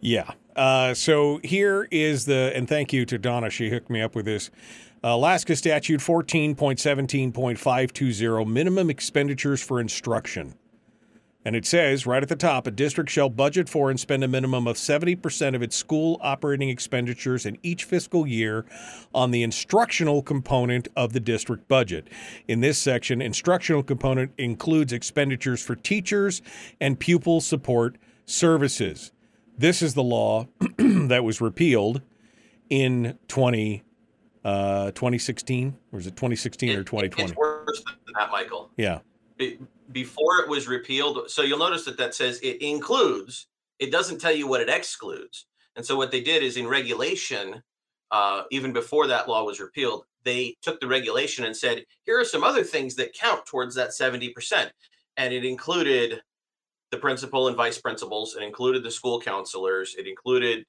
Yeah. 0.00 0.30
Uh, 0.56 0.94
so 0.94 1.40
here 1.42 1.88
is 1.90 2.26
the, 2.26 2.52
and 2.54 2.68
thank 2.68 2.92
you 2.92 3.04
to 3.06 3.18
Donna. 3.18 3.50
She 3.50 3.70
hooked 3.70 3.90
me 3.90 4.00
up 4.02 4.14
with 4.14 4.26
this. 4.26 4.50
Alaska 5.02 5.56
Statute 5.56 6.00
14.17.520 6.00 8.46
minimum 8.46 8.90
expenditures 8.90 9.62
for 9.62 9.80
instruction. 9.80 10.54
And 11.44 11.54
it 11.54 11.66
says 11.66 12.06
right 12.06 12.22
at 12.22 12.28
the 12.28 12.36
top 12.36 12.66
a 12.66 12.70
district 12.70 13.10
shall 13.10 13.28
budget 13.28 13.68
for 13.68 13.90
and 13.90 14.00
spend 14.00 14.24
a 14.24 14.28
minimum 14.28 14.66
of 14.66 14.76
70% 14.76 15.54
of 15.54 15.62
its 15.62 15.76
school 15.76 16.18
operating 16.22 16.70
expenditures 16.70 17.44
in 17.44 17.58
each 17.62 17.84
fiscal 17.84 18.26
year 18.26 18.64
on 19.14 19.30
the 19.30 19.42
instructional 19.42 20.22
component 20.22 20.88
of 20.96 21.12
the 21.12 21.20
district 21.20 21.68
budget. 21.68 22.08
In 22.48 22.60
this 22.60 22.78
section, 22.78 23.20
instructional 23.20 23.82
component 23.82 24.32
includes 24.38 24.92
expenditures 24.92 25.62
for 25.62 25.76
teachers 25.76 26.40
and 26.80 26.98
pupil 26.98 27.42
support 27.42 27.96
services. 28.24 29.12
This 29.58 29.82
is 29.82 29.94
the 29.94 30.02
law 30.02 30.46
that 30.78 31.24
was 31.24 31.40
repealed 31.42 32.00
in 32.70 33.18
20, 33.28 33.82
uh, 34.44 34.90
2016, 34.92 35.76
or 35.92 35.98
is 35.98 36.06
it 36.06 36.16
2016 36.16 36.70
it, 36.70 36.78
or 36.78 36.84
2020? 36.84 37.30
It's 37.30 37.36
worse 37.36 37.84
than 37.84 38.14
that, 38.14 38.30
Michael. 38.30 38.70
Yeah 38.78 39.00
before 39.92 40.40
it 40.40 40.48
was 40.48 40.68
repealed. 40.68 41.30
So 41.30 41.42
you'll 41.42 41.58
notice 41.58 41.84
that 41.84 41.98
that 41.98 42.14
says 42.14 42.40
it 42.42 42.62
includes. 42.62 43.46
It 43.78 43.90
doesn't 43.90 44.20
tell 44.20 44.32
you 44.32 44.46
what 44.46 44.60
it 44.60 44.68
excludes. 44.68 45.46
And 45.76 45.84
so 45.84 45.96
what 45.96 46.10
they 46.10 46.20
did 46.20 46.42
is 46.42 46.56
in 46.56 46.66
regulation, 46.68 47.62
uh, 48.10 48.42
even 48.50 48.72
before 48.72 49.06
that 49.08 49.28
law 49.28 49.44
was 49.44 49.60
repealed, 49.60 50.04
they 50.24 50.56
took 50.62 50.80
the 50.80 50.86
regulation 50.86 51.44
and 51.44 51.56
said, 51.56 51.84
here 52.04 52.18
are 52.18 52.24
some 52.24 52.44
other 52.44 52.62
things 52.62 52.94
that 52.96 53.14
count 53.14 53.44
towards 53.46 53.74
that 53.74 53.90
70%. 53.90 54.70
And 55.16 55.34
it 55.34 55.44
included 55.44 56.22
the 56.90 56.98
principal 56.98 57.48
and 57.48 57.56
vice 57.56 57.78
principals, 57.78 58.36
it 58.36 58.42
included 58.42 58.84
the 58.84 58.90
school 58.90 59.20
counselors, 59.20 59.96
it 59.98 60.06
included 60.06 60.64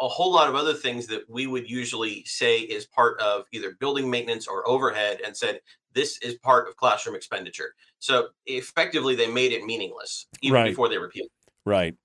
a 0.00 0.08
whole 0.08 0.32
lot 0.32 0.48
of 0.48 0.54
other 0.54 0.74
things 0.74 1.06
that 1.08 1.28
we 1.28 1.46
would 1.46 1.68
usually 1.68 2.22
say 2.24 2.60
is 2.60 2.86
part 2.86 3.20
of 3.20 3.44
either 3.52 3.76
building 3.80 4.08
maintenance 4.08 4.46
or 4.46 4.68
overhead 4.68 5.20
and 5.24 5.36
said 5.36 5.60
this 5.98 6.18
is 6.18 6.36
part 6.36 6.68
of 6.68 6.76
classroom 6.76 7.16
expenditure. 7.16 7.74
So 7.98 8.28
effectively, 8.46 9.16
they 9.16 9.26
made 9.26 9.52
it 9.52 9.64
meaningless 9.64 10.26
even 10.42 10.54
right. 10.54 10.70
before 10.70 10.88
they 10.88 10.98
repealed. 10.98 11.30
Right. 11.66 11.96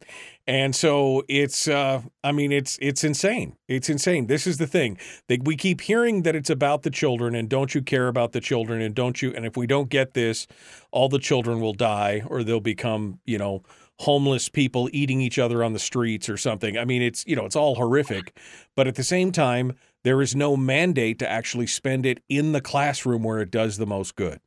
And 0.45 0.75
so 0.75 1.23
it's 1.29 1.69
uh 1.69 2.01
I 2.21 2.33
mean 2.33 2.51
it's 2.51 2.77
it's 2.81 3.03
insane. 3.05 3.55
It's 3.69 3.87
insane. 3.87 4.27
This 4.27 4.45
is 4.45 4.57
the 4.57 4.67
thing. 4.67 4.97
They, 5.29 5.37
we 5.41 5.55
keep 5.55 5.79
hearing 5.79 6.23
that 6.23 6.35
it's 6.35 6.49
about 6.49 6.83
the 6.83 6.89
children 6.89 7.33
and 7.33 7.47
don't 7.47 7.73
you 7.73 7.81
care 7.81 8.09
about 8.09 8.33
the 8.33 8.41
children 8.41 8.81
and 8.81 8.93
don't 8.93 9.21
you 9.21 9.31
and 9.33 9.45
if 9.45 9.55
we 9.55 9.65
don't 9.65 9.89
get 9.89 10.15
this 10.15 10.47
all 10.91 11.07
the 11.07 11.19
children 11.19 11.61
will 11.61 11.73
die 11.73 12.23
or 12.27 12.43
they'll 12.43 12.59
become, 12.59 13.19
you 13.23 13.37
know, 13.37 13.63
homeless 13.99 14.49
people 14.49 14.89
eating 14.91 15.21
each 15.21 15.39
other 15.39 15.63
on 15.63 15.71
the 15.71 15.79
streets 15.79 16.27
or 16.27 16.35
something. 16.35 16.77
I 16.77 16.83
mean 16.83 17.01
it's, 17.01 17.25
you 17.25 17.37
know, 17.37 17.45
it's 17.45 17.55
all 17.55 17.75
horrific, 17.75 18.37
but 18.75 18.87
at 18.87 18.95
the 18.95 19.03
same 19.03 19.31
time 19.31 19.77
there 20.03 20.21
is 20.21 20.35
no 20.35 20.55
mandate 20.57 21.19
to 21.19 21.29
actually 21.29 21.67
spend 21.67 22.05
it 22.05 22.21
in 22.29 22.51
the 22.51 22.61
classroom 22.61 23.23
where 23.23 23.39
it 23.39 23.51
does 23.51 23.77
the 23.77 23.85
most 23.85 24.15
good. 24.15 24.39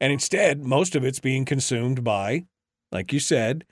And 0.00 0.12
instead, 0.12 0.62
most 0.62 0.94
of 0.94 1.04
it's 1.04 1.20
being 1.20 1.44
consumed 1.44 2.04
by, 2.04 2.44
like 2.92 3.12
you 3.12 3.20
said, 3.20 3.64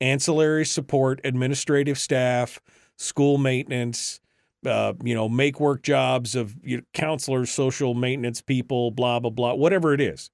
ancillary 0.00 0.64
support, 0.64 1.20
administrative 1.24 1.98
staff, 1.98 2.60
school 2.96 3.38
maintenance, 3.38 4.20
uh, 4.66 4.94
you 5.02 5.14
know, 5.14 5.28
make 5.28 5.60
work 5.60 5.82
jobs 5.82 6.34
of 6.34 6.56
you 6.62 6.78
know, 6.78 6.82
counselors, 6.92 7.50
social 7.50 7.94
maintenance 7.94 8.40
people, 8.40 8.90
blah 8.90 9.20
blah 9.20 9.30
blah, 9.30 9.54
whatever 9.54 9.94
it 9.94 10.00
is. 10.00 10.30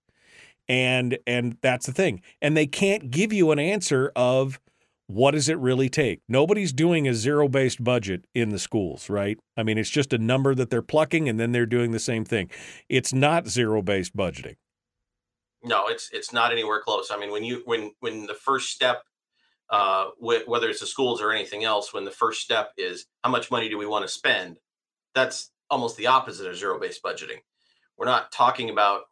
And 0.69 1.19
and 1.27 1.59
that's 1.61 1.87
the 1.87 1.93
thing. 1.93 2.23
And 2.43 2.57
they 2.57 2.67
can't 2.67 3.11
give 3.11 3.33
you 3.33 3.51
an 3.53 3.59
answer 3.59 4.13
of 4.17 4.61
what 5.07 5.33
does 5.33 5.49
it 5.49 5.59
really 5.59 5.89
take? 5.89 6.21
Nobody's 6.29 6.73
doing 6.73 7.07
a 7.07 7.15
zero 7.15 7.49
based 7.49 7.83
budget 7.83 8.25
in 8.35 8.51
the 8.51 8.59
schools, 8.59 9.09
right? 9.09 9.39
I 9.57 9.63
mean, 9.63 9.79
it's 9.79 9.91
just 9.91 10.13
a 10.13 10.19
number 10.19 10.55
that 10.55 10.71
they're 10.71 10.83
plucking 10.83 11.29
and 11.29 11.39
then 11.39 11.53
they're 11.53 11.67
doing 11.67 11.93
the 11.93 12.01
same 12.01 12.25
thing. 12.25 12.51
It's 12.89 13.13
not 13.13 13.47
zero 13.47 13.83
based 13.83 14.17
budgeting. 14.17 14.57
No, 15.63 15.87
it's 15.89 16.11
it's 16.13 16.33
not 16.33 16.53
anywhere 16.53 16.81
close. 16.81 17.11
I 17.11 17.19
mean, 17.19 17.31
when 17.31 17.45
you 17.45 17.63
when 17.65 17.93
when 18.01 18.27
the 18.27 18.35
first 18.35 18.71
step, 18.71 19.03
uh, 19.71 20.07
wh- 20.19 20.47
whether 20.47 20.69
it's 20.69 20.81
the 20.81 20.87
schools 20.87 21.21
or 21.21 21.33
anything 21.33 21.65
else, 21.65 21.93
when 21.93 22.05
the 22.05 22.11
first 22.11 22.43
step 22.43 22.73
is 22.77 23.07
how 23.23 23.31
much 23.31 23.51
money 23.51 23.69
do 23.69 23.79
we 23.79 23.87
want 23.87 24.05
to 24.05 24.09
spend, 24.09 24.59
that's 25.15 25.51
almost 25.71 25.97
the 25.97 26.07
opposite 26.07 26.47
of 26.47 26.57
zero 26.57 26.79
based 26.79 27.03
budgeting. 27.03 27.39
We're 27.97 28.07
not 28.07 28.33
talking 28.33 28.71
about 28.71 29.03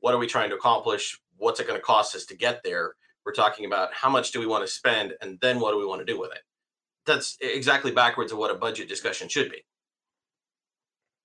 what 0.00 0.14
are 0.14 0.18
we 0.18 0.26
trying 0.26 0.50
to 0.50 0.56
accomplish, 0.56 1.18
what's 1.36 1.60
it 1.60 1.66
going 1.66 1.78
to 1.78 1.84
cost 1.84 2.16
us 2.16 2.26
to 2.26 2.36
get 2.36 2.62
there. 2.64 2.94
We're 3.24 3.32
talking 3.32 3.66
about 3.66 3.92
how 3.92 4.10
much 4.10 4.32
do 4.32 4.40
we 4.40 4.46
want 4.46 4.64
to 4.66 4.72
spend, 4.72 5.14
and 5.20 5.38
then 5.40 5.60
what 5.60 5.72
do 5.72 5.78
we 5.78 5.86
want 5.86 6.00
to 6.00 6.04
do 6.04 6.18
with 6.18 6.32
it. 6.32 6.40
That's 7.06 7.36
exactly 7.40 7.90
backwards 7.90 8.32
of 8.32 8.38
what 8.38 8.50
a 8.50 8.54
budget 8.54 8.88
discussion 8.88 9.28
should 9.28 9.50
be. 9.50 9.64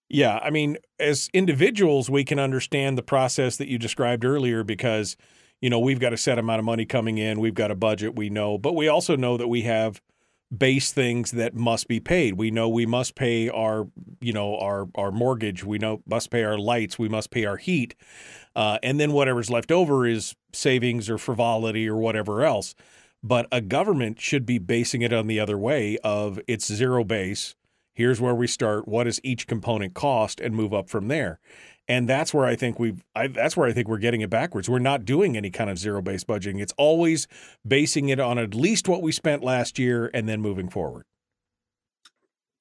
Yeah, 0.09 0.39
I 0.41 0.49
mean, 0.51 0.77
as 0.99 1.29
individuals, 1.33 2.09
we 2.09 2.23
can 2.23 2.39
understand 2.39 2.97
the 2.97 3.03
process 3.03 3.57
that 3.57 3.67
you 3.67 3.77
described 3.77 4.23
earlier 4.23 4.63
because, 4.63 5.17
you 5.59 5.69
know, 5.69 5.79
we've 5.79 5.99
got 5.99 6.13
a 6.13 6.17
set 6.17 6.39
amount 6.39 6.59
of 6.59 6.65
money 6.65 6.85
coming 6.85 7.17
in, 7.17 7.39
we've 7.39 7.53
got 7.53 7.71
a 7.71 7.75
budget, 7.75 8.15
we 8.15 8.29
know, 8.29 8.57
but 8.57 8.73
we 8.73 8.87
also 8.87 9.15
know 9.17 9.35
that 9.35 9.49
we 9.49 9.63
have 9.63 10.01
base 10.55 10.91
things 10.91 11.31
that 11.31 11.53
must 11.53 11.87
be 11.87 11.99
paid. 11.99 12.35
We 12.35 12.51
know 12.51 12.69
we 12.69 12.85
must 12.85 13.15
pay 13.15 13.49
our, 13.49 13.87
you 14.21 14.33
know, 14.33 14.57
our 14.57 14.87
our 14.95 15.11
mortgage. 15.11 15.63
We 15.63 15.77
know 15.77 16.01
must 16.05 16.29
pay 16.29 16.43
our 16.43 16.57
lights. 16.57 16.97
We 16.97 17.09
must 17.09 17.31
pay 17.31 17.45
our 17.45 17.57
heat, 17.57 17.95
uh, 18.55 18.79
and 18.83 18.99
then 18.99 19.11
whatever's 19.11 19.49
left 19.49 19.71
over 19.71 20.05
is 20.05 20.35
savings 20.53 21.09
or 21.09 21.17
frivolity 21.17 21.87
or 21.87 21.97
whatever 21.97 22.43
else. 22.43 22.75
But 23.23 23.47
a 23.51 23.61
government 23.61 24.21
should 24.21 24.45
be 24.45 24.57
basing 24.57 25.01
it 25.01 25.11
on 25.11 25.27
the 25.27 25.39
other 25.39 25.57
way 25.57 25.97
of 26.03 26.39
it's 26.47 26.71
zero 26.71 27.03
base. 27.03 27.55
Here's 27.93 28.21
where 28.21 28.35
we 28.35 28.45
start. 28.45 28.87
What 28.87 29.05
does 29.05 29.19
each 29.23 29.47
component 29.47 29.95
cost, 29.95 30.39
and 30.39 30.55
move 30.55 30.73
up 30.73 30.87
from 30.87 31.07
there. 31.07 31.39
And 31.88 32.07
that's 32.07 32.34
where 32.34 32.45
I 32.45 32.55
think. 32.55 32.77
I, 33.15 33.27
that's 33.27 33.55
where 33.55 33.68
I 33.68 33.73
think 33.73 33.88
we're 33.88 33.97
getting 33.97 34.22
it 34.22 34.30
backwards. 34.30 34.69
We're 34.69 34.80
not 34.80 35.05
doing 35.05 35.38
any 35.38 35.49
kind 35.49 35.69
of 35.69 35.77
zero 35.77 36.01
based 36.01 36.27
budgeting. 36.27 36.61
It's 36.61 36.73
always 36.77 37.27
basing 37.65 38.09
it 38.09 38.19
on 38.19 38.38
at 38.38 38.53
least 38.53 38.88
what 38.88 39.01
we 39.01 39.11
spent 39.11 39.43
last 39.43 39.80
year, 39.80 40.11
and 40.14 40.27
then 40.27 40.41
moving 40.41 40.69
forward. 40.69 41.05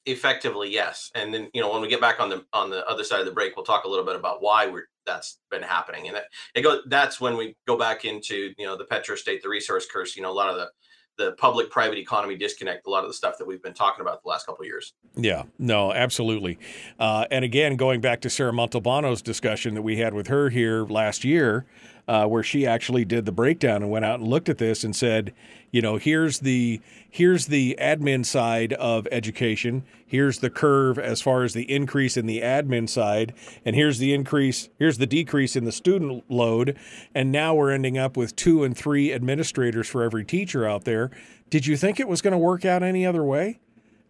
Effectively, 0.08 0.70
yes. 0.70 1.10
And 1.16 1.34
then 1.34 1.50
you 1.52 1.60
know 1.60 1.72
when 1.72 1.82
we 1.82 1.88
get 1.88 2.00
back 2.00 2.20
on 2.20 2.30
the 2.30 2.44
on 2.52 2.70
the 2.70 2.86
other 2.86 3.02
side 3.02 3.18
of 3.18 3.26
the 3.26 3.32
break, 3.32 3.56
we'll 3.56 3.64
talk 3.64 3.84
a 3.84 3.88
little 3.88 4.04
bit 4.04 4.14
about 4.14 4.40
why 4.40 4.68
we're 4.68 4.86
that's 5.04 5.38
been 5.50 5.62
happening. 5.62 6.06
And 6.06 6.16
it, 6.16 6.24
it 6.54 6.62
go 6.62 6.80
that's 6.86 7.20
when 7.20 7.36
we 7.36 7.56
go 7.66 7.76
back 7.76 8.04
into 8.04 8.52
you 8.56 8.66
know 8.66 8.76
the 8.76 8.84
petro 8.84 9.16
state, 9.16 9.42
the 9.42 9.48
resource 9.48 9.86
curse. 9.90 10.14
You 10.14 10.22
know 10.22 10.30
a 10.30 10.32
lot 10.32 10.50
of 10.50 10.56
the 10.56 10.68
the 11.16 11.32
public 11.32 11.70
private 11.70 11.98
economy 11.98 12.36
disconnect 12.36 12.86
a 12.86 12.90
lot 12.90 13.02
of 13.02 13.08
the 13.08 13.14
stuff 13.14 13.38
that 13.38 13.46
we've 13.46 13.62
been 13.62 13.74
talking 13.74 14.02
about 14.02 14.22
the 14.22 14.28
last 14.28 14.46
couple 14.46 14.62
of 14.62 14.66
years. 14.66 14.94
Yeah 15.14 15.44
no 15.58 15.92
absolutely. 15.92 16.58
Uh, 16.98 17.26
and 17.30 17.44
again 17.44 17.76
going 17.76 18.00
back 18.00 18.20
to 18.22 18.30
sarah 18.30 18.52
montalbano's 18.52 19.22
discussion 19.22 19.74
that 19.74 19.82
we 19.82 19.96
had 19.96 20.14
with 20.14 20.28
her 20.28 20.50
here 20.50 20.84
last 20.84 21.24
year 21.24 21.66
uh, 22.08 22.26
where 22.26 22.42
she 22.42 22.66
actually 22.66 23.04
did 23.04 23.24
the 23.26 23.32
breakdown 23.32 23.82
and 23.82 23.90
went 23.90 24.04
out 24.04 24.20
and 24.20 24.28
looked 24.28 24.48
at 24.48 24.58
this 24.58 24.84
and 24.84 24.94
said, 24.94 25.34
you 25.72 25.82
know, 25.82 25.96
here's 25.96 26.40
the 26.40 26.80
here's 27.10 27.46
the 27.46 27.76
admin 27.80 28.24
side 28.24 28.72
of 28.74 29.08
education. 29.10 29.84
Here's 30.06 30.38
the 30.38 30.50
curve 30.50 30.98
as 30.98 31.20
far 31.20 31.42
as 31.42 31.52
the 31.52 31.70
increase 31.70 32.16
in 32.16 32.26
the 32.26 32.40
admin 32.40 32.88
side, 32.88 33.34
and 33.64 33.74
here's 33.74 33.98
the 33.98 34.14
increase. 34.14 34.68
Here's 34.78 34.98
the 34.98 35.06
decrease 35.06 35.56
in 35.56 35.64
the 35.64 35.72
student 35.72 36.24
load, 36.30 36.78
and 37.14 37.32
now 37.32 37.54
we're 37.54 37.70
ending 37.70 37.98
up 37.98 38.16
with 38.16 38.36
two 38.36 38.62
and 38.62 38.76
three 38.76 39.12
administrators 39.12 39.88
for 39.88 40.02
every 40.02 40.24
teacher 40.24 40.66
out 40.66 40.84
there. 40.84 41.10
Did 41.50 41.66
you 41.66 41.76
think 41.76 42.00
it 42.00 42.08
was 42.08 42.22
going 42.22 42.32
to 42.32 42.38
work 42.38 42.64
out 42.64 42.82
any 42.82 43.04
other 43.04 43.24
way? 43.24 43.58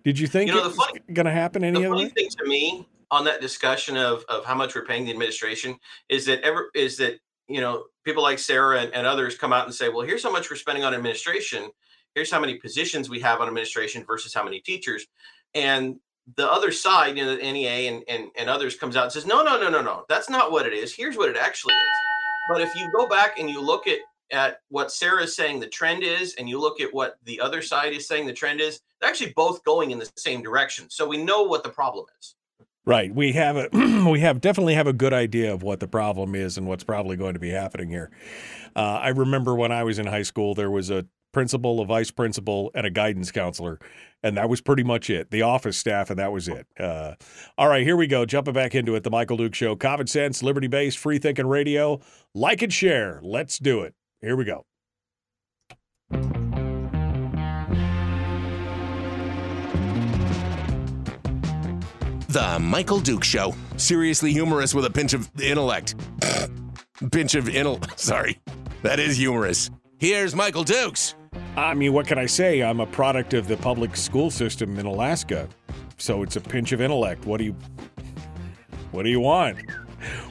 Did 0.04 0.18
you 0.18 0.26
think 0.26 0.48
you 0.48 0.54
know, 0.54 0.66
it 0.66 0.76
was 0.76 0.88
going 1.12 1.26
to 1.26 1.32
happen 1.32 1.64
any 1.64 1.80
the 1.80 1.86
other 1.86 1.96
way? 1.96 2.08
thing 2.10 2.28
to 2.28 2.44
me 2.46 2.86
on 3.10 3.24
that 3.24 3.40
discussion 3.40 3.96
of, 3.96 4.24
of 4.28 4.44
how 4.44 4.54
much 4.54 4.74
we're 4.74 4.84
paying 4.84 5.04
the 5.04 5.10
administration 5.10 5.76
is 6.08 6.26
that 6.26 6.40
ever 6.42 6.70
is 6.74 6.96
that 6.98 7.18
you 7.48 7.60
know, 7.60 7.84
people 8.04 8.22
like 8.22 8.38
Sarah 8.38 8.80
and, 8.80 8.94
and 8.94 9.06
others 9.06 9.36
come 9.36 9.52
out 9.52 9.66
and 9.66 9.74
say, 9.74 9.88
well, 9.88 10.06
here's 10.06 10.22
how 10.22 10.32
much 10.32 10.50
we're 10.50 10.56
spending 10.56 10.84
on 10.84 10.94
administration. 10.94 11.70
Here's 12.14 12.30
how 12.30 12.40
many 12.40 12.54
positions 12.54 13.08
we 13.08 13.20
have 13.20 13.40
on 13.40 13.48
administration 13.48 14.04
versus 14.04 14.32
how 14.32 14.42
many 14.44 14.60
teachers. 14.60 15.06
And 15.54 15.96
the 16.36 16.50
other 16.50 16.72
side, 16.72 17.16
you 17.16 17.24
know, 17.24 17.36
the 17.36 17.42
NEA 17.42 17.92
and, 17.92 18.02
and, 18.08 18.30
and 18.36 18.50
others 18.50 18.76
comes 18.76 18.96
out 18.96 19.04
and 19.04 19.12
says, 19.12 19.26
no, 19.26 19.42
no, 19.42 19.60
no, 19.60 19.70
no, 19.70 19.80
no, 19.80 20.04
that's 20.08 20.28
not 20.28 20.50
what 20.50 20.66
it 20.66 20.72
is. 20.72 20.94
Here's 20.94 21.16
what 21.16 21.28
it 21.28 21.36
actually 21.36 21.74
is. 21.74 21.98
But 22.48 22.62
if 22.62 22.74
you 22.74 22.90
go 22.90 23.06
back 23.08 23.38
and 23.38 23.48
you 23.48 23.60
look 23.60 23.86
at, 23.86 23.98
at 24.32 24.60
what 24.70 24.90
Sarah 24.90 25.22
is 25.22 25.36
saying 25.36 25.60
the 25.60 25.68
trend 25.68 26.02
is, 26.02 26.34
and 26.34 26.48
you 26.48 26.60
look 26.60 26.80
at 26.80 26.92
what 26.92 27.16
the 27.24 27.40
other 27.40 27.62
side 27.62 27.92
is 27.92 28.08
saying 28.08 28.26
the 28.26 28.32
trend 28.32 28.60
is, 28.60 28.80
they're 29.00 29.10
actually 29.10 29.32
both 29.36 29.62
going 29.64 29.92
in 29.92 29.98
the 29.98 30.10
same 30.16 30.42
direction. 30.42 30.86
So 30.90 31.06
we 31.06 31.22
know 31.22 31.42
what 31.42 31.62
the 31.62 31.70
problem 31.70 32.06
is. 32.18 32.34
Right. 32.86 33.12
We 33.12 33.32
have 33.32 33.56
a 33.56 33.68
we 34.10 34.20
have 34.20 34.40
definitely 34.40 34.74
have 34.74 34.86
a 34.86 34.92
good 34.92 35.12
idea 35.12 35.52
of 35.52 35.62
what 35.62 35.80
the 35.80 35.88
problem 35.88 36.34
is 36.36 36.56
and 36.56 36.66
what's 36.68 36.84
probably 36.84 37.16
going 37.16 37.34
to 37.34 37.40
be 37.40 37.50
happening 37.50 37.88
here. 37.88 38.10
Uh, 38.76 39.00
I 39.02 39.08
remember 39.08 39.56
when 39.56 39.72
I 39.72 39.82
was 39.82 39.98
in 39.98 40.06
high 40.06 40.22
school, 40.22 40.54
there 40.54 40.70
was 40.70 40.90
a 40.90 41.06
principal, 41.32 41.80
a 41.80 41.84
vice 41.84 42.10
principal, 42.10 42.70
and 42.74 42.86
a 42.86 42.90
guidance 42.90 43.32
counselor, 43.32 43.78
and 44.22 44.36
that 44.36 44.48
was 44.48 44.60
pretty 44.60 44.84
much 44.84 45.10
it. 45.10 45.30
The 45.30 45.42
office 45.42 45.76
staff, 45.76 46.10
and 46.10 46.18
that 46.18 46.32
was 46.32 46.48
it. 46.48 46.66
Uh, 46.78 47.14
all 47.58 47.68
right, 47.68 47.82
here 47.82 47.96
we 47.96 48.06
go. 48.06 48.24
Jumping 48.24 48.54
back 48.54 48.74
into 48.74 48.94
it. 48.94 49.02
The 49.02 49.10
Michael 49.10 49.36
Duke 49.36 49.54
Show. 49.54 49.74
Common 49.74 50.06
sense, 50.06 50.42
liberty 50.42 50.68
based, 50.68 50.96
free 50.96 51.18
thinking 51.18 51.46
radio. 51.46 52.00
Like 52.34 52.62
and 52.62 52.72
share. 52.72 53.20
Let's 53.22 53.58
do 53.58 53.82
it. 53.82 53.94
Here 54.20 54.36
we 54.36 54.44
go. 54.44 54.64
The 62.36 62.58
Michael 62.58 63.00
Duke 63.00 63.24
Show. 63.24 63.54
Seriously 63.78 64.30
humorous 64.30 64.74
with 64.74 64.84
a 64.84 64.90
pinch 64.90 65.14
of 65.14 65.30
intellect. 65.40 65.94
pinch 67.10 67.34
of 67.34 67.46
intel. 67.46 67.82
Sorry. 67.98 68.38
That 68.82 69.00
is 69.00 69.16
humorous. 69.16 69.70
Here's 69.96 70.34
Michael 70.34 70.62
Dukes. 70.62 71.14
I 71.56 71.72
mean, 71.72 71.94
what 71.94 72.06
can 72.06 72.18
I 72.18 72.26
say? 72.26 72.62
I'm 72.62 72.80
a 72.80 72.86
product 72.86 73.32
of 73.32 73.48
the 73.48 73.56
public 73.56 73.96
school 73.96 74.30
system 74.30 74.78
in 74.78 74.84
Alaska. 74.84 75.48
So 75.96 76.22
it's 76.22 76.36
a 76.36 76.42
pinch 76.42 76.72
of 76.72 76.82
intellect. 76.82 77.24
What 77.24 77.38
do 77.38 77.44
you 77.44 77.56
What 78.90 79.04
do 79.04 79.08
you 79.08 79.20
want? 79.20 79.56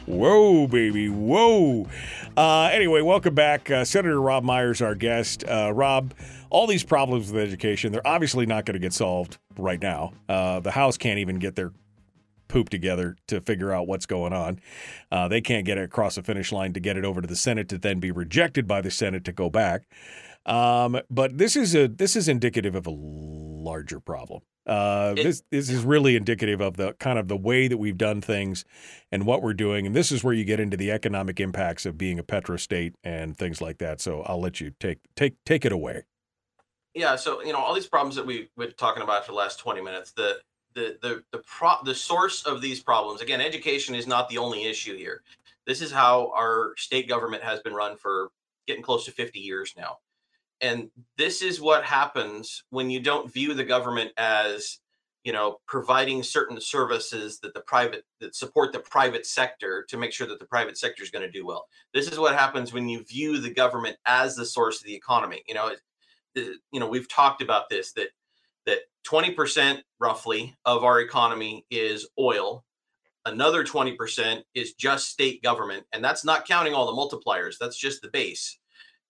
Whoa, 0.05 0.67
baby, 0.67 1.09
whoa. 1.09 1.87
Uh, 2.37 2.69
anyway, 2.71 3.01
welcome 3.01 3.33
back. 3.33 3.71
Uh, 3.71 3.83
Senator 3.83 4.21
Robb 4.21 4.43
Myers, 4.43 4.79
our 4.79 4.93
guest. 4.93 5.43
Uh, 5.43 5.71
Robb, 5.73 6.13
all 6.51 6.67
these 6.67 6.83
problems 6.83 7.31
with 7.31 7.41
education, 7.41 7.91
they're 7.91 8.05
obviously 8.05 8.45
not 8.45 8.65
going 8.65 8.75
to 8.75 8.79
get 8.79 8.93
solved 8.93 9.39
right 9.57 9.81
now. 9.81 10.13
Uh, 10.29 10.59
the 10.59 10.69
House 10.69 10.97
can't 10.97 11.17
even 11.17 11.39
get 11.39 11.55
their 11.55 11.71
poop 12.47 12.69
together 12.69 13.15
to 13.27 13.41
figure 13.41 13.71
out 13.71 13.87
what's 13.87 14.05
going 14.05 14.33
on. 14.33 14.59
Uh, 15.11 15.27
they 15.27 15.41
can't 15.41 15.65
get 15.65 15.77
it 15.77 15.83
across 15.83 16.15
the 16.15 16.23
finish 16.23 16.51
line 16.51 16.73
to 16.73 16.79
get 16.79 16.97
it 16.97 17.05
over 17.05 17.21
to 17.21 17.27
the 17.27 17.35
Senate 17.35 17.69
to 17.69 17.77
then 17.77 17.99
be 17.99 18.11
rejected 18.11 18.67
by 18.67 18.81
the 18.81 18.91
Senate 18.91 19.23
to 19.25 19.31
go 19.31 19.49
back. 19.49 19.83
Um, 20.45 20.99
but 21.09 21.37
this 21.37 21.55
is 21.55 21.73
a 21.75 21.87
this 21.87 22.15
is 22.15 22.27
indicative 22.27 22.75
of 22.75 22.85
a 22.85 22.91
larger 22.91 23.99
problem. 23.99 24.41
Uh, 24.67 25.13
this 25.13 25.43
this 25.51 25.69
is 25.69 25.83
really 25.83 26.15
indicative 26.15 26.59
of 26.59 26.77
the 26.77 26.93
kind 26.93 27.19
of 27.19 27.27
the 27.27 27.37
way 27.37 27.67
that 27.67 27.77
we've 27.77 27.97
done 27.97 28.19
things 28.21 28.65
and 29.11 29.25
what 29.25 29.43
we're 29.43 29.53
doing, 29.53 29.85
and 29.85 29.95
this 29.95 30.11
is 30.11 30.23
where 30.23 30.33
you 30.33 30.43
get 30.43 30.59
into 30.59 30.75
the 30.75 30.91
economic 30.91 31.39
impacts 31.39 31.85
of 31.85 31.97
being 31.97 32.17
a 32.17 32.23
petrostate 32.23 32.93
and 33.03 33.37
things 33.37 33.61
like 33.61 33.77
that. 33.77 34.01
So 34.01 34.21
I'll 34.23 34.41
let 34.41 34.59
you 34.61 34.71
take 34.79 34.99
take 35.15 35.35
take 35.45 35.65
it 35.65 35.71
away. 35.71 36.03
Yeah, 36.95 37.15
so 37.15 37.43
you 37.43 37.53
know 37.53 37.59
all 37.59 37.73
these 37.75 37.87
problems 37.87 38.15
that 38.15 38.25
we've 38.25 38.49
been 38.57 38.71
talking 38.73 39.03
about 39.03 39.25
for 39.25 39.33
the 39.33 39.37
last 39.37 39.59
twenty 39.59 39.81
minutes. 39.81 40.11
The 40.11 40.39
the 40.75 40.97
the 41.01 41.23
the 41.31 41.39
pro 41.39 41.75
the 41.83 41.95
source 41.95 42.43
of 42.43 42.61
these 42.61 42.81
problems. 42.81 43.21
Again 43.21 43.41
education 43.41 43.95
is 43.95 44.07
not 44.07 44.29
the 44.29 44.37
only 44.37 44.65
issue 44.65 44.95
here. 44.95 45.23
This 45.65 45.81
is 45.81 45.91
how 45.91 46.31
our 46.35 46.73
state 46.77 47.09
government 47.09 47.43
has 47.43 47.59
been 47.61 47.73
run 47.73 47.97
for 47.97 48.29
getting 48.67 48.83
close 48.83 49.05
to 49.05 49.11
50 49.11 49.39
years 49.39 49.73
now. 49.77 49.97
And 50.61 50.89
this 51.17 51.41
is 51.41 51.59
what 51.59 51.83
happens 51.83 52.63
when 52.69 52.89
you 52.89 52.99
don't 52.99 53.31
view 53.31 53.53
the 53.53 53.63
government 53.63 54.11
as 54.17 54.79
you 55.23 55.33
know 55.33 55.57
providing 55.67 56.23
certain 56.23 56.61
services 56.61 57.39
that 57.39 57.53
the 57.53 57.61
private 57.61 58.03
that 58.19 58.35
support 58.35 58.71
the 58.71 58.79
private 58.79 59.25
sector 59.25 59.85
to 59.89 59.97
make 59.97 60.13
sure 60.13 60.27
that 60.27 60.39
the 60.39 60.45
private 60.45 60.77
sector 60.77 61.03
is 61.03 61.09
going 61.09 61.25
to 61.25 61.31
do 61.31 61.45
well. 61.45 61.65
This 61.93 62.07
is 62.07 62.19
what 62.19 62.35
happens 62.35 62.73
when 62.73 62.87
you 62.87 63.03
view 63.03 63.39
the 63.39 63.53
government 63.53 63.97
as 64.05 64.35
the 64.35 64.45
source 64.45 64.79
of 64.79 64.85
the 64.85 64.95
economy. 64.95 65.43
You 65.47 65.55
know 65.55 65.67
it, 65.67 65.79
you 66.71 66.79
know 66.79 66.87
we've 66.87 67.09
talked 67.09 67.41
about 67.41 67.69
this 67.69 67.91
that 67.93 68.09
that 68.65 68.79
20% 69.07 69.81
roughly 69.99 70.55
of 70.65 70.83
our 70.83 71.01
economy 71.01 71.65
is 71.69 72.07
oil. 72.19 72.63
Another 73.25 73.63
20% 73.63 74.41
is 74.53 74.73
just 74.73 75.09
state 75.09 75.41
government. 75.41 75.85
And 75.93 76.03
that's 76.03 76.25
not 76.25 76.47
counting 76.47 76.73
all 76.73 76.85
the 76.85 76.91
multipliers, 76.91 77.57
that's 77.59 77.77
just 77.77 78.01
the 78.01 78.09
base. 78.09 78.57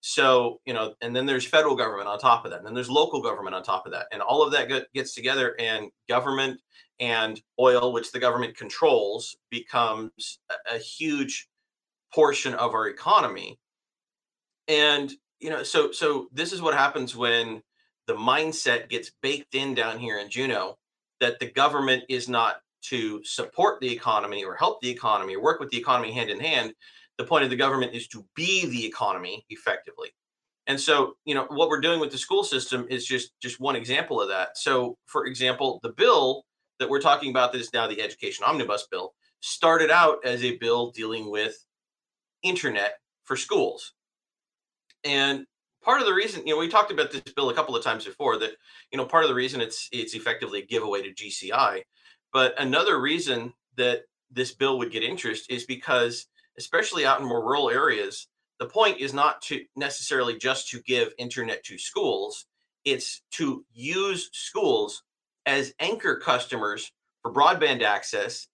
So, 0.00 0.60
you 0.64 0.72
know, 0.72 0.94
and 1.00 1.16
then 1.16 1.26
there's 1.26 1.44
federal 1.44 1.74
government 1.74 2.08
on 2.08 2.18
top 2.18 2.44
of 2.44 2.50
that. 2.52 2.58
And 2.58 2.66
then 2.66 2.74
there's 2.74 2.88
local 2.88 3.20
government 3.20 3.56
on 3.56 3.62
top 3.62 3.86
of 3.86 3.92
that. 3.92 4.06
And 4.12 4.22
all 4.22 4.42
of 4.42 4.52
that 4.52 4.70
gets 4.94 5.14
together, 5.14 5.56
and 5.58 5.90
government 6.08 6.60
and 7.00 7.40
oil, 7.58 7.92
which 7.92 8.12
the 8.12 8.20
government 8.20 8.56
controls, 8.56 9.36
becomes 9.50 10.38
a, 10.72 10.78
huge 10.78 11.48
portion 12.14 12.54
of 12.54 12.72
our 12.72 12.88
economy. 12.88 13.58
And, 14.68 15.12
you 15.40 15.50
know, 15.50 15.62
so 15.62 15.90
so 15.90 16.28
this 16.32 16.52
is 16.52 16.62
what 16.62 16.74
happens 16.74 17.16
when 17.16 17.62
the 18.06 18.14
mindset 18.14 18.88
gets 18.88 19.10
baked 19.22 19.54
in 19.54 19.74
down 19.74 19.98
here 19.98 20.18
in 20.18 20.30
Juneau 20.30 20.76
that 21.20 21.38
the 21.38 21.50
government 21.50 22.04
is 22.08 22.28
not 22.28 22.56
to 22.82 23.22
support 23.24 23.80
the 23.80 23.90
economy 23.90 24.44
or 24.44 24.54
help 24.54 24.80
the 24.80 24.90
economy 24.90 25.36
or 25.36 25.42
work 25.42 25.60
with 25.60 25.70
the 25.70 25.78
economy 25.78 26.12
hand 26.12 26.30
in 26.30 26.38
hand. 26.38 26.72
The 27.18 27.24
point 27.24 27.44
of 27.44 27.50
the 27.50 27.56
government 27.56 27.94
is 27.94 28.06
to 28.08 28.24
be 28.34 28.66
the 28.66 28.86
economy 28.86 29.44
effectively. 29.48 30.10
And 30.66 30.80
so, 30.80 31.14
you 31.24 31.34
know, 31.34 31.46
what 31.48 31.68
we're 31.68 31.80
doing 31.80 32.00
with 32.00 32.10
the 32.10 32.18
school 32.18 32.44
system 32.44 32.86
is 32.90 33.06
just 33.06 33.32
just 33.40 33.60
one 33.60 33.76
example 33.76 34.20
of 34.20 34.28
that. 34.28 34.58
So, 34.58 34.96
for 35.06 35.26
example, 35.26 35.80
the 35.82 35.92
bill 35.92 36.44
that 36.78 36.90
we're 36.90 37.00
talking 37.00 37.30
about 37.30 37.52
that 37.52 37.60
is 37.60 37.72
now 37.72 37.86
the 37.86 38.02
education 38.02 38.44
omnibus 38.44 38.86
bill 38.90 39.14
started 39.40 39.90
out 39.90 40.18
as 40.24 40.44
a 40.44 40.56
bill 40.58 40.90
dealing 40.90 41.30
with 41.30 41.56
internet 42.42 42.98
for 43.24 43.36
schools. 43.36 43.92
And 45.04 45.46
part 45.86 46.00
of 46.00 46.06
the 46.06 46.12
reason, 46.12 46.44
you 46.44 46.52
know, 46.52 46.58
we 46.58 46.68
talked 46.68 46.90
about 46.90 47.12
this 47.12 47.20
bill 47.20 47.48
a 47.48 47.54
couple 47.54 47.76
of 47.76 47.84
times 47.84 48.04
before 48.04 48.36
that, 48.38 48.50
you 48.90 48.98
know, 48.98 49.06
part 49.06 49.22
of 49.22 49.28
the 49.28 49.34
reason 49.34 49.60
it's 49.60 49.88
it's 49.92 50.14
effectively 50.14 50.60
a 50.60 50.66
giveaway 50.66 51.00
to 51.00 51.14
GCI, 51.14 51.82
but 52.32 52.60
another 52.60 53.00
reason 53.00 53.54
that 53.76 54.00
this 54.30 54.52
bill 54.52 54.78
would 54.78 54.90
get 54.90 55.04
interest 55.04 55.48
is 55.48 55.64
because 55.64 56.26
especially 56.58 57.06
out 57.06 57.20
in 57.20 57.26
more 57.26 57.44
rural 57.44 57.70
areas, 57.70 58.26
the 58.58 58.66
point 58.66 58.98
is 58.98 59.14
not 59.14 59.40
to 59.42 59.64
necessarily 59.76 60.36
just 60.36 60.68
to 60.70 60.80
give 60.82 61.12
internet 61.18 61.62
to 61.64 61.78
schools, 61.78 62.46
it's 62.84 63.22
to 63.30 63.64
use 63.72 64.28
schools 64.32 65.04
as 65.44 65.72
anchor 65.78 66.16
customers 66.16 66.90
for 67.22 67.32
broadband 67.32 67.82
access 67.82 68.48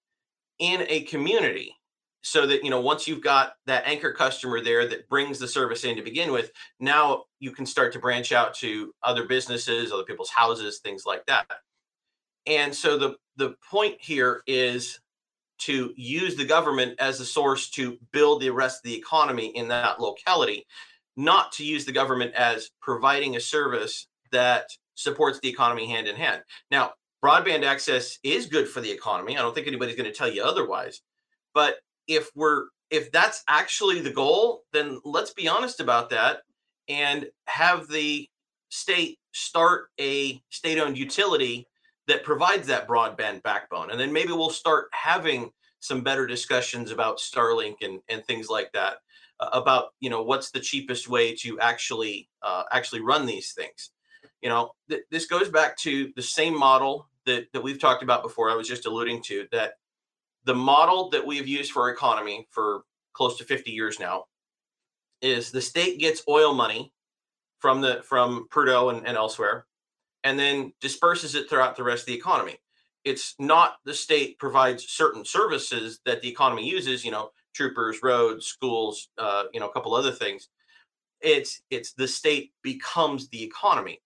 in 0.59 0.84
a 0.88 1.00
community 1.02 1.74
so 2.23 2.47
that 2.47 2.65
you 2.65 2.70
know 2.70 2.81
once 2.81 3.07
you've 3.07 3.23
got 3.23 3.55
that 3.66 3.86
anchor 3.86 4.12
customer 4.12 4.61
there 4.61 4.86
that 4.89 5.09
brings 5.09 5.39
the 5.39 5.47
service 5.49 5.85
in 5.85 5.97
to 5.97 6.03
begin 6.03 6.32
with 6.32 6.53
now 6.81 7.24
you 7.40 7.51
can 7.51 7.66
start 7.66 7.93
to 7.93 7.99
branch 7.99 8.32
out 8.32 8.55
to 8.55 8.94
other 9.03 9.27
businesses 9.27 9.93
other 9.93 10.05
people's 10.05 10.31
houses 10.31 10.78
things 10.78 11.05
like 11.05 11.24
that. 11.27 11.47
And 12.47 12.74
so 12.74 12.97
the 12.97 13.16
the 13.36 13.55
point 13.69 13.97
here 14.01 14.43
is 14.47 15.01
to 15.59 15.93
use 15.97 16.35
the 16.36 16.44
government 16.44 16.97
as 16.99 17.20
a 17.20 17.24
source 17.24 17.70
to 17.70 17.99
build 18.12 18.40
the 18.40 18.51
rest 18.51 18.78
of 18.78 18.90
the 18.90 18.97
economy 18.97 19.47
in 19.57 19.69
that 19.69 20.01
locality 20.01 20.66
not 21.16 21.53
to 21.53 21.65
use 21.65 21.85
the 21.85 21.93
government 21.93 22.35
as 22.35 22.70
providing 22.81 23.36
a 23.36 23.40
service 23.40 24.09
that 24.32 24.66
supports 24.94 25.39
the 25.40 25.49
economy 25.49 25.86
hand 25.86 26.07
in 26.07 26.16
hand. 26.16 26.43
Now 26.70 26.93
broadband 27.24 27.65
access 27.65 28.19
is 28.23 28.47
good 28.47 28.69
for 28.69 28.81
the 28.81 28.90
economy. 28.90 29.36
I 29.36 29.43
don't 29.43 29.55
think 29.55 29.66
anybody's 29.66 29.97
going 29.97 30.11
to 30.11 30.16
tell 30.16 30.32
you 30.32 30.44
otherwise 30.44 31.01
but 31.55 31.77
if 32.07 32.31
we're 32.35 32.66
if 32.91 33.11
that's 33.11 33.43
actually 33.49 34.01
the 34.01 34.12
goal, 34.12 34.65
then 34.73 35.01
let's 35.05 35.33
be 35.33 35.49
honest 35.49 35.81
about 35.81 36.11
that 36.11 36.43
and 36.89 37.27
have 37.47 37.89
the 37.89 38.29
state 38.69 39.19
start 39.33 39.89
a 39.99 40.43
state-owned 40.51 40.99
utility 40.99 41.66
that 42.07 42.24
provides 42.24 42.66
that 42.66 42.87
broadband 42.87 43.43
backbone. 43.43 43.91
And 43.91 43.99
then 43.99 44.12
maybe 44.12 44.33
we'll 44.33 44.51
start 44.51 44.89
having 44.93 45.51
some 45.81 46.03
better 46.03 46.27
discussions 46.27 46.91
about 46.91 47.19
Starlink 47.19 47.77
and, 47.83 48.01
and 48.09 48.24
things 48.24 48.49
like 48.49 48.70
that 48.73 48.97
uh, 49.41 49.49
about, 49.53 49.95
you 50.01 50.11
know, 50.11 50.23
what's 50.23 50.51
the 50.51 50.61
cheapest 50.61 51.09
way 51.09 51.35
to 51.37 51.59
actually 51.61 52.29
uh, 52.43 52.65
actually 52.73 53.01
run 53.01 53.27
these 53.27 53.53
things. 53.53 53.91
You 54.43 54.49
know, 54.49 54.73
th- 54.91 55.05
this 55.11 55.27
goes 55.27 55.49
back 55.49 55.77
to 55.79 56.12
the 56.15 56.23
same 56.23 56.59
model 56.59 57.09
that, 57.27 57.47
that 57.53 57.62
we've 57.62 57.81
talked 57.81 58.03
about 58.03 58.23
before. 58.23 58.51
I 58.51 58.57
was 58.57 58.69
just 58.69 58.87
alluding 58.87 59.23
to 59.24 59.47
that 59.53 59.74
the 60.44 60.55
model 60.55 61.10
that 61.10 61.27
we've 61.27 61.48
used 61.48 61.73
for 61.73 61.82
our 61.82 61.90
economy 61.90 62.47
for 62.51 62.85
close 63.12 63.39
to 63.39 63.44
50 63.44 63.70
years 63.70 64.01
now 64.01 64.24
is 65.20 65.51
the 65.51 65.60
state 65.60 65.98
gets 65.98 66.23
oil 66.28 66.52
money 66.55 66.93
from 67.60 67.81
the 67.81 68.02
from 68.05 68.48
Prudhoe 68.51 68.94
and, 68.94 69.06
and 69.06 69.16
elsewhere 69.16 69.66
and 70.24 70.39
then 70.39 70.73
disperses 70.81 71.35
it 71.35 71.48
throughout 71.48 71.77
the 71.77 71.82
rest 71.82 72.02
of 72.02 72.06
the 72.06 72.14
economy. 72.14 72.56
It's 73.05 73.35
not 73.39 73.77
the 73.85 73.94
state 73.94 74.39
provides 74.39 74.89
certain 74.89 75.24
services 75.24 76.01
that 76.05 76.23
the 76.23 76.28
economy 76.28 76.69
uses, 76.69 77.05
you 77.05 77.10
know, 77.10 77.31
troopers, 77.55 77.98
roads, 78.02 78.47
schools, 78.47 79.09
uh, 79.19 79.44
you 79.52 79.60
know, 79.60 79.69
a 79.69 79.73
couple 79.73 79.94
other 79.94 80.12
things. 80.12 80.48
It's 81.20 81.62
it's 81.70 81.93
the 81.93 82.09
state 82.09 82.52
becomes 82.62 83.28
the 83.28 83.43
economy. 83.43 84.01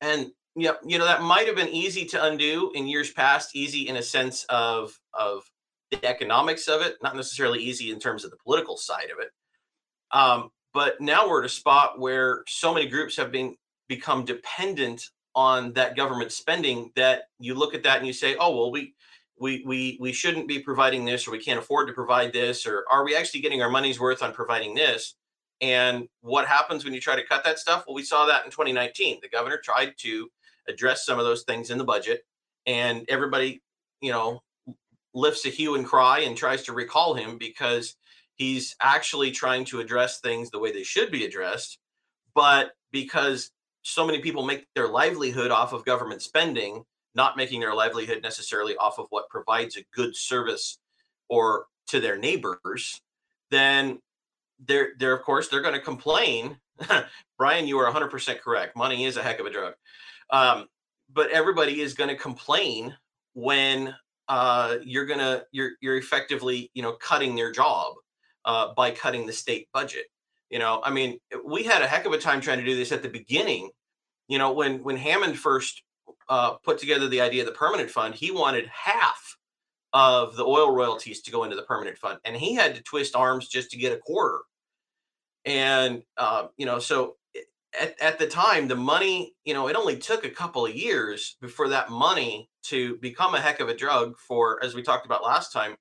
And 0.00 0.32
yeah, 0.56 0.72
you 0.84 0.98
know 0.98 1.04
that 1.04 1.22
might 1.22 1.46
have 1.46 1.56
been 1.56 1.68
easy 1.68 2.04
to 2.06 2.24
undo 2.24 2.72
in 2.74 2.88
years 2.88 3.12
past. 3.12 3.54
Easy 3.54 3.88
in 3.88 3.96
a 3.96 4.02
sense 4.02 4.44
of 4.48 4.98
of 5.14 5.44
the 5.90 6.04
economics 6.06 6.68
of 6.68 6.82
it, 6.82 6.96
not 7.02 7.16
necessarily 7.16 7.60
easy 7.60 7.90
in 7.90 7.98
terms 7.98 8.24
of 8.24 8.30
the 8.30 8.36
political 8.44 8.76
side 8.76 9.10
of 9.12 9.18
it. 9.20 9.30
Um, 10.12 10.50
but 10.72 11.00
now 11.00 11.28
we're 11.28 11.40
at 11.40 11.46
a 11.46 11.48
spot 11.48 11.98
where 11.98 12.44
so 12.48 12.72
many 12.72 12.86
groups 12.86 13.16
have 13.16 13.32
been 13.32 13.56
become 13.88 14.24
dependent 14.24 15.02
on 15.34 15.72
that 15.74 15.96
government 15.96 16.32
spending 16.32 16.90
that 16.96 17.22
you 17.38 17.54
look 17.54 17.74
at 17.74 17.82
that 17.84 17.98
and 17.98 18.06
you 18.06 18.12
say, 18.12 18.36
oh 18.38 18.54
well, 18.56 18.70
we 18.70 18.94
we 19.38 19.62
we 19.64 19.98
we 20.00 20.12
shouldn't 20.12 20.48
be 20.48 20.58
providing 20.58 21.04
this, 21.04 21.26
or 21.26 21.30
we 21.30 21.42
can't 21.42 21.58
afford 21.58 21.88
to 21.88 21.94
provide 21.94 22.32
this, 22.32 22.66
or 22.66 22.84
are 22.90 23.04
we 23.04 23.16
actually 23.16 23.40
getting 23.40 23.62
our 23.62 23.70
money's 23.70 24.00
worth 24.00 24.22
on 24.22 24.32
providing 24.32 24.74
this? 24.74 25.14
And 25.60 26.08
what 26.22 26.46
happens 26.46 26.84
when 26.84 26.94
you 26.94 27.00
try 27.00 27.16
to 27.16 27.26
cut 27.26 27.44
that 27.44 27.58
stuff? 27.58 27.84
Well, 27.86 27.94
we 27.94 28.02
saw 28.02 28.26
that 28.26 28.44
in 28.44 28.50
2019. 28.50 29.18
The 29.22 29.28
governor 29.28 29.60
tried 29.62 29.94
to 29.98 30.28
address 30.70 31.04
some 31.04 31.18
of 31.18 31.24
those 31.24 31.42
things 31.42 31.70
in 31.70 31.78
the 31.78 31.84
budget, 31.84 32.24
and 32.66 33.04
everybody, 33.08 33.62
you 34.00 34.12
know, 34.12 34.40
lifts 35.14 35.44
a 35.46 35.48
hue 35.48 35.74
and 35.74 35.86
cry 35.86 36.20
and 36.20 36.36
tries 36.36 36.62
to 36.64 36.72
recall 36.72 37.14
him 37.14 37.36
because 37.38 37.96
he's 38.36 38.76
actually 38.80 39.30
trying 39.30 39.64
to 39.66 39.80
address 39.80 40.20
things 40.20 40.50
the 40.50 40.58
way 40.58 40.72
they 40.72 40.82
should 40.82 41.10
be 41.10 41.24
addressed. 41.24 41.78
But 42.34 42.72
because 42.92 43.50
so 43.82 44.06
many 44.06 44.20
people 44.20 44.44
make 44.44 44.66
their 44.74 44.88
livelihood 44.88 45.50
off 45.50 45.72
of 45.72 45.84
government 45.84 46.22
spending, 46.22 46.84
not 47.14 47.36
making 47.36 47.60
their 47.60 47.74
livelihood 47.74 48.22
necessarily 48.22 48.76
off 48.76 48.98
of 48.98 49.06
what 49.10 49.28
provides 49.28 49.76
a 49.76 49.84
good 49.94 50.14
service 50.14 50.78
or 51.28 51.66
to 51.88 52.00
their 52.00 52.16
neighbors, 52.16 53.00
then 53.50 53.98
they're 54.66 54.90
they're 54.98 55.16
of 55.16 55.22
course 55.22 55.48
they're 55.48 55.62
going 55.62 55.74
to 55.74 55.80
complain. 55.80 56.58
Brian, 57.38 57.66
you 57.66 57.78
are 57.78 57.92
100% 57.92 58.40
correct. 58.40 58.76
Money 58.76 59.04
is 59.04 59.16
a 59.16 59.22
heck 59.22 59.40
of 59.40 59.46
a 59.46 59.50
drug. 59.50 59.74
Um, 60.32 60.66
but 61.12 61.30
everybody 61.30 61.80
is 61.80 61.94
going 61.94 62.10
to 62.10 62.16
complain 62.16 62.94
when 63.34 63.94
uh, 64.28 64.76
you're 64.84 65.06
gonna 65.06 65.42
you're 65.50 65.72
you're 65.80 65.96
effectively 65.96 66.70
you 66.74 66.82
know 66.82 66.92
cutting 66.92 67.34
their 67.34 67.50
job 67.50 67.94
uh, 68.44 68.72
by 68.74 68.90
cutting 68.90 69.26
the 69.26 69.32
state 69.32 69.68
budget. 69.72 70.06
You 70.50 70.58
know, 70.58 70.80
I 70.84 70.90
mean, 70.90 71.18
we 71.44 71.64
had 71.64 71.82
a 71.82 71.86
heck 71.86 72.06
of 72.06 72.12
a 72.12 72.18
time 72.18 72.40
trying 72.40 72.58
to 72.58 72.64
do 72.64 72.76
this 72.76 72.92
at 72.92 73.02
the 73.02 73.08
beginning. 73.08 73.70
You 74.28 74.38
know, 74.38 74.52
when 74.52 74.82
when 74.84 74.96
Hammond 74.96 75.38
first 75.38 75.82
uh, 76.28 76.52
put 76.64 76.78
together 76.78 77.08
the 77.08 77.20
idea 77.20 77.42
of 77.42 77.46
the 77.46 77.54
permanent 77.54 77.90
fund, 77.90 78.14
he 78.14 78.30
wanted 78.30 78.66
half 78.68 79.36
of 79.92 80.36
the 80.36 80.44
oil 80.44 80.72
royalties 80.72 81.22
to 81.22 81.32
go 81.32 81.42
into 81.42 81.56
the 81.56 81.62
permanent 81.62 81.98
fund, 81.98 82.20
and 82.24 82.36
he 82.36 82.54
had 82.54 82.76
to 82.76 82.82
twist 82.82 83.16
arms 83.16 83.48
just 83.48 83.70
to 83.72 83.78
get 83.78 83.92
a 83.92 83.98
quarter. 83.98 84.38
And 85.44 86.02
uh, 86.16 86.48
you 86.56 86.66
know, 86.66 86.78
so 86.78 87.16
at, 87.78 88.00
at 88.00 88.18
the 88.18 88.26
time, 88.26 88.68
the 88.68 88.76
money, 88.76 89.34
you 89.44 89.54
know, 89.54 89.68
it 89.68 89.76
only 89.76 89.96
took 89.96 90.24
a 90.24 90.30
couple 90.30 90.66
of 90.66 90.74
years 90.74 91.36
before 91.40 91.68
that 91.68 91.90
money 91.90 92.48
to 92.64 92.96
become 92.96 93.34
a 93.34 93.40
heck 93.40 93.60
of 93.60 93.68
a 93.68 93.76
drug 93.76 94.16
for, 94.18 94.62
as 94.64 94.74
we 94.74 94.82
talked 94.82 95.06
about 95.06 95.22
last 95.22 95.52
time, 95.52 95.76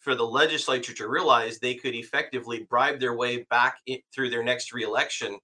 for 0.00 0.14
the 0.14 0.26
legislature 0.26 0.94
to 0.94 1.08
realize 1.08 1.58
they 1.58 1.74
could 1.74 1.94
effectively 1.94 2.66
bribe 2.68 3.00
their 3.00 3.16
way 3.16 3.44
back 3.50 3.78
in, 3.86 3.98
through 4.14 4.30
their 4.30 4.44
next 4.44 4.72
reelection 4.72 5.38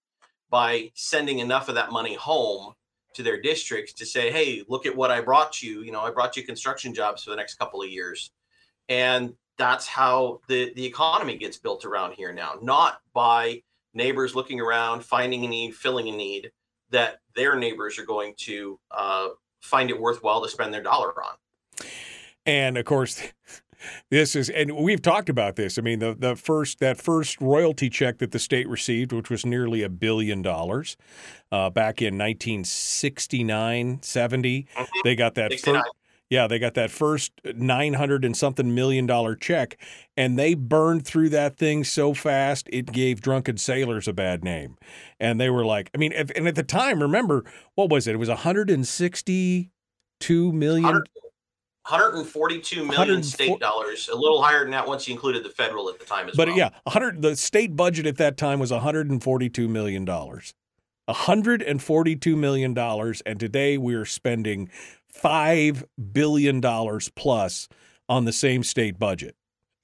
by 0.51 0.91
sending 0.95 1.41
enough 1.41 1.69
of 1.69 1.75
that 1.75 1.91
money 1.91 2.15
home 2.15 2.73
to 3.15 3.23
their 3.23 3.41
districts 3.41 3.93
to 3.93 4.07
say, 4.07 4.31
hey, 4.31 4.63
look 4.69 4.87
at 4.87 4.97
what 4.97 5.11
I 5.11 5.21
brought 5.21 5.63
you. 5.63 5.83
You 5.83 5.93
know, 5.93 6.01
I 6.01 6.11
brought 6.11 6.37
you 6.37 6.45
construction 6.45 6.95
jobs 6.95 7.25
for 7.25 7.31
the 7.31 7.37
next 7.37 7.57
couple 7.57 7.83
of 7.83 7.89
years. 7.89 8.31
And 8.89 9.35
that's 9.57 9.87
how 9.87 10.41
the, 10.49 10.73
the 10.75 10.85
economy 10.85 11.37
gets 11.37 11.59
built 11.59 11.85
around 11.85 12.13
here 12.13 12.33
now, 12.33 12.55
not 12.61 12.99
by 13.13 13.63
neighbors 13.95 14.35
looking 14.35 14.61
around, 14.61 15.05
finding 15.05 15.45
a 15.45 15.49
need, 15.49 15.75
filling 15.75 16.09
a 16.09 16.13
need 16.13 16.51
that 16.91 17.21
their 17.35 17.57
neighbors 17.57 17.99
are 17.99 18.05
going 18.05 18.35
to 18.37 18.79
uh, 18.91 19.29
find 19.61 19.91
it 19.91 20.01
worthwhile 20.01 20.43
to 20.43 20.49
spend 20.49 20.73
their 20.73 20.83
dollar 20.83 21.13
on. 21.23 21.35
And 22.47 22.77
of 22.77 22.85
course, 22.85 23.23
this 24.11 24.37
is, 24.37 24.51
and 24.51 24.77
we've 24.77 25.03
talked 25.03 25.29
about 25.29 25.57
this. 25.57 25.79
I 25.79 25.83
mean, 25.83 25.99
the, 25.99 26.15
the 26.15 26.37
first, 26.37 26.79
that 26.81 27.01
first 27.01 27.41
royalty 27.41 27.89
check 27.89 28.19
that 28.19 28.33
the 28.33 28.39
state 28.39 28.69
received, 28.69 29.13
which 29.13 29.31
was 29.31 29.47
nearly 29.47 29.83
a 29.83 29.89
billion 29.89 30.43
dollars 30.43 30.97
uh, 31.51 31.71
back 31.71 32.03
in 32.03 32.19
1969, 32.19 34.03
70, 34.03 34.63
mm-hmm. 34.63 34.85
they 35.05 35.17
got 35.17 35.35
that 35.35 35.53
first, 35.59 35.83
yeah, 36.35 36.47
they 36.49 36.59
got 36.59 36.75
that 36.75 36.91
first 36.91 37.31
uh, 37.47 37.53
900 37.55 38.25
and 38.25 38.37
something 38.37 38.75
million 38.75 39.07
dollar 39.07 39.37
check, 39.37 39.81
and 40.17 40.37
they 40.37 40.55
burned 40.55 41.07
through 41.07 41.29
that 41.29 41.57
thing 41.57 41.85
so 41.85 42.13
fast 42.13 42.69
it 42.73 42.91
gave 42.91 43.21
drunken 43.21 43.57
sailors 43.57 44.09
a 44.09 44.13
bad 44.13 44.43
name. 44.43 44.77
And 45.21 45.41
they 45.41 45.49
were 45.49 45.65
like, 45.65 45.91
I 45.95 45.99
mean, 45.99 46.11
if, 46.11 46.31
and 46.31 46.49
at 46.49 46.57
the 46.57 46.65
time, 46.65 47.01
remember, 47.01 47.45
what 47.77 47.89
was 47.89 48.09
it? 48.09 48.15
It 48.15 48.19
was 48.19 48.29
162 48.29 50.53
million. 50.53 51.03
142 51.87 52.85
million 52.85 53.23
state 53.23 53.61
dollars, 53.61 54.09
a 54.09 54.17
little 54.17 54.43
higher 54.43 54.63
than 54.63 54.71
that 54.71 54.89
once 54.89 55.07
you 55.07 55.15
included 55.15 55.45
the 55.45 55.51
federal 55.51 55.89
at 55.89 56.01
the 56.01 56.05
time 56.05 56.29
as 56.29 56.35
but 56.35 56.49
well. 56.49 56.57
But 56.57 56.59
yeah, 56.59 56.71
100 56.85 57.23
the 57.23 57.37
state 57.37 57.77
budget 57.77 58.07
at 58.07 58.17
that 58.17 58.39
time 58.39 58.59
was 58.59 58.73
142 58.73 59.69
million 59.69 60.05
dollars. 60.05 60.53
142 61.07 62.35
million 62.35 62.73
dollars 62.73 63.21
and 63.27 63.39
today 63.39 63.77
we 63.77 63.95
are 63.95 64.07
spending 64.07 64.71
5 65.15 65.85
billion 66.13 66.61
dollars 66.61 67.11
plus 67.15 67.69
on 68.09 68.25
the 68.25 68.33
same 68.33 68.63
state 68.63 68.99
budget. 68.99 69.37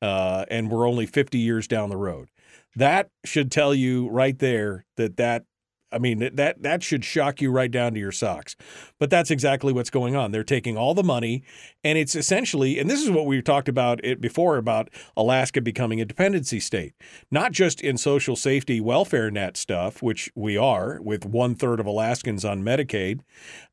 Uh, 0.03 0.45
and 0.51 0.71
we're 0.71 0.89
only 0.89 1.07
50 1.07 1.39
years 1.39 1.69
down 1.69 1.91
the 1.91 1.97
road. 1.97 2.29
That 2.77 3.11
should 3.25 3.51
tell 3.51 3.75
you 3.75 4.09
right 4.09 4.39
there 4.39 4.87
that 4.97 5.17
that 5.17 5.45
I 5.93 5.99
mean 5.99 6.31
that 6.37 6.63
that 6.63 6.83
should 6.83 7.05
shock 7.05 7.41
you 7.41 7.51
right 7.51 7.71
down 7.71 7.95
to 7.95 8.01
your 8.01 8.13
socks. 8.13 8.57
But 8.99 9.11
that's 9.11 9.31
exactly 9.31 9.73
what's 9.73 9.91
going 9.91 10.15
on. 10.17 10.31
They're 10.31 10.45
taking 10.45 10.77
all 10.77 10.95
the 10.95 11.03
money 11.03 11.43
and 11.83 11.99
it's 11.99 12.15
essentially 12.15 12.79
and 12.79 12.89
this 12.89 13.03
is 13.03 13.11
what 13.11 13.27
we 13.27 13.41
talked 13.43 13.69
about 13.69 14.05
it 14.05 14.21
before 14.21 14.57
about 14.57 14.89
Alaska 15.17 15.61
becoming 15.61 16.01
a 16.01 16.05
dependency 16.05 16.61
state. 16.61 16.95
Not 17.31 17.53
just 17.53 17.81
in 17.81 17.97
social 17.97 18.37
safety 18.37 18.81
welfare 18.81 19.31
net 19.31 19.57
stuff, 19.57 20.03
which 20.03 20.31
we 20.35 20.57
are 20.57 21.01
with 21.03 21.25
one 21.25 21.55
third 21.55 21.81
of 21.81 21.87
Alaskans 21.87 22.45
on 22.45 22.63
Medicaid 22.63 23.21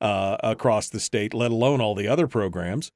uh, 0.02 0.38
across 0.44 0.90
the 0.90 1.00
state, 1.00 1.34
let 1.34 1.52
alone 1.52 1.82
all 1.82 1.96
the 1.96 2.08
other 2.08 2.28
programs 2.28 2.92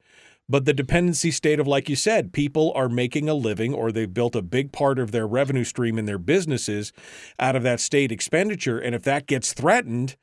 but 0.51 0.65
the 0.65 0.73
dependency 0.73 1.31
state 1.31 1.61
of, 1.61 1.65
like 1.65 1.87
you 1.87 1.95
said, 1.95 2.33
people 2.33 2.73
are 2.75 2.89
making 2.89 3.29
a 3.29 3.33
living 3.33 3.73
or 3.73 3.89
they've 3.89 4.13
built 4.13 4.35
a 4.35 4.41
big 4.41 4.73
part 4.73 4.99
of 4.99 5.11
their 5.11 5.25
revenue 5.25 5.63
stream 5.63 5.97
in 5.97 6.03
their 6.05 6.17
businesses 6.17 6.91
out 7.39 7.55
of 7.55 7.63
that 7.63 7.79
state 7.79 8.11
expenditure. 8.11 8.77
And 8.77 8.93
if 8.93 9.01
that 9.03 9.27
gets 9.27 9.53
threatened, 9.53 10.17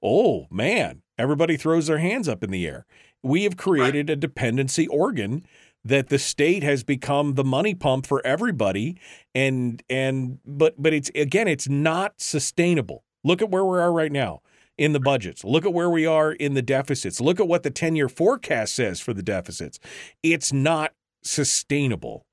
oh 0.00 0.46
man, 0.52 1.02
everybody 1.18 1.56
throws 1.56 1.88
their 1.88 1.98
hands 1.98 2.28
up 2.28 2.44
in 2.44 2.52
the 2.52 2.64
air. 2.64 2.86
We 3.24 3.42
have 3.42 3.56
created 3.56 4.08
a 4.08 4.14
dependency 4.14 4.86
organ 4.86 5.44
that 5.84 6.10
the 6.10 6.18
state 6.18 6.62
has 6.62 6.84
become 6.84 7.34
the 7.34 7.44
money 7.44 7.74
pump 7.74 8.06
for 8.06 8.24
everybody 8.24 8.96
and 9.34 9.82
and 9.90 10.38
but 10.46 10.80
but 10.80 10.92
it's 10.92 11.10
again 11.16 11.48
it's 11.48 11.68
not 11.68 12.20
sustainable 12.20 13.02
look 13.24 13.42
at 13.42 13.50
where 13.50 13.64
we 13.64 13.78
are 13.78 13.92
right 13.92 14.12
now 14.12 14.40
in 14.78 14.92
the 14.92 15.00
budgets. 15.00 15.44
Look 15.44 15.64
at 15.64 15.72
where 15.72 15.90
we 15.90 16.06
are 16.06 16.32
in 16.32 16.54
the 16.54 16.62
deficits. 16.62 17.20
Look 17.20 17.40
at 17.40 17.48
what 17.48 17.62
the 17.62 17.70
10 17.70 17.96
year 17.96 18.08
forecast 18.08 18.74
says 18.74 19.00
for 19.00 19.12
the 19.12 19.22
deficits. 19.22 19.78
It's 20.22 20.52
not 20.52 20.92
sustainable. 21.22 22.26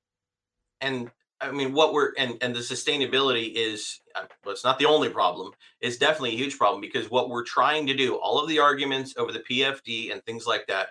And 0.81 1.11
I 1.41 1.51
mean, 1.51 1.73
what 1.73 1.93
we're 1.93 2.13
and 2.17 2.37
and 2.41 2.53
the 2.53 2.59
sustainability 2.59 3.53
is, 3.55 4.01
uh, 4.15 4.25
well, 4.43 4.53
it's 4.53 4.63
not 4.63 4.77
the 4.77 4.85
only 4.85 5.09
problem. 5.09 5.51
It's 5.79 5.97
definitely 5.97 6.31
a 6.31 6.37
huge 6.37 6.57
problem 6.57 6.81
because 6.81 7.09
what 7.09 7.29
we're 7.29 7.43
trying 7.43 7.87
to 7.87 7.93
do, 7.93 8.15
all 8.15 8.41
of 8.41 8.49
the 8.49 8.59
arguments 8.59 9.13
over 9.17 9.31
the 9.31 9.39
PFD 9.39 10.11
and 10.11 10.23
things 10.25 10.45
like 10.45 10.67
that. 10.67 10.89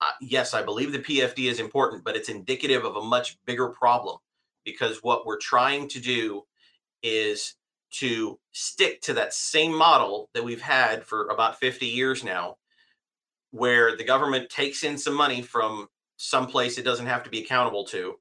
Uh, 0.00 0.12
yes, 0.22 0.54
I 0.54 0.62
believe 0.62 0.92
the 0.92 0.98
PFD 0.98 1.50
is 1.50 1.60
important, 1.60 2.04
but 2.04 2.16
it's 2.16 2.30
indicative 2.30 2.84
of 2.84 2.96
a 2.96 3.02
much 3.02 3.36
bigger 3.44 3.68
problem 3.68 4.16
because 4.64 5.02
what 5.02 5.26
we're 5.26 5.38
trying 5.38 5.88
to 5.88 6.00
do 6.00 6.44
is 7.02 7.54
to 7.90 8.38
stick 8.52 9.00
to 9.02 9.14
that 9.14 9.34
same 9.34 9.76
model 9.76 10.28
that 10.34 10.44
we've 10.44 10.62
had 10.62 11.04
for 11.04 11.28
about 11.28 11.58
50 11.58 11.86
years 11.86 12.22
now, 12.22 12.56
where 13.50 13.96
the 13.96 14.04
government 14.04 14.48
takes 14.48 14.84
in 14.84 14.96
some 14.96 15.14
money 15.14 15.42
from 15.42 15.88
some 16.16 16.46
place 16.46 16.78
it 16.78 16.84
doesn't 16.84 17.06
have 17.06 17.22
to 17.24 17.30
be 17.30 17.42
accountable 17.42 17.84
to. 17.84 18.14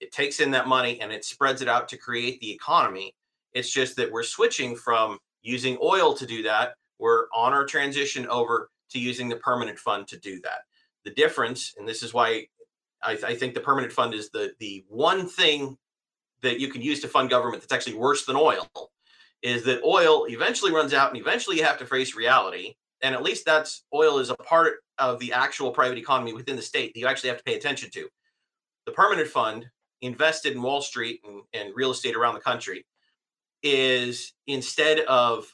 It 0.00 0.10
takes 0.12 0.40
in 0.40 0.50
that 0.52 0.66
money 0.66 1.00
and 1.00 1.12
it 1.12 1.24
spreads 1.24 1.62
it 1.62 1.68
out 1.68 1.88
to 1.90 1.96
create 1.96 2.40
the 2.40 2.50
economy. 2.50 3.14
It's 3.52 3.70
just 3.70 3.96
that 3.96 4.10
we're 4.10 4.22
switching 4.22 4.74
from 4.74 5.18
using 5.42 5.78
oil 5.82 6.14
to 6.14 6.26
do 6.26 6.42
that. 6.44 6.74
We're 6.98 7.26
on 7.34 7.52
our 7.52 7.64
transition 7.64 8.26
over 8.28 8.70
to 8.90 8.98
using 8.98 9.28
the 9.28 9.36
permanent 9.36 9.78
fund 9.78 10.08
to 10.08 10.18
do 10.18 10.40
that. 10.40 10.62
The 11.04 11.10
difference, 11.10 11.74
and 11.78 11.86
this 11.86 12.02
is 12.02 12.14
why 12.14 12.46
I, 13.02 13.12
I 13.12 13.34
think 13.34 13.54
the 13.54 13.60
permanent 13.60 13.92
fund 13.92 14.14
is 14.14 14.30
the 14.30 14.52
the 14.58 14.84
one 14.88 15.28
thing 15.28 15.76
that 16.42 16.60
you 16.60 16.68
can 16.68 16.82
use 16.82 17.00
to 17.00 17.08
fund 17.08 17.30
government 17.30 17.62
that's 17.62 17.72
actually 17.72 17.96
worse 17.96 18.24
than 18.24 18.36
oil 18.36 18.68
is 19.42 19.64
that 19.64 19.82
oil 19.82 20.26
eventually 20.28 20.72
runs 20.72 20.94
out 20.94 21.10
and 21.10 21.20
eventually 21.20 21.56
you 21.56 21.64
have 21.64 21.78
to 21.78 21.86
face 21.86 22.14
reality. 22.14 22.74
And 23.02 23.14
at 23.14 23.22
least 23.22 23.44
that's 23.44 23.84
oil 23.92 24.18
is 24.18 24.30
a 24.30 24.36
part 24.36 24.74
of 24.98 25.18
the 25.18 25.32
actual 25.32 25.72
private 25.72 25.98
economy 25.98 26.32
within 26.32 26.56
the 26.56 26.62
state 26.62 26.94
that 26.94 27.00
you 27.00 27.08
actually 27.08 27.30
have 27.30 27.38
to 27.38 27.44
pay 27.44 27.56
attention 27.56 27.90
to. 27.90 28.08
The 28.86 28.92
permanent 28.92 29.28
fund 29.28 29.66
invested 30.00 30.52
in 30.52 30.62
Wall 30.62 30.80
Street 30.80 31.20
and, 31.26 31.42
and 31.52 31.74
real 31.74 31.90
estate 31.90 32.14
around 32.14 32.34
the 32.34 32.40
country 32.40 32.86
is 33.62 34.32
instead 34.46 35.00
of 35.00 35.52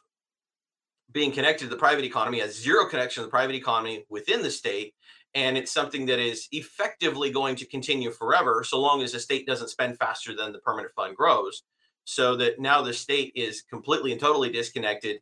being 1.11 1.33
connected 1.33 1.65
to 1.65 1.71
the 1.71 1.77
private 1.77 2.05
economy, 2.05 2.41
has 2.41 2.55
zero 2.55 2.87
connection 2.87 3.23
to 3.23 3.27
the 3.27 3.31
private 3.31 3.55
economy 3.55 4.05
within 4.11 4.43
the 4.43 4.51
state. 4.51 4.95
And 5.35 5.57
it's 5.57 5.73
something 5.73 6.07
that 6.07 6.19
is 6.19 6.49
effectively 6.53 7.31
going 7.31 7.57
to 7.57 7.67
continue 7.67 8.11
forever, 8.11 8.65
so 8.65 8.81
long 8.81 9.03
as 9.03 9.13
the 9.13 9.21
state 9.21 9.47
doesn't 9.47 9.69
spend 9.69 9.99
faster 9.99 10.35
than 10.35 10.53
the 10.53 10.59
permanent 10.59 10.93
fund 10.95 11.17
grows 11.17 11.63
so 12.09 12.37
that 12.37 12.59
now 12.59 12.81
the 12.81 12.95
state 12.95 13.31
is 13.35 13.61
completely 13.61 14.13
and 14.13 14.21
totally 14.21 14.51
disconnected 14.51 15.21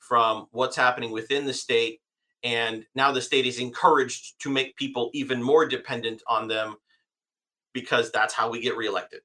from 0.00 0.46
what's 0.50 0.76
happening 0.76 1.10
within 1.10 1.46
the 1.46 1.54
state 1.54 1.98
and 2.44 2.84
now 2.94 3.10
the 3.10 3.22
state 3.22 3.46
is 3.46 3.58
encouraged 3.58 4.38
to 4.38 4.50
make 4.50 4.76
people 4.76 5.08
even 5.14 5.42
more 5.42 5.64
dependent 5.66 6.22
on 6.28 6.46
them 6.46 6.76
because 7.72 8.12
that's 8.12 8.34
how 8.34 8.50
we 8.50 8.60
get 8.60 8.76
reelected 8.76 9.20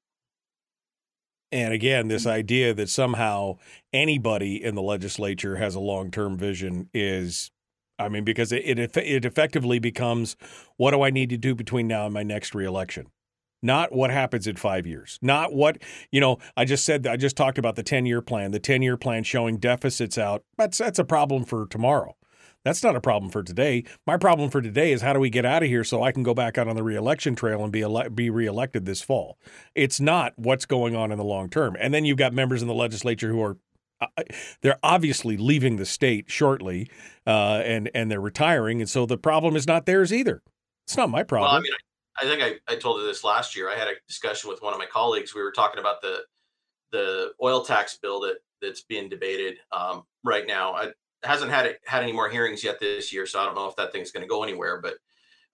and 1.52 1.74
again 1.74 2.08
this 2.08 2.26
idea 2.26 2.72
that 2.72 2.88
somehow 2.88 3.58
anybody 3.92 4.64
in 4.64 4.74
the 4.74 4.80
legislature 4.80 5.56
has 5.56 5.74
a 5.74 5.80
long-term 5.80 6.38
vision 6.38 6.88
is 6.94 7.50
I 7.98 8.08
mean, 8.08 8.24
because 8.24 8.50
it, 8.50 8.78
it, 8.80 8.96
it 8.96 9.24
effectively 9.24 9.78
becomes 9.78 10.34
what 10.76 10.90
do 10.90 11.02
I 11.02 11.10
need 11.10 11.28
to 11.28 11.36
do 11.36 11.54
between 11.54 11.86
now 11.86 12.06
and 12.06 12.14
my 12.14 12.24
next 12.24 12.52
reelection? 12.52 13.12
Not 13.62 13.92
what 13.92 14.10
happens 14.10 14.46
in 14.46 14.56
five 14.56 14.86
years. 14.86 15.18
Not 15.22 15.52
what, 15.52 15.78
you 16.10 16.20
know, 16.20 16.38
I 16.56 16.64
just 16.64 16.84
said, 16.84 17.06
I 17.06 17.16
just 17.16 17.36
talked 17.36 17.58
about 17.58 17.76
the 17.76 17.82
10 17.82 18.06
year 18.06 18.20
plan, 18.20 18.50
the 18.50 18.58
10 18.58 18.82
year 18.82 18.96
plan 18.96 19.24
showing 19.24 19.58
deficits 19.58 20.18
out. 20.18 20.44
That's, 20.58 20.78
that's 20.78 20.98
a 20.98 21.04
problem 21.04 21.44
for 21.44 21.66
tomorrow. 21.66 22.16
That's 22.64 22.82
not 22.82 22.94
a 22.94 23.00
problem 23.00 23.30
for 23.30 23.42
today. 23.42 23.84
My 24.06 24.16
problem 24.16 24.48
for 24.48 24.62
today 24.62 24.92
is 24.92 25.02
how 25.02 25.12
do 25.12 25.18
we 25.18 25.30
get 25.30 25.44
out 25.44 25.62
of 25.62 25.68
here 25.68 25.82
so 25.82 26.02
I 26.02 26.12
can 26.12 26.22
go 26.22 26.32
back 26.32 26.58
out 26.58 26.68
on 26.68 26.76
the 26.76 26.82
reelection 26.82 27.34
trail 27.34 27.62
and 27.62 27.72
be 27.72 27.82
ele- 27.82 28.10
be 28.10 28.30
reelected 28.30 28.84
this 28.84 29.02
fall. 29.02 29.36
It's 29.74 30.00
not 30.00 30.32
what's 30.36 30.64
going 30.64 30.94
on 30.94 31.10
in 31.10 31.18
the 31.18 31.24
long 31.24 31.48
term. 31.48 31.76
And 31.80 31.92
then 31.92 32.04
you've 32.04 32.18
got 32.18 32.32
members 32.32 32.62
in 32.62 32.68
the 32.68 32.74
legislature 32.74 33.30
who 33.30 33.42
are 33.42 33.56
uh, 34.00 34.22
they're 34.62 34.78
obviously 34.82 35.36
leaving 35.36 35.76
the 35.76 35.86
state 35.86 36.24
shortly, 36.28 36.90
uh, 37.26 37.62
and 37.64 37.88
and 37.94 38.10
they're 38.10 38.20
retiring, 38.20 38.80
and 38.80 38.90
so 38.90 39.06
the 39.06 39.16
problem 39.16 39.54
is 39.54 39.64
not 39.64 39.86
theirs 39.86 40.12
either. 40.12 40.42
It's 40.86 40.96
not 40.96 41.08
my 41.08 41.22
problem. 41.22 41.50
Well, 41.50 41.58
I 41.58 41.62
mean, 41.62 41.72
I 42.20 42.24
think 42.24 42.42
I, 42.42 42.72
I 42.72 42.76
told 42.76 43.00
you 43.00 43.06
this 43.06 43.24
last 43.24 43.56
year. 43.56 43.70
I 43.70 43.76
had 43.76 43.88
a 43.88 43.94
discussion 44.06 44.50
with 44.50 44.62
one 44.62 44.72
of 44.72 44.78
my 44.78 44.86
colleagues. 44.86 45.34
We 45.34 45.42
were 45.42 45.52
talking 45.52 45.80
about 45.80 46.00
the 46.02 46.20
the 46.90 47.32
oil 47.42 47.64
tax 47.64 47.98
bill 48.00 48.20
that 48.20 48.36
that's 48.60 48.82
being 48.82 49.08
debated 49.08 49.56
um, 49.72 50.04
right 50.24 50.46
now. 50.46 50.74
I 50.74 50.88
hasn't 51.22 51.50
had 51.50 51.66
it, 51.66 51.80
had 51.86 52.02
any 52.02 52.12
more 52.12 52.28
hearings 52.28 52.62
yet 52.62 52.80
this 52.80 53.12
year, 53.12 53.26
so 53.26 53.40
I 53.40 53.44
don't 53.44 53.54
know 53.54 53.68
if 53.68 53.76
that 53.76 53.92
thing's 53.92 54.10
going 54.10 54.24
to 54.24 54.28
go 54.28 54.42
anywhere. 54.42 54.80
But 54.80 54.94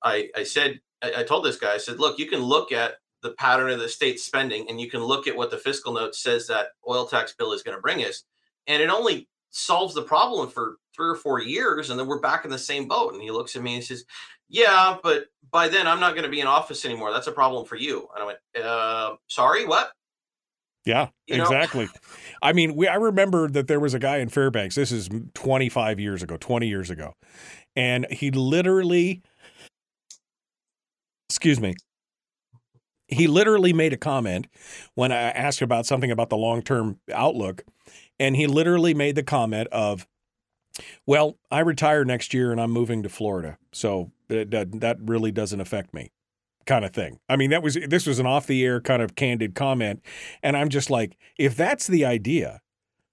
I 0.02 0.28
I 0.36 0.42
said 0.42 0.80
I, 1.02 1.12
I 1.18 1.22
told 1.22 1.44
this 1.44 1.58
guy 1.58 1.74
I 1.74 1.78
said, 1.78 2.00
look, 2.00 2.18
you 2.18 2.26
can 2.26 2.40
look 2.40 2.72
at 2.72 2.94
the 3.22 3.32
pattern 3.32 3.70
of 3.70 3.80
the 3.80 3.88
state 3.88 4.20
spending, 4.20 4.68
and 4.68 4.80
you 4.80 4.90
can 4.90 5.02
look 5.02 5.26
at 5.26 5.36
what 5.36 5.50
the 5.50 5.58
fiscal 5.58 5.92
note 5.92 6.14
says 6.14 6.46
that 6.46 6.68
oil 6.88 7.06
tax 7.06 7.34
bill 7.36 7.52
is 7.52 7.62
going 7.62 7.76
to 7.76 7.82
bring 7.82 8.04
us, 8.04 8.24
and 8.66 8.82
it 8.82 8.90
only 8.90 9.28
solves 9.50 9.94
the 9.94 10.02
problem 10.02 10.48
for 10.48 10.76
three 10.94 11.08
or 11.08 11.16
four 11.16 11.40
years, 11.40 11.90
and 11.90 11.98
then 11.98 12.06
we're 12.06 12.20
back 12.20 12.44
in 12.44 12.50
the 12.50 12.58
same 12.58 12.86
boat. 12.86 13.12
And 13.12 13.22
he 13.22 13.30
looks 13.30 13.56
at 13.56 13.62
me 13.62 13.76
and 13.76 13.84
says, 13.84 14.04
yeah, 14.48 14.96
but 15.02 15.26
by 15.50 15.68
then 15.68 15.86
I'm 15.86 16.00
not 16.00 16.12
going 16.12 16.24
to 16.24 16.30
be 16.30 16.40
in 16.40 16.46
office 16.46 16.84
anymore. 16.84 17.12
That's 17.12 17.26
a 17.26 17.32
problem 17.32 17.64
for 17.64 17.76
you. 17.76 18.08
And 18.14 18.22
I 18.22 18.26
went, 18.26 18.38
uh, 18.64 19.16
sorry, 19.28 19.66
what? 19.66 19.90
Yeah, 20.84 21.08
you 21.26 21.40
exactly. 21.42 21.84
Know? 21.84 21.90
I 22.40 22.52
mean, 22.54 22.74
we 22.74 22.88
I 22.88 22.94
remember 22.94 23.48
that 23.48 23.68
there 23.68 23.80
was 23.80 23.92
a 23.92 23.98
guy 23.98 24.18
in 24.18 24.30
Fairbanks. 24.30 24.74
This 24.74 24.90
is 24.90 25.10
25 25.34 26.00
years 26.00 26.22
ago, 26.22 26.36
20 26.38 26.66
years 26.66 26.88
ago. 26.88 27.12
And 27.76 28.06
he 28.10 28.30
literally 28.30 29.22
excuse 31.28 31.60
me. 31.60 31.74
He 33.06 33.26
literally 33.26 33.72
made 33.72 33.92
a 33.92 33.96
comment 33.96 34.48
when 34.94 35.12
I 35.12 35.16
asked 35.16 35.62
about 35.62 35.86
something 35.86 36.10
about 36.10 36.28
the 36.28 36.36
long-term 36.36 36.98
outlook, 37.12 37.64
and 38.18 38.36
he 38.36 38.46
literally 38.46 38.92
made 38.92 39.14
the 39.14 39.22
comment 39.22 39.68
of 39.68 40.06
well, 41.06 41.38
I 41.50 41.60
retire 41.60 42.04
next 42.04 42.32
year 42.34 42.52
and 42.52 42.60
I'm 42.60 42.70
moving 42.70 43.02
to 43.02 43.08
Florida. 43.08 43.58
So 43.72 44.12
that, 44.28 44.80
that 44.80 44.98
really 45.00 45.32
doesn't 45.32 45.60
affect 45.60 45.94
me 45.94 46.10
kind 46.66 46.84
of 46.84 46.92
thing. 46.92 47.18
I 47.28 47.36
mean, 47.36 47.50
that 47.50 47.62
was 47.62 47.78
this 47.88 48.06
was 48.06 48.18
an 48.18 48.26
off 48.26 48.46
the 48.46 48.62
air 48.64 48.80
kind 48.80 49.00
of 49.00 49.14
candid 49.14 49.54
comment 49.54 50.02
and 50.42 50.56
I'm 50.56 50.68
just 50.68 50.90
like 50.90 51.16
if 51.38 51.56
that's 51.56 51.86
the 51.86 52.04
idea 52.04 52.60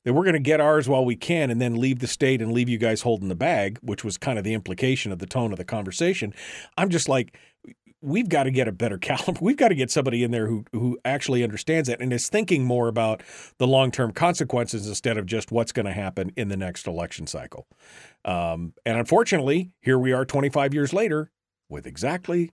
that 0.06 0.14
we're 0.14 0.24
going 0.24 0.34
to 0.34 0.40
get 0.40 0.62
ours 0.62 0.88
while 0.88 1.04
we 1.04 1.16
can 1.16 1.50
and 1.50 1.60
then 1.60 1.76
leave 1.76 2.00
the 2.00 2.08
state 2.08 2.42
and 2.42 2.52
leave 2.52 2.70
you 2.70 2.78
guys 2.78 3.02
holding 3.02 3.28
the 3.28 3.36
bag, 3.36 3.80
which 3.82 4.04
was 4.04 4.18
kind 4.18 4.38
of 4.38 4.44
the 4.44 4.54
implication 4.54 5.12
of 5.12 5.20
the 5.20 5.26
tone 5.26 5.52
of 5.52 5.58
the 5.58 5.66
conversation. 5.66 6.34
I'm 6.78 6.90
just 6.90 7.10
like 7.10 7.38
we've 8.06 8.30
got 8.30 8.44
to 8.44 8.52
get 8.52 8.68
a 8.68 8.72
better 8.72 8.98
caliber. 9.00 9.40
We've 9.42 9.58
got 9.58 9.70
to 9.70 9.76
get 9.76 9.92
somebody 9.92 10.24
in 10.24 10.32
there 10.32 10.48
who 10.48 10.66
who 10.72 10.98
actually 11.04 11.44
understands 11.44 11.90
that 11.90 12.02
and 12.02 12.14
is 12.14 12.30
thinking 12.30 12.64
more 12.64 12.88
about 12.88 13.24
the 13.58 13.68
long 13.68 13.92
term 13.92 14.12
consequences 14.12 14.88
instead 14.88 15.18
of 15.18 15.26
just 15.26 15.52
what's 15.52 15.72
going 15.72 15.86
to 15.86 15.94
happen 15.94 16.32
in 16.36 16.48
the 16.48 16.58
next 16.58 16.88
election 16.88 17.28
cycle. 17.28 17.68
Um, 18.24 18.74
and 18.86 18.98
unfortunately, 18.98 19.72
here 19.82 20.00
we 20.00 20.14
are 20.14 20.26
25 20.26 20.74
years 20.74 20.94
later 20.94 21.32
with 21.70 21.86
exactly 21.86 22.52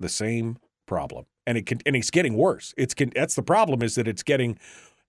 the 0.00 0.08
same 0.08 0.58
problem, 0.86 1.26
and 1.46 1.58
it 1.58 1.66
can, 1.66 1.78
and 1.86 1.96
it's 1.96 2.10
getting 2.10 2.34
worse. 2.34 2.74
It's 2.76 2.94
that's 3.14 3.34
the 3.34 3.42
problem 3.42 3.82
is 3.82 3.94
that 3.94 4.08
it's 4.08 4.22
getting 4.22 4.58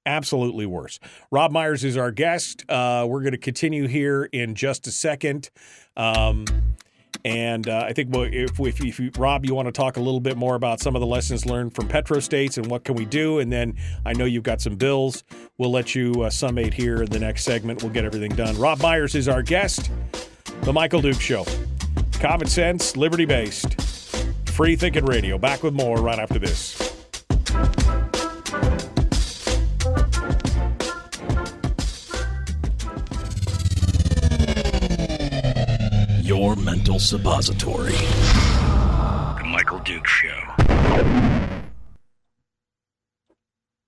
absolutely 0.06 0.66
worse. 0.66 1.00
Robb 1.32 1.52
Myers 1.52 1.84
is 1.84 1.98
our 1.98 2.12
guest. 2.12 2.64
Uh, 2.70 3.06
we're 3.08 3.22
going 3.22 3.34
to 3.34 3.38
continue 3.38 3.88
here 3.88 4.24
in 4.32 4.56
just 4.56 4.88
a 4.88 4.92
second. 4.92 5.50
Um, 5.96 6.46
and 7.26 7.68
uh, 7.68 7.86
I 7.88 7.94
think 7.94 8.10
if, 8.14 8.60
if, 8.60 8.84
if 8.84 9.00
you, 9.00 9.12
Robb, 9.18 9.46
you 9.46 9.54
want 9.54 9.68
to 9.68 9.72
talk 9.72 9.98
a 9.98 10.00
little 10.00 10.20
bit 10.20 10.38
more 10.38 10.56
about 10.56 10.80
some 10.80 10.96
of 10.96 11.00
the 11.00 11.06
lessons 11.08 11.46
learned 11.46 11.76
from 11.76 11.88
petrostates 11.88 12.58
and 12.58 12.68
what 12.68 12.84
can 12.84 12.96
we 12.96 13.06
do, 13.06 13.40
and 13.40 13.52
then 13.52 13.76
I 14.06 14.14
know 14.14 14.26
you've 14.26 14.44
got 14.44 14.62
some 14.62 14.76
bills. 14.76 15.24
We'll 15.58 15.72
let 15.72 15.96
you 15.96 16.24
uh, 16.24 16.30
summate 16.30 16.74
here 16.74 17.04
in 17.04 17.10
the 17.10 17.20
next 17.20 17.44
segment. 17.44 17.84
We'll 17.84 17.92
get 17.92 18.06
everything 18.06 18.36
done. 18.36 18.58
Robb 18.58 18.82
Myers 18.82 19.16
is 19.16 19.28
our 19.28 19.42
guest. 19.42 19.92
The 20.62 20.74
Michael 20.74 21.02
Duke 21.02 21.22
Show, 21.22 21.46
common 22.14 22.48
sense, 22.48 22.96
liberty 22.98 23.26
based, 23.26 23.80
free 24.50 24.76
thinking 24.76 25.06
radio. 25.06 25.38
Back 25.38 25.64
with 25.64 25.74
more 25.74 26.02
right 26.02 26.20
after 26.20 26.40
this. 26.40 26.89
Your 36.40 36.56
mental 36.56 37.00
suppository. 37.00 37.92
The 37.92 39.44
Michael 39.46 39.80
Duke 39.80 40.08
Show. 40.08 40.40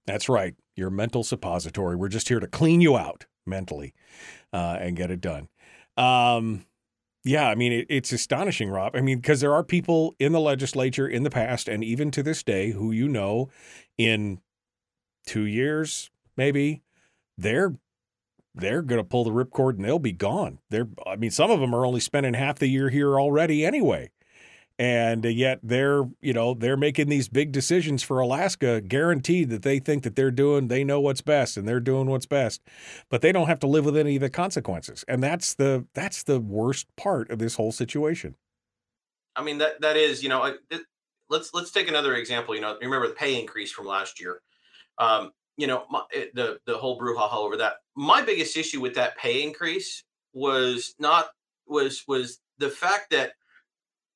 That's 0.06 0.28
right. 0.28 0.54
Your 0.76 0.90
mental 0.90 1.24
suppository. 1.24 1.96
We're 1.96 2.10
just 2.10 2.28
here 2.28 2.42
to 2.42 2.48
clean 2.48 2.82
you 2.82 2.98
out 2.98 3.26
mentally 3.48 3.94
uh, 4.52 4.80
and 4.82 4.98
get 4.98 5.12
it 5.12 5.22
done. 5.22 5.48
Um, 5.96 6.66
yeah, 7.24 7.48
I 7.48 7.56
mean, 7.56 7.72
it, 7.72 7.88
it's 7.88 8.12
astonishing, 8.12 8.70
Robb. 8.70 8.98
I 8.98 9.02
mean, 9.02 9.20
because 9.20 9.40
there 9.40 9.54
are 9.54 9.64
people 9.64 10.14
in 10.20 10.34
the 10.34 10.42
legislature 10.42 11.08
in 11.08 11.24
the 11.24 11.30
past 11.30 11.70
and 11.70 11.86
even 11.86 12.12
to 12.12 12.22
this 12.22 12.44
day 12.44 12.72
who 12.72 12.92
you 12.92 13.08
know 13.08 13.48
in 13.98 14.42
two 15.26 15.46
years, 15.46 16.12
maybe, 16.36 16.82
they're 17.38 17.76
they're 18.54 18.82
going 18.82 19.00
to 19.00 19.08
pull 19.08 19.24
the 19.24 19.32
ripcord 19.32 19.76
and 19.76 19.86
they'll 19.86 20.00
be 20.00 20.12
gone. 20.12 20.60
They're, 20.70 20.88
I 21.06 21.16
mean, 21.16 21.32
some 21.32 21.52
of 21.52 21.60
them 21.60 21.74
are 21.74 21.86
only 21.86 22.00
spending 22.00 22.34
half 22.34 22.60
the 22.60 22.68
year 22.68 22.90
here 22.90 23.20
already 23.20 23.66
anyway. 23.66 24.12
And 24.80 25.24
yet 25.26 25.60
they're, 25.62 26.10
you 26.22 26.34
know, 26.34 26.56
they're 26.56 26.78
making 26.78 27.08
these 27.08 27.30
big 27.30 27.52
decisions 27.52 28.02
for 28.02 28.20
Alaska, 28.20 28.82
guaranteed 28.82 29.50
that 29.52 29.62
they 29.62 29.78
think 29.78 30.04
that 30.04 30.16
they're 30.16 30.32
doing, 30.32 30.70
they 30.70 30.84
know 30.84 31.00
what's 31.00 31.22
best 31.22 31.56
and 31.56 31.68
they're 31.68 31.80
doing 31.80 32.08
what's 32.08 32.26
best, 32.26 32.62
but 33.10 33.22
they 33.22 33.32
don't 33.32 33.48
have 33.48 33.60
to 33.60 33.68
live 33.68 33.86
with 33.86 33.96
any 33.96 34.16
of 34.16 34.22
the 34.22 34.30
consequences. 34.30 35.06
And 35.08 35.22
that's 35.22 35.54
the, 35.54 35.86
that's 35.94 36.24
the 36.24 36.40
worst 36.40 36.88
part 36.96 37.30
of 37.30 37.38
this 37.38 37.56
whole 37.56 37.72
situation. 37.72 38.36
I 39.36 39.44
mean, 39.44 39.60
that, 39.60 39.82
that 39.82 39.98
is, 39.98 40.24
you 40.24 40.30
know, 40.30 40.46
it, 40.46 40.82
let's, 41.30 41.54
let's 41.54 41.72
take 41.72 41.88
another 41.88 42.16
example. 42.16 42.56
You 42.56 42.62
know, 42.62 42.76
remember 42.82 43.08
the 43.08 43.14
pay 43.14 43.40
increase 43.40 43.72
from 43.72 43.86
last 43.86 44.20
year. 44.20 44.42
Um, 44.98 45.32
you 45.62 45.68
know, 45.68 45.84
my, 45.92 46.02
eh, 46.16 46.26
the 46.34 46.60
the 46.66 46.76
whole 46.76 47.00
brouhaha 47.00 47.36
over 47.36 47.56
that. 47.58 47.76
My 47.96 48.24
biggest 48.24 48.58
issue 48.58 48.82
with 48.82 48.96
that 48.96 49.16
pay 49.16 49.44
increase 49.44 50.04
was 50.34 50.96
not 50.98 51.28
was 51.68 52.04
was 52.08 52.40
the 52.58 52.70
fact 52.70 53.12
that 53.12 53.34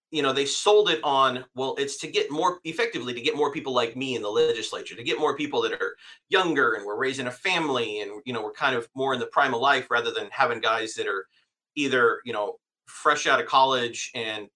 you 0.10 0.24
know 0.24 0.34
they 0.34 0.46
sold 0.46 0.90
it 0.90 1.00
on 1.04 1.46
well 1.54 1.76
it's 1.78 1.98
to 1.98 2.08
get 2.08 2.32
more 2.32 2.60
effectively 2.64 3.14
to 3.14 3.22
get 3.22 3.36
more 3.36 3.52
people 3.52 3.74
like 3.74 3.96
me 3.96 4.16
in 4.16 4.24
the 4.24 4.30
legislature 4.30 4.96
to 4.96 5.04
get 5.04 5.20
more 5.20 5.36
people 5.36 5.62
that 5.62 5.74
are 5.74 5.96
younger 6.30 6.74
and 6.74 6.86
we're 6.86 6.98
raising 6.98 7.28
a 7.28 7.32
family 7.32 8.02
and 8.02 8.12
you 8.26 8.34
know 8.34 8.42
we're 8.42 8.54
kind 8.54 8.76
of 8.76 8.88
more 8.96 9.14
in 9.14 9.20
the 9.20 9.26
prime 9.28 9.54
of 9.54 9.62
life 9.62 9.92
rather 9.92 10.12
than 10.12 10.28
having 10.32 10.60
guys 10.60 10.94
that 10.94 11.08
are 11.08 11.28
either 11.76 12.22
you 12.24 12.34
know 12.34 12.56
fresh 12.88 13.28
out 13.28 13.40
of 13.42 13.46
college 13.46 14.12
and 14.16 14.48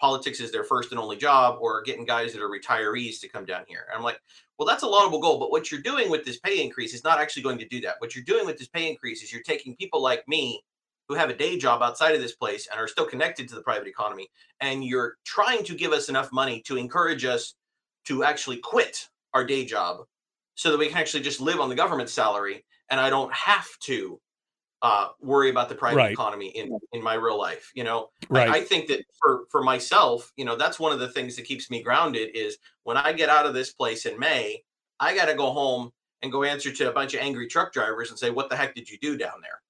politics 0.00 0.40
is 0.40 0.52
their 0.52 0.64
first 0.64 0.90
and 0.90 1.00
only 1.00 1.16
job 1.16 1.56
or 1.60 1.82
getting 1.82 2.04
guys 2.04 2.32
that 2.32 2.42
are 2.42 2.50
retirees 2.50 3.20
to 3.20 3.28
come 3.28 3.46
down 3.46 3.64
here 3.66 3.86
and 3.88 3.96
i'm 3.96 4.04
like 4.04 4.20
well, 4.58 4.66
that's 4.66 4.82
a 4.82 4.88
laudable 4.88 5.20
goal, 5.20 5.38
but 5.38 5.50
what 5.50 5.70
you're 5.70 5.80
doing 5.80 6.10
with 6.10 6.24
this 6.24 6.38
pay 6.38 6.62
increase 6.62 6.94
is 6.94 7.04
not 7.04 7.18
actually 7.18 7.42
going 7.42 7.58
to 7.58 7.68
do 7.68 7.80
that. 7.82 7.96
What 7.98 8.14
you're 8.14 8.24
doing 8.24 8.46
with 8.46 8.58
this 8.58 8.68
pay 8.68 8.88
increase 8.88 9.22
is 9.22 9.32
you're 9.32 9.42
taking 9.42 9.76
people 9.76 10.02
like 10.02 10.26
me 10.26 10.62
who 11.08 11.14
have 11.14 11.30
a 11.30 11.36
day 11.36 11.56
job 11.58 11.82
outside 11.82 12.14
of 12.14 12.20
this 12.20 12.34
place 12.34 12.66
and 12.70 12.80
are 12.80 12.88
still 12.88 13.06
connected 13.06 13.48
to 13.48 13.54
the 13.54 13.62
private 13.62 13.86
economy, 13.86 14.28
and 14.60 14.84
you're 14.84 15.16
trying 15.24 15.62
to 15.64 15.74
give 15.74 15.92
us 15.92 16.08
enough 16.08 16.32
money 16.32 16.62
to 16.66 16.76
encourage 16.76 17.24
us 17.24 17.54
to 18.06 18.24
actually 18.24 18.56
quit 18.58 19.08
our 19.34 19.44
day 19.44 19.64
job 19.64 19.98
so 20.54 20.70
that 20.70 20.78
we 20.78 20.88
can 20.88 20.96
actually 20.96 21.22
just 21.22 21.40
live 21.40 21.60
on 21.60 21.68
the 21.68 21.74
government 21.74 22.08
salary 22.08 22.64
and 22.90 23.00
I 23.00 23.10
don't 23.10 23.32
have 23.32 23.66
to 23.80 24.20
uh, 24.82 25.08
worry 25.20 25.50
about 25.50 25.68
the 25.68 25.74
private 25.74 25.96
right. 25.96 26.12
economy 26.12 26.48
in 26.48 26.78
in 26.92 27.02
my 27.02 27.14
real 27.14 27.38
life. 27.38 27.72
You 27.74 27.84
know, 27.84 28.10
right. 28.28 28.48
I, 28.48 28.56
I, 28.56 28.60
think 28.60 28.88
that 28.88 29.04
for 29.20 29.44
for 29.50 29.62
myself, 29.62 30.32
you 30.36 30.44
know, 30.44 30.56
that's 30.56 30.78
one 30.78 30.92
of 30.92 31.00
the 31.00 31.08
things 31.08 31.36
that 31.36 31.44
keeps 31.44 31.70
me 31.70 31.82
grounded 31.82 32.30
is 32.34 32.58
when 32.84 32.96
I 32.96 33.12
get 33.12 33.28
out 33.28 33.46
of 33.46 33.54
this 33.54 33.72
place 33.72 34.06
in 34.06 34.18
May, 34.18 34.62
I 35.00 35.14
got 35.14 35.26
to 35.26 35.34
go 35.34 35.50
home 35.50 35.92
and 36.22 36.30
go 36.30 36.44
answer 36.44 36.72
to 36.72 36.90
a 36.90 36.92
bunch 36.92 37.14
of 37.14 37.20
angry 37.20 37.46
truck 37.46 37.72
drivers 37.72 38.10
and 38.10 38.18
say, 38.18 38.30
"What 38.30 38.50
the 38.50 38.56
heck 38.56 38.74
did 38.74 38.88
you 38.90 38.98
do 38.98 39.16
down 39.16 39.40
there?" 39.42 39.60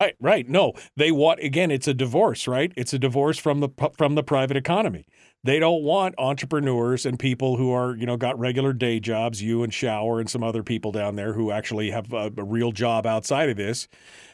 Right, 0.00 0.16
right. 0.20 0.48
No, 0.48 0.72
they 0.96 1.12
want 1.12 1.38
again. 1.40 1.70
It's 1.70 1.86
a 1.86 1.94
divorce, 1.94 2.48
right? 2.48 2.72
It's 2.76 2.92
a 2.92 2.98
divorce 2.98 3.38
from 3.38 3.60
the 3.60 3.68
from 3.96 4.16
the 4.16 4.24
private 4.24 4.56
economy. 4.56 5.06
They 5.44 5.58
don't 5.58 5.82
want 5.82 6.14
entrepreneurs 6.18 7.04
and 7.04 7.18
people 7.18 7.56
who 7.56 7.72
are, 7.72 7.96
you 7.96 8.06
know, 8.06 8.16
got 8.16 8.38
regular 8.38 8.72
day 8.72 9.00
jobs. 9.00 9.42
You 9.42 9.64
and 9.64 9.74
Shower 9.74 10.20
and 10.20 10.30
some 10.30 10.44
other 10.44 10.62
people 10.62 10.92
down 10.92 11.16
there 11.16 11.32
who 11.32 11.50
actually 11.50 11.90
have 11.90 12.12
a, 12.12 12.32
a 12.36 12.44
real 12.44 12.70
job 12.70 13.06
outside 13.06 13.48
of 13.48 13.56
this. 13.56 13.88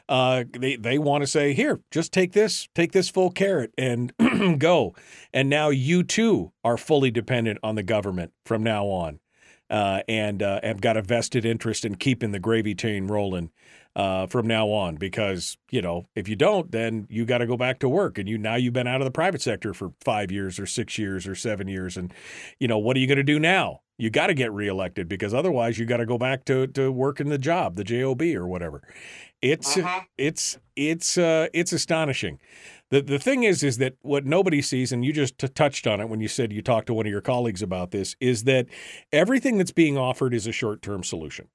Uh, 0.06 0.44
they 0.52 0.76
they 0.76 0.98
want 0.98 1.22
to 1.22 1.26
say, 1.26 1.54
here, 1.54 1.80
just 1.90 2.12
take 2.12 2.32
this, 2.32 2.68
take 2.74 2.92
this 2.92 3.08
full 3.08 3.30
carrot 3.30 3.72
and 3.78 4.12
go. 4.58 4.94
And 5.32 5.48
now 5.48 5.70
you 5.70 6.02
too 6.02 6.52
are 6.62 6.76
fully 6.76 7.10
dependent 7.10 7.58
on 7.62 7.74
the 7.74 7.82
government 7.82 8.32
from 8.44 8.62
now 8.62 8.84
on, 8.86 9.18
uh, 9.70 10.02
and 10.08 10.42
uh, 10.42 10.60
have 10.62 10.82
got 10.82 10.98
a 10.98 11.02
vested 11.02 11.46
interest 11.46 11.86
in 11.86 11.94
keeping 11.94 12.32
the 12.32 12.38
gravy 12.38 12.74
train 12.74 13.06
rolling 13.06 13.50
uh, 13.98 14.28
from 14.28 14.46
now 14.46 14.68
on 14.68 14.94
because 14.94 15.56
you 15.70 15.82
know 15.82 16.06
if 16.14 16.28
you 16.28 16.36
don't 16.36 16.70
then 16.70 17.04
you 17.10 17.26
got 17.26 17.38
to 17.38 17.46
go 17.46 17.56
back 17.56 17.80
to 17.80 17.88
work 17.88 18.16
and 18.16 18.28
you 18.28 18.38
now 18.38 18.54
you've 18.54 18.72
been 18.72 18.86
out 18.86 19.00
of 19.00 19.04
the 19.04 19.10
private 19.10 19.42
sector 19.42 19.74
for 19.74 19.92
five 20.00 20.30
years 20.30 20.60
or 20.60 20.66
six 20.66 20.96
years 20.96 21.26
or 21.26 21.34
seven 21.34 21.66
years 21.66 21.96
and 21.96 22.14
you 22.60 22.68
know 22.68 22.78
what 22.78 22.96
are 22.96 23.00
you 23.00 23.08
going 23.08 23.16
to 23.16 23.24
do 23.24 23.40
now? 23.40 23.80
You 24.00 24.10
got 24.10 24.28
to 24.28 24.34
get 24.34 24.52
reelected 24.52 25.08
because 25.08 25.34
otherwise 25.34 25.80
you 25.80 25.84
got 25.84 25.96
to 25.96 26.06
go 26.06 26.16
back 26.16 26.44
to 26.44 26.68
to 26.68 26.92
working 26.92 27.28
the 27.28 27.38
job 27.38 27.74
the 27.74 27.82
job 27.82 28.22
or 28.22 28.46
whatever. 28.46 28.82
It's 29.42 29.76
uh-huh. 29.76 30.02
it's 30.16 30.60
it's 30.76 31.18
uh, 31.18 31.48
it's 31.52 31.72
astonishing. 31.72 32.38
The 32.90 33.02
the 33.02 33.18
thing 33.18 33.42
is 33.42 33.64
is 33.64 33.78
that 33.78 33.96
what 34.02 34.24
nobody 34.24 34.62
sees 34.62 34.92
and 34.92 35.04
you 35.04 35.12
just 35.12 35.38
t- 35.38 35.48
touched 35.48 35.88
on 35.88 36.00
it 36.00 36.08
when 36.08 36.20
you 36.20 36.28
said 36.28 36.52
you 36.52 36.62
talked 36.62 36.86
to 36.86 36.94
one 36.94 37.06
of 37.06 37.10
your 37.10 37.20
colleagues 37.20 37.62
about 37.62 37.90
this 37.90 38.14
is 38.20 38.44
that 38.44 38.66
everything 39.12 39.58
that's 39.58 39.72
being 39.72 39.98
offered 39.98 40.32
is 40.32 40.46
a 40.46 40.52
short-term 40.52 41.02
solution 41.02 41.48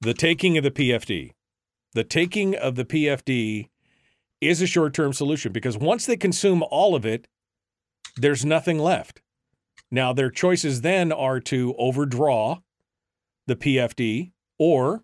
the 0.00 0.14
taking 0.14 0.56
of 0.58 0.64
the 0.64 0.70
PFD, 0.70 1.32
the 1.94 2.04
taking 2.04 2.54
of 2.54 2.74
the 2.74 2.84
PFD 2.84 3.68
is 4.40 4.60
a 4.60 4.66
short 4.66 4.94
term 4.94 5.12
solution 5.12 5.52
because 5.52 5.78
once 5.78 6.06
they 6.06 6.16
consume 6.16 6.62
all 6.70 6.94
of 6.94 7.06
it, 7.06 7.26
there's 8.16 8.44
nothing 8.44 8.78
left. 8.78 9.22
Now, 9.90 10.12
their 10.12 10.30
choices 10.30 10.80
then 10.80 11.12
are 11.12 11.40
to 11.40 11.74
overdraw 11.78 12.60
the 13.46 13.56
PFD 13.56 14.32
or 14.58 15.02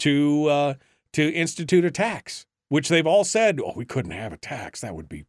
to 0.00 0.46
uh, 0.46 0.74
to 1.12 1.32
institute 1.32 1.84
a 1.84 1.90
tax, 1.90 2.46
which 2.68 2.88
they've 2.88 3.06
all 3.06 3.24
said, 3.24 3.60
"Oh, 3.60 3.72
we 3.74 3.84
couldn't 3.84 4.12
have 4.12 4.32
a 4.32 4.36
tax. 4.36 4.80
That 4.82 4.94
would 4.94 5.08
be 5.08 5.24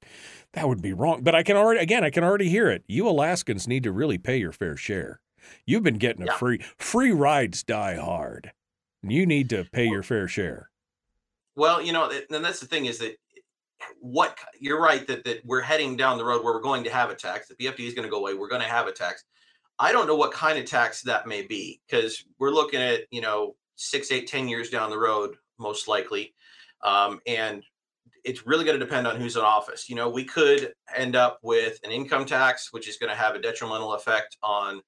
that 0.53 0.67
would 0.67 0.81
be 0.81 0.93
wrong." 0.93 1.23
But 1.23 1.35
I 1.35 1.43
can 1.43 1.57
already 1.57 1.79
again, 1.79 2.03
I 2.03 2.09
can 2.09 2.23
already 2.23 2.49
hear 2.49 2.69
it. 2.69 2.83
You 2.87 3.07
Alaskans 3.07 3.67
need 3.67 3.83
to 3.83 3.91
really 3.91 4.17
pay 4.17 4.37
your 4.37 4.51
fair 4.51 4.75
share. 4.75 5.21
You've 5.65 5.83
been 5.83 5.97
getting 5.97 6.23
a 6.23 6.27
yeah. 6.27 6.37
free 6.37 6.59
free 6.77 7.11
rides 7.11 7.63
die 7.63 7.95
hard. 7.95 8.51
You 9.03 9.25
need 9.25 9.49
to 9.51 9.65
pay 9.71 9.87
your 9.87 10.03
fair 10.03 10.27
share. 10.27 10.69
Well, 11.55 11.81
you 11.81 11.93
know, 11.93 12.11
and 12.29 12.43
that's 12.43 12.59
the 12.59 12.65
thing 12.65 12.85
is 12.85 12.99
that 12.99 13.17
what 13.99 14.37
you're 14.59 14.81
right 14.81 15.05
that 15.07 15.23
that 15.23 15.45
we're 15.45 15.61
heading 15.61 15.95
down 15.95 16.17
the 16.17 16.25
road 16.25 16.43
where 16.43 16.53
we're 16.53 16.61
going 16.61 16.83
to 16.83 16.89
have 16.89 17.09
a 17.09 17.15
tax. 17.15 17.47
The 17.47 17.55
PFD 17.55 17.87
is 17.87 17.93
going 17.93 18.05
to 18.05 18.11
go 18.11 18.19
away. 18.19 18.33
We're 18.33 18.49
going 18.49 18.61
to 18.61 18.67
have 18.67 18.87
a 18.87 18.91
tax. 18.91 19.23
I 19.77 19.91
don't 19.91 20.07
know 20.07 20.15
what 20.15 20.33
kind 20.33 20.59
of 20.59 20.65
tax 20.65 21.01
that 21.03 21.27
may 21.27 21.43
be 21.43 21.81
because 21.87 22.23
we're 22.37 22.51
looking 22.51 22.81
at 22.81 23.01
you 23.11 23.21
know 23.21 23.55
six, 23.75 24.11
eight, 24.11 24.27
ten 24.27 24.47
years 24.47 24.69
down 24.69 24.89
the 24.89 24.99
road, 24.99 25.35
most 25.57 25.87
likely, 25.87 26.33
um, 26.83 27.19
and 27.25 27.63
it's 28.25 28.45
really 28.45 28.65
going 28.65 28.77
to 28.77 28.85
depend 28.85 29.07
on 29.07 29.19
who's 29.19 29.37
in 29.37 29.41
office. 29.41 29.89
You 29.89 29.95
know, 29.95 30.09
we 30.09 30.25
could 30.25 30.73
end 30.95 31.15
up 31.15 31.39
with 31.41 31.79
an 31.83 31.91
income 31.91 32.25
tax, 32.25 32.73
which 32.73 32.87
is 32.89 32.97
going 32.97 33.09
to 33.09 33.15
have 33.15 33.35
a 33.35 33.39
detrimental 33.39 33.93
effect 33.93 34.37
on 34.43 34.81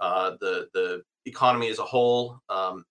uh, 0.00 0.32
the 0.40 0.68
the 0.72 1.02
economy 1.26 1.68
as 1.68 1.78
a 1.78 1.84
whole. 1.84 2.40
Um, 2.48 2.84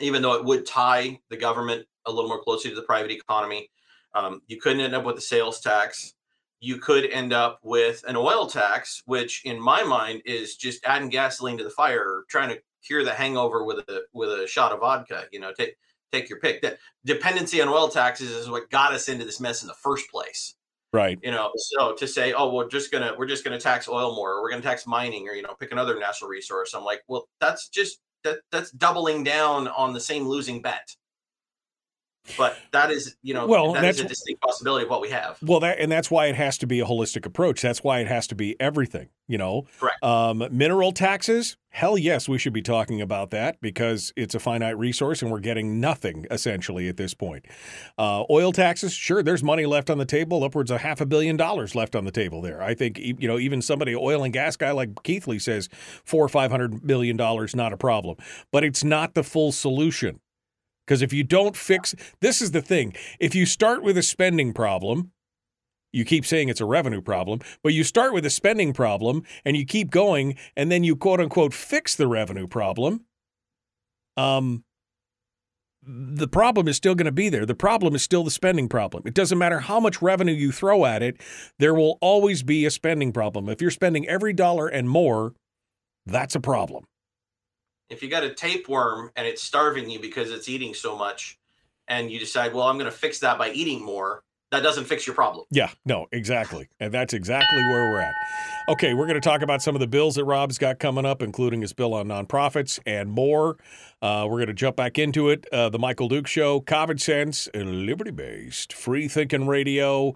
even 0.00 0.22
though 0.22 0.34
it 0.34 0.44
would 0.44 0.66
tie 0.66 1.18
the 1.30 1.36
government 1.36 1.86
a 2.06 2.12
little 2.12 2.28
more 2.28 2.42
closely 2.42 2.70
to 2.70 2.76
the 2.76 2.82
private 2.82 3.10
economy. 3.10 3.70
Um, 4.14 4.40
you 4.46 4.58
couldn't 4.58 4.80
end 4.80 4.94
up 4.94 5.04
with 5.04 5.18
a 5.18 5.22
sales 5.22 5.60
tax. 5.60 6.14
You 6.60 6.78
could 6.78 7.10
end 7.10 7.32
up 7.32 7.60
with 7.62 8.02
an 8.08 8.16
oil 8.16 8.46
tax, 8.46 9.02
which 9.04 9.42
in 9.44 9.60
my 9.60 9.82
mind 9.82 10.22
is 10.24 10.56
just 10.56 10.84
adding 10.84 11.10
gasoline 11.10 11.58
to 11.58 11.64
the 11.64 11.70
fire, 11.70 12.24
trying 12.30 12.48
to 12.48 12.60
cure 12.86 13.04
the 13.04 13.12
hangover 13.12 13.64
with 13.64 13.78
a 13.88 14.02
with 14.12 14.30
a 14.30 14.46
shot 14.46 14.72
of 14.72 14.80
vodka. 14.80 15.24
You 15.32 15.40
know, 15.40 15.52
take 15.52 15.76
take 16.12 16.30
your 16.30 16.40
pick. 16.40 16.62
That 16.62 16.78
dependency 17.04 17.60
on 17.60 17.68
oil 17.68 17.88
taxes 17.88 18.30
is 18.30 18.48
what 18.48 18.70
got 18.70 18.92
us 18.92 19.08
into 19.08 19.24
this 19.24 19.40
mess 19.40 19.62
in 19.62 19.68
the 19.68 19.74
first 19.74 20.10
place. 20.10 20.54
Right. 20.92 21.18
You 21.22 21.30
know, 21.30 21.50
so 21.56 21.94
to 21.94 22.06
say, 22.06 22.32
oh, 22.32 22.54
we're 22.54 22.68
just 22.68 22.90
gonna 22.90 23.12
we're 23.18 23.26
just 23.26 23.44
gonna 23.44 23.60
tax 23.60 23.88
oil 23.88 24.14
more, 24.14 24.32
or 24.32 24.42
we're 24.42 24.50
gonna 24.50 24.62
tax 24.62 24.86
mining, 24.86 25.28
or 25.28 25.34
you 25.34 25.42
know, 25.42 25.54
pick 25.60 25.72
another 25.72 25.98
natural 25.98 26.30
resource. 26.30 26.72
I'm 26.72 26.84
like, 26.84 27.02
well, 27.06 27.28
that's 27.38 27.68
just 27.68 27.98
that 28.26 28.40
that's 28.52 28.70
doubling 28.72 29.24
down 29.24 29.68
on 29.68 29.92
the 29.92 30.00
same 30.00 30.26
losing 30.26 30.60
bet. 30.60 30.94
But 32.36 32.56
that 32.72 32.90
is, 32.90 33.16
you 33.22 33.34
know, 33.34 33.46
Well, 33.46 33.72
that 33.72 33.80
that's- 33.82 33.96
is 33.96 34.04
a 34.04 34.08
distinct 34.08 34.42
possibility 34.42 34.84
of 34.84 34.90
what 34.90 35.00
we 35.00 35.10
have. 35.10 35.38
Well, 35.42 35.60
that 35.60 35.78
and 35.78 35.90
that's 35.90 36.10
why 36.10 36.26
it 36.26 36.34
has 36.34 36.58
to 36.58 36.66
be 36.66 36.80
a 36.80 36.84
holistic 36.84 37.26
approach. 37.26 37.62
That's 37.62 37.82
why 37.84 38.00
it 38.00 38.08
has 38.08 38.26
to 38.28 38.34
be 38.34 38.58
everything. 38.60 39.08
You 39.28 39.38
know, 39.38 39.66
Correct. 39.80 40.02
Um, 40.04 40.46
mineral 40.52 40.92
taxes. 40.92 41.56
Hell 41.70 41.98
yes, 41.98 42.28
we 42.28 42.38
should 42.38 42.52
be 42.52 42.62
talking 42.62 43.02
about 43.02 43.30
that 43.32 43.60
because 43.60 44.12
it's 44.16 44.34
a 44.34 44.38
finite 44.38 44.78
resource 44.78 45.20
and 45.20 45.30
we're 45.30 45.40
getting 45.40 45.78
nothing 45.80 46.26
essentially 46.30 46.88
at 46.88 46.96
this 46.96 47.12
point. 47.12 47.44
Uh, 47.98 48.24
oil 48.30 48.52
taxes. 48.52 48.92
Sure, 48.94 49.22
there's 49.22 49.42
money 49.42 49.66
left 49.66 49.90
on 49.90 49.98
the 49.98 50.04
table, 50.06 50.42
upwards 50.44 50.70
of 50.70 50.80
half 50.80 51.00
a 51.00 51.06
billion 51.06 51.36
dollars 51.36 51.74
left 51.74 51.94
on 51.96 52.04
the 52.04 52.12
table 52.12 52.40
there. 52.40 52.62
I 52.62 52.74
think 52.74 52.98
you 52.98 53.26
know 53.28 53.38
even 53.38 53.60
somebody 53.62 53.94
oil 53.96 54.22
and 54.22 54.32
gas 54.32 54.56
guy 54.56 54.70
like 54.70 55.02
Keithley 55.02 55.38
says 55.40 55.68
four 56.04 56.24
or 56.24 56.28
five 56.28 56.50
hundred 56.50 56.84
million 56.84 57.16
dollars 57.16 57.54
not 57.56 57.72
a 57.72 57.76
problem, 57.76 58.16
but 58.52 58.62
it's 58.64 58.84
not 58.84 59.14
the 59.14 59.24
full 59.24 59.50
solution. 59.52 60.20
Because 60.86 61.02
if 61.02 61.12
you 61.12 61.24
don't 61.24 61.56
fix, 61.56 61.94
this 62.20 62.40
is 62.40 62.52
the 62.52 62.62
thing. 62.62 62.94
If 63.18 63.34
you 63.34 63.44
start 63.44 63.82
with 63.82 63.98
a 63.98 64.02
spending 64.02 64.52
problem, 64.52 65.12
you 65.92 66.04
keep 66.04 66.26
saying 66.26 66.48
it's 66.48 66.60
a 66.60 66.66
revenue 66.66 67.00
problem, 67.00 67.40
but 67.62 67.72
you 67.72 67.82
start 67.82 68.12
with 68.12 68.26
a 68.26 68.30
spending 68.30 68.72
problem 68.72 69.22
and 69.44 69.56
you 69.56 69.64
keep 69.64 69.90
going, 69.90 70.36
and 70.56 70.70
then 70.70 70.84
you 70.84 70.94
quote 70.94 71.20
unquote 71.20 71.54
fix 71.54 71.96
the 71.96 72.06
revenue 72.06 72.46
problem. 72.46 73.04
Um, 74.16 74.64
the 75.82 76.28
problem 76.28 76.66
is 76.68 76.76
still 76.76 76.94
going 76.94 77.06
to 77.06 77.12
be 77.12 77.28
there. 77.28 77.46
The 77.46 77.54
problem 77.54 77.94
is 77.94 78.02
still 78.02 78.24
the 78.24 78.30
spending 78.30 78.68
problem. 78.68 79.04
It 79.06 79.14
doesn't 79.14 79.38
matter 79.38 79.60
how 79.60 79.78
much 79.78 80.02
revenue 80.02 80.34
you 80.34 80.50
throw 80.50 80.84
at 80.84 81.02
it, 81.02 81.20
there 81.58 81.74
will 81.74 81.98
always 82.00 82.42
be 82.42 82.64
a 82.64 82.70
spending 82.70 83.12
problem. 83.12 83.48
If 83.48 83.62
you're 83.62 83.70
spending 83.70 84.06
every 84.08 84.32
dollar 84.32 84.66
and 84.66 84.90
more, 84.90 85.34
that's 86.04 86.34
a 86.34 86.40
problem. 86.40 86.84
If 87.88 88.02
you 88.02 88.08
got 88.08 88.24
a 88.24 88.34
tapeworm 88.34 89.10
and 89.16 89.26
it's 89.26 89.42
starving 89.42 89.88
you 89.88 90.00
because 90.00 90.30
it's 90.30 90.48
eating 90.48 90.74
so 90.74 90.96
much, 90.96 91.38
and 91.88 92.10
you 92.10 92.18
decide, 92.18 92.52
well, 92.52 92.66
I'm 92.66 92.78
going 92.78 92.90
to 92.90 92.96
fix 92.96 93.20
that 93.20 93.38
by 93.38 93.50
eating 93.50 93.84
more, 93.84 94.22
that 94.52 94.62
doesn't 94.62 94.84
fix 94.84 95.06
your 95.06 95.14
problem. 95.14 95.44
Yeah, 95.50 95.70
no, 95.84 96.06
exactly. 96.12 96.68
And 96.78 96.92
that's 96.92 97.14
exactly 97.14 97.62
where 97.64 97.90
we're 97.90 98.00
at. 98.00 98.14
Okay, 98.68 98.94
we're 98.94 99.06
going 99.06 99.20
to 99.20 99.28
talk 99.28 99.42
about 99.42 99.60
some 99.60 99.74
of 99.74 99.80
the 99.80 99.86
bills 99.86 100.14
that 100.16 100.24
Robb's 100.24 100.58
got 100.58 100.78
coming 100.78 101.04
up, 101.04 101.20
including 101.20 101.60
his 101.60 101.72
bill 101.72 101.94
on 101.94 102.08
nonprofits 102.08 102.78
and 102.86 103.10
more. 103.10 103.56
Uh, 104.02 104.26
we're 104.28 104.38
going 104.38 104.46
to 104.48 104.54
jump 104.54 104.76
back 104.76 104.98
into 104.98 105.30
it. 105.30 105.46
Uh, 105.52 105.68
the 105.68 105.78
Michael 105.78 106.08
Duke 106.08 106.26
Show, 106.26 106.60
common 106.60 106.98
sense, 106.98 107.48
liberty 107.54 108.12
based, 108.12 108.72
free 108.72 109.08
thinking 109.08 109.46
radio. 109.46 110.14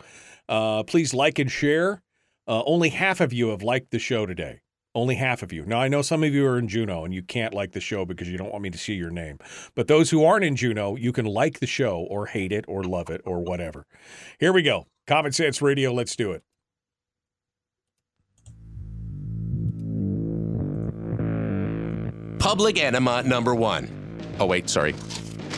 Uh, 0.48 0.82
please 0.84 1.12
like 1.12 1.38
and 1.38 1.50
share. 1.50 2.02
Uh, 2.46 2.62
only 2.64 2.88
half 2.88 3.20
of 3.20 3.32
you 3.32 3.48
have 3.48 3.62
liked 3.62 3.90
the 3.90 3.98
show 3.98 4.26
today. 4.26 4.60
Only 4.94 5.14
half 5.14 5.42
of 5.42 5.52
you. 5.52 5.64
Now, 5.64 5.80
I 5.80 5.86
know 5.86 6.02
some 6.02 6.24
of 6.24 6.34
you 6.34 6.44
are 6.46 6.58
in 6.58 6.66
Juneau 6.66 7.04
and 7.04 7.14
you 7.14 7.22
can't 7.22 7.54
like 7.54 7.72
the 7.72 7.80
show 7.80 8.04
because 8.04 8.28
you 8.28 8.36
don't 8.36 8.50
want 8.50 8.62
me 8.62 8.70
to 8.70 8.78
see 8.78 8.94
your 8.94 9.10
name. 9.10 9.38
But 9.76 9.86
those 9.86 10.10
who 10.10 10.24
aren't 10.24 10.44
in 10.44 10.56
Juneau, 10.56 10.96
you 10.96 11.12
can 11.12 11.26
like 11.26 11.60
the 11.60 11.66
show 11.66 11.98
or 12.10 12.26
hate 12.26 12.50
it 12.50 12.64
or 12.66 12.82
love 12.82 13.08
it 13.08 13.20
or 13.24 13.38
whatever. 13.40 13.86
Here 14.40 14.52
we 14.52 14.62
go. 14.62 14.88
Common 15.06 15.30
Sense 15.30 15.62
Radio. 15.62 15.92
Let's 15.92 16.16
do 16.16 16.32
it. 16.32 16.42
Public 22.40 22.82
enema 22.82 23.22
number 23.22 23.54
one. 23.54 23.88
Oh, 24.40 24.46
wait, 24.46 24.68
sorry. 24.68 24.94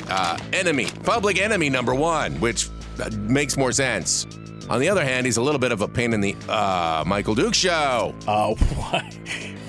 Uh, 0.08 0.36
enemy. 0.52 0.88
Public 1.04 1.40
enemy 1.40 1.70
number 1.70 1.94
one, 1.94 2.38
which 2.40 2.68
uh, 3.02 3.08
makes 3.16 3.56
more 3.56 3.72
sense. 3.72 4.26
On 4.70 4.80
the 4.80 4.88
other 4.88 5.04
hand, 5.04 5.26
he's 5.26 5.36
a 5.36 5.42
little 5.42 5.58
bit 5.58 5.72
of 5.72 5.80
a 5.80 5.88
pain 5.88 6.12
in 6.12 6.20
the 6.20 6.36
uh, 6.48 7.04
Michael 7.06 7.34
Duke 7.34 7.54
show. 7.54 8.14
Uh, 8.26 8.54
what? 8.54 9.18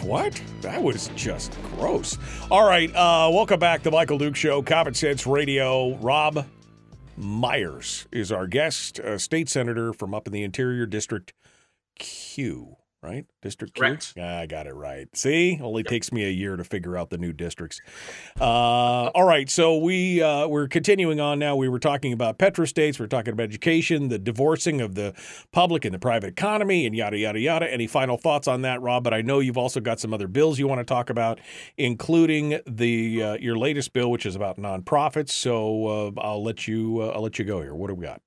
What? 0.02 0.42
That 0.62 0.82
was 0.82 1.10
just 1.16 1.58
gross. 1.76 2.18
All 2.52 2.66
right, 2.66 2.90
uh, 2.96 3.30
welcome 3.32 3.60
back 3.60 3.84
to 3.84 3.92
Michael 3.92 4.18
Duke 4.18 4.36
Show, 4.36 4.62
Common 4.62 4.94
Sense 4.94 5.26
Radio. 5.26 5.96
Robb 5.98 6.46
Myers 7.18 8.08
is 8.12 8.32
our 8.32 8.48
guest, 8.48 9.00
a 9.00 9.18
state 9.20 9.50
senator 9.50 9.94
from 9.94 10.14
up 10.14 10.28
in 10.28 10.34
the 10.34 10.44
Interior 10.44 10.86
District 10.86 11.34
Q, 11.98 12.76
right? 13.04 13.26
District? 13.42 13.76
Correct. 13.76 14.14
Yeah, 14.16 14.40
I 14.40 14.46
got 14.46 14.66
it 14.66 14.74
right. 14.74 15.08
See, 15.16 15.60
only 15.62 15.84
takes 15.84 16.12
me 16.12 16.24
a 16.26 16.30
year 16.30 16.56
to 16.56 16.64
figure 16.64 16.98
out 16.98 17.10
the 17.10 17.18
new 17.18 17.34
districts. 17.34 17.82
Uh, 18.40 18.44
all 19.14 19.26
right, 19.26 19.50
so 19.50 19.78
we 19.78 20.22
uh, 20.22 20.48
we're 20.48 20.68
continuing 20.68 21.20
on 21.20 21.38
now. 21.38 21.56
We 21.56 21.68
were 21.68 21.80
talking 21.80 22.14
about 22.14 22.40
petrostates. 22.40 23.00
We're 23.00 23.08
talking 23.08 23.34
about 23.34 23.44
education, 23.44 24.08
the 24.08 24.20
divorcing 24.20 24.80
of 24.82 24.96
the 24.96 25.14
public 25.52 25.86
and 25.86 25.94
the 25.94 26.00
private 26.00 26.30
economy, 26.30 26.86
and 26.86 26.96
yada 26.96 27.18
yada 27.18 27.40
yada. 27.40 27.72
Any 27.72 27.88
final 27.88 28.18
thoughts 28.18 28.48
on 28.48 28.62
that, 28.62 28.82
Robb? 28.82 29.04
But 29.04 29.14
I 29.14 29.22
know 29.22 29.40
you've 29.40 29.58
also 29.58 29.82
got 29.82 30.00
some 30.00 30.14
other 30.14 30.28
bills 30.28 30.58
you 30.58 30.68
want 30.68 30.80
to 30.80 30.86
talk 30.86 31.10
about, 31.10 31.40
including 31.78 32.60
the 32.66 33.22
uh, 33.22 33.34
your 33.36 33.58
latest 33.58 33.94
bill, 33.94 34.10
which 34.12 34.26
is 34.26 34.36
about 34.36 34.58
nonprofits. 34.58 35.32
So 35.32 35.88
uh, 35.88 36.12
I'll 36.22 36.44
let 36.44 36.68
you 36.68 37.02
uh, 37.02 37.08
I'll 37.16 37.22
let 37.22 37.38
you 37.38 37.46
go 37.46 37.62
here. 37.62 37.76
What 37.76 37.88
do 37.88 37.96
we 37.96 38.06
got? 38.06 38.22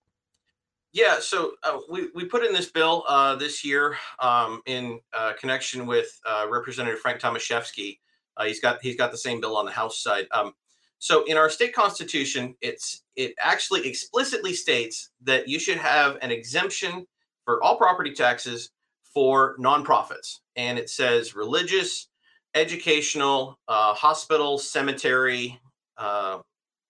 Yeah, 0.97 1.21
so 1.21 1.53
uh, 1.63 1.81
we, 1.91 2.09
we 2.15 2.25
put 2.25 2.43
in 2.43 2.55
this 2.55 2.71
bill 2.71 3.05
uh, 3.07 3.37
this 3.37 3.63
year 3.63 3.99
um, 4.19 4.63
in 4.65 4.99
uh, 5.13 5.35
connection 5.39 5.85
with 5.85 6.09
uh, 6.25 6.47
Representative 6.49 7.01
Frank 7.01 7.21
Tomaszewski. 7.21 7.99
Uh, 8.39 8.45
he's 8.45 8.61
got 8.61 8.81
he's 8.81 8.97
got 8.97 9.13
the 9.13 9.19
same 9.19 9.39
bill 9.39 9.59
on 9.59 9.67
the 9.67 9.71
House 9.73 10.03
side. 10.03 10.27
Um, 10.33 10.55
so 10.99 11.23
in 11.25 11.37
our 11.37 11.51
state 11.51 11.75
constitution, 11.75 12.55
it's 12.63 13.03
it 13.15 13.35
actually 13.39 13.87
explicitly 13.87 14.55
states 14.55 15.11
that 15.23 15.47
you 15.47 15.59
should 15.59 15.77
have 15.77 16.17
an 16.23 16.31
exemption 16.31 17.07
for 17.45 17.63
all 17.63 17.77
property 17.77 18.15
taxes 18.15 18.71
for 19.03 19.55
nonprofits, 19.59 20.39
and 20.57 20.79
it 20.79 20.89
says 20.89 21.37
religious, 21.37 22.09
educational, 22.55 23.59
uh, 23.69 23.93
hospital, 23.93 24.57
cemetery. 24.57 25.61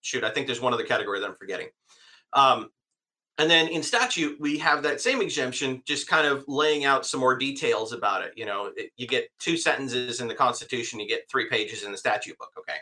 Shoot, 0.03 0.23
I 0.23 0.31
think 0.31 0.47
there's 0.47 0.61
one 0.61 0.73
other 0.73 0.85
category 0.85 1.19
that 1.19 1.29
I'm 1.29 1.35
forgetting. 1.35 1.71
Um, 2.33 2.71
and 3.39 3.51
then 3.51 3.69
in 3.69 3.83
statute, 3.83 4.41
we 4.41 4.57
have 4.59 4.83
that 4.83 5.01
same 5.01 5.21
exemption, 5.21 5.83
just 5.85 6.09
kind 6.09 6.27
of 6.27 6.45
laying 6.49 6.85
out 6.85 7.05
some 7.05 7.21
more 7.21 7.37
details 7.37 7.93
about 7.93 8.23
it. 8.23 8.33
You 8.35 8.47
know, 8.47 8.73
it, 8.77 8.93
you 8.97 9.07
get 9.07 9.29
two 9.39 9.59
sentences 9.59 10.21
in 10.21 10.29
the 10.29 10.35
Constitution, 10.35 11.01
you 11.01 11.09
get 11.09 11.29
three 11.31 11.49
pages 11.49 11.83
in 11.83 11.93
the 11.93 11.99
statute 11.99 12.39
book. 12.39 12.53
Okay. 12.59 12.79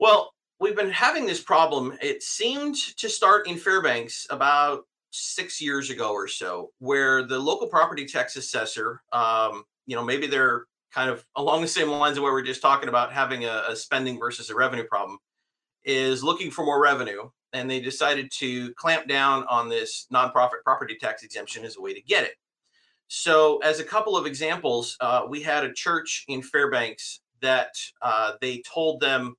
Well, 0.00 0.32
we've 0.60 0.76
been 0.76 0.90
having 0.90 1.26
this 1.26 1.42
problem. 1.42 1.98
It 2.00 2.22
seemed 2.22 2.76
to 2.96 3.08
start 3.08 3.46
in 3.46 3.58
Fairbanks 3.58 4.26
about 4.30 4.84
six 5.10 5.60
years 5.60 5.90
ago 5.90 6.12
or 6.12 6.28
so, 6.28 6.70
where 6.78 7.22
the 7.22 7.38
local 7.38 7.66
property 7.66 8.06
tax 8.06 8.36
assessor, 8.36 9.02
um, 9.12 9.64
you 9.86 9.94
know, 9.94 10.04
maybe 10.04 10.26
they're 10.26 10.64
kind 10.94 11.10
of 11.10 11.22
along 11.36 11.60
the 11.60 11.68
same 11.68 11.88
lines 11.88 12.16
of 12.16 12.22
what 12.22 12.30
we 12.30 12.40
we're 12.40 12.42
just 12.42 12.62
talking 12.62 12.88
about, 12.88 13.12
having 13.12 13.44
a, 13.44 13.64
a 13.68 13.76
spending 13.76 14.18
versus 14.18 14.48
a 14.48 14.54
revenue 14.54 14.84
problem, 14.84 15.18
is 15.84 16.24
looking 16.24 16.50
for 16.50 16.64
more 16.64 16.82
revenue 16.82 17.28
and 17.52 17.70
they 17.70 17.80
decided 17.80 18.30
to 18.38 18.72
clamp 18.74 19.08
down 19.08 19.44
on 19.48 19.68
this 19.68 20.06
nonprofit 20.12 20.62
property 20.64 20.96
tax 21.00 21.22
exemption 21.22 21.64
as 21.64 21.76
a 21.76 21.80
way 21.80 21.94
to 21.94 22.02
get 22.02 22.24
it. 22.24 22.34
So, 23.08 23.58
as 23.58 23.80
a 23.80 23.84
couple 23.84 24.16
of 24.16 24.26
examples, 24.26 24.96
uh, 25.00 25.22
we 25.28 25.42
had 25.42 25.64
a 25.64 25.72
church 25.72 26.24
in 26.28 26.42
Fairbanks 26.42 27.20
that 27.40 27.70
uh, 28.02 28.32
they 28.40 28.62
told 28.62 29.00
them 29.00 29.34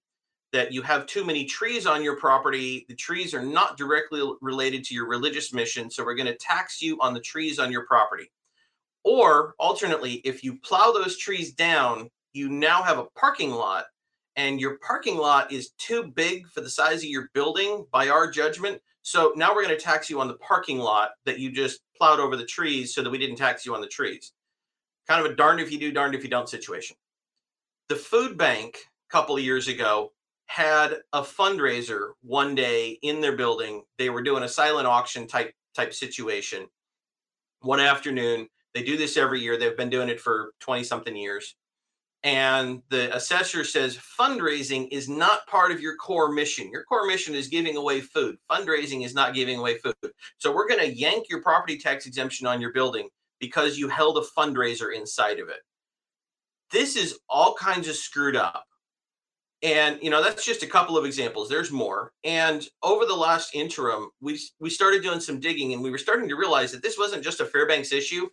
that 0.52 0.72
you 0.72 0.82
have 0.82 1.06
too 1.06 1.24
many 1.24 1.46
trees 1.46 1.86
on 1.86 2.04
your 2.04 2.16
property. 2.16 2.86
The 2.90 2.96
trees 2.96 3.36
are 3.36 3.44
not 3.44 3.78
directly 3.78 4.28
related 4.42 4.84
to 4.86 4.96
your 4.96 5.08
religious 5.08 5.54
mission, 5.54 5.92
so 5.92 6.04
we're 6.04 6.16
going 6.16 6.26
to 6.26 6.38
tax 6.38 6.82
you 6.82 6.98
on 7.00 7.14
the 7.14 7.20
trees 7.20 7.60
on 7.60 7.72
your 7.72 7.86
property. 7.86 8.32
Or, 9.04 9.54
alternately, 9.60 10.16
if 10.26 10.44
you 10.44 10.58
plow 10.60 10.92
those 10.92 11.18
trees 11.18 11.54
down, 11.54 12.10
you 12.34 12.50
now 12.50 12.82
have 12.82 12.98
a 12.98 13.06
parking 13.16 13.52
lot 13.52 13.86
and 14.40 14.62
your 14.62 14.78
parking 14.78 15.18
lot 15.18 15.52
is 15.52 15.72
too 15.72 16.14
big 16.16 16.48
for 16.48 16.62
the 16.62 16.70
size 16.70 17.04
of 17.04 17.10
your 17.10 17.30
building 17.34 17.86
by 17.92 18.08
our 18.08 18.32
judgment. 18.32 18.82
So 19.02 19.34
now 19.36 19.54
we're 19.54 19.66
going 19.66 19.78
to 19.78 19.84
tax 19.84 20.10
you 20.10 20.22
on 20.22 20.30
the 20.30 20.36
parking 20.36 20.80
lot 20.80 21.10
that 21.26 21.40
you 21.40 21.52
just 21.52 21.82
plowed 21.98 22.22
over 22.22 22.38
the 22.38 22.46
trees 22.46 22.96
so 22.96 23.04
that 23.04 23.10
we 23.10 23.18
didn't 23.18 23.36
tax 23.36 23.66
you 23.66 23.76
on 23.76 23.82
the 23.82 23.88
trees. 23.88 24.32
Kind 25.10 25.26
of 25.26 25.30
a 25.30 25.36
darned 25.36 25.60
if 25.60 25.74
you 25.74 25.78
do, 25.78 25.92
darned 25.92 26.16
if 26.16 26.24
you 26.24 26.30
don't 26.30 26.48
situation. 26.48 26.96
The 27.90 27.98
food 27.98 28.38
bank 28.38 28.78
a 29.10 29.12
couple 29.12 29.36
of 29.36 29.44
years 29.44 29.68
ago 29.68 30.14
had 30.46 31.00
a 31.12 31.22
fundraiser 31.22 32.12
one 32.22 32.56
day 32.56 32.98
in 33.02 33.20
their 33.20 33.36
building. 33.36 33.84
They 33.98 34.10
were 34.10 34.24
doing 34.24 34.44
a 34.44 34.48
silent 34.48 34.88
auction 34.88 35.28
type 35.28 35.54
type 35.76 35.94
situation. 35.94 36.68
One 37.60 37.82
afternoon, 37.82 38.48
they 38.74 38.84
do 38.84 38.96
this 38.96 39.18
every 39.18 39.42
year. 39.42 39.58
They've 39.58 39.76
been 39.76 39.90
doing 39.90 40.08
it 40.08 40.22
for 40.22 40.54
20 40.62 40.86
something 40.86 41.14
years 41.14 41.56
and 42.24 42.82
the 42.90 43.16
assessor 43.16 43.64
says 43.64 43.98
fundraising 43.98 44.90
is 44.92 45.08
not 45.08 45.48
part 45.48 45.72
of 45.72 45.80
your 45.80 45.96
core 45.96 46.32
mission. 46.32 46.70
Your 46.70 46.84
core 46.84 47.08
mission 47.08 47.34
is 47.34 47.48
giving 47.48 47.78
away 47.78 48.02
food. 48.02 48.38
Fundraising 48.50 49.06
is 49.06 49.14
not 49.14 49.34
giving 49.34 49.58
away 49.58 49.78
food. 49.78 49.96
So 50.38 50.54
we're 50.54 50.68
going 50.68 50.82
to 50.82 50.94
yank 50.94 51.28
your 51.30 51.42
property 51.42 51.78
tax 51.78 52.06
exemption 52.06 52.46
on 52.46 52.60
your 52.60 52.74
building 52.74 53.08
because 53.40 53.78
you 53.78 53.88
held 53.88 54.18
a 54.18 54.40
fundraiser 54.40 54.94
inside 54.94 55.40
of 55.40 55.48
it. 55.48 55.62
This 56.72 56.98
is 56.98 57.18
all 57.30 57.56
kinds 57.56 57.88
of 57.88 57.96
screwed 57.96 58.36
up. 58.36 58.66
And 59.62 60.00
you 60.02 60.10
know 60.10 60.24
that's 60.24 60.46
just 60.46 60.64
a 60.64 60.68
couple 60.68 60.98
of 60.98 61.04
examples. 61.04 61.50
There's 61.50 61.72
more. 61.72 62.14
And 62.24 62.66
over 62.82 63.06
the 63.06 63.16
last 63.16 63.54
interim, 63.54 64.10
we 64.22 64.40
we 64.62 64.70
started 64.70 65.04
doing 65.04 65.20
some 65.20 65.42
digging, 65.42 65.74
and 65.74 65.84
we 65.84 65.92
were 65.92 65.98
starting 65.98 66.30
to 66.30 66.38
realize 66.38 66.72
that 66.72 66.82
this 66.82 66.98
wasn't 66.98 67.26
just 67.26 67.42
a 67.42 67.46
Fairbanks 67.46 67.92
issue. 67.92 68.30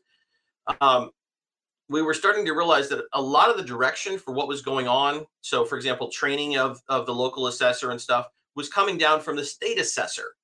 Um, 0.81 1.11
we 1.89 2.03
were 2.03 2.15
starting 2.15 2.45
to 2.45 2.53
realize 2.53 2.89
that 2.89 3.05
a 3.13 3.23
lot 3.23 3.49
of 3.49 3.57
the 3.57 3.63
direction 3.63 4.19
for 4.19 4.33
what 4.33 4.49
was 4.49 4.63
going 4.63 4.89
on, 4.89 5.25
so 5.41 5.65
for 5.65 5.77
example, 5.77 6.09
training 6.09 6.57
of 6.57 6.81
of 6.89 7.07
the 7.07 7.15
local 7.15 7.47
assessor 7.47 7.91
and 7.91 8.01
stuff, 8.01 8.27
was 8.55 8.69
coming 8.69 8.99
down 8.99 9.21
from 9.21 9.37
the 9.37 9.45
state 9.45 9.79
assessor. 9.79 10.35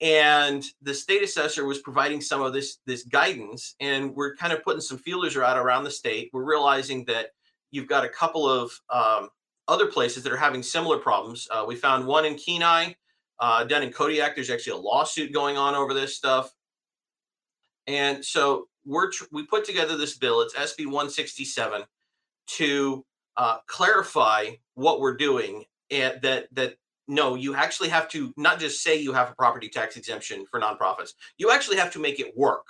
And 0.00 0.64
the 0.80 0.94
state 0.94 1.22
assessor 1.22 1.66
was 1.66 1.78
providing 1.78 2.20
some 2.20 2.40
of 2.40 2.52
this 2.52 2.78
this 2.86 3.02
guidance 3.02 3.74
and 3.80 4.14
we're 4.14 4.34
kind 4.36 4.52
of 4.52 4.62
putting 4.62 4.80
some 4.80 4.98
feelers 4.98 5.36
out 5.36 5.58
around 5.58 5.84
the 5.84 5.90
state. 5.90 6.30
We're 6.32 6.44
realizing 6.44 7.04
that 7.06 7.32
you've 7.70 7.88
got 7.88 8.04
a 8.04 8.08
couple 8.08 8.48
of 8.48 8.72
um, 8.88 9.28
other 9.68 9.86
places 9.86 10.22
that 10.22 10.32
are 10.32 10.38
having 10.38 10.62
similar 10.62 10.98
problems. 10.98 11.46
Uh, 11.50 11.64
we 11.66 11.76
found 11.76 12.06
one 12.06 12.24
in 12.24 12.36
kenai 12.36 12.94
uh, 13.40 13.64
down 13.64 13.82
in 13.82 13.92
kodiak. 13.92 14.34
There's 14.34 14.50
actually 14.50 14.78
a 14.78 14.82
lawsuit 14.82 15.32
going 15.32 15.58
on 15.58 15.74
over 15.74 15.92
this 15.92 16.16
stuff. 16.16 16.50
And 17.86 18.24
so 18.24 18.68
we're 18.84 19.10
tr- 19.10 19.24
we 19.32 19.44
put 19.46 19.64
together 19.64 19.96
this 19.96 20.16
bill 20.16 20.40
it's 20.40 20.54
sb 20.54 20.86
167 20.86 21.82
to 22.46 23.04
uh, 23.36 23.58
clarify 23.66 24.50
what 24.74 25.00
we're 25.00 25.16
doing 25.16 25.64
and 25.90 26.20
that 26.22 26.46
that 26.52 26.74
no, 27.10 27.34
you 27.34 27.56
actually 27.56 27.88
have 27.88 28.08
to 28.10 28.32
not 28.36 28.60
just 28.60 28.82
say 28.84 28.96
you 28.96 29.12
have 29.12 29.30
a 29.30 29.34
property 29.34 29.68
tax 29.68 29.96
exemption 29.96 30.46
for 30.48 30.60
nonprofits. 30.60 31.14
You 31.38 31.50
actually 31.50 31.76
have 31.78 31.90
to 31.92 31.98
make 31.98 32.20
it 32.20 32.36
work. 32.36 32.66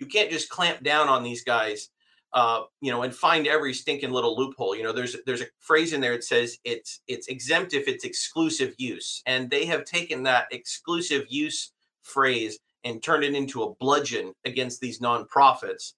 You 0.00 0.06
can't 0.06 0.30
just 0.30 0.48
clamp 0.48 0.82
down 0.82 1.08
on 1.08 1.22
these 1.22 1.44
guys, 1.44 1.90
uh, 2.32 2.62
you 2.80 2.90
know, 2.90 3.02
and 3.02 3.14
find 3.14 3.46
every 3.46 3.72
stinking 3.72 4.10
little 4.10 4.36
loophole. 4.36 4.74
You 4.74 4.82
know, 4.82 4.92
there's 4.92 5.16
there's 5.26 5.42
a 5.42 5.46
phrase 5.60 5.92
in 5.92 6.00
there 6.00 6.14
that 6.14 6.24
says 6.24 6.58
it's 6.64 7.00
it's 7.06 7.28
exempt 7.28 7.72
if 7.72 7.86
it's 7.86 8.04
exclusive 8.04 8.74
use, 8.78 9.22
and 9.26 9.48
they 9.48 9.64
have 9.66 9.84
taken 9.84 10.24
that 10.24 10.48
exclusive 10.50 11.26
use 11.28 11.72
phrase 12.02 12.58
and 12.84 13.02
turn 13.02 13.22
it 13.22 13.34
into 13.34 13.62
a 13.62 13.74
bludgeon 13.76 14.32
against 14.44 14.80
these 14.80 15.00
nonprofits. 15.00 15.94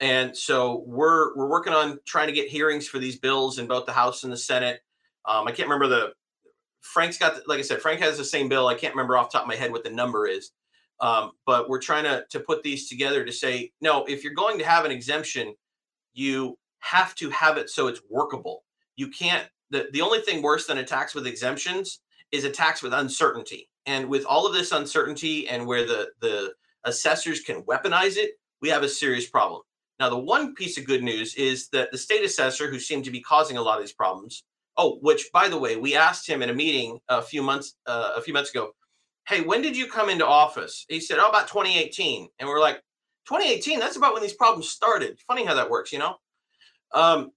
And 0.00 0.36
so 0.36 0.84
we're 0.86 1.34
we're 1.36 1.48
working 1.48 1.72
on 1.72 1.98
trying 2.06 2.26
to 2.26 2.32
get 2.32 2.48
hearings 2.48 2.86
for 2.86 2.98
these 2.98 3.18
bills 3.18 3.58
in 3.58 3.66
both 3.66 3.86
the 3.86 3.92
House 3.92 4.24
and 4.24 4.32
the 4.32 4.36
Senate. 4.36 4.80
Um, 5.24 5.48
I 5.48 5.52
can't 5.52 5.68
remember 5.68 5.88
the 5.88 6.12
Frank's 6.82 7.18
got, 7.18 7.48
like 7.48 7.58
I 7.58 7.62
said, 7.62 7.80
Frank 7.80 8.00
has 8.00 8.16
the 8.16 8.24
same 8.24 8.48
bill. 8.48 8.68
I 8.68 8.74
can't 8.74 8.94
remember 8.94 9.16
off 9.16 9.32
top 9.32 9.42
of 9.42 9.48
my 9.48 9.56
head 9.56 9.72
what 9.72 9.82
the 9.84 9.90
number 9.90 10.26
is, 10.26 10.52
um, 11.00 11.32
but 11.44 11.68
we're 11.68 11.80
trying 11.80 12.04
to 12.04 12.24
to 12.30 12.40
put 12.40 12.62
these 12.62 12.88
together 12.88 13.24
to 13.24 13.32
say, 13.32 13.72
no, 13.80 14.04
if 14.04 14.22
you're 14.22 14.34
going 14.34 14.58
to 14.58 14.66
have 14.66 14.84
an 14.84 14.90
exemption, 14.90 15.54
you 16.12 16.58
have 16.80 17.14
to 17.16 17.30
have 17.30 17.56
it 17.56 17.70
so 17.70 17.86
it's 17.86 18.00
workable. 18.10 18.64
You 18.96 19.08
can't. 19.08 19.48
The 19.70 19.88
the 19.92 20.02
only 20.02 20.20
thing 20.20 20.42
worse 20.42 20.66
than 20.66 20.78
a 20.78 20.84
tax 20.84 21.14
with 21.14 21.26
exemptions 21.26 22.00
is 22.32 22.44
a 22.44 22.50
tax 22.50 22.82
with 22.82 22.92
uncertainty. 22.92 23.68
And 23.86 24.08
with 24.08 24.24
all 24.26 24.46
of 24.46 24.52
this 24.52 24.72
uncertainty 24.72 25.48
and 25.48 25.66
where 25.66 25.86
the 25.86 26.10
the 26.20 26.52
assessors 26.84 27.40
can 27.40 27.62
weaponize 27.62 28.16
it, 28.16 28.32
we 28.60 28.68
have 28.68 28.82
a 28.82 28.88
serious 28.88 29.28
problem. 29.28 29.62
Now, 29.98 30.10
the 30.10 30.18
one 30.18 30.54
piece 30.54 30.76
of 30.78 30.84
good 30.84 31.02
news 31.02 31.34
is 31.36 31.68
that 31.70 31.90
the 31.90 31.98
state 31.98 32.24
assessor, 32.24 32.68
who 32.70 32.78
seemed 32.78 33.04
to 33.04 33.10
be 33.10 33.20
causing 33.20 33.56
a 33.56 33.62
lot 33.62 33.78
of 33.78 33.82
these 33.82 33.94
problems, 33.94 34.44
Oh, 34.76 34.98
which 35.00 35.30
by 35.32 35.48
the 35.48 35.58
way, 35.58 35.76
we 35.76 35.96
asked 35.96 36.28
him 36.28 36.42
in 36.42 36.50
a 36.50 36.54
meeting 36.54 36.98
a 37.08 37.22
few 37.22 37.42
months 37.42 37.76
uh, 37.86 38.12
a 38.16 38.20
few 38.20 38.34
months 38.34 38.50
ago. 38.50 38.72
Hey, 39.26 39.40
when 39.40 39.62
did 39.62 39.76
you 39.76 39.86
come 39.88 40.10
into 40.10 40.26
office? 40.26 40.84
He 40.88 41.00
said, 41.00 41.18
"Oh, 41.18 41.28
about 41.28 41.48
2018." 41.48 42.28
And 42.38 42.48
we're 42.48 42.60
like, 42.60 42.82
"2018? 43.26 43.80
That's 43.80 43.96
about 43.96 44.12
when 44.12 44.22
these 44.22 44.34
problems 44.34 44.68
started." 44.68 45.18
Funny 45.26 45.44
how 45.44 45.54
that 45.54 45.70
works, 45.70 45.92
you 45.92 45.98
know. 45.98 46.16
Um, 46.92 47.32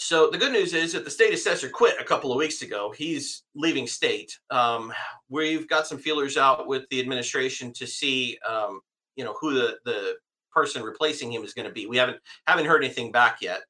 so 0.00 0.30
the 0.30 0.38
good 0.38 0.52
news 0.52 0.72
is 0.72 0.94
that 0.94 1.04
the 1.04 1.10
state 1.10 1.34
assessor 1.34 1.68
quit 1.68 2.00
a 2.00 2.04
couple 2.04 2.32
of 2.32 2.38
weeks 2.38 2.62
ago. 2.62 2.90
He's 2.96 3.42
leaving 3.54 3.86
state. 3.86 4.38
Um, 4.50 4.94
we've 5.28 5.68
got 5.68 5.86
some 5.86 5.98
feelers 5.98 6.38
out 6.38 6.66
with 6.66 6.84
the 6.90 7.00
administration 7.00 7.70
to 7.74 7.86
see, 7.86 8.38
um, 8.48 8.80
you 9.16 9.24
know, 9.24 9.36
who 9.38 9.52
the 9.52 9.78
the 9.84 10.14
person 10.50 10.82
replacing 10.82 11.30
him 11.30 11.44
is 11.44 11.52
going 11.52 11.68
to 11.68 11.72
be. 11.72 11.86
We 11.86 11.98
haven't 11.98 12.18
haven't 12.46 12.64
heard 12.64 12.82
anything 12.82 13.12
back 13.12 13.42
yet. 13.42 13.60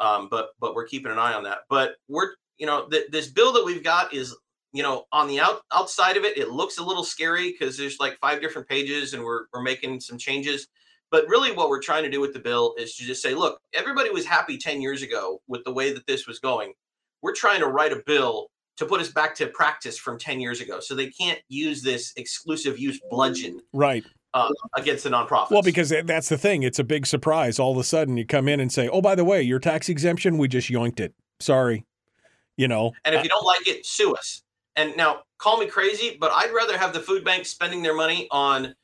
Um, 0.00 0.28
but 0.30 0.50
but 0.60 0.74
we're 0.74 0.86
keeping 0.86 1.12
an 1.12 1.18
eye 1.18 1.32
on 1.32 1.44
that. 1.44 1.60
But 1.70 1.92
we're 2.08 2.32
you 2.58 2.66
know 2.66 2.86
th- 2.88 3.10
this 3.10 3.28
bill 3.28 3.52
that 3.54 3.64
we've 3.64 3.82
got 3.82 4.12
is 4.12 4.36
you 4.74 4.82
know 4.82 5.06
on 5.12 5.28
the 5.28 5.40
out 5.40 5.62
outside 5.72 6.18
of 6.18 6.24
it 6.24 6.36
it 6.36 6.50
looks 6.50 6.76
a 6.76 6.84
little 6.84 7.04
scary 7.04 7.52
because 7.52 7.78
there's 7.78 7.98
like 7.98 8.18
five 8.20 8.42
different 8.42 8.68
pages 8.68 9.14
and 9.14 9.24
we're 9.24 9.46
we're 9.54 9.62
making 9.62 9.98
some 10.00 10.18
changes. 10.18 10.68
But 11.10 11.26
really, 11.26 11.52
what 11.52 11.68
we're 11.68 11.82
trying 11.82 12.04
to 12.04 12.10
do 12.10 12.20
with 12.20 12.32
the 12.32 12.38
bill 12.38 12.74
is 12.78 12.94
to 12.96 13.04
just 13.04 13.22
say, 13.22 13.34
look, 13.34 13.60
everybody 13.74 14.10
was 14.10 14.24
happy 14.24 14.56
10 14.56 14.80
years 14.80 15.02
ago 15.02 15.40
with 15.48 15.64
the 15.64 15.72
way 15.72 15.92
that 15.92 16.06
this 16.06 16.26
was 16.26 16.38
going. 16.38 16.72
We're 17.22 17.34
trying 17.34 17.60
to 17.60 17.66
write 17.66 17.92
a 17.92 18.02
bill 18.06 18.48
to 18.76 18.86
put 18.86 19.00
us 19.00 19.10
back 19.10 19.34
to 19.36 19.48
practice 19.48 19.98
from 19.98 20.18
10 20.18 20.40
years 20.40 20.60
ago. 20.60 20.80
So 20.80 20.94
they 20.94 21.10
can't 21.10 21.40
use 21.48 21.82
this 21.82 22.12
exclusive 22.16 22.78
use 22.78 23.00
bludgeon. 23.10 23.60
Right 23.72 24.04
uh, 24.34 24.48
against 24.76 25.04
the 25.04 25.10
nonprofits. 25.10 25.50
Well, 25.50 25.62
because 25.62 25.92
that's 26.04 26.28
the 26.28 26.38
thing. 26.38 26.62
It's 26.62 26.78
a 26.78 26.84
big 26.84 27.06
surprise. 27.06 27.58
All 27.58 27.72
of 27.72 27.78
a 27.78 27.84
sudden, 27.84 28.16
you 28.16 28.26
come 28.26 28.48
in 28.48 28.60
and 28.60 28.72
say, 28.72 28.88
"Oh, 28.88 29.00
by 29.00 29.14
the 29.14 29.24
way, 29.24 29.42
your 29.42 29.58
tax 29.58 29.88
exemption, 29.88 30.38
we 30.38 30.48
just 30.48 30.68
yoinked 30.70 31.00
it. 31.00 31.14
Sorry." 31.40 31.84
You 32.56 32.68
know. 32.68 32.92
And 33.04 33.14
if 33.14 33.22
you 33.22 33.28
don't 33.28 33.44
like 33.44 33.66
it, 33.66 33.86
sue 33.86 34.14
us. 34.14 34.42
And 34.76 34.96
now, 34.96 35.22
call 35.38 35.58
me 35.58 35.66
crazy, 35.66 36.16
but 36.20 36.30
I'd 36.32 36.52
rather 36.54 36.78
have 36.78 36.92
the 36.92 37.00
food 37.00 37.24
bank 37.24 37.46
spending 37.46 37.82
their 37.82 37.94
money 37.94 38.28
on 38.30 38.74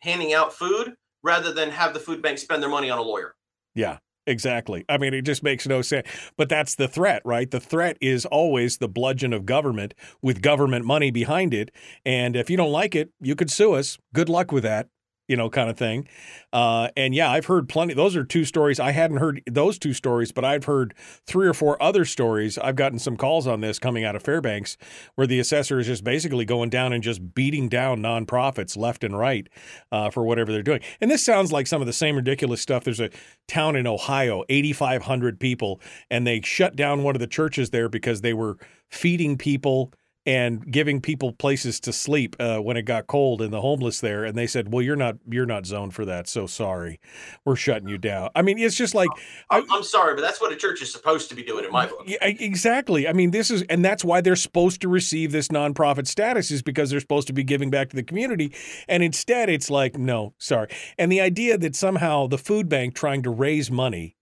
handing 0.00 0.32
out 0.32 0.52
food 0.52 0.94
rather 1.22 1.52
than 1.52 1.70
have 1.70 1.94
the 1.94 2.00
food 2.00 2.22
bank 2.22 2.38
spend 2.38 2.62
their 2.62 2.70
money 2.70 2.90
on 2.90 2.98
a 2.98 3.02
lawyer. 3.02 3.34
Yeah. 3.74 3.98
Exactly. 4.24 4.84
I 4.88 4.98
mean, 4.98 5.14
it 5.14 5.22
just 5.22 5.42
makes 5.42 5.66
no 5.66 5.82
sense. 5.82 6.06
But 6.36 6.48
that's 6.48 6.76
the 6.76 6.86
threat, 6.86 7.22
right? 7.24 7.50
The 7.50 7.58
threat 7.58 7.96
is 8.00 8.24
always 8.24 8.78
the 8.78 8.86
bludgeon 8.86 9.32
of 9.32 9.44
government 9.44 9.94
with 10.22 10.40
government 10.40 10.84
money 10.84 11.10
behind 11.10 11.52
it. 11.52 11.72
And 12.04 12.36
if 12.36 12.48
you 12.48 12.56
don't 12.56 12.70
like 12.70 12.94
it, 12.94 13.10
you 13.20 13.34
could 13.34 13.50
sue 13.50 13.72
us. 13.72 13.98
Good 14.14 14.28
luck 14.28 14.52
with 14.52 14.62
that 14.62 14.86
you 15.28 15.36
know, 15.36 15.48
kind 15.48 15.70
of 15.70 15.76
thing. 15.76 16.06
Uh, 16.52 16.88
and 16.96 17.14
yeah, 17.14 17.30
I've 17.30 17.46
heard 17.46 17.68
plenty. 17.68 17.94
Those 17.94 18.16
are 18.16 18.24
two 18.24 18.44
stories. 18.44 18.80
I 18.80 18.90
hadn't 18.90 19.18
heard 19.18 19.42
those 19.50 19.78
two 19.78 19.94
stories, 19.94 20.32
but 20.32 20.44
I've 20.44 20.64
heard 20.64 20.94
three 21.26 21.46
or 21.46 21.54
four 21.54 21.80
other 21.82 22.04
stories. 22.04 22.58
I've 22.58 22.76
gotten 22.76 22.98
some 22.98 23.16
calls 23.16 23.46
on 23.46 23.60
this 23.60 23.78
coming 23.78 24.04
out 24.04 24.16
of 24.16 24.22
Fairbanks 24.22 24.76
where 25.14 25.26
the 25.26 25.38
assessor 25.38 25.78
is 25.78 25.86
just 25.86 26.04
basically 26.04 26.44
going 26.44 26.70
down 26.70 26.92
and 26.92 27.02
just 27.02 27.34
beating 27.34 27.68
down 27.68 28.00
nonprofits 28.00 28.76
left 28.76 29.04
and 29.04 29.16
right 29.16 29.48
uh, 29.90 30.10
for 30.10 30.24
whatever 30.24 30.52
they're 30.52 30.62
doing. 30.62 30.80
And 31.00 31.10
this 31.10 31.24
sounds 31.24 31.52
like 31.52 31.66
some 31.66 31.80
of 31.80 31.86
the 31.86 31.92
same 31.92 32.16
ridiculous 32.16 32.60
stuff. 32.60 32.84
There's 32.84 33.00
a 33.00 33.10
town 33.48 33.76
in 33.76 33.86
Ohio, 33.86 34.44
8,500 34.48 35.38
people, 35.38 35.80
and 36.10 36.26
they 36.26 36.40
shut 36.40 36.76
down 36.76 37.02
one 37.02 37.14
of 37.14 37.20
the 37.20 37.26
churches 37.26 37.70
there 37.70 37.88
because 37.88 38.20
they 38.20 38.34
were 38.34 38.58
feeding 38.90 39.38
people 39.38 39.92
and 40.24 40.70
giving 40.70 41.00
people 41.00 41.32
places 41.32 41.80
to 41.80 41.92
sleep 41.92 42.36
uh, 42.38 42.58
when 42.58 42.76
it 42.76 42.82
got 42.82 43.08
cold 43.08 43.42
and 43.42 43.52
the 43.52 43.60
homeless 43.60 44.00
there 44.00 44.24
and 44.24 44.38
they 44.38 44.46
said 44.46 44.72
well 44.72 44.82
you're 44.82 44.96
not 44.96 45.16
you're 45.28 45.46
not 45.46 45.66
zoned 45.66 45.94
for 45.94 46.04
that 46.04 46.28
so 46.28 46.46
sorry. 46.46 47.00
We're 47.44 47.56
shutting 47.56 47.88
you 47.88 47.98
down. 47.98 48.30
I 48.34 48.42
mean 48.42 48.58
it's 48.58 48.76
just 48.76 48.94
like 48.94 49.08
I, 49.50 49.58
am 49.58 49.82
sorry 49.82 50.14
but 50.14 50.20
that's 50.20 50.40
what 50.40 50.52
a 50.52 50.56
church 50.56 50.80
is 50.80 50.92
supposed 50.92 51.28
to 51.30 51.34
be 51.34 51.42
doing 51.42 51.64
in 51.64 51.72
my 51.72 51.86
book. 51.86 52.02
Yeah, 52.06 52.24
exactly. 52.24 53.08
I 53.08 53.12
mean 53.12 53.32
this 53.32 53.50
is 53.50 53.62
and 53.62 53.84
that's 53.84 54.04
why 54.04 54.20
they're 54.20 54.36
supposed 54.36 54.80
to 54.82 54.88
receive 54.88 55.32
this 55.32 55.48
nonprofit 55.48 56.06
status 56.06 56.50
is 56.50 56.62
because 56.62 56.90
they're 56.90 57.00
supposed 57.00 57.26
to 57.26 57.32
be 57.32 57.42
giving 57.42 57.70
back 57.70 57.90
to 57.90 57.96
the 57.96 58.04
community 58.04 58.54
and 58.88 59.02
instead 59.02 59.48
it's 59.48 59.70
like 59.70 59.98
no 59.98 60.34
sorry. 60.38 60.68
And 60.98 61.10
the 61.10 61.20
idea 61.20 61.58
that 61.58 61.74
somehow 61.74 62.28
the 62.28 62.38
food 62.38 62.68
bank 62.68 62.94
trying 62.94 63.22
to 63.22 63.30
raise 63.30 63.70
money 63.70 64.16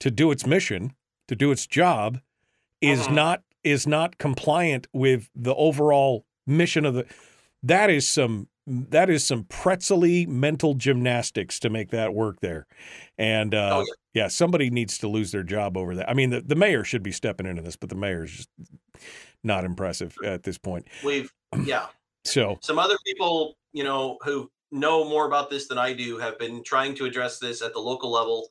to 0.00 0.10
do 0.10 0.30
its 0.30 0.46
mission 0.46 0.94
to 1.28 1.36
do 1.36 1.52
its 1.52 1.66
job 1.66 2.18
is 2.80 3.00
uh-huh. 3.00 3.14
not 3.14 3.42
is 3.64 3.86
not 3.86 4.18
compliant 4.18 4.86
with 4.92 5.28
the 5.34 5.54
overall 5.54 6.24
mission 6.46 6.84
of 6.84 6.94
the 6.94 7.06
that 7.62 7.90
is 7.90 8.08
some 8.08 8.48
that 8.66 9.08
is 9.08 9.26
some 9.26 9.44
pretzely 9.44 10.26
mental 10.26 10.74
gymnastics 10.74 11.58
to 11.58 11.70
make 11.70 11.90
that 11.90 12.14
work 12.14 12.40
there 12.40 12.66
and 13.16 13.54
uh, 13.54 13.78
oh, 13.78 13.80
yeah. 14.14 14.22
yeah. 14.22 14.28
somebody 14.28 14.68
needs 14.70 14.98
to 14.98 15.08
lose 15.08 15.32
their 15.32 15.42
job 15.42 15.76
over 15.76 15.94
that 15.94 16.08
i 16.08 16.14
mean 16.14 16.30
the, 16.30 16.40
the 16.40 16.54
mayor 16.54 16.84
should 16.84 17.02
be 17.02 17.12
stepping 17.12 17.46
into 17.46 17.62
this 17.62 17.76
but 17.76 17.88
the 17.88 17.94
mayor's 17.94 18.30
just 18.32 18.48
not 19.42 19.64
impressive 19.64 20.14
at 20.24 20.42
this 20.42 20.58
point 20.58 20.86
we've 21.04 21.32
yeah 21.64 21.86
so 22.24 22.58
some 22.60 22.78
other 22.78 22.96
people 23.06 23.56
you 23.72 23.84
know 23.84 24.18
who 24.22 24.50
know 24.70 25.04
more 25.08 25.26
about 25.26 25.48
this 25.48 25.66
than 25.66 25.78
i 25.78 25.92
do 25.92 26.18
have 26.18 26.38
been 26.38 26.62
trying 26.62 26.94
to 26.94 27.04
address 27.04 27.38
this 27.38 27.62
at 27.62 27.72
the 27.72 27.80
local 27.80 28.10
level 28.10 28.48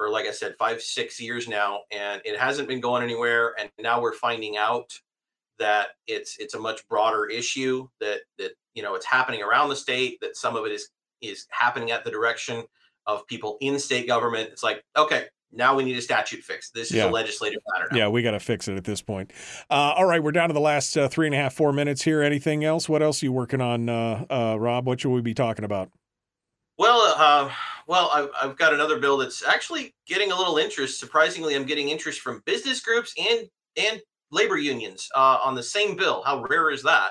for 0.00 0.08
like 0.08 0.24
I 0.24 0.30
said, 0.30 0.54
five, 0.58 0.80
six 0.80 1.20
years 1.20 1.46
now, 1.46 1.80
and 1.90 2.22
it 2.24 2.40
hasn't 2.40 2.68
been 2.68 2.80
going 2.80 3.02
anywhere. 3.02 3.54
And 3.60 3.68
now 3.78 4.00
we're 4.00 4.14
finding 4.14 4.56
out 4.56 4.90
that 5.58 5.88
it's 6.06 6.38
it's 6.38 6.54
a 6.54 6.58
much 6.58 6.88
broader 6.88 7.26
issue 7.26 7.86
that 8.00 8.20
that 8.38 8.52
you 8.72 8.82
know 8.82 8.94
it's 8.94 9.04
happening 9.04 9.42
around 9.42 9.68
the 9.68 9.76
state. 9.76 10.16
That 10.22 10.38
some 10.38 10.56
of 10.56 10.64
it 10.64 10.72
is 10.72 10.88
is 11.20 11.46
happening 11.50 11.90
at 11.90 12.02
the 12.02 12.10
direction 12.10 12.64
of 13.06 13.26
people 13.26 13.58
in 13.60 13.78
state 13.78 14.06
government. 14.06 14.48
It's 14.50 14.62
like 14.62 14.82
okay, 14.96 15.26
now 15.52 15.76
we 15.76 15.84
need 15.84 15.98
a 15.98 16.00
statute 16.00 16.42
fix. 16.42 16.70
This 16.70 16.88
is 16.88 16.96
yeah. 16.96 17.10
a 17.10 17.10
legislative 17.10 17.60
matter. 17.74 17.88
Now. 17.92 17.98
Yeah, 17.98 18.08
we 18.08 18.22
got 18.22 18.30
to 18.30 18.40
fix 18.40 18.68
it 18.68 18.78
at 18.78 18.84
this 18.84 19.02
point. 19.02 19.34
Uh, 19.68 19.92
all 19.98 20.06
right, 20.06 20.22
we're 20.22 20.32
down 20.32 20.48
to 20.48 20.54
the 20.54 20.60
last 20.60 20.96
uh, 20.96 21.08
three 21.08 21.26
and 21.26 21.34
a 21.34 21.38
half, 21.38 21.52
four 21.52 21.74
minutes 21.74 22.00
here. 22.00 22.22
Anything 22.22 22.64
else? 22.64 22.88
What 22.88 23.02
else 23.02 23.22
are 23.22 23.26
you 23.26 23.32
working 23.32 23.60
on, 23.60 23.90
uh, 23.90 24.24
uh 24.30 24.56
Robb? 24.58 24.86
What 24.86 25.00
should 25.00 25.10
we 25.10 25.20
be 25.20 25.34
talking 25.34 25.66
about? 25.66 25.90
Well, 26.80 27.14
uh, 27.18 27.52
well, 27.88 28.10
I've, 28.10 28.30
I've 28.40 28.56
got 28.56 28.72
another 28.72 28.98
bill 28.98 29.18
that's 29.18 29.44
actually 29.44 29.94
getting 30.06 30.32
a 30.32 30.34
little 30.34 30.56
interest. 30.56 30.98
Surprisingly, 30.98 31.54
I'm 31.54 31.66
getting 31.66 31.90
interest 31.90 32.20
from 32.20 32.42
business 32.46 32.80
groups 32.80 33.12
and 33.18 33.50
and 33.76 34.00
labor 34.30 34.56
unions 34.56 35.06
uh, 35.14 35.40
on 35.44 35.54
the 35.54 35.62
same 35.62 35.94
bill. 35.94 36.22
How 36.24 36.42
rare 36.48 36.70
is 36.70 36.82
that? 36.84 37.10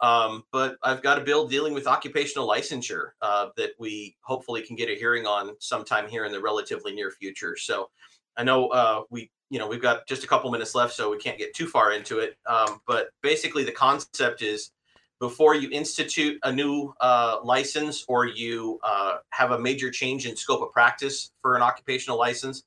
Um, 0.00 0.44
but 0.50 0.78
I've 0.82 1.02
got 1.02 1.18
a 1.18 1.20
bill 1.20 1.46
dealing 1.46 1.74
with 1.74 1.86
occupational 1.86 2.48
licensure 2.48 3.10
uh, 3.20 3.48
that 3.58 3.72
we 3.78 4.16
hopefully 4.22 4.62
can 4.62 4.76
get 4.76 4.88
a 4.88 4.94
hearing 4.94 5.26
on 5.26 5.50
sometime 5.60 6.08
here 6.08 6.24
in 6.24 6.32
the 6.32 6.40
relatively 6.40 6.94
near 6.94 7.10
future. 7.10 7.54
So 7.54 7.90
I 8.38 8.44
know 8.44 8.68
uh, 8.68 9.02
we, 9.10 9.30
you 9.50 9.58
know, 9.58 9.68
we've 9.68 9.82
got 9.82 10.08
just 10.08 10.24
a 10.24 10.26
couple 10.26 10.50
minutes 10.50 10.74
left, 10.74 10.94
so 10.94 11.10
we 11.10 11.18
can't 11.18 11.36
get 11.36 11.54
too 11.54 11.66
far 11.66 11.92
into 11.92 12.20
it. 12.20 12.38
Um, 12.46 12.80
but 12.86 13.08
basically, 13.22 13.62
the 13.62 13.72
concept 13.72 14.40
is 14.40 14.70
before 15.18 15.54
you 15.54 15.68
institute 15.70 16.38
a 16.42 16.52
new 16.52 16.92
uh, 17.00 17.38
license 17.42 18.04
or 18.08 18.26
you 18.26 18.78
uh, 18.82 19.16
have 19.30 19.52
a 19.52 19.58
major 19.58 19.90
change 19.90 20.26
in 20.26 20.36
scope 20.36 20.62
of 20.62 20.72
practice 20.72 21.32
for 21.40 21.56
an 21.56 21.62
occupational 21.62 22.18
license, 22.18 22.64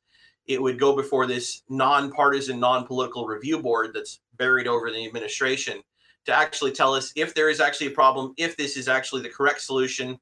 it 0.48 0.62
would 0.62 0.80
go 0.80 0.96
before 0.96 1.28
this 1.28 1.62
nonpartisan, 1.70 2.60
non-political 2.60 3.28
review 3.28 3.62
board 3.62 3.92
that's 3.94 4.20
buried 4.38 4.68
over 4.68 4.90
the 4.92 5.06
administration 5.06 5.82
to 6.26 6.34
actually 6.34 6.72
tell 6.72 6.94
us 6.94 7.14
if 7.16 7.36
there 7.36 7.50
is 7.50 7.60
actually 7.60 7.88
a 7.88 7.92
problem, 7.92 8.34
if 8.38 8.58
this 8.58 8.76
is 8.76 8.88
actually 8.88 9.22
the 9.22 9.30
correct 9.30 9.62
solution. 9.62 10.20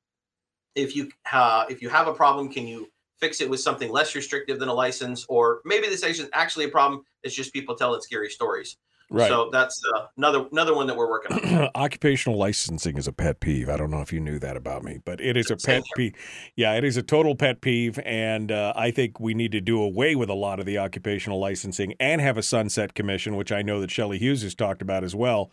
If 0.76 0.95
you 0.95 1.10
uh, 1.32 1.66
if 1.70 1.82
you 1.82 1.90
have 1.90 2.08
a 2.08 2.14
problem, 2.14 2.49
can 2.49 2.68
you 2.68 2.88
fix 3.20 3.41
it 3.41 3.49
with 3.49 3.60
something 3.60 3.91
less 3.91 4.16
restrictive 4.16 4.60
than 4.60 4.70
a 4.70 4.74
license, 4.74 5.26
or 5.28 5.62
maybe 5.66 5.88
this 5.88 6.04
isn't 6.04 6.30
actually 6.34 6.66
a 6.66 6.70
problem. 6.70 7.04
It's 7.24 7.36
just 7.36 7.54
people 7.54 7.76
telling 7.76 8.02
scary 8.02 8.30
stories. 8.30 8.78
Right. 9.10 9.30
So 9.30 9.50
that's 9.54 9.82
uh, 9.96 10.08
another 10.18 10.48
another 10.52 10.76
one 10.76 10.86
that 10.88 10.98
we're 10.98 11.10
working 11.10 11.32
on. 11.32 11.70
Occupational 11.76 12.38
licensing 12.38 12.98
is 12.98 13.08
a 13.08 13.14
pet 13.14 13.40
peeve. 13.40 13.70
I 13.70 13.78
don't 13.78 13.90
know 13.90 14.02
if 14.02 14.12
you 14.12 14.20
knew 14.20 14.38
that 14.40 14.58
about 14.58 14.84
me, 14.84 15.00
but 15.06 15.22
it 15.22 15.38
is 15.38 15.50
a 15.50 15.56
pet 15.56 15.84
peeve. 15.96 16.14
Yeah, 16.58 16.74
it 16.74 16.84
is 16.84 16.98
a 16.98 17.04
total 17.04 17.34
pet 17.34 17.62
peeve, 17.62 18.00
and 18.04 18.52
uh, 18.52 18.74
I 18.76 18.92
think 18.92 19.22
we 19.22 19.34
need 19.34 19.54
to 19.54 19.62
do 19.62 19.82
away 19.82 20.16
with 20.16 20.30
a 20.30 20.34
lot 20.34 20.60
of 20.60 20.66
the 20.66 20.78
occupational 20.78 21.40
licensing 21.40 21.94
and 22.02 22.20
have 22.20 22.38
a 22.38 22.44
sunset 22.44 22.96
commission, 22.96 23.38
which 23.38 23.52
I 23.52 23.62
know 23.62 23.80
that 23.80 23.92
Shelley 23.92 24.18
Hughes 24.18 24.42
has 24.42 24.54
talked 24.54 24.82
about 24.82 25.06
as 25.06 25.16
well. 25.16 25.52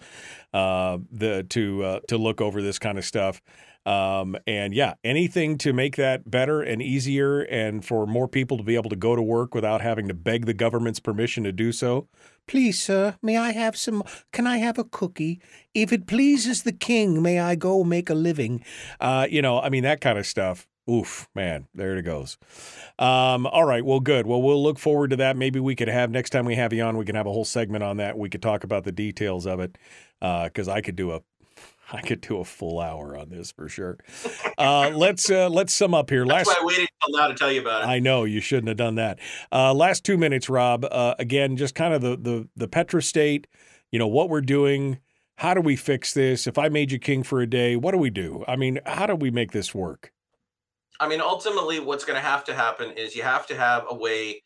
Uh, 0.52 0.98
the 1.12 1.44
to 1.51 1.85
uh, 1.85 2.01
to 2.09 2.18
look 2.18 2.40
over 2.40 2.60
this 2.60 2.81
kind 2.81 2.98
of 2.98 3.05
stuff. 3.05 3.40
Um, 3.86 4.36
and 4.47 4.72
yeah, 4.72 4.94
anything 5.05 5.59
to 5.59 5.72
make 5.74 5.97
that 5.97 6.31
better 6.31 6.62
and 6.62 6.81
easier 6.81 7.43
and 7.43 7.85
for 7.85 8.06
more 8.06 8.26
people 8.26 8.56
to 8.56 8.62
be 8.62 8.76
able 8.76 8.89
to 8.90 8.97
go 8.97 9.14
to 9.14 9.20
work 9.22 9.55
without 9.55 9.82
having 9.82 10.09
to 10.09 10.14
beg 10.14 10.47
the 10.47 10.55
government's 10.55 11.01
permission 11.01 11.44
to 11.44 11.52
do 11.52 11.70
so. 11.70 12.09
Please, 12.46 12.80
sir, 12.80 13.16
may 13.22 13.36
I 13.38 13.52
have 13.52 13.76
some? 13.76 14.02
Can 14.32 14.46
I 14.46 14.58
have 14.58 14.78
a 14.78 14.84
cookie? 14.84 15.40
If 15.72 15.92
it 15.92 16.06
pleases 16.06 16.62
the 16.62 16.72
king, 16.72 17.22
may 17.22 17.40
I 17.40 17.54
go 17.54 17.84
make 17.84 18.10
a 18.10 18.14
living? 18.14 18.62
Uh, 19.00 19.26
you 19.30 19.40
know, 19.40 19.60
I 19.60 19.70
mean, 19.70 19.82
that 19.84 20.00
kind 20.00 20.18
of 20.18 20.26
stuff. 20.26 20.66
Oof, 20.88 21.26
man, 21.34 21.66
there 21.74 21.96
it 21.96 22.02
goes. 22.02 22.36
Um, 22.98 23.46
all 23.46 23.64
right, 23.64 23.82
well, 23.82 24.00
good. 24.00 24.26
Well, 24.26 24.42
we'll 24.42 24.62
look 24.62 24.78
forward 24.78 25.08
to 25.10 25.16
that. 25.16 25.34
Maybe 25.34 25.58
we 25.58 25.74
could 25.74 25.88
have 25.88 26.10
next 26.10 26.28
time 26.30 26.44
we 26.44 26.56
have 26.56 26.74
you 26.74 26.82
on, 26.82 26.98
we 26.98 27.06
can 27.06 27.14
have 27.14 27.26
a 27.26 27.32
whole 27.32 27.46
segment 27.46 27.82
on 27.82 27.96
that. 27.96 28.18
We 28.18 28.28
could 28.28 28.42
talk 28.42 28.64
about 28.64 28.84
the 28.84 28.92
details 28.92 29.46
of 29.46 29.60
it 29.60 29.78
Uh, 30.20 30.44
because 30.44 30.68
uh, 30.68 30.72
I 30.72 30.82
could 30.82 30.96
do 30.96 31.12
a 31.12 31.22
I 31.93 32.01
could 32.01 32.20
do 32.20 32.39
a 32.39 32.44
full 32.44 32.81
hour 32.81 33.16
on 33.16 33.28
this 33.28 33.52
for 33.52 33.69
sure. 33.69 33.98
Uh, 34.59 34.90
let's 34.94 35.31
uh, 35.31 35.48
let's 35.48 35.74
sum 35.74 35.94
up 35.94 36.11
here. 36.11 36.24
Last, 36.24 36.47
That's 36.47 36.59
why 36.59 36.62
I 36.62 36.66
waited 36.66 36.89
until 37.06 37.20
now 37.20 37.28
to 37.28 37.35
tell 37.35 37.52
you 37.52 37.61
about 37.61 37.82
it. 37.82 37.86
I 37.89 37.98
know 37.98 38.24
you 38.24 38.40
shouldn't 38.40 38.69
have 38.69 38.77
done 38.77 38.94
that. 38.97 39.19
Uh, 39.52 39.74
last 39.74 40.05
two 40.05 40.16
minutes, 40.16 40.48
Robb. 40.48 40.85
Uh, 40.90 41.15
again, 41.19 41.56
just 41.56 41.74
kind 41.74 41.93
of 41.93 42.01
the 42.01 42.16
the 42.16 42.48
the 42.56 42.69
Petra 42.69 43.02
state. 43.02 43.47
You 43.90 43.98
know 43.98 44.09
what 44.09 44.28
we're 44.28 44.40
doing. 44.40 44.98
How 45.36 45.52
do 45.52 45.61
we 45.61 45.77
fix 45.77 46.15
this? 46.15 46.47
If 46.47 46.59
I 46.59 46.69
made 46.69 46.93
you 46.93 46.98
king 46.98 47.23
for 47.23 47.40
a 47.40 47.47
day, 47.47 47.77
what 47.77 47.93
do 47.93 47.98
we 47.98 48.11
do? 48.11 48.44
I 48.47 48.56
mean, 48.56 48.78
how 48.86 49.06
do 49.06 49.16
we 49.16 49.31
make 49.31 49.51
this 49.51 49.74
work? 49.74 50.12
I 51.01 51.09
mean, 51.09 51.20
ultimately, 51.20 51.81
what's 51.81 52.05
going 52.05 52.16
to 52.16 52.27
have 52.27 52.44
to 52.44 52.55
happen 52.55 52.93
is 52.93 53.16
you 53.16 53.24
have 53.24 53.47
to 53.48 53.56
have 53.56 53.85
a 53.90 53.94
way 53.94 54.43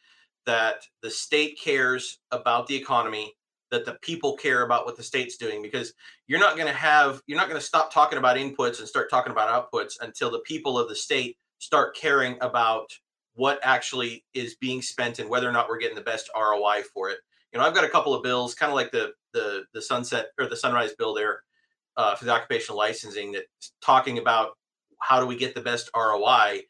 that 0.47 0.77
the 1.03 1.11
state 1.11 1.59
cares 1.63 2.19
about 2.31 2.67
the 2.67 2.75
economy 2.75 3.35
that 3.71 3.85
the 3.85 3.99
people 4.03 4.37
care 4.37 4.63
about 4.63 4.87
what 4.87 4.97
the 4.97 5.03
state's 5.03 5.37
doing 5.37 5.63
because 5.63 5.93
you're 6.27 6.41
not 6.41 6.57
going 6.57 6.69
to 6.69 6.73
have 6.73 7.21
you're 7.27 7.39
not 7.39 7.49
going 7.49 7.61
to 7.61 7.67
stop 7.67 7.93
talking 7.93 8.19
about 8.19 8.37
inputs 8.37 8.79
and 8.79 8.89
start 8.89 9.11
talking 9.11 9.33
about 9.33 9.73
outputs 9.73 9.95
until 10.01 10.31
the 10.31 10.41
people 10.41 10.79
of 10.79 10.89
the 10.89 10.95
state 10.95 11.37
start 11.59 11.97
caring 11.97 12.37
about 12.41 12.87
what 13.35 13.61
actually 13.63 14.25
is 14.35 14.57
being 14.57 14.83
spent 14.83 15.19
and 15.19 15.29
whether 15.29 15.49
or 15.49 15.53
not 15.53 15.69
we're 15.69 15.79
getting 15.79 15.97
the 15.97 16.03
best 16.03 16.29
ROI 16.35 16.83
for 16.93 17.11
it. 17.11 17.19
You 17.53 17.59
know, 17.59 17.65
I've 17.65 17.75
got 17.75 17.85
a 17.85 17.89
couple 17.89 18.15
of 18.15 18.23
bills, 18.23 18.55
kind 18.55 18.71
of 18.71 18.77
like 18.77 18.91
the 18.91 19.13
the 19.33 19.65
the 19.73 19.83
sunset 19.83 20.29
or 20.39 20.49
the 20.49 20.57
sunrise 20.57 20.93
bill 20.99 21.15
there 21.15 21.43
uh, 21.97 22.15
for 22.15 22.25
the 22.25 22.33
occupational 22.33 22.79
licensing 22.79 23.33
that's 23.33 23.73
talking 23.81 24.19
about 24.19 24.53
how 25.01 25.21
do 25.21 25.27
we 25.27 25.37
get 25.37 25.55
the 25.55 25.61
best 25.61 25.91
ROI. 25.95 26.63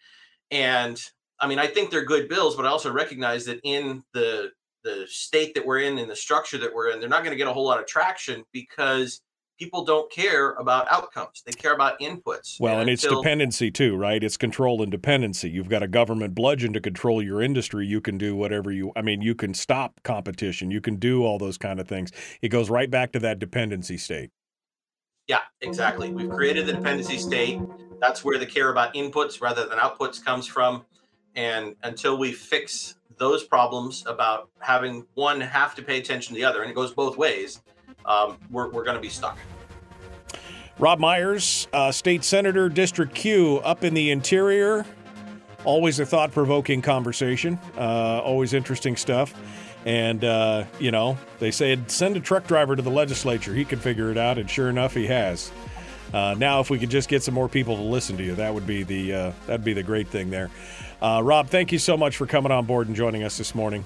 And 0.50 1.00
I 1.40 1.46
mean, 1.46 1.58
I 1.58 1.66
think 1.66 1.90
they're 1.90 2.04
good 2.04 2.28
bills, 2.28 2.56
but 2.56 2.66
I 2.66 2.68
also 2.68 2.92
recognize 2.92 3.44
that 3.46 3.60
in 3.64 4.02
the 4.12 4.50
the 4.84 5.06
state 5.08 5.54
that 5.54 5.64
we're 5.64 5.80
in 5.80 5.98
and 5.98 6.10
the 6.10 6.16
structure 6.16 6.58
that 6.58 6.72
we're 6.74 6.90
in, 6.90 7.00
they're 7.00 7.08
not 7.08 7.22
going 7.22 7.32
to 7.32 7.36
get 7.36 7.48
a 7.48 7.52
whole 7.52 7.66
lot 7.66 7.80
of 7.80 7.86
traction 7.86 8.44
because 8.52 9.20
people 9.58 9.84
don't 9.84 10.10
care 10.10 10.52
about 10.52 10.90
outcomes. 10.90 11.42
They 11.44 11.52
care 11.52 11.74
about 11.74 11.98
inputs. 12.00 12.60
Well, 12.60 12.74
and, 12.74 12.82
and 12.82 12.90
it's 12.90 13.06
dependency 13.06 13.70
too, 13.70 13.96
right? 13.96 14.22
It's 14.22 14.36
control 14.36 14.82
and 14.82 14.90
dependency. 14.90 15.50
You've 15.50 15.68
got 15.68 15.82
a 15.82 15.88
government 15.88 16.34
bludgeon 16.34 16.72
to 16.74 16.80
control 16.80 17.22
your 17.22 17.42
industry. 17.42 17.86
You 17.86 18.00
can 18.00 18.18
do 18.18 18.36
whatever 18.36 18.70
you 18.70 18.92
I 18.96 19.02
mean, 19.02 19.20
you 19.20 19.34
can 19.34 19.54
stop 19.54 20.00
competition. 20.04 20.70
You 20.70 20.80
can 20.80 20.96
do 20.96 21.24
all 21.24 21.38
those 21.38 21.58
kind 21.58 21.80
of 21.80 21.88
things. 21.88 22.12
It 22.40 22.48
goes 22.48 22.70
right 22.70 22.90
back 22.90 23.12
to 23.12 23.18
that 23.20 23.38
dependency 23.38 23.98
state. 23.98 24.30
Yeah, 25.26 25.40
exactly. 25.60 26.10
We've 26.10 26.30
created 26.30 26.66
the 26.66 26.72
dependency 26.72 27.18
state. 27.18 27.60
That's 28.00 28.24
where 28.24 28.38
the 28.38 28.46
care 28.46 28.70
about 28.70 28.94
inputs 28.94 29.42
rather 29.42 29.66
than 29.66 29.78
outputs 29.78 30.24
comes 30.24 30.46
from. 30.46 30.84
And 31.34 31.76
until 31.82 32.16
we 32.16 32.32
fix 32.32 32.96
those 33.18 33.44
problems 33.44 34.04
about 34.06 34.48
having 34.60 35.06
one 35.14 35.40
have 35.40 35.74
to 35.74 35.82
pay 35.82 35.98
attention 35.98 36.34
to 36.34 36.40
the 36.40 36.44
other, 36.44 36.62
and 36.62 36.70
it 36.70 36.74
goes 36.74 36.92
both 36.92 37.16
ways, 37.16 37.62
um, 38.06 38.38
we're, 38.50 38.70
we're 38.70 38.84
going 38.84 38.96
to 38.96 39.02
be 39.02 39.08
stuck. 39.08 39.38
Robb 40.78 41.00
Myers, 41.00 41.66
uh, 41.72 41.90
State 41.90 42.22
Senator, 42.22 42.68
District 42.68 43.12
Q, 43.14 43.58
up 43.58 43.82
in 43.82 43.94
the 43.94 44.10
interior. 44.10 44.86
Always 45.64 45.98
a 45.98 46.06
thought 46.06 46.30
provoking 46.30 46.80
conversation. 46.82 47.58
Uh, 47.76 48.20
always 48.20 48.54
interesting 48.54 48.96
stuff. 48.96 49.34
And, 49.84 50.22
uh, 50.22 50.64
you 50.78 50.92
know, 50.92 51.18
they 51.40 51.50
said 51.50 51.90
send 51.90 52.16
a 52.16 52.20
truck 52.20 52.46
driver 52.46 52.76
to 52.76 52.82
the 52.82 52.90
legislature. 52.90 53.54
He 53.54 53.64
can 53.64 53.80
figure 53.80 54.10
it 54.10 54.16
out. 54.16 54.38
And 54.38 54.48
sure 54.48 54.68
enough, 54.68 54.94
he 54.94 55.06
has. 55.08 55.50
Uh, 56.12 56.34
now, 56.38 56.60
if 56.60 56.70
we 56.70 56.78
could 56.78 56.90
just 56.90 57.08
get 57.08 57.22
some 57.22 57.34
more 57.34 57.48
people 57.48 57.76
to 57.76 57.82
listen 57.82 58.16
to 58.16 58.24
you, 58.24 58.34
that 58.36 58.52
would 58.52 58.66
be 58.66 58.82
the 58.82 59.12
uh, 59.12 59.32
that'd 59.46 59.64
be 59.64 59.72
the 59.74 59.82
great 59.82 60.08
thing 60.08 60.30
there. 60.30 60.50
Uh, 61.00 61.20
Robb, 61.22 61.48
thank 61.48 61.70
you 61.70 61.78
so 61.78 61.96
much 61.96 62.16
for 62.16 62.26
coming 62.26 62.50
on 62.50 62.64
board 62.64 62.88
and 62.88 62.96
joining 62.96 63.22
us 63.22 63.36
this 63.36 63.54
morning. 63.54 63.84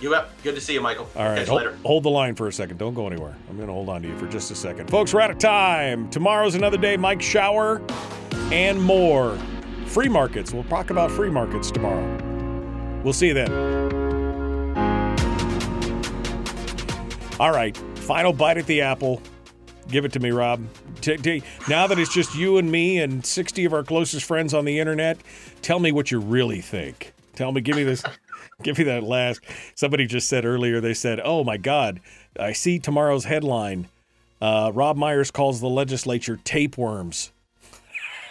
You 0.00 0.14
up? 0.14 0.30
Good 0.42 0.54
to 0.56 0.60
see 0.60 0.74
you, 0.74 0.80
Michael. 0.80 1.08
All 1.16 1.24
right, 1.24 1.48
hold, 1.48 1.62
hold, 1.84 2.02
the 2.02 2.10
line 2.10 2.34
for 2.34 2.48
a 2.48 2.52
second. 2.52 2.78
Don't 2.78 2.92
go 2.92 3.06
anywhere. 3.06 3.34
I'm 3.48 3.56
going 3.56 3.68
to 3.68 3.72
hold 3.72 3.88
on 3.88 4.02
to 4.02 4.08
you 4.08 4.18
for 4.18 4.26
just 4.26 4.50
a 4.50 4.54
second, 4.54 4.90
folks. 4.90 5.14
We're 5.14 5.20
out 5.20 5.30
of 5.30 5.38
time. 5.38 6.10
Tomorrow's 6.10 6.56
another 6.56 6.76
day. 6.76 6.96
Mike 6.96 7.22
Shower 7.22 7.80
and 8.52 8.82
more. 8.82 9.38
Free 9.86 10.08
markets. 10.08 10.52
We'll 10.52 10.64
talk 10.64 10.90
about 10.90 11.10
free 11.10 11.30
markets 11.30 11.70
tomorrow. 11.70 13.00
We'll 13.02 13.12
see 13.14 13.28
you 13.28 13.34
then. 13.34 13.52
All 17.40 17.52
right, 17.52 17.76
final 17.96 18.32
bite 18.32 18.58
at 18.58 18.66
the 18.66 18.80
apple. 18.82 19.22
Give 19.88 20.04
it 20.04 20.12
to 20.12 20.20
me, 20.20 20.30
Robb. 20.30 20.66
T- 21.00 21.16
t- 21.16 21.42
now 21.68 21.86
that 21.86 21.98
it's 21.98 22.12
just 22.12 22.34
you 22.34 22.58
and 22.58 22.70
me 22.70 22.98
and 22.98 23.24
60 23.24 23.64
of 23.64 23.72
our 23.72 23.84
closest 23.84 24.24
friends 24.24 24.54
on 24.54 24.64
the 24.64 24.78
internet, 24.78 25.18
tell 25.62 25.78
me 25.78 25.92
what 25.92 26.10
you 26.10 26.18
really 26.20 26.60
think. 26.60 27.12
Tell 27.34 27.52
me, 27.52 27.60
give 27.60 27.76
me 27.76 27.84
this, 27.84 28.02
give 28.62 28.78
me 28.78 28.84
that 28.84 29.02
last. 29.02 29.40
Somebody 29.74 30.06
just 30.06 30.28
said 30.28 30.44
earlier, 30.44 30.80
they 30.80 30.94
said, 30.94 31.20
oh 31.22 31.44
my 31.44 31.56
God, 31.56 32.00
I 32.38 32.52
see 32.52 32.78
tomorrow's 32.78 33.24
headline. 33.24 33.88
Uh, 34.40 34.70
Robb 34.74 34.96
Myers 34.96 35.30
calls 35.30 35.60
the 35.60 35.68
legislature 35.68 36.38
tapeworms. 36.44 37.30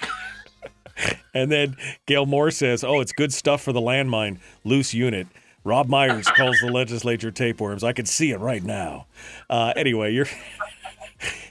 and 1.33 1.51
then 1.51 1.77
Gail 2.05 2.25
Moore 2.25 2.51
says, 2.51 2.83
oh, 2.83 2.99
it's 2.99 3.11
good 3.11 3.33
stuff 3.33 3.61
for 3.61 3.73
the 3.73 3.81
landmine, 3.81 4.39
loose 4.63 4.93
unit. 4.93 5.27
Robb 5.63 5.87
Myers 5.87 6.27
calls 6.27 6.59
the 6.59 6.71
legislature 6.71 7.31
tapeworms. 7.31 7.83
I 7.83 7.93
can 7.93 8.05
see 8.05 8.31
it 8.31 8.39
right 8.39 8.63
now. 8.63 9.05
Uh, 9.49 9.73
anyway, 9.75 10.13
you're. 10.13 10.27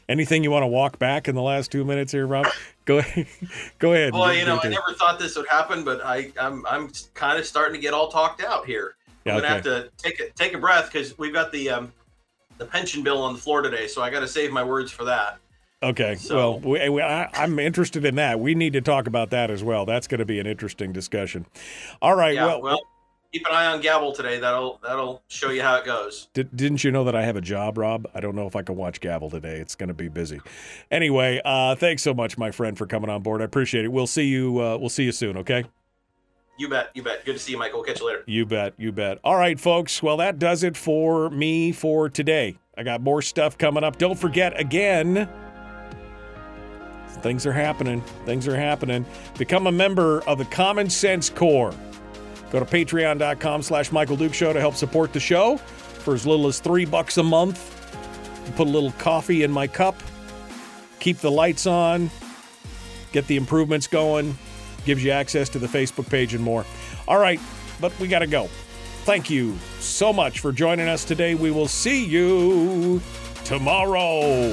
Anything 0.08 0.42
you 0.44 0.50
want 0.50 0.62
to 0.62 0.68
walk 0.68 0.98
back 0.98 1.28
in 1.28 1.34
the 1.34 1.42
last 1.42 1.70
two 1.70 1.84
minutes 1.84 2.12
here, 2.12 2.26
Robb? 2.26 2.46
Go 2.84 2.98
ahead. 2.98 3.26
Go 3.78 3.92
ahead. 3.92 4.12
Well, 4.12 4.34
you 4.34 4.44
know, 4.44 4.58
I 4.62 4.68
never 4.68 4.92
thought 4.94 5.18
this 5.18 5.36
would 5.36 5.46
happen, 5.46 5.84
but 5.84 6.04
I, 6.04 6.32
I'm 6.40 6.66
I'm 6.66 6.90
kind 7.14 7.38
of 7.38 7.46
starting 7.46 7.74
to 7.74 7.80
get 7.80 7.94
all 7.94 8.08
talked 8.08 8.42
out 8.42 8.66
here. 8.66 8.96
Yeah, 9.24 9.36
I'm 9.36 9.40
gonna 9.40 9.54
okay. 9.54 9.70
have 9.70 9.84
to 9.84 9.90
take 9.96 10.20
a 10.20 10.30
take 10.30 10.54
a 10.54 10.58
breath 10.58 10.92
because 10.92 11.16
we've 11.16 11.32
got 11.32 11.52
the 11.52 11.70
um, 11.70 11.92
the 12.58 12.64
pension 12.64 13.02
bill 13.02 13.22
on 13.22 13.34
the 13.34 13.38
floor 13.38 13.62
today, 13.62 13.86
so 13.86 14.02
I 14.02 14.10
got 14.10 14.20
to 14.20 14.28
save 14.28 14.50
my 14.50 14.64
words 14.64 14.90
for 14.90 15.04
that. 15.04 15.38
Okay. 15.82 16.14
So, 16.14 16.36
well, 16.36 16.60
we, 16.60 16.88
we, 16.88 17.02
I, 17.02 17.28
am 17.34 17.58
interested 17.58 18.04
in 18.04 18.14
that. 18.14 18.38
We 18.38 18.54
need 18.54 18.72
to 18.74 18.80
talk 18.80 19.08
about 19.08 19.30
that 19.30 19.50
as 19.50 19.64
well. 19.64 19.84
That's 19.84 20.06
going 20.06 20.20
to 20.20 20.24
be 20.24 20.38
an 20.38 20.46
interesting 20.46 20.92
discussion. 20.92 21.44
All 22.00 22.14
right. 22.14 22.34
Yeah, 22.34 22.46
well, 22.46 22.62
well 22.62 22.80
keep 23.32 23.46
an 23.46 23.52
eye 23.52 23.66
on 23.66 23.80
Gavel 23.80 24.12
today. 24.12 24.38
That'll 24.38 24.78
that'll 24.82 25.22
show 25.28 25.50
you 25.50 25.62
how 25.62 25.76
it 25.76 25.84
goes. 25.84 26.28
Did, 26.34 26.54
didn't 26.56 26.84
you 26.84 26.90
know 26.90 27.04
that 27.04 27.16
I 27.16 27.22
have 27.22 27.36
a 27.36 27.40
job, 27.40 27.78
Robb? 27.78 28.08
I 28.14 28.20
don't 28.20 28.34
know 28.34 28.46
if 28.46 28.54
I 28.54 28.62
can 28.62 28.76
watch 28.76 29.00
Gavel 29.00 29.30
today. 29.30 29.58
It's 29.58 29.74
going 29.74 29.88
to 29.88 29.94
be 29.94 30.08
busy. 30.08 30.40
Anyway, 30.90 31.40
uh, 31.44 31.74
thanks 31.74 32.02
so 32.02 32.14
much, 32.14 32.36
my 32.36 32.50
friend, 32.50 32.76
for 32.76 32.86
coming 32.86 33.10
on 33.10 33.22
board. 33.22 33.40
I 33.40 33.44
appreciate 33.44 33.84
it. 33.84 33.88
We'll 33.88 34.06
see 34.06 34.26
you. 34.26 34.60
Uh, 34.60 34.76
we'll 34.76 34.90
see 34.90 35.04
you 35.04 35.12
soon. 35.12 35.36
Okay. 35.38 35.64
You 36.58 36.68
bet. 36.68 36.90
You 36.94 37.02
bet. 37.02 37.24
Good 37.24 37.32
to 37.32 37.38
see 37.38 37.52
you, 37.52 37.58
Michael. 37.58 37.78
We'll 37.78 37.86
catch 37.86 38.00
you 38.00 38.06
later. 38.06 38.22
You 38.26 38.44
bet. 38.46 38.74
You 38.76 38.92
bet. 38.92 39.18
All 39.24 39.36
right, 39.36 39.58
folks. 39.58 40.02
Well, 40.02 40.18
that 40.18 40.38
does 40.38 40.62
it 40.62 40.76
for 40.76 41.30
me 41.30 41.72
for 41.72 42.08
today. 42.08 42.56
I 42.76 42.82
got 42.82 43.00
more 43.00 43.22
stuff 43.22 43.56
coming 43.58 43.84
up. 43.84 43.98
Don't 43.98 44.18
forget 44.18 44.58
again. 44.60 45.28
Things 47.20 47.46
are 47.46 47.52
happening. 47.52 48.00
Things 48.24 48.48
are 48.48 48.56
happening. 48.56 49.06
Become 49.38 49.66
a 49.66 49.72
member 49.72 50.22
of 50.22 50.38
the 50.38 50.44
Common 50.46 50.90
Sense 50.90 51.30
Corps. 51.30 51.74
Go 52.52 52.60
to 52.60 52.66
patreon.com 52.66 53.62
slash 53.62 53.90
Michael 53.90 54.16
Duke 54.16 54.34
Show 54.34 54.52
to 54.52 54.60
help 54.60 54.74
support 54.74 55.14
the 55.14 55.20
show 55.20 55.56
for 55.56 56.12
as 56.12 56.26
little 56.26 56.46
as 56.46 56.60
three 56.60 56.84
bucks 56.84 57.16
a 57.16 57.22
month. 57.22 57.78
Put 58.56 58.66
a 58.66 58.70
little 58.70 58.92
coffee 58.92 59.42
in 59.42 59.50
my 59.50 59.66
cup, 59.66 59.96
keep 61.00 61.16
the 61.18 61.30
lights 61.30 61.66
on, 61.66 62.10
get 63.12 63.26
the 63.26 63.36
improvements 63.36 63.86
going, 63.86 64.36
gives 64.84 65.02
you 65.02 65.12
access 65.12 65.48
to 65.48 65.58
the 65.58 65.66
Facebook 65.66 66.10
page 66.10 66.34
and 66.34 66.44
more. 66.44 66.66
All 67.08 67.18
right, 67.18 67.40
but 67.80 67.98
we 67.98 68.06
got 68.06 68.18
to 68.18 68.26
go. 68.26 68.48
Thank 69.04 69.30
you 69.30 69.56
so 69.78 70.12
much 70.12 70.40
for 70.40 70.52
joining 70.52 70.88
us 70.88 71.04
today. 71.06 71.34
We 71.34 71.50
will 71.50 71.68
see 71.68 72.04
you 72.04 73.00
tomorrow. 73.44 74.52